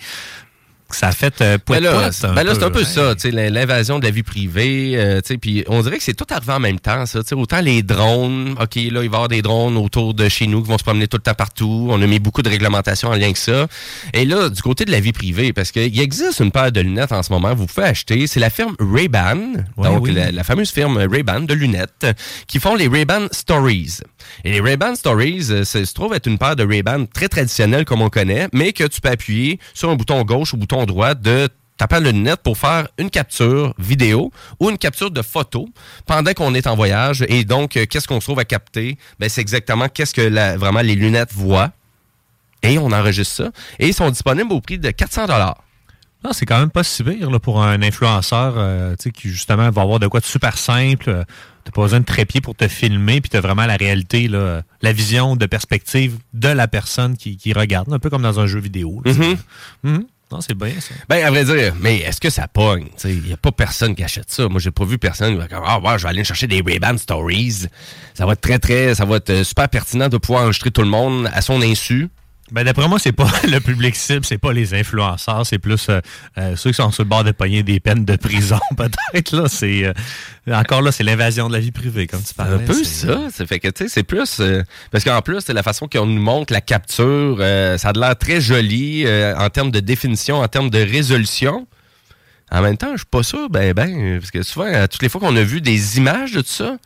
ça 0.96 1.08
a 1.08 1.12
fait 1.12 1.40
euh, 1.40 1.58
Ben 1.66 1.80
là, 1.80 1.90
un 2.22 2.34
ben 2.34 2.42
là, 2.44 2.54
c'est 2.54 2.62
un 2.64 2.70
peu, 2.70 2.80
peu 2.80 2.80
hein. 2.80 2.84
ça, 2.84 3.14
tu 3.14 3.22
sais, 3.22 3.30
l'in- 3.30 3.50
l'invasion 3.50 3.98
de 3.98 4.04
la 4.04 4.10
vie 4.10 4.22
privée, 4.22 4.92
euh, 4.96 5.20
tu 5.20 5.28
sais, 5.34 5.38
puis 5.38 5.64
on 5.68 5.82
dirait 5.82 5.98
que 5.98 6.02
c'est 6.04 6.14
tout 6.14 6.26
arrivé 6.30 6.52
en 6.52 6.60
même 6.60 6.80
temps, 6.80 7.06
ça, 7.06 7.20
autant 7.32 7.60
les 7.60 7.82
drones, 7.82 8.54
OK, 8.60 8.74
là, 8.76 8.80
il 8.82 8.92
va 8.92 9.02
y 9.02 9.06
avoir 9.06 9.28
des 9.28 9.42
drones 9.42 9.76
autour 9.76 10.14
de 10.14 10.28
chez 10.28 10.46
nous 10.46 10.62
qui 10.62 10.68
vont 10.68 10.78
se 10.78 10.84
promener 10.84 11.06
tout 11.08 11.16
le 11.16 11.22
temps 11.22 11.34
partout, 11.34 11.88
on 11.90 12.00
a 12.00 12.06
mis 12.06 12.18
beaucoup 12.18 12.42
de 12.42 12.48
réglementations 12.48 13.08
en 13.08 13.12
lien 13.14 13.24
avec 13.24 13.36
ça, 13.36 13.66
et 14.12 14.24
là, 14.24 14.48
du 14.48 14.62
côté 14.62 14.84
de 14.84 14.90
la 14.90 15.00
vie 15.00 15.12
privée, 15.12 15.52
parce 15.52 15.70
qu'il 15.72 15.98
existe 16.00 16.40
une 16.40 16.50
paire 16.52 16.72
de 16.72 16.80
lunettes 16.80 17.12
en 17.12 17.22
ce 17.22 17.32
moment, 17.32 17.54
vous 17.54 17.66
pouvez 17.66 17.86
acheter, 17.86 18.26
c'est 18.26 18.40
la 18.40 18.50
firme 18.50 18.74
Ray-Ban, 18.78 19.38
Ouais, 19.76 19.88
donc 19.88 20.02
oui. 20.04 20.12
la, 20.12 20.30
la 20.32 20.44
fameuse 20.44 20.70
firme 20.70 20.96
Ray-Ban 20.98 21.40
de 21.40 21.54
lunettes, 21.54 22.06
qui 22.46 22.58
font 22.58 22.74
les 22.74 22.88
Ray-Ban 22.88 23.28
Stories. 23.32 23.98
Et 24.44 24.52
les 24.52 24.60
Ray-Ban 24.60 24.94
Stories, 24.94 25.46
euh, 25.50 25.64
c'est- 25.64 25.84
se 25.84 25.94
trouve 25.94 26.14
être 26.14 26.26
une 26.26 26.38
paire 26.38 26.56
de 26.56 26.64
Ray-Ban 26.66 27.06
très 27.12 27.28
traditionnelle 27.28 27.84
comme 27.84 28.02
on 28.02 28.08
connaît, 28.10 28.48
mais 28.52 28.72
que 28.72 28.84
tu 28.84 29.00
peux 29.00 29.08
appuyer 29.08 29.58
sur 29.74 29.90
un 29.90 29.94
bouton 29.96 30.22
gauche 30.22 30.52
ou 30.54 30.56
bouton 30.56 30.79
droit 30.86 31.14
de 31.14 31.48
ta 31.76 31.86
paire 31.88 32.02
de 32.02 32.10
lunettes 32.10 32.42
pour 32.42 32.58
faire 32.58 32.88
une 32.98 33.08
capture 33.08 33.72
vidéo 33.78 34.30
ou 34.58 34.68
une 34.68 34.76
capture 34.76 35.10
de 35.10 35.22
photo 35.22 35.68
pendant 36.06 36.32
qu'on 36.34 36.54
est 36.54 36.66
en 36.66 36.76
voyage. 36.76 37.24
Et 37.28 37.44
donc, 37.44 37.76
euh, 37.76 37.86
qu'est-ce 37.88 38.06
qu'on 38.06 38.20
se 38.20 38.26
trouve 38.26 38.38
à 38.38 38.44
capter? 38.44 38.98
Ben, 39.18 39.28
c'est 39.30 39.40
exactement 39.40 39.88
qu'est-ce 39.88 40.12
que 40.12 40.20
la- 40.20 40.56
vraiment 40.58 40.80
les 40.82 40.94
lunettes 40.94 41.32
voient. 41.32 41.70
Et 42.62 42.76
on 42.78 42.92
enregistre 42.92 43.34
ça. 43.44 43.50
Et 43.78 43.88
ils 43.88 43.94
sont 43.94 44.10
disponibles 44.10 44.52
au 44.52 44.60
prix 44.60 44.78
de 44.78 44.90
400 44.90 45.22
dollars. 45.22 45.62
Non, 46.22 46.34
c'est 46.34 46.44
quand 46.44 46.58
même 46.58 46.68
pas 46.70 46.84
si 46.84 47.02
pire 47.02 47.30
là, 47.30 47.38
pour 47.38 47.62
un 47.62 47.80
influenceur 47.80 48.52
euh, 48.58 48.94
qui 49.14 49.30
justement 49.30 49.70
va 49.70 49.80
avoir 49.80 49.98
de 49.98 50.06
quoi 50.06 50.20
de 50.20 50.26
super 50.26 50.58
simple. 50.58 51.08
euh, 51.08 51.24
T'as 51.64 51.70
pas 51.72 51.80
besoin 51.82 52.00
de 52.00 52.04
trépied 52.04 52.42
pour 52.42 52.54
te 52.54 52.68
filmer, 52.68 53.20
puis 53.22 53.30
t'as 53.30 53.40
vraiment 53.40 53.64
la 53.64 53.76
réalité, 53.76 54.28
là, 54.28 54.62
la 54.82 54.92
vision 54.92 55.36
de 55.36 55.46
perspective 55.46 56.18
de 56.34 56.48
la 56.48 56.68
personne 56.68 57.16
qui, 57.16 57.36
qui 57.38 57.52
regarde, 57.54 57.90
un 57.92 57.98
peu 57.98 58.10
comme 58.10 58.22
dans 58.22 58.38
un 58.40 58.46
jeu 58.46 58.60
vidéo. 58.60 59.00
là, 59.04 59.12
Mhm. 59.12 59.36
Mhm. 59.84 60.04
Non, 60.32 60.40
c'est. 60.40 60.54
Ben, 61.08 61.24
à 61.24 61.30
vrai 61.30 61.44
dire, 61.44 61.74
mais 61.80 61.98
est-ce 61.98 62.20
que 62.20 62.30
ça 62.30 62.46
pogne? 62.46 62.86
Il 63.04 63.22
n'y 63.22 63.32
a 63.32 63.36
pas 63.36 63.50
personne 63.50 63.94
qui 63.94 64.04
achète 64.04 64.30
ça. 64.30 64.48
Moi, 64.48 64.60
j'ai 64.60 64.70
pas 64.70 64.84
vu 64.84 64.96
personne 64.96 65.32
qui 65.32 65.38
va 65.38 65.48
dire, 65.48 65.62
ah, 65.64 65.96
je 65.96 66.04
vais 66.04 66.08
aller 66.08 66.24
chercher 66.24 66.46
des 66.46 66.62
Ray-Ban 66.64 66.98
Stories. 66.98 67.66
Ça 68.14 68.26
va 68.26 68.34
être 68.34 68.40
très, 68.40 68.58
très, 68.58 68.94
ça 68.94 69.04
va 69.04 69.16
être 69.16 69.30
euh, 69.30 69.44
super 69.44 69.68
pertinent 69.68 70.08
de 70.08 70.18
pouvoir 70.18 70.44
enregistrer 70.44 70.70
tout 70.70 70.82
le 70.82 70.88
monde 70.88 71.28
à 71.32 71.40
son 71.40 71.60
insu. 71.62 72.10
Ben, 72.52 72.64
d'après 72.64 72.88
moi, 72.88 72.98
c'est 72.98 73.12
pas 73.12 73.28
le 73.48 73.60
public 73.60 73.94
cible, 73.94 74.24
c'est 74.24 74.38
pas 74.38 74.52
les 74.52 74.74
influenceurs, 74.74 75.46
c'est 75.46 75.58
plus 75.58 75.88
euh, 75.88 76.00
euh, 76.38 76.56
ceux 76.56 76.70
qui 76.70 76.76
sont 76.76 76.90
sur 76.90 77.04
le 77.04 77.08
bord 77.08 77.22
de 77.22 77.30
pogner 77.32 77.62
des 77.62 77.78
peines 77.80 78.04
de 78.04 78.16
prison, 78.16 78.58
peut-être. 78.76 79.32
là. 79.36 79.44
C'est 79.48 79.84
euh, 79.84 79.92
Encore 80.52 80.82
là, 80.82 80.90
c'est 80.92 81.04
l'invasion 81.04 81.48
de 81.48 81.52
la 81.52 81.60
vie 81.60 81.70
privée, 81.70 82.06
comme 82.06 82.22
tu 82.22 82.34
parlais. 82.34 82.54
un 82.56 82.58
peu 82.58 82.82
ça. 82.84 83.28
Ça 83.32 83.46
fait 83.46 83.60
que, 83.60 83.68
tu 83.68 83.84
sais, 83.84 83.88
c'est 83.88 84.02
plus. 84.02 84.40
euh, 84.40 84.62
parce 84.90 85.04
qu'en 85.04 85.22
plus, 85.22 85.40
c'est 85.40 85.52
la 85.52 85.62
façon 85.62 85.86
qu'on 85.86 86.06
nous 86.06 86.20
montre 86.20 86.52
la 86.52 86.60
capture. 86.60 87.36
ça 87.38 87.88
a 87.88 87.92
l'air 87.92 88.16
très 88.16 88.40
joli 88.40 89.04
en 89.36 89.48
termes 89.50 89.70
de 89.70 89.80
définition, 89.80 90.38
en 90.40 90.48
termes 90.48 90.70
de 90.70 90.78
résolution. 90.80 91.66
En 92.52 92.62
même 92.62 92.76
temps, 92.76 92.90
je 92.92 92.98
suis 92.98 93.06
pas 93.06 93.22
sûr, 93.22 93.48
ben, 93.48 93.72
ben, 93.74 94.18
parce 94.18 94.32
que 94.32 94.42
souvent, 94.42 94.66
toutes 94.90 95.02
les 95.02 95.08
fois 95.08 95.20
qu'on 95.20 95.36
a 95.36 95.42
vu 95.42 95.60
des 95.60 95.98
images 95.98 96.32
de 96.32 96.40
tout 96.40 96.48
ça, 96.48 96.78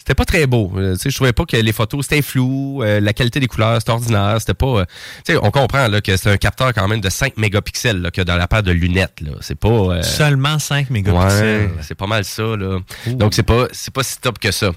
c'était 0.00 0.14
pas 0.14 0.24
très 0.24 0.46
beau. 0.46 0.72
Euh, 0.76 0.94
tu 0.94 1.00
sais, 1.02 1.10
je 1.10 1.14
trouvais 1.16 1.34
pas 1.34 1.44
que 1.44 1.58
les 1.58 1.72
photos, 1.74 2.06
c'était 2.06 2.22
flou, 2.22 2.82
euh, 2.82 3.00
la 3.00 3.12
qualité 3.12 3.38
des 3.38 3.46
couleurs, 3.48 3.76
c'était 3.80 3.92
ordinaire, 3.92 4.36
c'était 4.38 4.54
pas... 4.54 4.66
euh, 4.66 4.84
tu 5.26 5.34
sais, 5.34 5.38
on 5.42 5.50
comprend 5.50 5.88
là, 5.88 6.00
que 6.00 6.16
c'est 6.16 6.30
un 6.30 6.38
capteur 6.38 6.72
quand 6.72 6.88
même 6.88 7.02
de 7.02 7.10
5 7.10 7.36
mégapixels 7.36 8.00
là, 8.00 8.08
a 8.16 8.24
dans 8.24 8.36
la 8.38 8.48
paire 8.48 8.62
de 8.62 8.72
lunettes. 8.72 9.20
là. 9.20 9.32
C'est 9.42 9.58
pas... 9.58 9.68
euh, 9.68 10.02
Seulement 10.02 10.58
5 10.58 10.88
mégapixels. 10.88 11.66
Ouais, 11.66 11.70
c'est 11.82 11.94
pas 11.94 12.06
mal 12.06 12.24
ça, 12.24 12.42
là. 12.56 12.78
Donc, 13.08 13.34
c'est 13.34 13.42
pas, 13.42 13.66
c'est 13.72 13.92
pas 13.92 14.02
si 14.02 14.18
top 14.18 14.38
que 14.38 14.50
ça. 14.50 14.70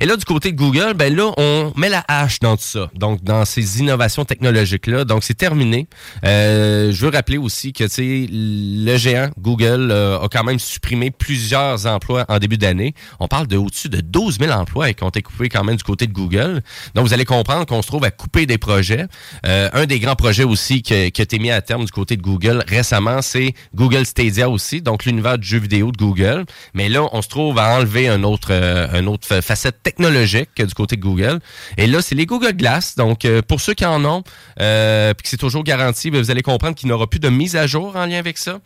Et 0.00 0.06
là, 0.06 0.16
du 0.16 0.24
côté 0.24 0.50
de 0.50 0.56
Google, 0.56 0.94
ben 0.94 1.14
là, 1.14 1.30
on 1.36 1.74
met 1.76 1.90
la 1.90 2.02
hache 2.08 2.40
dans 2.40 2.56
tout 2.56 2.62
ça. 2.64 2.90
Donc, 2.94 3.22
dans 3.22 3.44
ces 3.44 3.80
innovations 3.80 4.24
technologiques-là. 4.24 5.04
Donc, 5.04 5.24
c'est 5.24 5.34
terminé. 5.34 5.88
Euh, 6.24 6.90
je 6.90 7.04
veux 7.04 7.12
rappeler 7.12 7.36
aussi 7.36 7.74
que, 7.74 7.84
tu 7.84 7.90
sais, 7.90 8.26
le 8.30 8.96
géant 8.96 9.28
Google 9.38 9.90
euh, 9.90 10.18
a 10.20 10.28
quand 10.28 10.42
même 10.44 10.58
supprimé 10.58 11.10
plusieurs 11.10 11.84
emplois 11.84 12.24
en 12.30 12.38
début 12.38 12.56
d'année. 12.56 12.94
On 13.18 13.28
parle 13.28 13.46
de 13.46 13.58
au-dessus 13.58 13.90
de 13.90 14.00
12 14.00 14.38
000 14.38 14.50
emplois 14.52 14.69
qui 14.96 15.04
ont 15.04 15.10
quand 15.50 15.64
même 15.64 15.76
du 15.76 15.82
côté 15.84 16.06
de 16.06 16.12
Google. 16.12 16.62
Donc, 16.94 17.06
vous 17.06 17.12
allez 17.14 17.24
comprendre 17.24 17.66
qu'on 17.66 17.82
se 17.82 17.86
trouve 17.88 18.04
à 18.04 18.10
couper 18.10 18.46
des 18.46 18.58
projets. 18.58 19.06
Euh, 19.46 19.68
un 19.72 19.86
des 19.86 19.98
grands 19.98 20.16
projets 20.16 20.44
aussi 20.44 20.82
que- 20.82 21.08
qui 21.08 21.20
a 21.20 21.24
été 21.24 21.38
mis 21.38 21.50
à 21.50 21.60
terme 21.60 21.84
du 21.84 21.90
côté 21.90 22.16
de 22.16 22.22
Google 22.22 22.64
récemment, 22.66 23.22
c'est 23.22 23.54
Google 23.74 24.06
Stadia 24.06 24.48
aussi, 24.48 24.80
donc 24.82 25.04
l'univers 25.04 25.38
du 25.38 25.46
jeu 25.46 25.58
vidéo 25.58 25.90
de 25.92 25.96
Google. 25.96 26.44
Mais 26.74 26.88
là, 26.88 27.08
on 27.12 27.22
se 27.22 27.28
trouve 27.28 27.58
à 27.58 27.76
enlever 27.76 28.08
un 28.08 28.22
autre, 28.22 28.48
euh, 28.50 28.86
un 28.92 29.06
autre 29.06 29.26
fa- 29.26 29.42
facette 29.42 29.82
technologique 29.82 30.50
du 30.56 30.74
côté 30.74 30.96
de 30.96 31.00
Google. 31.02 31.40
Et 31.76 31.86
là, 31.86 32.00
c'est 32.02 32.14
les 32.14 32.26
Google 32.26 32.52
Glass. 32.52 32.94
Donc, 32.96 33.24
euh, 33.24 33.42
pour 33.42 33.60
ceux 33.60 33.74
qui 33.74 33.84
en 33.86 34.04
ont, 34.04 34.22
puis 34.22 35.22
que 35.22 35.28
c'est 35.28 35.36
toujours 35.36 35.64
garanti, 35.64 36.10
ben, 36.10 36.20
vous 36.20 36.30
allez 36.30 36.42
comprendre 36.42 36.74
qu'il 36.74 36.86
n'y 36.88 36.92
aura 36.92 37.06
plus 37.08 37.20
de 37.20 37.28
mise 37.28 37.56
à 37.56 37.66
jour 37.66 37.96
en 37.96 38.06
lien 38.06 38.18
avec 38.18 38.38
ça. 38.38 38.60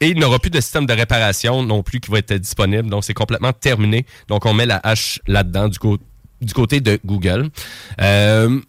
Et 0.00 0.08
il 0.08 0.16
n'y 0.16 0.24
aura 0.24 0.38
plus 0.38 0.50
de 0.50 0.60
système 0.60 0.86
de 0.86 0.92
réparation 0.94 1.62
non 1.62 1.82
plus 1.82 2.00
qui 2.00 2.10
va 2.10 2.18
être 2.18 2.32
disponible. 2.34 2.88
Donc, 2.88 3.04
c'est 3.04 3.14
complètement 3.14 3.52
terminé. 3.52 4.06
Donc, 4.28 4.46
on 4.46 4.54
met 4.54 4.66
la 4.66 4.80
hache 4.82 5.20
là-dedans 5.26 5.68
du, 5.68 5.78
côté 6.54 6.80
de 6.80 6.98
Google. 7.04 7.50
Euh, 8.00 8.60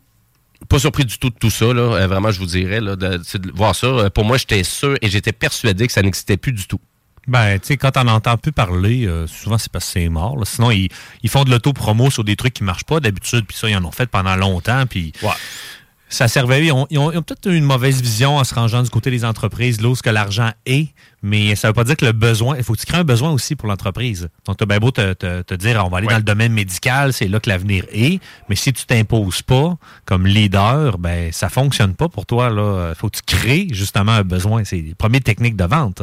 pas 0.68 0.80
surpris 0.80 1.06
du 1.06 1.18
tout 1.18 1.30
de 1.30 1.36
tout 1.36 1.50
ça. 1.50 1.74
Là. 1.74 1.82
Euh, 1.82 2.08
vraiment, 2.08 2.32
je 2.32 2.40
vous 2.40 2.46
dirais, 2.46 2.82
là, 2.82 2.96
de, 2.96 3.20
voir 3.54 3.76
ça. 3.76 3.88
Euh, 3.88 4.10
Pour 4.10 4.26
moi, 4.26 4.38
j'étais 4.38 4.64
sûr 4.64 4.96
et 5.02 5.10
j'étais 5.10 5.32
persuadé 5.34 5.88
que 5.88 5.94
ça 5.94 6.02
n'existait 6.02 6.38
plus 6.38 6.54
du 6.54 6.66
tout. 6.68 6.80
Ben, 7.28 7.60
tu 7.60 7.68
sais, 7.68 7.78
quand 7.78 7.96
on 7.98 8.06
n'entend 8.06 8.38
plus 8.38 8.52
parler, 8.52 9.06
euh, 9.06 9.28
souvent 9.28 9.58
c'est 9.58 9.72
parce 9.72 9.86
que 9.86 9.92
c'est 9.92 10.10
mort. 10.10 10.38
là. 10.38 10.46
Sinon, 10.46 10.72
ils, 10.72 10.90
ils 11.22 11.30
font 11.30 11.44
de 11.44 11.52
l'auto-promo 11.52 12.10
sur 12.10 12.24
des 12.24 12.36
trucs 12.36 12.54
qui 12.54 12.64
marchent 12.64 12.84
pas 12.84 13.00
d'habitude, 13.00 13.46
puis 13.46 13.56
ça, 13.56 13.70
ils 13.70 13.76
en 13.76 13.86
ont 13.86 13.92
fait 13.92 14.08
pendant 14.08 14.36
longtemps, 14.36 14.86
puis 14.88 15.14
ça 16.10 16.28
servait. 16.28 16.66
Ils 16.66 16.72
ont, 16.72 16.88
ont 16.90 17.22
peut-être 17.22 17.48
eu 17.48 17.56
une 17.56 17.64
mauvaise 17.64 18.02
vision 18.02 18.38
en 18.38 18.44
se 18.44 18.56
rangeant 18.56 18.82
du 18.82 18.90
côté 18.90 19.12
des 19.12 19.24
entreprises, 19.24 19.82
là 19.82 19.90
où 19.90 19.96
ce 19.96 20.02
que 20.02 20.10
l'argent 20.10 20.52
est, 20.66 20.88
mais 21.24 21.56
ça 21.56 21.68
veut 21.68 21.74
pas 21.74 21.84
dire 21.84 21.96
que 21.98 22.06
le 22.06 22.12
besoin, 22.14 22.58
il 22.58 22.64
faut 22.64 22.74
que 22.74 22.80
tu 22.80 22.86
crées 22.86 22.98
un 23.00 23.04
besoin 23.04 23.32
aussi 23.32 23.56
pour 23.56 23.68
l'entreprise. 23.68 24.30
Donc, 24.46 24.58
tu 24.58 24.64
as 24.64 24.66
bien 24.68 24.80
beau 24.80 24.92
te, 24.92 25.14
te- 25.14 25.42
te 25.42 25.54
dire, 25.54 25.84
on 25.86 25.90
va 25.90 25.98
aller 26.00 26.08
dans 26.08 26.18
le 26.18 26.24
domaine 26.24 26.52
médical, 26.54 27.14
c'est 27.14 27.28
là 27.28 27.40
que 27.40 27.50
l'avenir 27.50 27.86
est, 27.92 28.20
mais 28.50 28.56
si 28.56 28.74
tu 28.74 28.86
t'imposes 28.86 29.42
pas 29.42 29.78
comme 30.06 30.26
leader, 30.26 30.98
ben 30.98 31.32
ça 31.32 31.50
fonctionne 31.50 31.94
pas 31.96 32.10
pour 32.10 32.26
toi. 32.26 32.50
Il 32.52 32.96
faut 32.96 33.10
que 33.10 33.18
tu 33.18 33.24
crées 33.38 33.68
justement 33.72 34.14
un 34.14 34.24
besoin. 34.24 34.64
C'est 34.64 34.78
les 34.78 34.96
premières 34.96 35.22
techniques 35.22 35.56
de 35.56 35.66
vente. 35.66 36.02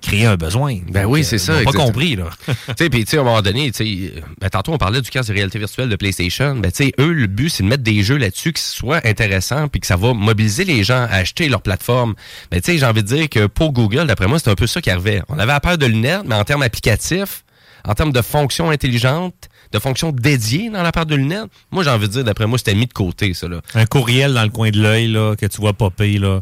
Créer 0.00 0.26
un 0.26 0.36
besoin. 0.36 0.78
Ben 0.88 1.04
oui, 1.04 1.24
c'est 1.24 1.38
ça. 1.38 1.58
Ont 1.60 1.64
pas 1.64 1.72
compris, 1.72 2.16
là. 2.16 2.24
tu 2.46 2.54
sais, 2.78 2.90
puis 2.90 3.04
tu 3.04 3.10
sais, 3.10 3.18
à 3.18 3.20
un 3.20 3.24
moment 3.24 3.42
donné, 3.42 3.70
tu 3.72 3.84
sais, 3.84 4.22
ben, 4.40 4.48
tantôt 4.48 4.72
on 4.72 4.78
parlait 4.78 5.00
du 5.02 5.10
casque 5.10 5.28
de 5.28 5.34
réalité 5.34 5.58
virtuelle 5.58 5.88
de 5.88 5.96
PlayStation. 5.96 6.56
Ben, 6.56 6.70
tu 6.70 6.84
sais, 6.84 6.92
eux, 6.98 7.12
le 7.12 7.26
but, 7.26 7.50
c'est 7.50 7.62
de 7.62 7.68
mettre 7.68 7.82
des 7.82 8.02
jeux 8.02 8.16
là-dessus 8.16 8.52
qui 8.52 8.62
soient 8.62 9.00
intéressants 9.04 9.68
puis 9.68 9.80
que 9.80 9.86
ça 9.86 9.96
va 9.96 10.14
mobiliser 10.14 10.64
les 10.64 10.84
gens 10.84 11.06
à 11.10 11.16
acheter 11.16 11.48
leur 11.48 11.60
plateforme. 11.62 12.14
Ben, 12.50 12.60
tu 12.60 12.72
sais, 12.72 12.78
j'ai 12.78 12.86
envie 12.86 13.02
de 13.02 13.08
dire 13.08 13.28
que 13.28 13.46
pour 13.46 13.72
Google, 13.72 14.06
d'après 14.06 14.26
moi, 14.26 14.38
c'est 14.38 14.50
un 14.50 14.54
peu 14.60 14.66
ça 14.66 14.80
qui 14.82 14.90
arrivait. 14.90 15.22
On 15.28 15.38
avait 15.38 15.52
à 15.52 15.60
paire 15.60 15.78
de 15.78 15.86
lunettes, 15.86 16.22
mais 16.26 16.34
en 16.34 16.44
termes 16.44 16.62
applicatifs, 16.62 17.44
en 17.86 17.94
termes 17.94 18.12
de 18.12 18.20
fonctions 18.20 18.68
intelligentes, 18.70 19.48
de 19.72 19.78
fonctions 19.78 20.12
dédiées 20.12 20.68
dans 20.68 20.82
la 20.82 20.92
paire 20.92 21.06
de 21.06 21.14
lunettes, 21.14 21.48
moi, 21.70 21.82
j'ai 21.82 21.90
envie 21.90 22.08
de 22.08 22.12
dire, 22.12 22.24
d'après 22.24 22.46
moi, 22.46 22.58
c'était 22.58 22.74
mis 22.74 22.86
de 22.86 22.92
côté, 22.92 23.32
ça. 23.32 23.46
Un 23.74 23.86
courriel 23.86 24.34
dans 24.34 24.42
le 24.42 24.50
coin 24.50 24.70
de 24.70 24.80
l'œil 24.80 25.14
que 25.38 25.46
tu 25.46 25.60
vois 25.60 25.72
popper, 25.72 26.18
là, 26.18 26.40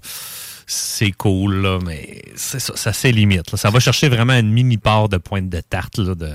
c'est 0.71 1.13
cool, 1.13 1.63
là, 1.63 1.79
mais 1.85 2.21
c'est 2.37 2.61
ça, 2.61 2.77
ça 2.77 2.93
c'est 2.93 3.11
limite. 3.11 3.51
là. 3.51 3.57
Ça 3.57 3.71
va 3.71 3.81
chercher 3.81 4.11
vraiment 4.11 4.35
une 4.35 4.53
mini 4.53 4.77
part 4.77 5.09
de 5.09 5.17
pointe 5.17 5.49
de 5.49 5.61
tarte 5.61 5.99
là, 5.99 6.15
de, 6.15 6.29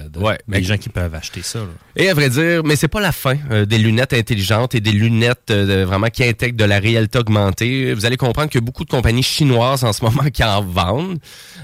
des 0.48 0.64
gens 0.64 0.78
qui 0.78 0.90
peuvent 0.90 1.14
acheter 1.14 1.44
ça. 1.44 1.60
là. 1.60 1.68
Et 1.96 2.10
à 2.10 2.16
vrai 2.16 2.32
dire, 2.32 2.64
mais 2.64 2.76
c'est 2.76 2.88
pas 2.88 3.00
la 3.00 3.12
fin 3.12 3.38
euh, 3.52 3.66
des 3.66 3.78
lunettes 3.78 4.14
intelligentes 4.14 4.74
et 4.74 4.80
des 4.80 4.92
lunettes 4.92 5.52
euh, 5.52 5.86
vraiment 5.86 6.08
qui 6.08 6.24
intègrent 6.24 6.58
de 6.58 6.64
la 6.64 6.80
réalité 6.80 7.20
augmentée. 7.20 7.94
Vous 7.94 8.08
allez 8.08 8.18
comprendre 8.18 8.50
qu'il 8.50 8.60
y 8.60 8.64
a 8.64 8.66
beaucoup 8.66 8.84
de 8.84 8.90
compagnies 8.90 9.22
chinoises 9.22 9.84
en 9.84 9.94
ce 9.94 10.04
moment 10.06 10.30
qui 10.34 10.44
en 10.44 10.64
vendent. 10.64 11.20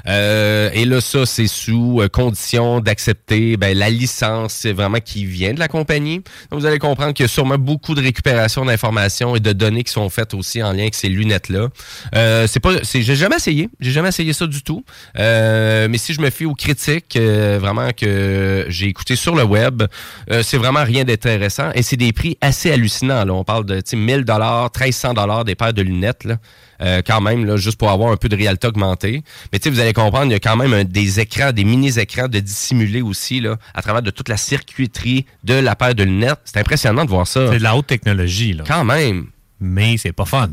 Euh, 0.08 0.70
et 0.74 0.86
là, 0.86 1.02
ça, 1.02 1.26
c'est 1.26 1.48
sous 1.48 2.04
condition 2.14 2.82
d'accepter 2.82 3.58
ben, 3.58 3.76
la 3.76 3.90
licence 3.90 4.54
c'est 4.54 4.74
vraiment 4.74 5.00
qui 5.00 5.26
vient 5.26 5.54
de 5.54 5.60
la 5.60 5.68
compagnie. 5.68 6.22
Donc, 6.52 6.60
vous 6.60 6.66
allez 6.66 6.80
comprendre 6.80 7.14
qu'il 7.14 7.24
y 7.24 7.26
a 7.26 7.30
sûrement 7.30 7.58
beaucoup 7.58 7.96
de 7.96 8.02
récupération 8.02 8.66
d'informations 8.66 9.36
et 9.36 9.40
de 9.40 9.54
données 9.54 9.84
qui 9.84 9.92
sont 9.92 10.10
faites 10.10 10.34
aussi 10.34 10.62
en 10.62 10.72
lien 10.72 10.82
avec 10.82 10.96
ces 10.96 11.10
lunettes-là. 11.10 11.70
Euh, 12.16 12.48
c'est 12.64 12.80
pas, 12.82 12.82
j'ai 12.84 13.16
jamais 13.16 13.38
essayé. 13.38 13.70
J'ai 13.80 13.92
jamais 13.92 14.10
essayé 14.10 14.34
ça 14.34 14.46
du 14.48 14.62
tout. 14.62 14.84
Euh, 15.18 15.88
mais 15.90 15.98
si 15.98 16.14
je 16.14 16.22
me 16.22 16.30
fie 16.30 16.46
aux 16.46 16.54
critiques, 16.56 17.16
euh, 17.16 17.58
vraiment 17.62 17.90
que 17.96 18.66
j'ai 18.70 18.88
écouté 18.88 19.16
sur 19.16 19.36
le 19.36 19.44
web, 19.44 19.84
euh, 20.32 20.44
c'est 20.44 20.58
vraiment 20.58 20.84
rien 20.84 21.04
d'intéressant 21.04 21.72
et 21.74 21.82
c'est 21.82 21.98
des 21.98 22.12
prix 22.14 22.38
assez 22.42 22.72
hallucinants. 22.72 23.26
Là. 23.26 23.34
On 23.34 23.44
parle 23.44 23.66
de 23.66 23.76
tu 23.78 23.92
sais, 23.92 23.96
1000 23.96 24.26
dollars, 24.26 24.70
1300 24.76 25.14
dollars 25.14 25.46
des 25.46 25.56
paires 25.56 25.74
de 25.74 25.82
lunettes. 25.82 26.24
Là. 26.26 26.38
Euh, 26.82 27.02
quand 27.06 27.20
même, 27.20 27.44
là, 27.46 27.58
juste 27.58 27.78
pour 27.78 27.90
avoir 27.92 28.12
un 28.12 28.16
peu 28.16 28.30
de 28.30 28.36
réalité 28.38 28.68
augmentée. 28.68 29.24
Mais 29.52 29.60
vous 29.70 29.80
allez 29.82 29.92
comprendre, 29.94 30.28
il 30.28 30.32
y 30.32 30.36
a 30.36 30.40
quand 30.40 30.56
même 30.56 30.74
un- 30.74 30.86
des 30.86 31.20
écrans, 31.20 31.52
des 31.52 31.66
mini-écrans 31.66 32.30
de 32.30 32.40
dissimulés 32.40 33.02
aussi, 33.02 33.42
là, 33.42 33.58
à 33.74 33.82
travers 33.82 34.02
de 34.02 34.12
toute 34.12 34.30
la 34.30 34.38
circuiterie 34.38 35.26
de 35.44 35.56
la 35.56 35.76
paire 35.76 35.94
de 35.94 36.04
lunettes. 36.04 36.40
C'est 36.46 36.58
impressionnant 36.58 37.04
de 37.04 37.10
voir 37.10 37.28
ça. 37.28 37.52
C'est 37.52 37.58
de 37.60 37.64
la 37.64 37.76
haute 37.76 37.88
technologie. 37.88 38.54
Là. 38.54 38.64
Quand 38.68 38.86
même. 38.86 39.28
Mais 39.62 39.98
c'est 39.98 40.14
pas 40.14 40.24
fun. 40.26 40.50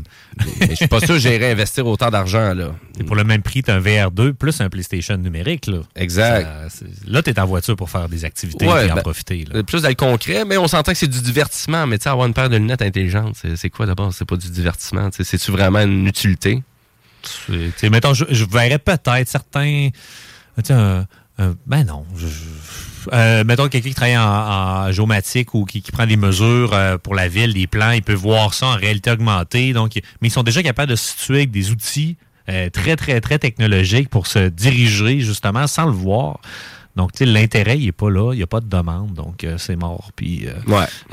Mais 0.59 0.69
je 0.71 0.75
suis 0.75 0.87
pas 0.87 0.99
sûr 0.99 1.15
que 1.15 1.17
j'irais 1.19 1.51
investir 1.51 1.87
autant 1.87 2.09
d'argent. 2.09 2.53
là. 2.53 2.75
Et 2.99 3.03
pour 3.03 3.15
le 3.15 3.23
même 3.23 3.41
prix, 3.41 3.63
tu 3.63 3.71
as 3.71 3.75
un 3.75 3.79
VR2 3.79 4.33
plus 4.33 4.59
un 4.59 4.69
PlayStation 4.69 5.15
numérique. 5.17 5.67
Là, 5.67 5.79
Exact. 5.95 6.45
Ça, 6.69 6.85
là 7.07 7.21
tu 7.23 7.29
es 7.29 7.39
en 7.39 7.45
voiture 7.45 7.75
pour 7.77 7.89
faire 7.89 8.09
des 8.09 8.25
activités 8.25 8.67
Ouais, 8.67 8.87
et 8.87 8.91
en 8.91 8.95
ben, 8.95 9.01
profiter. 9.01 9.45
là. 9.45 9.57
Euh, 9.59 9.63
Plus 9.63 9.81
dans 9.83 9.89
le 9.89 9.95
concret, 9.95 10.43
mais 10.43 10.57
on 10.57 10.67
s'entend 10.67 10.91
que 10.91 10.97
c'est 10.97 11.07
du 11.07 11.21
divertissement. 11.21 11.87
Mais 11.87 11.97
tu 11.97 12.03
sais, 12.03 12.09
avoir 12.09 12.27
une 12.27 12.33
paire 12.33 12.49
de 12.49 12.57
lunettes 12.57 12.81
intelligentes, 12.81 13.35
c'est 13.55 13.69
quoi 13.69 13.85
d'abord? 13.85 14.13
C'est 14.13 14.25
pas 14.25 14.35
du 14.37 14.49
divertissement. 14.51 15.09
C'est-tu 15.11 15.51
vraiment 15.51 15.79
une 15.79 16.05
utilité? 16.07 16.61
Mettons, 17.83 18.13
je, 18.13 18.25
je 18.29 18.45
verrais 18.45 18.79
peut-être 18.79 19.27
certains. 19.27 19.89
un- 20.69 21.05
un- 21.39 21.55
ben 21.65 21.83
non. 21.85 22.05
je- 22.15 22.27
je- 22.27 22.33
euh, 23.13 23.43
mettons 23.43 23.67
quelqu'un 23.67 23.89
qui 23.89 23.95
travaille 23.95 24.17
en, 24.17 24.21
en 24.87 24.91
géomatique 24.91 25.53
ou 25.53 25.65
qui, 25.65 25.81
qui 25.81 25.91
prend 25.91 26.05
des 26.05 26.17
mesures 26.17 26.73
euh, 26.73 26.97
pour 26.97 27.15
la 27.15 27.27
ville, 27.27 27.53
des 27.53 27.67
plans, 27.67 27.91
il 27.91 28.01
peut 28.03 28.13
voir 28.13 28.53
ça 28.53 28.67
en 28.67 28.75
réalité 28.75 29.11
augmentée. 29.11 29.73
Donc, 29.73 29.91
mais 30.21 30.27
ils 30.27 30.31
sont 30.31 30.43
déjà 30.43 30.63
capables 30.63 30.91
de 30.91 30.95
se 30.95 31.09
situer 31.17 31.37
avec 31.37 31.51
des 31.51 31.71
outils 31.71 32.17
euh, 32.49 32.69
très, 32.69 32.95
très, 32.95 33.19
très 33.21 33.39
technologiques 33.39 34.09
pour 34.09 34.27
se 34.27 34.47
diriger 34.49 35.19
justement 35.19 35.67
sans 35.67 35.85
le 35.85 35.91
voir. 35.91 36.39
Donc, 36.95 37.11
l'intérêt, 37.19 37.77
il 37.77 37.85
n'est 37.85 37.91
pas 37.91 38.09
là, 38.09 38.33
il 38.33 38.37
n'y 38.37 38.43
a 38.43 38.47
pas 38.47 38.59
de 38.59 38.67
demande, 38.67 39.13
donc 39.13 39.43
euh, 39.43 39.59
c'est 39.59 39.75
mort. 39.75 40.09
Puis, 40.15 40.47
euh, 40.47 40.53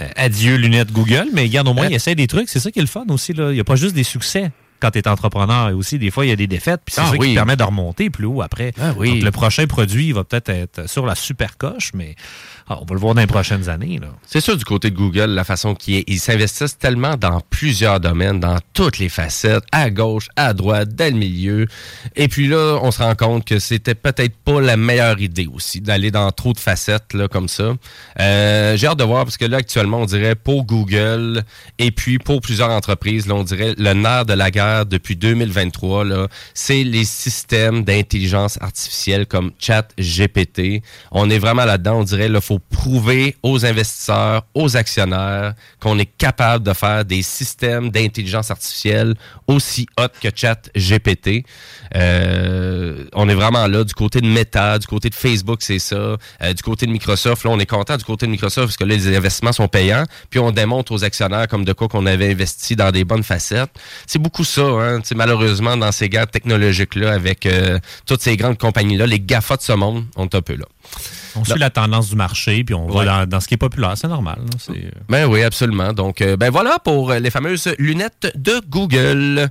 euh, 0.01 0.09
adieu 0.17 0.57
lunettes 0.57 0.93
Google, 0.93 1.27
mais 1.35 1.43
regarde, 1.43 1.69
au 1.69 1.75
moins, 1.75 1.89
il 1.89 1.95
essaie 1.95 2.15
des 2.15 2.27
trucs, 2.27 2.49
c'est 2.49 2.59
ça 2.59 2.71
qui 2.71 2.79
est 2.79 2.83
le 2.83 2.89
fun 2.89 3.05
aussi. 3.11 3.35
là. 3.35 3.51
Il 3.51 3.55
n'y 3.55 3.61
a 3.61 3.65
pas 3.65 3.77
juste 3.77 3.95
des 3.95 4.03
succès 4.03 4.51
quand 4.81 4.91
tu 4.91 4.99
es 4.99 5.09
entrepreneur, 5.09 5.71
et 5.71 5.73
aussi, 5.73 5.99
des 5.99 6.11
fois, 6.11 6.27
il 6.27 6.29
y 6.29 6.33
a 6.33 6.37
des 6.37 6.47
défaites, 6.47 6.81
puis 6.85 6.95
c'est 6.95 7.01
Ah 7.01 7.07
ça 7.11 7.17
oui. 7.19 7.29
qui 7.31 7.35
permet 7.35 7.57
de 7.57 7.63
remonter 7.63 8.11
plus 8.11 8.27
haut 8.27 8.43
après. 8.43 8.73
oui. 8.97 9.13
Donc, 9.15 9.23
le 9.23 9.31
prochain 9.31 9.67
produit, 9.67 10.09
il 10.09 10.15
va 10.15 10.25
peut-être 10.25 10.51
être 10.51 10.89
sur 10.89 11.07
la 11.07 11.15
super 11.15 11.57
coche, 11.57 11.93
mais 11.95 12.17
ah, 12.67 12.79
on 12.81 12.87
va 12.87 12.95
le 12.95 13.01
voir 13.01 13.15
dans 13.15 13.21
les 13.21 13.27
prochaines 13.27 13.69
années. 13.69 14.01
C'est 14.27 14.41
sûr 14.41 14.57
du 14.57 14.65
côté 14.65 14.91
de 14.91 14.97
Google, 14.97 15.27
la 15.27 15.45
façon 15.45 15.75
qu'ils 15.75 16.03
ils 16.07 16.19
s'investissent 16.19 16.79
tellement 16.79 17.17
dans 17.17 17.41
plusieurs 17.51 18.01
domaines, 18.01 18.41
dans 18.41 18.59
toutes 18.73 18.99
les 18.99 19.11
facettes, 19.11 19.65
à 19.71 19.91
gauche, 19.91 20.29
à 20.37 20.55
droite, 20.55 20.95
dans 20.95 21.13
le 21.13 21.19
milieu. 21.19 21.67
Et 22.17 22.29
puis 22.29 22.49
là, 22.49 22.79
on 22.83 22.91
se 22.91 23.03
rend 23.03 23.15
compte 23.15 23.45
que 23.45 23.59
c'était 23.59 23.95
peut-être 23.95 24.35
pas 24.37 24.63
la 24.63 24.79
meilleure 24.79 25.21
idée 25.21 25.47
aussi 25.53 25.83
d'aller 25.83 26.11
dans 26.11 26.31
trop 26.31 26.55
de 26.55 26.59
facettes 26.59 27.13
là, 27.13 27.29
comme 27.29 27.49
ça. 27.49 27.75
Euh, 28.21 28.77
J'ai 28.79 28.87
hâte 28.87 28.99
de 28.99 29.05
voir 29.05 29.25
parce 29.25 29.37
que 29.37 29.45
là, 29.45 29.59
actuellement, 29.59 30.01
on 30.01 30.07
dirait 30.07 30.35
pour 30.35 30.65
Google 30.65 31.45
et 31.79 31.91
puis 31.91 32.19
pour 32.19 32.41
plusieurs 32.41 32.71
entreprises, 32.71 33.31
on 33.31 33.43
dirait 33.43 33.75
le 33.77 33.93
nerf 33.93 34.25
de 34.25 34.33
la 34.33 34.51
guerre 34.51 34.87
depuis 34.87 35.17
2023, 35.17 36.05
là, 36.05 36.29
c'est 36.55 36.83
les 36.83 37.05
systèmes 37.05 37.85
d'intelligence 37.85 38.59
artificielle 38.63 39.27
comme 39.27 39.53
ChatGPT. 39.59 40.83
On 41.11 41.29
est 41.29 41.39
vraiment 41.39 41.65
là-dedans. 41.65 42.01
On 42.01 42.05
dirait, 42.05 42.29
il 42.29 42.41
faut 42.41 42.54
prouver 42.59 43.37
aux 43.43 43.65
investisseurs, 43.65 44.43
aux 44.55 44.77
actionnaires 44.77 45.55
qu'on 45.81 45.99
est 45.99 46.07
capable 46.07 46.65
de 46.65 46.73
faire 46.73 47.05
des 47.05 47.23
systèmes 47.23 47.91
d'intelligence 47.91 48.51
artificielle 48.51 49.15
aussi 49.47 49.87
hot 49.99 50.09
que 50.21 50.29
ChatGPT. 50.35 51.45
Euh, 51.95 53.05
on 53.13 53.29
est 53.29 53.35
vraiment 53.35 53.67
là 53.67 53.85
du 53.85 53.95
côté 53.95 54.21
de 54.21 54.27
Meta, 54.27 54.79
du 54.79 54.87
côté 54.87 55.11
de 55.11 55.15
Facebook, 55.15 55.63
c'est 55.63 55.79
ça. 55.79 55.97
Euh, 55.97 56.53
du 56.55 56.63
côté 56.63 56.87
de 56.87 56.91
Microsoft, 56.91 57.45
là, 57.45 57.51
on 57.51 57.59
est 57.59 57.67
content 57.67 57.97
du 57.97 58.05
côté 58.05 58.27
de 58.27 58.31
Microsoft 58.31 58.69
parce 58.69 58.77
que 58.77 58.85
là, 58.85 58.95
les 58.95 59.17
investissements 59.17 59.53
sont 59.53 59.69
payants. 59.69 60.05
Puis 60.31 60.41
on 60.41 60.51
démontre 60.51 60.93
aux 60.93 61.05
actionnaires 61.05 61.49
comme 61.49 61.65
de 61.65 61.73
quoi 61.73 61.89
qu'on 61.89 62.07
avait 62.07 62.31
investi 62.31 62.77
dans 62.77 62.91
des 62.91 63.05
bonnes 63.05 63.23
facettes. 63.23 63.71
C'est 64.07 64.19
beaucoup 64.19 64.45
ça, 64.45 64.63
hein. 64.63 65.01
Malheureusement, 65.15 65.77
dans 65.77 65.93
ces 65.93 66.09
guerres 66.09 66.31
technologiques-là, 66.31 67.13
avec 67.13 67.47
euh, 67.47 67.79
toutes 68.07 68.23
ces 68.23 68.37
grandes 68.37 68.59
compagnies-là, 68.59 69.07
les 69.07 69.21
GAFA 69.21 69.57
de 69.57 69.63
ce 69.63 69.73
monde, 69.73 70.05
on 70.17 70.25
est 70.25 70.35
un 70.35 70.43
peu 70.43 70.57
là. 70.57 70.67
On 71.37 71.45
suit 71.45 71.59
la 71.59 71.71
tendance 71.71 72.11
du 72.11 72.17
marché, 72.17 72.44
puis 72.65 72.75
on 72.75 72.87
Ouais. 72.91 73.05
va 73.05 73.25
dans, 73.25 73.27
dans 73.29 73.41
ce 73.41 73.49
qui 73.49 73.55
est 73.55 73.59
populaire, 73.59 73.93
c'est 73.97 74.09
normal. 74.09 74.39
là. 74.39 74.75
Euh, 74.75 74.91
Ben 75.09 75.27
oui, 75.27 75.43
absolument. 75.43 75.93
Donc, 75.93 76.21
euh, 76.21 76.37
ben 76.37 76.51
voilà 76.51 76.79
pour 76.79 77.11
euh, 77.11 77.19
les 77.19 77.31
fameuses 77.31 77.75
lunettes 77.79 78.33
de 78.37 78.61
Google. 78.69 79.49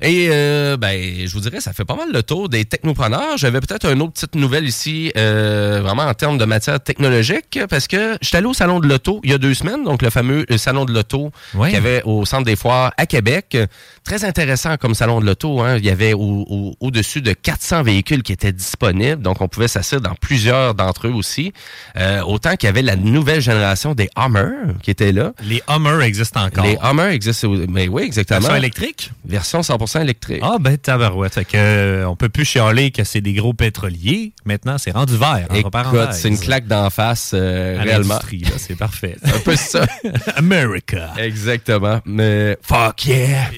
Et 0.00 0.28
euh, 0.30 0.76
ben, 0.76 1.26
je 1.26 1.32
vous 1.32 1.40
dirais, 1.40 1.60
ça 1.60 1.72
fait 1.72 1.84
pas 1.84 1.94
mal 1.96 2.08
le 2.12 2.22
tour 2.22 2.48
des 2.48 2.64
technopreneurs. 2.64 3.36
J'avais 3.36 3.60
peut-être 3.60 3.90
une 3.90 4.02
autre 4.02 4.12
petite 4.14 4.34
nouvelle 4.34 4.66
ici, 4.66 5.12
euh, 5.16 5.80
vraiment 5.82 6.04
en 6.04 6.14
termes 6.14 6.38
de 6.38 6.44
matière 6.44 6.80
technologique, 6.80 7.58
parce 7.68 7.86
que 7.88 8.16
j'étais 8.20 8.38
allé 8.38 8.46
au 8.46 8.54
salon 8.54 8.80
de 8.80 8.88
l'auto 8.88 9.20
il 9.24 9.30
y 9.30 9.34
a 9.34 9.38
deux 9.38 9.54
semaines, 9.54 9.84
donc 9.84 10.02
le 10.02 10.10
fameux 10.10 10.44
euh, 10.50 10.56
salon 10.58 10.84
de 10.84 10.92
l'auto 10.92 11.30
qu'il 11.68 11.74
y 11.74 11.76
avait 11.76 12.02
au 12.04 12.24
centre 12.24 12.44
des 12.44 12.56
foires 12.56 12.92
à 12.96 13.06
Québec. 13.06 13.56
Très 14.04 14.24
intéressant 14.24 14.76
comme 14.76 14.94
salon 14.94 15.20
de 15.20 15.26
l'auto. 15.26 15.60
Hein. 15.60 15.76
Il 15.78 15.84
y 15.84 15.90
avait 15.90 16.12
au- 16.12 16.44
au- 16.48 16.74
au-dessus 16.80 17.22
de 17.22 17.32
400 17.32 17.82
véhicules 17.82 18.22
qui 18.22 18.32
étaient 18.32 18.52
disponibles, 18.52 19.20
donc 19.22 19.40
on 19.40 19.48
pouvait 19.48 19.68
s'asseoir 19.68 20.00
dans 20.00 20.14
plusieurs 20.14 20.74
d'entre 20.74 21.08
eux 21.08 21.12
aussi. 21.12 21.52
Euh, 21.96 22.20
autant 22.22 22.56
qu'il 22.56 22.66
y 22.66 22.70
avait 22.70 22.82
la 22.82 22.96
nouvelle 22.96 23.40
génération 23.40 23.94
des 23.94 24.08
Hummer 24.16 24.74
qui 24.82 24.90
était 24.90 25.12
là. 25.12 25.32
Les 25.42 25.62
Hummer 25.68 26.02
existent 26.04 26.44
encore. 26.44 26.64
Les 26.64 26.76
Hummer 26.82 27.10
existent, 27.12 27.48
mais 27.68 27.88
oui, 27.88 28.02
exactement. 28.04 28.40
Version 28.40 28.56
électrique? 28.56 29.10
Version 29.24 29.60
100% 29.60 29.75
électrique. 30.00 30.40
Ah 30.42 30.56
ben 30.60 30.76
tabarouette. 30.76 31.34
Fait 31.34 31.44
que, 31.44 31.56
euh, 31.56 32.08
on 32.08 32.16
peut 32.16 32.28
plus 32.28 32.44
chialer 32.44 32.90
que 32.90 33.04
c'est 33.04 33.20
des 33.20 33.34
gros 33.34 33.52
pétroliers. 33.52 34.32
Maintenant, 34.44 34.78
c'est 34.78 34.92
rendu 34.92 35.16
vert. 35.16 35.48
parenthèses. 35.70 36.20
c'est 36.20 36.28
une 36.28 36.38
claque 36.38 36.66
d'en 36.66 36.90
face, 36.90 37.32
euh, 37.34 37.78
réellement. 37.80 38.18
c'est 38.56 38.76
parfait. 38.76 39.16
un 39.24 39.38
peu 39.40 39.56
ça. 39.56 39.86
America. 40.36 41.12
Exactement. 41.18 42.00
Mais 42.04 42.56
fuck 42.62 43.06
yeah! 43.06 43.50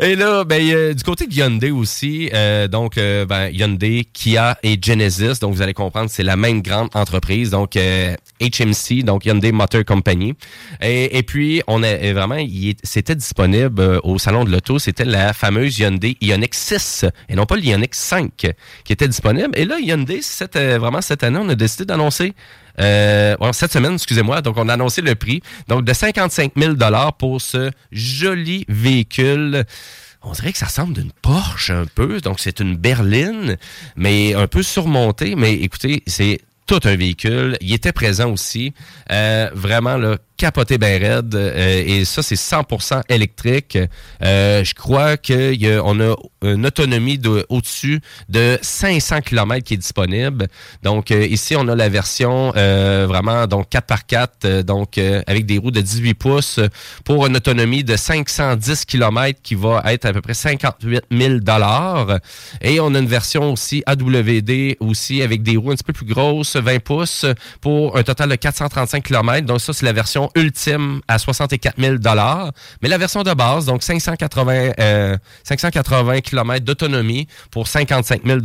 et 0.00 0.16
là, 0.16 0.44
ben, 0.44 0.62
euh, 0.62 0.94
du 0.94 1.02
côté 1.02 1.26
de 1.26 1.34
Hyundai 1.34 1.70
aussi, 1.70 2.30
euh, 2.32 2.68
donc 2.68 2.98
euh, 2.98 3.26
ben, 3.26 3.48
Hyundai, 3.52 4.06
Kia 4.12 4.58
et 4.62 4.78
Genesis, 4.80 5.38
donc 5.40 5.54
vous 5.54 5.62
allez 5.62 5.74
comprendre, 5.74 6.10
c'est 6.10 6.22
la 6.22 6.36
même 6.36 6.62
grande 6.62 6.88
entreprise, 6.94 7.50
donc 7.50 7.76
euh, 7.76 8.14
HMC, 8.40 9.02
donc 9.04 9.26
Hyundai 9.26 9.52
Motor 9.52 9.84
Company. 9.84 10.34
Et, 10.80 11.18
et 11.18 11.22
puis, 11.22 11.62
on 11.66 11.82
a 11.82 12.12
vraiment, 12.12 12.38
c'était 12.82 13.14
disponible 13.14 13.91
euh, 13.92 14.00
au 14.02 14.18
salon 14.18 14.44
de 14.44 14.50
l'auto, 14.50 14.78
c'était 14.78 15.04
la 15.04 15.32
fameuse 15.32 15.78
Hyundai 15.78 16.16
Ioniq 16.20 16.54
6 16.54 17.04
et 17.28 17.34
non 17.34 17.46
pas 17.46 17.56
le 17.56 17.62
Ioniq 17.62 17.94
5 17.94 18.30
qui 18.84 18.92
était 18.92 19.08
disponible. 19.08 19.50
Et 19.54 19.64
là, 19.64 19.78
Hyundai, 19.78 20.20
euh, 20.56 20.78
vraiment 20.78 21.00
cette 21.00 21.22
année, 21.22 21.38
on 21.40 21.48
a 21.48 21.54
décidé 21.54 21.84
d'annoncer 21.84 22.34
euh, 22.80 23.36
cette 23.52 23.72
semaine, 23.72 23.94
excusez-moi. 23.94 24.40
Donc, 24.40 24.56
on 24.56 24.68
a 24.68 24.74
annoncé 24.74 25.02
le 25.02 25.14
prix. 25.14 25.42
Donc, 25.68 25.84
de 25.84 25.92
55 25.92 26.52
000 26.56 26.74
pour 27.18 27.40
ce 27.40 27.70
joli 27.90 28.64
véhicule. 28.68 29.64
On 30.22 30.32
dirait 30.32 30.52
que 30.52 30.58
ça 30.58 30.66
ressemble 30.66 30.94
d'une 30.94 31.12
Porsche 31.20 31.70
un 31.70 31.86
peu. 31.86 32.20
Donc, 32.20 32.40
c'est 32.40 32.60
une 32.60 32.76
berline, 32.76 33.56
mais 33.96 34.34
un 34.34 34.46
peu 34.46 34.62
surmontée. 34.62 35.34
Mais 35.34 35.54
écoutez, 35.54 36.02
c'est 36.06 36.40
tout 36.66 36.80
un 36.84 36.96
véhicule. 36.96 37.58
Il 37.60 37.72
était 37.72 37.92
présent 37.92 38.30
aussi. 38.30 38.72
Vraiment, 39.10 39.96
là, 39.96 40.16
capoté 40.42 40.76
ben 40.76 41.00
raide. 41.00 41.36
Euh, 41.36 41.84
et 41.86 42.04
ça, 42.04 42.20
c'est 42.20 42.34
100% 42.34 43.02
électrique. 43.08 43.78
Euh, 44.24 44.64
je 44.64 44.74
crois 44.74 45.16
qu'on 45.16 46.00
a 46.00 46.16
une 46.42 46.66
autonomie 46.66 47.16
de 47.16 47.46
au-dessus 47.48 48.00
de 48.28 48.58
500 48.60 49.20
km 49.20 49.62
qui 49.64 49.74
est 49.74 49.76
disponible. 49.76 50.48
Donc, 50.82 51.12
euh, 51.12 51.24
ici, 51.24 51.54
on 51.56 51.68
a 51.68 51.76
la 51.76 51.88
version 51.88 52.52
euh, 52.56 53.06
vraiment 53.08 53.46
donc 53.46 53.68
4x4, 53.70 54.28
euh, 54.44 54.62
donc 54.64 54.98
avec 54.98 55.46
des 55.46 55.58
roues 55.58 55.70
de 55.70 55.80
18 55.80 56.14
pouces 56.14 56.58
pour 57.04 57.26
une 57.26 57.36
autonomie 57.36 57.84
de 57.84 57.96
510 57.96 58.84
km 58.84 59.38
qui 59.44 59.54
va 59.54 59.82
être 59.86 60.06
à 60.06 60.12
peu 60.12 60.20
près 60.20 60.34
58 60.34 61.04
000 61.10 61.34
Et 62.62 62.80
on 62.80 62.94
a 62.94 62.98
une 62.98 63.06
version 63.06 63.52
aussi 63.52 63.84
AWD 63.86 64.76
aussi 64.80 65.22
avec 65.22 65.44
des 65.44 65.56
roues 65.56 65.70
un 65.70 65.74
petit 65.74 65.84
peu 65.84 65.92
plus 65.92 66.06
grosses, 66.06 66.56
20 66.56 66.80
pouces, 66.80 67.26
pour 67.60 67.96
un 67.96 68.02
total 68.02 68.30
de 68.30 68.34
435 68.34 69.04
km. 69.04 69.46
Donc 69.46 69.60
ça, 69.60 69.72
c'est 69.72 69.86
la 69.86 69.92
version 69.92 70.30
ultime 70.34 71.00
à 71.08 71.18
64 71.18 71.78
000 71.78 71.96
Mais 72.82 72.88
la 72.88 72.98
version 72.98 73.22
de 73.22 73.32
base, 73.32 73.66
donc 73.66 73.82
580, 73.82 74.72
euh, 74.78 75.16
580 75.44 76.20
km 76.20 76.64
d'autonomie 76.64 77.26
pour 77.50 77.68
55 77.68 78.22
000 78.24 78.40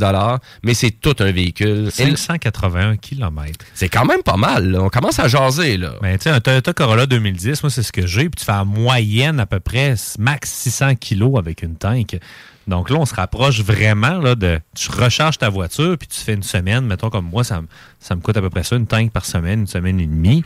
Mais 0.63 0.73
c'est 0.73 0.91
tout 0.91 1.15
un 1.19 1.31
véhicule. 1.31 1.87
Et 1.87 2.15
581 2.15 2.97
km. 2.97 3.65
C'est 3.73 3.89
quand 3.89 4.05
même 4.05 4.23
pas 4.23 4.37
mal. 4.37 4.71
là. 4.71 4.81
On 4.81 4.89
commence 4.89 5.19
à 5.19 5.27
jaser. 5.27 5.77
là. 5.77 5.93
Ben, 6.01 6.17
tu 6.17 6.23
sais, 6.23 6.29
un 6.29 6.39
Toyota 6.39 6.73
Corolla 6.73 7.05
2010, 7.05 7.63
moi, 7.63 7.69
c'est 7.69 7.83
ce 7.83 7.91
que 7.91 8.05
j'ai. 8.05 8.29
Puis 8.29 8.39
tu 8.39 8.45
fais 8.45 8.51
en 8.51 8.65
moyenne 8.65 9.39
à 9.39 9.45
peu 9.45 9.59
près 9.59 9.95
max 10.19 10.49
600 10.49 10.95
kilos 10.95 11.37
avec 11.37 11.63
une 11.63 11.75
tank. 11.75 12.17
Donc 12.67 12.89
là, 12.89 12.97
on 12.97 13.05
se 13.05 13.15
rapproche 13.15 13.61
vraiment 13.61 14.19
là, 14.19 14.35
de. 14.35 14.59
Tu 14.75 14.91
recharges 14.91 15.37
ta 15.37 15.49
voiture, 15.49 15.97
puis 15.97 16.07
tu 16.07 16.19
fais 16.19 16.33
une 16.33 16.43
semaine. 16.43 16.85
Mettons 16.85 17.09
comme 17.09 17.29
moi, 17.29 17.43
ça, 17.43 17.61
ça 17.99 18.15
me 18.15 18.21
coûte 18.21 18.35
à 18.35 18.41
peu 18.41 18.49
près 18.49 18.63
ça, 18.63 18.75
une 18.75 18.87
tank 18.87 19.11
par 19.11 19.25
semaine, 19.25 19.61
une 19.61 19.67
semaine 19.67 19.99
et 19.99 20.05
demie. 20.05 20.43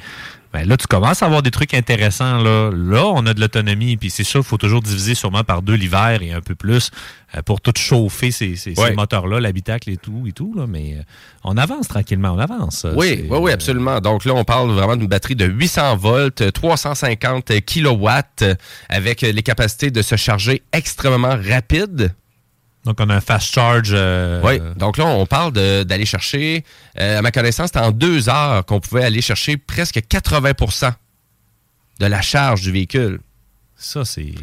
Ben 0.54 0.68
là, 0.68 0.76
tu 0.76 0.86
commences 0.88 1.24
à 1.24 1.28
avoir 1.28 1.42
des 1.42 1.52
trucs 1.52 1.74
intéressants. 1.74 2.38
Là, 2.40 2.72
là 2.72 3.06
on 3.06 3.26
a 3.26 3.34
de 3.34 3.40
l'autonomie. 3.40 3.96
Puis 3.98 4.10
c'est 4.10 4.24
sûr, 4.26 4.42
il 4.42 4.46
faut 4.46 4.58
toujours 4.58 4.82
diviser 4.82 5.16
sûrement 5.16 5.44
par 5.44 5.62
deux 5.62 5.76
l'hiver 5.76 6.20
et 6.22 6.32
un 6.34 6.42
peu 6.42 6.56
plus 6.56 6.92
euh, 7.36 7.42
pour 7.42 7.62
tout 7.62 7.72
chauffer 7.78 8.32
ces, 8.32 8.56
ces- 8.58 8.74
moteurs-là, 8.94 9.40
l'habitacle 9.40 9.90
et 9.90 9.98
tout. 9.98 10.26
et 10.28 10.34
tout 10.34 10.54
là. 10.56 10.68
Mais 10.68 10.96
euh, 10.98 11.04
on 11.46 11.56
avance 11.58 11.88
tranquillement, 11.88 12.32
on 12.34 12.40
avance. 12.40 12.86
Oui, 12.96 13.26
oui, 13.30 13.38
oui, 13.40 13.52
absolument. 13.52 14.00
Donc 14.02 14.26
là, 14.26 14.34
on 14.34 14.44
parle 14.44 14.70
vraiment 14.72 14.98
d'une 14.98 15.08
batterie 15.08 15.36
de 15.36 15.46
800 15.46 15.96
volts, 15.96 16.52
350 16.52 17.62
kilowatts, 17.62 18.42
euh, 18.42 18.56
avec 18.90 19.22
les 19.22 19.44
capacités 19.44 19.90
de 19.92 20.02
se 20.02 20.16
charger 20.16 20.64
extrêmement 20.74 21.38
rapide. 21.50 22.14
Donc, 22.86 22.98
on 23.00 23.10
a 23.10 23.16
un 23.16 23.22
fast 23.22 23.54
charge. 23.54 23.92
euh, 23.94 24.42
Oui, 24.44 24.60
donc 24.76 24.98
là, 24.98 25.06
on 25.06 25.26
parle 25.28 25.54
d'aller 25.54 26.06
chercher, 26.06 26.64
euh, 27.00 27.20
à 27.20 27.22
ma 27.22 27.32
connaissance, 27.32 27.68
c'était 27.68 27.80
en 27.80 27.92
deux 27.92 28.28
heures 28.28 28.66
qu'on 28.66 28.80
pouvait 28.80 29.04
aller 29.04 29.22
chercher 29.22 29.58
presque 29.58 29.98
80% 29.98 30.92
de 32.00 32.06
la 32.08 32.22
charge 32.22 32.62
du 32.62 32.72
véhicule. 32.72 33.20
Ça, 33.76 34.04
c'est. 34.06 34.34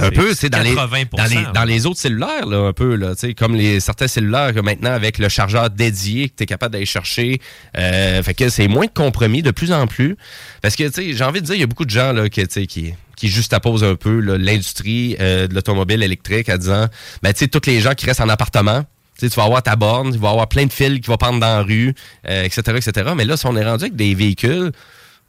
Un 0.00 0.10
peu, 0.10 0.34
c'est 0.34 0.50
dans 0.50 0.62
les, 0.62 0.74
80 0.74 1.02
dans 1.12 1.24
les 1.24 1.46
dans 1.54 1.64
les 1.64 1.86
autres 1.86 1.98
cellulaires, 1.98 2.46
là, 2.46 2.58
un 2.68 2.72
peu, 2.72 2.94
là, 2.94 3.14
tu 3.14 3.28
sais, 3.28 3.34
comme 3.34 3.54
les 3.54 3.80
certains 3.80 4.08
cellulaires 4.08 4.54
que 4.54 4.60
maintenant 4.60 4.92
avec 4.92 5.18
le 5.18 5.28
chargeur 5.28 5.70
dédié 5.70 6.28
que 6.28 6.34
tu 6.36 6.42
es 6.44 6.46
capable 6.46 6.72
d'aller 6.72 6.86
chercher. 6.86 7.40
Euh, 7.78 8.22
fait 8.22 8.34
que 8.34 8.48
c'est 8.48 8.68
moins 8.68 8.86
de 8.86 8.90
compromis 8.90 9.42
de 9.42 9.50
plus 9.50 9.72
en 9.72 9.86
plus. 9.86 10.16
Parce 10.62 10.76
que, 10.76 10.84
tu 10.84 10.92
sais, 10.92 11.12
j'ai 11.12 11.24
envie 11.24 11.40
de 11.40 11.46
dire, 11.46 11.54
il 11.54 11.60
y 11.60 11.64
a 11.64 11.66
beaucoup 11.66 11.84
de 11.84 11.90
gens 11.90 12.12
là, 12.12 12.28
qui, 12.28 12.46
tu 12.46 12.48
sais, 12.50 12.66
qui, 12.66 12.94
qui 13.16 13.50
un 13.82 13.94
peu 13.96 14.20
l'industrie 14.20 15.16
euh, 15.20 15.46
de 15.46 15.54
l'automobile 15.54 16.02
électrique 16.02 16.48
en 16.48 16.56
disant, 16.56 16.86
ben, 17.22 17.32
tu 17.32 17.40
sais, 17.40 17.48
tous 17.48 17.66
les 17.66 17.80
gens 17.80 17.94
qui 17.94 18.06
restent 18.06 18.20
en 18.20 18.28
appartement, 18.28 18.82
tu 19.18 19.26
sais, 19.26 19.30
tu 19.30 19.36
vas 19.36 19.44
avoir 19.44 19.62
ta 19.62 19.76
borne, 19.76 20.12
tu 20.12 20.18
vas 20.18 20.30
avoir 20.30 20.48
plein 20.48 20.64
de 20.64 20.72
fils 20.72 21.00
qui 21.00 21.08
vont 21.08 21.16
prendre 21.16 21.40
dans 21.40 21.58
la 21.58 21.62
rue, 21.62 21.94
euh, 22.28 22.44
etc., 22.44 22.62
etc. 22.76 23.12
Mais 23.14 23.24
là, 23.24 23.36
si 23.36 23.46
on 23.46 23.56
est 23.56 23.64
rendu 23.64 23.84
avec 23.84 23.96
des 23.96 24.14
véhicules, 24.14 24.72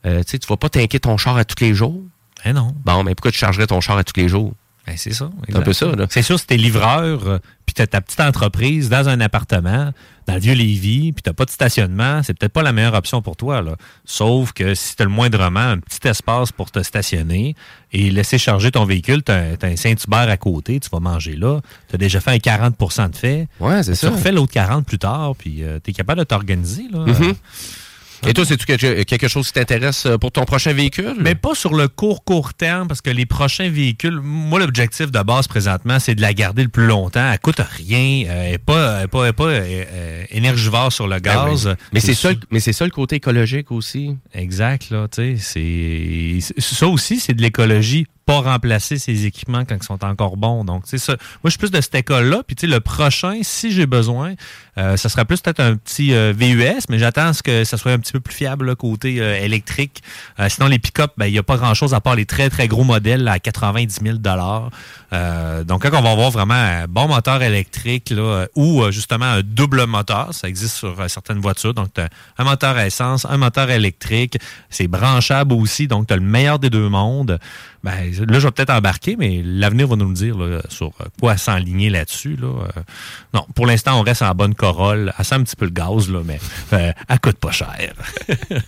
euh, 0.06 0.24
tu 0.24 0.32
sais, 0.32 0.40
tu 0.40 0.48
vas 0.48 0.58
pas 0.58 0.70
t'inquiéter 0.70 1.02
ton 1.02 1.18
char 1.18 1.38
à 1.38 1.44
tous 1.44 1.62
les 1.64 1.74
jours. 1.74 2.02
Eh 2.46 2.54
non. 2.54 2.74
Bon, 2.86 3.04
mais 3.04 3.14
pourquoi 3.14 3.32
tu 3.32 3.38
chargerais 3.38 3.68
ton 3.68 3.82
char 3.82 3.98
à 3.98 4.04
tous 4.04 4.20
les 4.20 4.30
jours? 4.30 4.54
Ben, 4.88 4.96
c'est 4.98 5.14
ça. 5.14 5.30
C'est 5.48 5.56
un 5.56 5.62
peu 5.62 5.74
ça, 5.74 5.86
là. 5.96 6.08
C'est 6.10 6.24
sûr, 6.24 6.40
si 6.40 6.48
t'es 6.48 6.58
livreur, 6.58 7.28
euh, 7.28 7.38
puis 7.68 7.74
t'as 7.76 7.86
ta 7.86 8.02
petite 8.02 8.20
entreprise 8.20 8.90
dans 8.90 9.08
un 9.10 9.22
appartement, 9.22 9.92
dans 10.28 10.34
le 10.34 10.40
vieux 10.40 10.54
Lévis, 10.54 11.12
puis 11.14 11.22
t'as 11.22 11.34
pas 11.34 11.46
de 11.46 11.52
stationnement, 11.52 12.22
c'est 12.24 12.34
peut-être 12.38 12.52
pas 12.52 12.64
la 12.64 12.74
meilleure 12.74 12.96
option 12.96 13.22
pour 13.22 13.36
toi, 13.38 13.62
là. 13.62 13.76
Sauf 14.06 14.54
que 14.54 14.74
si 14.74 14.96
t'as 14.96 15.04
le 15.04 15.12
moindrement 15.12 15.60
un 15.60 15.78
petit 15.78 16.08
espace 16.08 16.52
pour 16.52 16.72
te 16.72 16.82
stationner 16.82 17.56
et 17.94 18.10
laisser 18.10 18.40
charger 18.40 18.72
ton 18.72 18.86
véhicule, 18.86 19.22
t'as 19.22 19.38
un, 19.52 19.56
t'as 19.56 19.68
un 19.68 19.76
Saint-Hubert 19.76 20.30
à 20.30 20.38
côté, 20.38 20.80
tu 20.80 20.90
vas 20.90 21.00
manger 21.00 21.36
là, 21.36 21.60
t'as 21.88 21.98
déjà 21.98 22.20
fait 22.20 22.32
un 22.32 22.38
40% 22.38 23.12
de 23.12 23.16
fait. 23.16 23.48
Ouais, 23.60 23.84
c'est 23.84 23.92
tu 23.92 23.98
ça. 23.98 24.10
refais 24.10 24.32
l'autre 24.32 24.52
40 24.54 24.86
plus 24.86 25.00
tard, 25.00 25.36
puis 25.38 25.64
euh, 25.64 25.78
t'es 25.80 25.94
capable 25.94 26.20
de 26.20 26.26
t'organiser, 26.26 26.86
là. 26.92 27.00
Mhm. 27.06 27.34
Et 28.28 28.34
toi, 28.34 28.46
c'est-tu 28.46 28.66
quelque, 28.66 29.04
quelque 29.04 29.28
chose 29.28 29.48
qui 29.48 29.54
t'intéresse 29.54 30.06
euh, 30.06 30.18
pour 30.18 30.32
ton 30.32 30.44
prochain 30.46 30.74
véhicule? 30.74 31.16
Mais 31.20 31.34
pas 31.36 31.56
sur 31.56 31.74
le 31.74 31.88
court, 31.88 32.24
court 32.24 32.54
terme, 32.54 32.88
parce 32.88 33.02
que 33.02 33.10
les 33.10 33.26
prochains 33.26 33.70
véhicules, 33.70 34.20
moi, 34.22 34.60
l'objectif 34.60 35.12
de 35.12 35.20
base 35.22 35.48
présentement, 35.48 35.98
c'est 36.00 36.14
de 36.16 36.22
la 36.22 36.34
garder 36.34 36.64
le 36.64 36.70
plus 36.70 36.86
longtemps. 36.86 37.32
Elle 37.32 37.40
coûte 37.40 37.60
rien. 37.60 38.26
euh, 38.28 38.44
Elle 38.46 38.52
n'est 38.52 38.58
pas, 38.60 39.00
elle 39.00 39.04
est 39.06 39.08
pas, 39.08 39.24
elle 39.24 39.30
est 39.30 39.34
pas, 39.34 39.46
euh, 39.48 40.24
énergivore 40.30 40.92
sur 40.94 41.08
le 41.08 41.20
Ben 41.20 41.34
gaz. 41.34 41.68
oui. 41.68 41.74
Mais 41.94 42.00
c'est 42.00 42.14
ça, 42.14 42.30
mais 42.52 42.60
c'est 42.60 42.74
ça 42.74 42.86
le 42.86 42.92
côté 42.92 43.16
écologique 43.16 43.72
aussi. 43.72 44.16
Exact, 44.34 44.90
là, 44.92 45.08
tu 45.08 45.38
sais, 45.40 46.38
c'est 46.42 46.62
ça 46.62 46.88
aussi, 46.88 47.20
c'est 47.20 47.34
de 47.34 47.42
l'écologie, 47.42 48.06
pas 48.26 48.42
remplacer 48.42 48.98
ces 48.98 49.26
équipements 49.26 49.66
quand 49.66 49.76
ils 49.76 49.84
sont 49.84 50.04
encore 50.04 50.38
bons. 50.38 50.64
Donc, 50.64 50.84
c'est 50.86 50.98
ça. 50.98 51.14
Moi, 51.14 51.46
je 51.46 51.52
suis 51.52 51.60
plus 51.60 51.72
de 51.72 51.82
cette 51.82 51.96
école-là. 51.96 52.44
Puis, 52.46 52.56
tu 52.56 52.68
sais, 52.68 52.74
le 52.74 52.80
prochain, 52.80 53.40
si 53.42 53.72
j'ai 53.72 53.86
besoin, 53.86 54.34
euh, 54.78 54.96
ça 54.96 55.10
sera 55.10 55.26
plus 55.26 55.42
peut-être 55.42 55.60
un 55.60 55.76
petit 55.76 56.14
euh, 56.14 56.34
VUS, 56.36 56.86
mais 56.90 57.00
j'attends 57.00 57.28
à 57.28 57.34
ce 57.34 57.44
que 57.44 57.64
ça 57.64 57.78
soit 57.78 57.92
un 57.92 58.00
petit 58.00 58.14
peu 58.14 58.20
plus 58.20 58.34
fiable 58.34 58.68
là, 58.68 58.76
côté 58.76 59.20
euh, 59.20 59.36
électrique. 59.36 60.02
Euh, 60.40 60.48
sinon, 60.50 60.68
les 60.68 60.80
pick-up, 60.80 61.12
ben, 61.18 61.26
il 61.26 61.34
n'y 61.34 61.40
a 61.40 61.44
pas 61.44 61.58
grand-chose 61.58 61.94
à 61.94 62.02
part 62.02 62.16
les 62.16 62.26
très, 62.26 62.50
très 62.50 62.68
gros 62.68 62.84
modèles 62.84 63.28
à 63.28 63.40
90 63.40 64.00
000 64.02 64.18
euh, 65.14 65.64
Donc, 65.64 65.82
quand 65.82 65.98
on 65.98 66.02
va 66.02 66.12
avoir 66.12 66.32
vraiment 66.32 66.54
un 66.54 66.88
bon 66.88 67.08
moteur 67.08 67.42
électrique 67.42 68.12
là, 68.12 68.22
euh, 68.22 68.48
ou 68.56 68.90
justement 68.92 69.26
un 69.26 69.42
double 69.42 69.86
moteur, 69.86 70.34
ça 70.34 70.48
existe 70.48 70.76
sur 70.76 71.10
certaines 71.10 71.40
voitures. 71.40 71.74
Donc, 71.74 71.94
tu 71.94 72.02
un 72.38 72.44
moteur 72.44 72.78
à 72.78 72.86
essence, 72.86 73.26
un 73.26 73.38
moteur 73.38 73.70
électrique. 73.70 74.38
C'est 74.70 74.88
branchable 74.88 75.54
aussi, 75.54 75.88
donc 75.88 76.08
tu 76.08 76.14
as 76.14 76.18
le 76.18 76.24
meilleur 76.24 76.60
des 76.60 76.70
deux 76.70 76.90
mondes. 76.90 77.40
Ben, 77.84 78.12
là, 78.28 78.40
je 78.40 78.48
vais 78.48 78.52
peut-être 78.52 78.70
embarquer, 78.70 79.16
mais 79.18 79.42
l'avenir 79.44 79.88
va 79.88 79.96
nous 79.96 80.10
le 80.10 80.14
dire 80.14 80.38
là, 80.38 80.62
sur 80.70 80.92
quoi 81.20 81.38
s'enligner 81.38 81.90
là-dessus. 81.90 82.38
Là. 82.40 82.48
Euh, 82.48 82.82
non, 83.34 83.46
pour 83.56 83.66
l'instant, 83.66 84.00
on 84.00 84.04
reste 84.04 84.22
en 84.22 84.34
bonne 84.36 84.56
Corolle. 84.56 85.14
Elle 85.18 85.26
sent 85.26 85.36
un 85.36 85.44
petit 85.44 85.56
peu 85.56 85.66
le 85.66 85.72
gaz, 85.72 86.10
là, 86.10 86.22
mais 86.24 86.40
euh, 86.74 86.92
elle 87.08 87.20
coûte 87.20 87.38
pas 87.38 87.52
cher. 87.52 87.94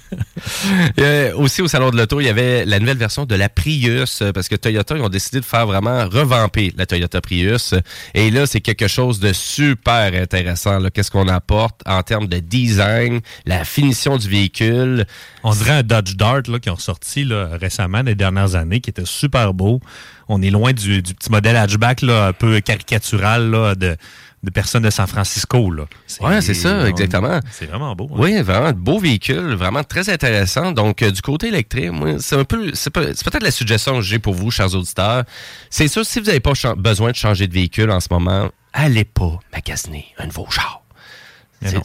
Euh, 0.99 1.33
aussi 1.35 1.61
au 1.61 1.67
salon 1.67 1.89
de 1.89 1.97
l'auto, 1.97 2.19
il 2.19 2.25
y 2.25 2.29
avait 2.29 2.65
la 2.65 2.79
nouvelle 2.79 2.97
version 2.97 3.25
de 3.25 3.35
la 3.35 3.47
Prius 3.47 4.21
euh, 4.21 4.31
parce 4.33 4.49
que 4.49 4.55
Toyota 4.55 4.95
ils 4.95 5.01
ont 5.01 5.09
décidé 5.09 5.39
de 5.39 5.45
faire 5.45 5.65
vraiment 5.65 6.05
revamper 6.09 6.73
la 6.75 6.85
Toyota 6.85 7.21
Prius 7.21 7.73
et 8.13 8.29
là 8.29 8.45
c'est 8.45 8.59
quelque 8.59 8.87
chose 8.87 9.19
de 9.19 9.31
super 9.31 10.13
intéressant 10.13 10.79
qu'est-ce 10.93 11.11
qu'on 11.11 11.27
apporte 11.27 11.81
en 11.85 12.03
termes 12.03 12.27
de 12.27 12.39
design, 12.39 13.21
la 13.45 13.63
finition 13.63 14.17
du 14.17 14.27
véhicule? 14.27 15.05
On 15.43 15.51
dirait 15.51 15.77
un 15.79 15.83
Dodge 15.83 16.15
Dart 16.15 16.43
là, 16.47 16.59
qui 16.59 16.69
ont 16.69 16.77
sorti 16.77 17.23
là, 17.23 17.49
récemment 17.59 18.03
des 18.03 18.15
dernières 18.15 18.55
années, 18.55 18.81
qui 18.81 18.89
était 18.89 19.02
super 19.05 19.53
beau. 19.53 19.79
On 20.27 20.41
est 20.41 20.49
loin 20.49 20.73
du, 20.73 21.01
du 21.01 21.13
petit 21.13 21.29
modèle 21.31 21.55
hatchback 21.57 22.01
là, 22.01 22.27
un 22.27 22.33
peu 22.33 22.59
caricatural 22.61 23.49
là, 23.51 23.75
de, 23.75 23.95
de 24.43 24.49
personnes 24.49 24.83
de 24.83 24.89
San 24.89 25.05
Francisco. 25.07 25.69
Là. 25.71 25.83
Ouais, 26.21 26.41
c'est 26.41 26.53
ça, 26.53 26.87
exactement. 26.89 27.39
C'est 27.51 27.65
vraiment 27.65 27.95
beau. 27.95 28.09
hein. 28.11 28.15
Oui, 28.17 28.41
vraiment 28.41 28.71
de 28.71 28.77
beau 28.77 28.99
véhicule, 28.99 29.53
vraiment 29.55 29.83
très 29.83 30.09
intéressant. 30.09 30.71
Donc, 30.71 31.01
euh, 31.01 31.11
du 31.11 31.21
côté 31.21 31.47
électrique, 31.47 31.91
c'est 32.19 32.37
un 32.37 32.45
peu, 32.45 32.71
c'est 32.73 32.89
peut-être 32.91 33.43
la 33.43 33.51
suggestion 33.51 33.95
que 33.95 34.01
j'ai 34.01 34.19
pour 34.19 34.33
vous, 34.33 34.49
chers 34.51 34.73
auditeurs. 34.73 35.23
C'est 35.69 35.87
sûr, 35.87 36.05
si 36.05 36.19
vous 36.19 36.25
n'avez 36.27 36.39
pas 36.39 36.53
besoin 36.77 37.11
de 37.11 37.15
changer 37.15 37.47
de 37.47 37.53
véhicule 37.53 37.91
en 37.91 37.99
ce 37.99 38.07
moment, 38.11 38.49
allez 38.73 39.05
pas 39.05 39.39
magasiner 39.53 40.05
un 40.17 40.25
nouveau 40.27 40.47
char. 40.49 40.79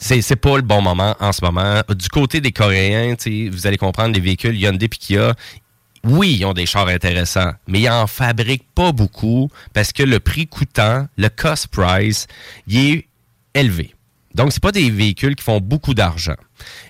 C'est- 0.01 0.35
pas 0.35 0.57
le 0.57 0.61
bon 0.61 0.81
moment 0.81 1.15
en 1.21 1.31
ce 1.31 1.43
moment. 1.45 1.81
Du 1.95 2.09
côté 2.09 2.41
des 2.41 2.51
Coréens, 2.51 3.15
vous 3.49 3.65
allez 3.65 3.77
comprendre, 3.77 4.13
les 4.13 4.19
véhicules 4.19 4.53
Hyundai 4.59 4.85
et 4.87 4.89
Kia, 4.89 5.33
oui, 6.03 6.37
ils 6.39 6.45
ont 6.45 6.53
des 6.53 6.65
chars 6.65 6.87
intéressants, 6.87 7.51
mais 7.67 7.81
ils 7.81 7.89
en 7.89 8.07
fabriquent 8.07 8.69
pas 8.73 8.91
beaucoup 8.91 9.49
parce 9.73 9.91
que 9.91 10.03
le 10.03 10.19
prix 10.19 10.47
coûtant, 10.47 11.07
le 11.17 11.29
cost 11.29 11.67
price, 11.67 12.27
il 12.67 12.77
est 12.77 13.05
élevé. 13.53 13.93
Donc, 14.39 14.53
c'est 14.53 14.63
pas 14.63 14.71
des 14.71 14.89
véhicules 14.89 15.35
qui 15.35 15.43
font 15.43 15.59
beaucoup 15.59 15.93
d'argent. 15.93 16.37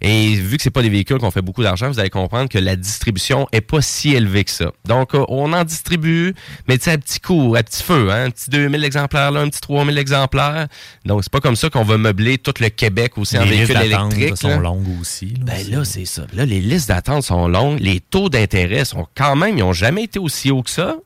Et 0.02 0.36
vu 0.36 0.58
que 0.58 0.62
c'est 0.62 0.70
pas 0.70 0.84
des 0.84 0.90
véhicules 0.90 1.18
qui 1.18 1.26
ont 1.26 1.32
fait 1.32 1.42
beaucoup 1.42 1.64
d'argent, 1.64 1.88
vous 1.88 2.00
allez 2.00 2.12
comprendre 2.12 2.48
que 2.48 2.60
la 2.60 2.76
distribution 2.76 3.48
est 3.52 3.62
pas 3.62 3.82
si 3.82 4.14
élevée 4.14 4.44
que 4.44 4.52
ça. 4.52 4.72
Donc, 4.86 5.16
euh, 5.16 5.26
on 5.30 5.52
en 5.54 5.64
distribue, 5.64 6.36
mais 6.68 6.78
tu 6.78 6.84
sais, 6.84 6.92
à 6.92 7.00
petit 7.00 7.20
coup, 7.20 7.56
à 7.58 7.64
petit 7.64 7.82
feu, 7.82 8.12
hein, 8.12 8.26
un 8.26 8.30
petit 8.30 8.52
2000 8.52 8.84
exemplaires 8.84 9.32
là, 9.32 9.40
un 9.40 9.50
petit 9.50 9.62
3000 9.62 9.98
exemplaires. 9.98 10.68
Donc, 11.06 11.24
c'est 11.24 11.32
pas 11.32 11.40
comme 11.40 11.56
ça 11.56 11.72
qu'on 11.72 11.84
va 11.84 11.98
meubler 11.98 12.38
tout 12.38 12.54
le 12.60 12.70
Québec 12.70 13.18
aussi 13.18 13.36
en 13.36 13.46
Les 13.46 13.66
listes 13.66 13.74
d'attente, 13.74 14.14
sont 14.38 14.60
longues 14.60 15.02
aussi. 15.02 15.30
là. 15.30 15.40
Ben 15.42 15.72
là, 15.72 15.84
c'est 15.86 16.06
ça. 16.06 16.28
Là, 16.34 16.46
les 16.46 16.60
listes 16.60 16.90
d'attente 16.90 17.24
sont 17.24 17.48
longues. 17.48 17.80
Les 17.80 18.00
taux 18.00 18.30
d'intérêt 18.30 18.86
sont 18.86 19.08
quand 19.18 19.36
même, 19.36 19.58
ils 19.58 19.62
n'ont 19.62 19.74
jamais 19.74 20.04
été 20.04 20.20
aussi 20.20 20.52
hauts 20.52 20.62
que 20.62 20.70
ça. 20.70 20.98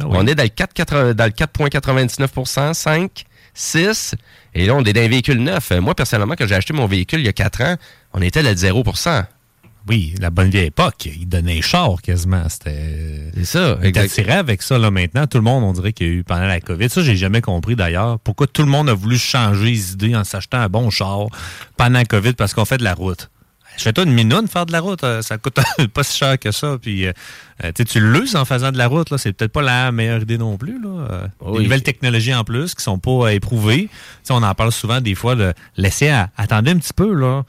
Ah 0.00 0.04
On 0.08 0.26
est 0.26 0.34
dans 0.34 0.44
le 0.44 0.48
4,80 0.48 1.12
dans 1.12 1.24
le 1.26 1.30
4,99% 1.30 2.72
5, 2.72 3.24
6. 3.52 4.14
Et 4.54 4.66
là, 4.66 4.74
on 4.74 4.84
est 4.84 4.92
dans 4.92 5.00
un 5.00 5.08
véhicule 5.08 5.38
neuf. 5.42 5.72
Euh, 5.72 5.80
Moi, 5.80 5.94
personnellement, 5.94 6.34
quand 6.36 6.46
j'ai 6.46 6.54
acheté 6.54 6.72
mon 6.72 6.86
véhicule 6.86 7.20
il 7.20 7.26
y 7.26 7.28
a 7.28 7.32
4 7.32 7.62
ans, 7.62 7.76
on 8.12 8.20
était 8.22 8.46
à 8.46 8.52
0% 8.54 9.24
Oui, 9.88 10.14
la 10.20 10.30
bonne 10.30 10.50
vieille 10.50 10.66
époque. 10.66 11.06
Ils 11.06 11.28
donnaient 11.28 11.62
char 11.62 12.02
quasiment. 12.02 12.48
C'était. 12.48 13.30
C'est 13.34 13.44
ça, 13.44 13.78
t'attiraient 13.94 14.32
avec 14.32 14.62
ça, 14.62 14.78
là, 14.78 14.90
maintenant. 14.90 15.26
Tout 15.26 15.38
le 15.38 15.44
monde, 15.44 15.64
on 15.64 15.72
dirait 15.72 15.92
qu'il 15.92 16.06
y 16.06 16.10
a 16.10 16.12
eu 16.14 16.24
pendant 16.24 16.46
la 16.46 16.60
COVID. 16.60 16.90
Ça, 16.90 17.02
j'ai 17.02 17.16
jamais 17.16 17.40
compris, 17.40 17.76
d'ailleurs. 17.76 18.18
Pourquoi 18.18 18.46
tout 18.46 18.62
le 18.62 18.68
monde 18.68 18.88
a 18.88 18.94
voulu 18.94 19.18
changer 19.18 19.66
les 19.66 19.92
idées 19.92 20.16
en 20.16 20.24
s'achetant 20.24 20.58
un 20.58 20.68
bon 20.68 20.90
char 20.90 21.26
pendant 21.76 21.98
la 21.98 22.04
COVID 22.04 22.32
parce 22.34 22.52
qu'on 22.52 22.64
fait 22.64 22.78
de 22.78 22.84
la 22.84 22.94
route. 22.94 23.29
Je 23.80 23.84
fais 23.84 23.94
toi 23.94 24.04
une 24.04 24.12
minoune 24.12 24.46
faire 24.46 24.66
de 24.66 24.72
la 24.72 24.80
route, 24.80 25.02
euh, 25.04 25.22
ça 25.22 25.38
coûte 25.38 25.56
pas 25.94 26.02
si 26.02 26.18
cher 26.18 26.38
que 26.38 26.50
ça. 26.52 26.76
Puis 26.80 27.06
euh, 27.06 27.12
euh, 27.64 27.72
tu 27.72 27.98
l'uses 27.98 28.36
en 28.36 28.44
faisant 28.44 28.70
de 28.72 28.76
la 28.76 28.86
route, 28.88 29.08
là, 29.08 29.16
c'est 29.16 29.32
peut-être 29.32 29.52
pas 29.52 29.62
la 29.62 29.90
meilleure 29.90 30.20
idée 30.20 30.36
non 30.36 30.58
plus. 30.58 30.78
Là. 30.82 30.88
Euh, 31.10 31.26
Oui. 31.40 31.58
Des 31.58 31.64
nouvelles 31.64 31.82
technologies 31.82 32.34
en 32.34 32.44
plus 32.44 32.74
qui 32.74 32.82
sont 32.84 32.98
pas 32.98 33.32
éprouvées. 33.32 33.88
On 34.28 34.42
en 34.42 34.54
parle 34.54 34.70
souvent 34.70 35.00
des 35.00 35.14
fois 35.14 35.34
de 35.34 35.54
laisser 35.78 36.10
à- 36.10 36.28
attendez 36.36 36.72
un 36.72 36.76
petit 36.76 36.92
peu 36.92 37.14
là. 37.14 37.44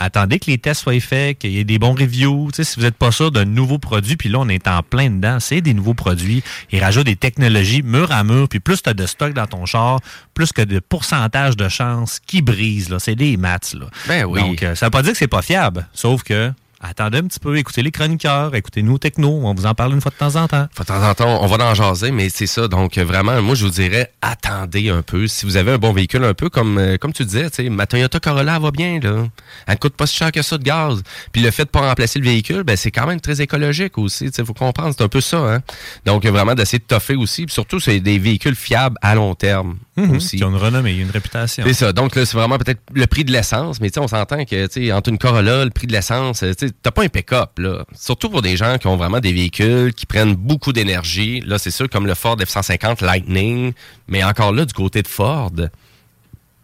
Attendez 0.00 0.38
que 0.38 0.46
les 0.50 0.58
tests 0.58 0.82
soient 0.82 1.00
faits, 1.00 1.38
qu'il 1.38 1.50
y 1.50 1.58
ait 1.58 1.64
des 1.64 1.78
bons 1.78 1.94
reviews. 1.94 2.48
Si 2.52 2.62
vous 2.76 2.82
n'êtes 2.82 2.96
pas 2.96 3.10
sûr 3.10 3.30
d'un 3.30 3.44
nouveau 3.44 3.78
produit, 3.78 4.16
puis 4.16 4.28
là, 4.28 4.38
on 4.40 4.48
est 4.48 4.68
en 4.68 4.82
plein 4.82 5.10
dedans, 5.10 5.40
c'est 5.40 5.60
des 5.60 5.74
nouveaux 5.74 5.94
produits. 5.94 6.42
Ils 6.70 6.82
rajoutent 6.82 7.06
des 7.06 7.16
technologies 7.16 7.82
mur 7.82 8.12
à 8.12 8.22
mur, 8.24 8.48
puis 8.48 8.60
plus 8.60 8.82
tu 8.82 8.88
as 8.88 8.94
de 8.94 9.06
stock 9.06 9.32
dans 9.32 9.46
ton 9.46 9.66
char, 9.66 10.00
plus 10.34 10.52
que 10.52 10.62
de 10.62 10.78
pourcentage 10.78 11.56
de 11.56 11.68
chances 11.68 12.20
qui 12.24 12.42
brisent. 12.42 12.90
là. 12.90 12.98
C'est 12.98 13.16
des 13.16 13.36
maths. 13.36 13.74
Là. 13.74 13.86
Ben 14.06 14.24
oui. 14.24 14.40
Donc, 14.40 14.62
euh, 14.62 14.74
ça 14.74 14.86
veut 14.86 14.90
pas 14.90 15.02
dire 15.02 15.12
que 15.12 15.18
c'est 15.18 15.26
pas 15.26 15.42
fiable, 15.42 15.88
sauf 15.92 16.22
que 16.22 16.52
attendez 16.80 17.18
un 17.18 17.22
petit 17.24 17.40
peu, 17.40 17.56
écoutez 17.56 17.82
les 17.82 17.90
chroniqueurs, 17.90 18.54
écoutez 18.54 18.82
nous 18.82 18.98
techno, 18.98 19.40
on 19.44 19.54
vous 19.54 19.66
en 19.66 19.74
parle 19.74 19.92
une 19.92 20.00
fois 20.00 20.10
de 20.10 20.16
temps 20.16 20.36
en 20.36 20.46
temps. 20.48 20.66
De 20.78 20.84
temps 20.84 21.02
en 21.08 21.14
temps, 21.14 21.42
on 21.42 21.46
va 21.46 21.64
en 21.64 21.74
jaser, 21.74 22.10
mais 22.10 22.28
c'est 22.28 22.46
ça. 22.46 22.68
Donc, 22.68 22.96
vraiment, 22.98 23.40
moi, 23.42 23.54
je 23.54 23.64
vous 23.64 23.70
dirais, 23.70 24.12
attendez 24.22 24.90
un 24.90 25.02
peu. 25.02 25.26
Si 25.26 25.44
vous 25.46 25.56
avez 25.56 25.72
un 25.72 25.78
bon 25.78 25.92
véhicule, 25.92 26.24
un 26.24 26.34
peu 26.34 26.48
comme, 26.48 26.78
euh, 26.78 26.96
comme 26.96 27.12
tu 27.12 27.24
disais, 27.24 27.50
tu 27.50 27.64
sais, 27.64 27.68
ma 27.68 27.86
Toyota 27.86 28.20
Corolla 28.20 28.58
va 28.58 28.70
bien, 28.70 29.00
là. 29.00 29.26
Elle 29.66 29.74
ne 29.74 29.78
coûte 29.78 29.94
pas 29.94 30.06
si 30.06 30.16
cher 30.16 30.32
que 30.32 30.42
ça 30.42 30.58
de 30.58 30.62
gaz. 30.62 31.02
Puis 31.32 31.42
le 31.42 31.50
fait 31.50 31.64
de 31.64 31.70
pas 31.70 31.80
remplacer 31.80 32.18
le 32.18 32.24
véhicule, 32.24 32.62
ben, 32.62 32.76
c'est 32.76 32.90
quand 32.90 33.06
même 33.06 33.20
très 33.20 33.40
écologique 33.40 33.98
aussi. 33.98 34.26
Il 34.26 34.44
faut 34.44 34.54
comprendre, 34.54 34.94
c'est 34.96 35.04
un 35.04 35.08
peu 35.08 35.20
ça. 35.20 35.38
Hein? 35.38 35.62
Donc, 36.04 36.24
vraiment, 36.26 36.54
d'essayer 36.54 36.78
de 36.78 36.84
toffer 36.84 37.16
aussi. 37.16 37.46
Puis 37.46 37.54
surtout, 37.54 37.80
c'est 37.80 38.00
des 38.00 38.18
véhicules 38.18 38.54
fiables 38.54 38.96
à 39.02 39.14
long 39.14 39.34
terme 39.34 39.78
Mhm, 39.98 40.16
aussi. 40.16 40.36
Qui 40.36 40.44
ont 40.44 40.50
une 40.50 40.56
renommée, 40.56 40.96
une 40.96 41.10
réputation. 41.10 41.64
C'est 41.66 41.72
ça. 41.72 41.92
Donc 41.92 42.14
là, 42.14 42.24
c'est 42.24 42.36
vraiment 42.36 42.58
peut-être 42.58 42.80
le 42.94 43.06
prix 43.06 43.24
de 43.24 43.32
l'essence, 43.32 43.80
mais 43.80 43.90
tu 43.90 43.94
sais, 43.94 44.00
on 44.00 44.08
s'entend 44.08 44.44
que 44.44 44.66
tu 44.66 44.86
sais, 44.86 44.92
entre 44.92 45.10
une 45.10 45.18
Corolla, 45.18 45.64
le 45.64 45.70
prix 45.70 45.86
de 45.86 45.92
l'essence, 45.92 46.42
euh, 46.42 46.52
tu 46.54 46.67
sais, 46.67 46.67
t'as 46.82 46.90
pas 46.90 47.02
un 47.02 47.08
pick-up 47.08 47.58
là. 47.58 47.84
Surtout 47.94 48.30
pour 48.30 48.42
des 48.42 48.56
gens 48.56 48.78
qui 48.78 48.86
ont 48.86 48.96
vraiment 48.96 49.20
des 49.20 49.32
véhicules 49.32 49.92
qui 49.92 50.06
prennent 50.06 50.34
beaucoup 50.34 50.72
d'énergie. 50.72 51.40
Là, 51.40 51.58
c'est 51.58 51.70
sûr 51.70 51.88
comme 51.88 52.06
le 52.06 52.14
Ford 52.14 52.36
F150 52.36 53.04
Lightning, 53.04 53.72
mais 54.06 54.24
encore 54.24 54.52
là 54.52 54.64
du 54.64 54.72
côté 54.72 55.02
de 55.02 55.08
Ford, 55.08 55.52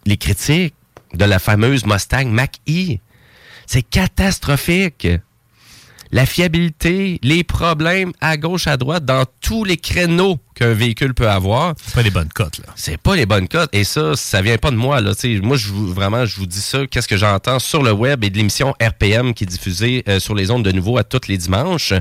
les 0.07 0.17
critiques 0.17 0.75
de 1.15 1.25
la 1.25 1.39
fameuse 1.39 1.87
Mustang 1.87 2.27
Mach-E, 2.27 2.99
c'est 3.67 3.83
catastrophique. 3.83 5.09
La 6.15 6.27
fiabilité, 6.27 7.19
les 7.25 7.43
problèmes 7.43 8.13
à 8.21 8.37
gauche, 8.37 8.69
à 8.69 8.77
droite, 8.77 9.05
dans 9.05 9.25
tous 9.41 9.65
les 9.65 9.77
créneaux 9.77 10.39
qu'un 10.55 10.73
véhicule 10.73 11.13
peut 11.13 11.29
avoir. 11.29 11.75
C'est 11.85 11.93
pas 11.93 12.03
les 12.03 12.13
bonnes 12.13 12.29
cotes, 12.33 12.59
là. 12.59 12.67
C'est 12.77 12.99
pas 12.99 13.17
les 13.17 13.27
bonnes 13.27 13.49
cotes. 13.49 13.71
Et 13.73 13.83
ça, 13.83 14.15
ça 14.15 14.41
vient 14.41 14.57
pas 14.57 14.71
de 14.71 14.77
moi, 14.77 15.01
là. 15.01 15.11
Moi, 15.43 15.57
je 15.57 15.71
vous, 15.71 15.93
vraiment, 15.93 16.25
je 16.25 16.37
vous 16.37 16.47
dis 16.47 16.61
ça, 16.61 16.87
qu'est-ce 16.87 17.09
que 17.09 17.17
j'entends 17.17 17.59
sur 17.59 17.83
le 17.83 17.91
web 17.91 18.23
et 18.23 18.31
de 18.31 18.37
l'émission 18.37 18.77
RPM 18.81 19.35
qui 19.35 19.43
est 19.43 19.49
diffusée 19.49 20.05
euh, 20.09 20.21
sur 20.21 20.37
les 20.37 20.53
ondes 20.53 20.65
de 20.65 20.71
nouveau 20.71 20.99
à 20.99 21.03
tous 21.03 21.27
les 21.27 21.37
dimanches? 21.37 21.93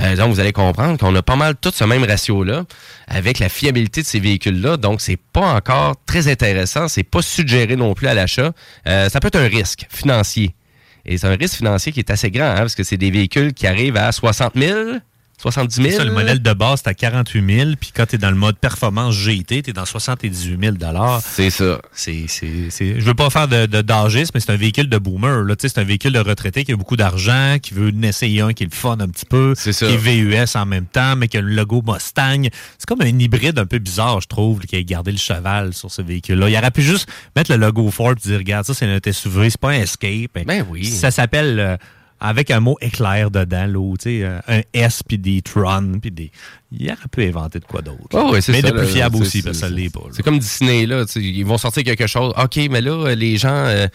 Euh, 0.00 0.16
donc, 0.16 0.34
vous 0.34 0.40
allez 0.40 0.52
comprendre 0.52 0.98
qu'on 0.98 1.14
a 1.14 1.22
pas 1.22 1.36
mal 1.36 1.54
tout 1.54 1.70
ce 1.72 1.84
même 1.84 2.02
ratio-là 2.02 2.64
avec 3.06 3.38
la 3.38 3.48
fiabilité 3.48 4.02
de 4.02 4.06
ces 4.06 4.18
véhicules-là. 4.18 4.78
Donc, 4.78 5.00
c'est 5.00 5.20
pas 5.32 5.46
encore 5.54 5.94
très 6.06 6.26
intéressant. 6.26 6.88
C'est 6.88 7.04
pas 7.04 7.22
suggéré 7.22 7.76
non 7.76 7.94
plus 7.94 8.08
à 8.08 8.14
l'achat. 8.14 8.50
Euh, 8.88 9.08
ça 9.08 9.20
peut 9.20 9.28
être 9.28 9.38
un 9.38 9.46
risque 9.46 9.86
financier. 9.90 10.56
Et 11.04 11.18
c'est 11.18 11.26
un 11.26 11.36
risque 11.36 11.56
financier 11.56 11.92
qui 11.92 12.00
est 12.00 12.10
assez 12.10 12.30
grand, 12.30 12.50
hein, 12.50 12.56
parce 12.56 12.74
que 12.74 12.84
c'est 12.84 12.96
des 12.96 13.10
véhicules 13.10 13.52
qui 13.52 13.66
arrivent 13.66 13.96
à 13.96 14.12
60 14.12 14.54
000, 14.56 14.98
70 15.40 15.74
000. 15.74 15.88
C'est 15.90 15.96
ça, 15.96 16.04
le 16.04 16.12
modèle 16.12 16.42
de 16.42 16.52
base, 16.52 16.80
c'est 16.84 16.90
à 16.90 16.94
48 16.94 17.56
000. 17.56 17.70
Puis 17.80 17.92
quand 17.94 18.06
tu 18.06 18.16
es 18.16 18.18
dans 18.18 18.30
le 18.30 18.36
mode 18.36 18.56
performance 18.58 19.14
GT, 19.14 19.62
tu 19.62 19.70
es 19.70 19.72
dans 19.72 19.84
78 19.86 20.58
000 20.60 20.76
C'est 21.24 21.50
ça. 21.50 21.80
C'est, 21.92 22.24
c'est, 22.28 22.68
c'est- 22.70 23.00
Je 23.00 23.04
veux 23.04 23.14
pas 23.14 23.30
faire 23.30 23.48
de, 23.48 23.66
de 23.66 23.80
d'âgisme, 23.82 24.32
mais 24.34 24.40
c'est 24.40 24.52
un 24.52 24.56
véhicule 24.56 24.88
de 24.88 24.98
boomer. 24.98 25.42
Là. 25.44 25.54
C'est 25.58 25.78
un 25.78 25.84
véhicule 25.84 26.12
de 26.12 26.18
retraité 26.18 26.64
qui 26.64 26.72
a 26.72 26.76
beaucoup 26.76 26.96
d'argent, 26.96 27.56
qui 27.62 27.74
veut 27.74 27.92
essayer 28.04 28.40
un 28.42 28.52
qui 28.52 28.64
est 28.64 28.70
le 28.70 28.76
fun 28.76 28.98
un 29.00 29.08
petit 29.08 29.26
peu, 29.26 29.54
ça. 29.72 29.86
qui 29.86 29.92
est 29.94 29.96
VUS 29.96 30.56
en 30.56 30.66
même 30.66 30.86
temps, 30.86 31.16
mais 31.16 31.28
qui 31.28 31.38
a 31.38 31.40
le 31.40 31.54
logo 31.54 31.82
Mustang. 31.86 32.48
C'est 32.78 32.86
comme 32.86 33.00
un 33.02 33.06
hybride 33.18 33.58
un 33.58 33.66
peu 33.66 33.78
bizarre, 33.78 34.20
je 34.20 34.26
trouve, 34.28 34.60
qui 34.60 34.76
a 34.76 34.82
gardé 34.82 35.12
le 35.12 35.18
cheval 35.18 35.72
sur 35.74 35.90
ce 35.90 36.02
véhicule-là. 36.02 36.48
Il 36.50 36.56
aurait 36.56 36.70
pu 36.70 36.82
juste 36.82 37.08
mettre 37.34 37.50
le 37.50 37.56
logo 37.56 37.90
Ford 37.90 38.12
et 38.12 38.14
dire, 38.28 38.38
regarde, 38.38 38.66
ça, 38.66 38.74
c'est 38.74 38.86
notre 38.86 39.10
SUV, 39.10 39.50
c'est 39.50 39.60
pas 39.60 39.70
un 39.70 39.80
Escape. 39.80 40.44
Ben 40.46 40.64
oui. 40.68 40.84
Ça 40.84 41.10
s'appelle... 41.10 41.58
euh, 41.58 41.76
avec 42.20 42.50
un 42.50 42.60
mot 42.60 42.76
éclair 42.80 43.30
dedans, 43.30 43.66
là, 43.66 43.94
sais, 43.98 44.22
euh, 44.22 44.40
un 44.48 44.60
S 44.72 45.02
puis 45.02 45.18
des 45.18 45.42
Tron, 45.42 45.98
puis 46.00 46.10
des... 46.10 46.30
Il 46.72 46.86
aurait 46.86 46.96
pu 47.10 47.24
inventer 47.24 47.58
de 47.58 47.64
quoi 47.64 47.82
d'autre. 47.82 47.98
Oh, 48.12 48.26
oui, 48.26 48.32
mais 48.34 48.40
ça, 48.40 48.52
de 48.70 48.70
plus 48.70 48.86
fiable 48.86 49.16
aussi, 49.16 49.42
parce 49.42 49.56
que 49.56 49.60
ça 49.60 49.68
c'est- 49.68 49.74
l'est 49.74 49.90
pas. 49.90 50.02
C'est 50.12 50.22
comme 50.22 50.38
Disney, 50.38 50.86
là. 50.86 51.04
Ils 51.16 51.44
vont 51.44 51.58
sortir 51.58 51.82
quelque 51.82 52.06
chose. 52.06 52.32
OK, 52.40 52.56
mais 52.70 52.80
là, 52.80 52.92
euh, 52.92 53.14
les 53.16 53.36
gens, 53.38 53.48
euh, 53.52 53.88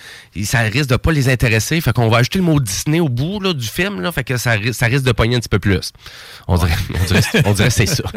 ça 0.43 0.59
risque 0.59 0.89
de 0.89 0.97
pas 0.97 1.13
les 1.13 1.29
intéresser. 1.29 1.79
Fait 1.79 1.93
qu'on 1.93 2.09
va 2.09 2.17
ajouter 2.17 2.39
le 2.39 2.43
mot 2.43 2.59
Disney 2.59 2.99
au 2.99 3.07
bout 3.07 3.39
là, 3.39 3.53
du 3.53 3.65
film. 3.65 4.01
Là, 4.01 4.11
fait 4.11 4.25
que 4.25 4.35
ça, 4.35 4.55
ça 4.73 4.87
risque 4.87 5.05
de 5.05 5.13
pogner 5.13 5.37
un 5.37 5.39
petit 5.39 5.47
peu 5.47 5.59
plus. 5.59 5.93
On 6.49 6.57
dirait, 6.57 6.71
on 7.01 7.05
dirait, 7.05 7.21
on 7.45 7.53
dirait 7.53 7.69
c'est 7.69 7.85
ça. 7.85 8.03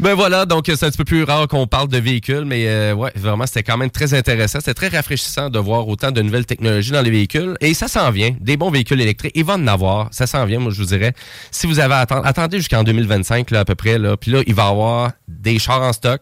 Ben 0.00 0.14
voilà, 0.14 0.46
donc 0.46 0.64
c'est 0.66 0.82
un 0.84 0.88
petit 0.88 0.98
peu 0.98 1.04
plus 1.04 1.22
rare 1.22 1.46
qu'on 1.46 1.66
parle 1.68 1.86
de 1.88 1.98
véhicules, 1.98 2.44
mais 2.44 2.66
euh, 2.66 2.92
ouais, 2.92 3.12
vraiment, 3.14 3.46
c'était 3.46 3.62
quand 3.62 3.76
même 3.76 3.90
très 3.90 4.14
intéressant. 4.14 4.58
C'était 4.58 4.74
très 4.74 4.88
rafraîchissant 4.88 5.48
de 5.48 5.58
voir 5.60 5.86
autant 5.86 6.10
de 6.10 6.20
nouvelles 6.22 6.46
technologies 6.46 6.90
dans 6.90 7.02
les 7.02 7.10
véhicules. 7.10 7.56
Et 7.60 7.72
ça 7.72 7.86
s'en 7.86 8.10
vient. 8.10 8.34
Des 8.40 8.56
bons 8.56 8.70
véhicules 8.70 9.00
électriques. 9.00 9.32
Il 9.36 9.44
va 9.44 9.54
en 9.54 9.66
avoir. 9.68 10.08
Ça 10.10 10.26
s'en 10.26 10.44
vient, 10.44 10.58
moi, 10.58 10.72
je 10.72 10.78
vous 10.78 10.86
dirais. 10.88 11.14
Si 11.52 11.68
vous 11.68 11.78
avez 11.78 11.94
à 11.94 11.98
attendre, 12.00 12.26
attendez 12.26 12.56
jusqu'en 12.58 12.82
2025, 13.06 13.50
là, 13.50 13.60
à 13.60 13.64
peu 13.64 13.74
près, 13.74 13.98
là. 13.98 14.16
Puis 14.16 14.30
là, 14.30 14.42
il 14.46 14.54
va 14.54 14.64
y 14.64 14.68
avoir 14.68 15.12
des 15.28 15.58
chars 15.58 15.82
en 15.82 15.92
stock. 15.92 16.20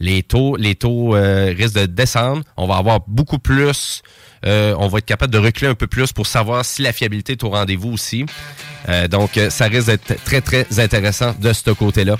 Les 0.00 0.22
taux, 0.22 0.56
les 0.56 0.76
taux 0.76 1.16
euh, 1.16 1.52
risquent 1.56 1.74
de 1.80 1.86
descendre. 1.86 2.42
On 2.56 2.66
va 2.68 2.76
avoir 2.76 3.00
beaucoup 3.08 3.38
plus. 3.40 4.02
euh, 4.46 4.74
on 4.78 4.86
va 4.86 4.98
être 4.98 5.06
capable 5.06 5.32
de 5.32 5.38
reculer 5.38 5.68
un 5.68 5.74
peu 5.74 5.88
plus 5.88 6.12
pour 6.12 6.26
savoir 6.26 6.64
si 6.64 6.82
la 6.82 6.92
fiabilité 6.92 7.32
est 7.32 7.42
au 7.42 7.50
rendez-vous 7.50 7.90
aussi. 7.92 8.24
Euh, 8.88 9.08
donc, 9.08 9.40
ça 9.50 9.64
risque 9.66 9.86
d'être 9.88 10.22
très, 10.24 10.40
très 10.40 10.66
intéressant 10.78 11.34
de 11.40 11.52
ce 11.52 11.70
côté-là. 11.72 12.16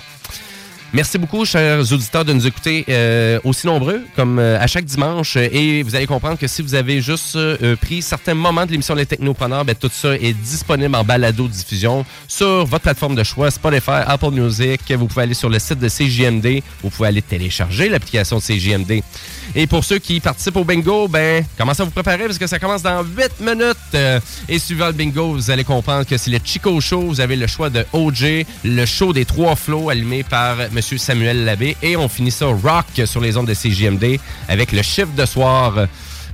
Merci 0.94 1.18
beaucoup, 1.18 1.44
chers 1.44 1.92
auditeurs, 1.92 2.24
de 2.24 2.32
nous 2.32 2.46
écouter 2.46 2.86
euh, 2.88 3.38
aussi 3.44 3.66
nombreux 3.66 4.06
comme 4.16 4.38
euh, 4.38 4.58
à 4.58 4.66
chaque 4.66 4.86
dimanche. 4.86 5.36
Et 5.36 5.82
vous 5.82 5.94
allez 5.94 6.06
comprendre 6.06 6.38
que 6.38 6.46
si 6.46 6.62
vous 6.62 6.74
avez 6.74 7.02
juste 7.02 7.36
euh, 7.36 7.76
pris 7.76 8.00
certains 8.00 8.32
moments 8.32 8.64
de 8.64 8.70
l'émission 8.70 8.94
Les 8.94 9.04
Technopreneurs, 9.04 9.66
ben, 9.66 9.74
tout 9.74 9.90
ça 9.92 10.14
est 10.14 10.32
disponible 10.32 10.94
en 10.94 11.04
balado-diffusion 11.04 12.06
sur 12.26 12.64
votre 12.64 12.84
plateforme 12.84 13.16
de 13.16 13.22
choix, 13.22 13.50
Spotify, 13.50 14.00
Apple 14.06 14.30
Music. 14.30 14.80
Vous 14.92 15.06
pouvez 15.08 15.24
aller 15.24 15.34
sur 15.34 15.50
le 15.50 15.58
site 15.58 15.78
de 15.78 15.88
CJMD. 15.90 16.62
Vous 16.82 16.88
pouvez 16.88 17.08
aller 17.08 17.22
télécharger 17.22 17.90
l'application 17.90 18.38
de 18.38 18.42
CJMD. 18.42 19.02
Et 19.54 19.66
pour 19.66 19.84
ceux 19.84 19.98
qui 19.98 20.20
participent 20.20 20.56
au 20.56 20.64
bingo, 20.64 21.06
ben, 21.06 21.44
commencez 21.58 21.82
à 21.82 21.84
vous 21.84 21.90
préparer? 21.90 22.24
Parce 22.24 22.38
que 22.38 22.46
ça 22.46 22.58
commence 22.58 22.82
dans 22.82 23.02
8 23.02 23.40
minutes. 23.40 24.22
Et 24.48 24.58
suivant 24.58 24.86
le 24.86 24.92
bingo, 24.92 25.34
vous 25.34 25.50
allez 25.50 25.64
comprendre 25.64 26.06
que 26.06 26.16
c'est 26.16 26.30
le 26.30 26.38
Chico 26.42 26.80
Show. 26.80 27.02
Vous 27.02 27.20
avez 27.20 27.36
le 27.36 27.46
choix 27.46 27.68
de 27.68 27.84
OJ, 27.92 28.46
le 28.64 28.86
show 28.86 29.12
des 29.12 29.26
trois 29.26 29.54
flots 29.54 29.90
allumé 29.90 30.22
par 30.22 30.56
M. 30.78 30.98
Samuel 30.98 31.44
Labbé. 31.44 31.76
Et 31.82 31.96
on 31.96 32.08
finit 32.08 32.30
ça 32.30 32.46
rock 32.46 32.86
sur 33.04 33.20
les 33.20 33.36
ondes 33.36 33.48
de 33.48 33.54
CJMD 33.54 34.20
avec 34.48 34.72
le 34.72 34.82
chiffre 34.82 35.12
de 35.16 35.26
soir. 35.26 35.86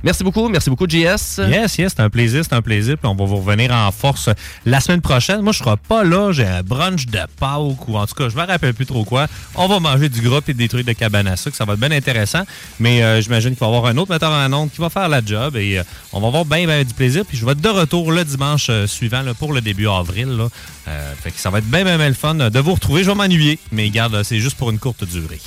Merci 0.05 0.23
beaucoup. 0.23 0.47
Merci 0.49 0.69
beaucoup, 0.69 0.87
JS. 0.87 1.41
Yes, 1.49 1.79
yes, 1.79 1.93
c'est 1.95 1.99
un 1.99 2.11
plaisir, 2.11 2.43
c'est 2.47 2.53
un 2.53 2.61
plaisir. 2.61 2.95
Puis 2.95 3.07
on 3.09 3.15
va 3.15 3.25
vous 3.25 3.37
revenir 3.37 3.71
en 3.71 3.91
force 3.91 4.29
la 4.63 4.79
semaine 4.79 5.01
prochaine. 5.01 5.41
Moi, 5.41 5.51
je 5.51 5.57
serai 5.57 5.77
pas 5.77 6.03
là. 6.03 6.31
J'ai 6.31 6.45
un 6.45 6.61
brunch 6.61 7.07
de 7.07 7.17
Pâques 7.39 7.87
ou 7.87 7.97
en 7.97 8.05
tout 8.05 8.13
cas, 8.13 8.29
je 8.29 8.35
me 8.35 8.45
rappelle 8.45 8.75
plus 8.75 8.85
trop 8.85 9.03
quoi. 9.03 9.25
On 9.55 9.67
va 9.67 9.79
manger 9.79 10.07
du 10.07 10.21
gras 10.21 10.41
et 10.47 10.53
des 10.53 10.67
trucs 10.67 10.85
de 10.85 10.93
cabane 10.93 11.25
à 11.25 11.35
sucre. 11.35 11.57
Ça 11.57 11.65
va 11.65 11.73
être 11.73 11.79
bien 11.79 11.89
intéressant. 11.89 12.43
Mais 12.79 13.01
euh, 13.01 13.19
j'imagine 13.19 13.51
qu'il 13.55 13.59
va 13.59 13.65
y 13.65 13.69
avoir 13.69 13.87
un 13.87 13.97
autre 13.97 14.11
metteur 14.11 14.31
en 14.31 14.53
ondes 14.53 14.71
qui 14.71 14.79
va 14.79 14.91
faire 14.91 15.09
la 15.09 15.25
job 15.25 15.55
et 15.55 15.79
euh, 15.79 15.83
on 16.13 16.19
va 16.19 16.27
avoir 16.27 16.45
bien, 16.45 16.67
bien 16.67 16.83
du 16.83 16.93
plaisir. 16.93 17.25
Puis 17.25 17.35
je 17.35 17.43
vais 17.43 17.53
être 17.53 17.61
de 17.61 17.69
retour 17.69 18.11
le 18.11 18.23
dimanche 18.23 18.67
euh, 18.69 18.85
suivant 18.85 19.23
là, 19.23 19.33
pour 19.33 19.53
le 19.53 19.61
début 19.61 19.87
avril. 19.87 20.27
Là. 20.27 20.49
Euh, 20.87 21.13
fait 21.19 21.31
que 21.31 21.39
ça 21.39 21.49
va 21.49 21.57
être 21.57 21.65
bien, 21.71 21.83
bien, 21.83 21.97
bien 21.97 22.09
le 22.09 22.13
fun 22.13 22.35
de 22.35 22.59
vous 22.59 22.75
retrouver. 22.75 23.03
Je 23.03 23.09
vais 23.09 23.15
m'ennuyer, 23.15 23.57
mais 23.71 23.89
garde, 23.89 24.21
c'est 24.21 24.39
juste 24.39 24.57
pour 24.57 24.69
une 24.69 24.77
courte 24.77 25.03
durée. 25.03 25.41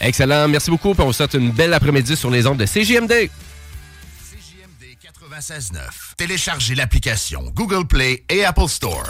Excellent. 0.00 0.48
Merci 0.48 0.70
beaucoup. 0.70 0.92
Puis 0.92 1.02
on 1.02 1.06
vous 1.06 1.14
souhaite 1.14 1.32
une 1.32 1.50
belle 1.50 1.72
après-midi 1.72 2.14
sur 2.14 2.30
les 2.30 2.46
ondes 2.46 2.58
de 2.58 2.66
CJMD. 2.66 3.30
96.9. 5.32 6.16
Téléchargez 6.16 6.74
l'application 6.74 7.50
Google 7.54 7.86
Play 7.86 8.22
et 8.28 8.42
Apple 8.42 8.68
Store. 8.68 9.06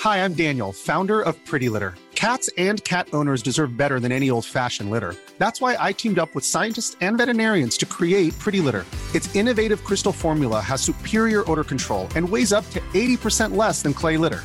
Hi, 0.00 0.18
I'm 0.18 0.34
Daniel, 0.34 0.72
founder 0.72 1.22
of 1.22 1.34
Pretty 1.46 1.70
Litter. 1.70 1.94
Cats 2.14 2.50
and 2.58 2.84
cat 2.84 3.08
owners 3.14 3.42
deserve 3.42 3.74
better 3.74 4.00
than 4.00 4.12
any 4.12 4.28
old 4.28 4.44
fashioned 4.44 4.90
litter. 4.90 5.14
That's 5.38 5.62
why 5.62 5.76
I 5.80 5.92
teamed 5.92 6.18
up 6.18 6.34
with 6.34 6.44
scientists 6.44 6.96
and 7.00 7.16
veterinarians 7.16 7.78
to 7.78 7.86
create 7.86 8.38
Pretty 8.38 8.60
Litter. 8.60 8.84
Its 9.14 9.34
innovative 9.34 9.82
crystal 9.82 10.12
formula 10.12 10.60
has 10.60 10.82
superior 10.82 11.50
odor 11.50 11.64
control 11.64 12.08
and 12.16 12.28
weighs 12.28 12.52
up 12.52 12.68
to 12.70 12.80
80% 12.92 13.56
less 13.56 13.80
than 13.80 13.94
clay 13.94 14.18
litter. 14.18 14.44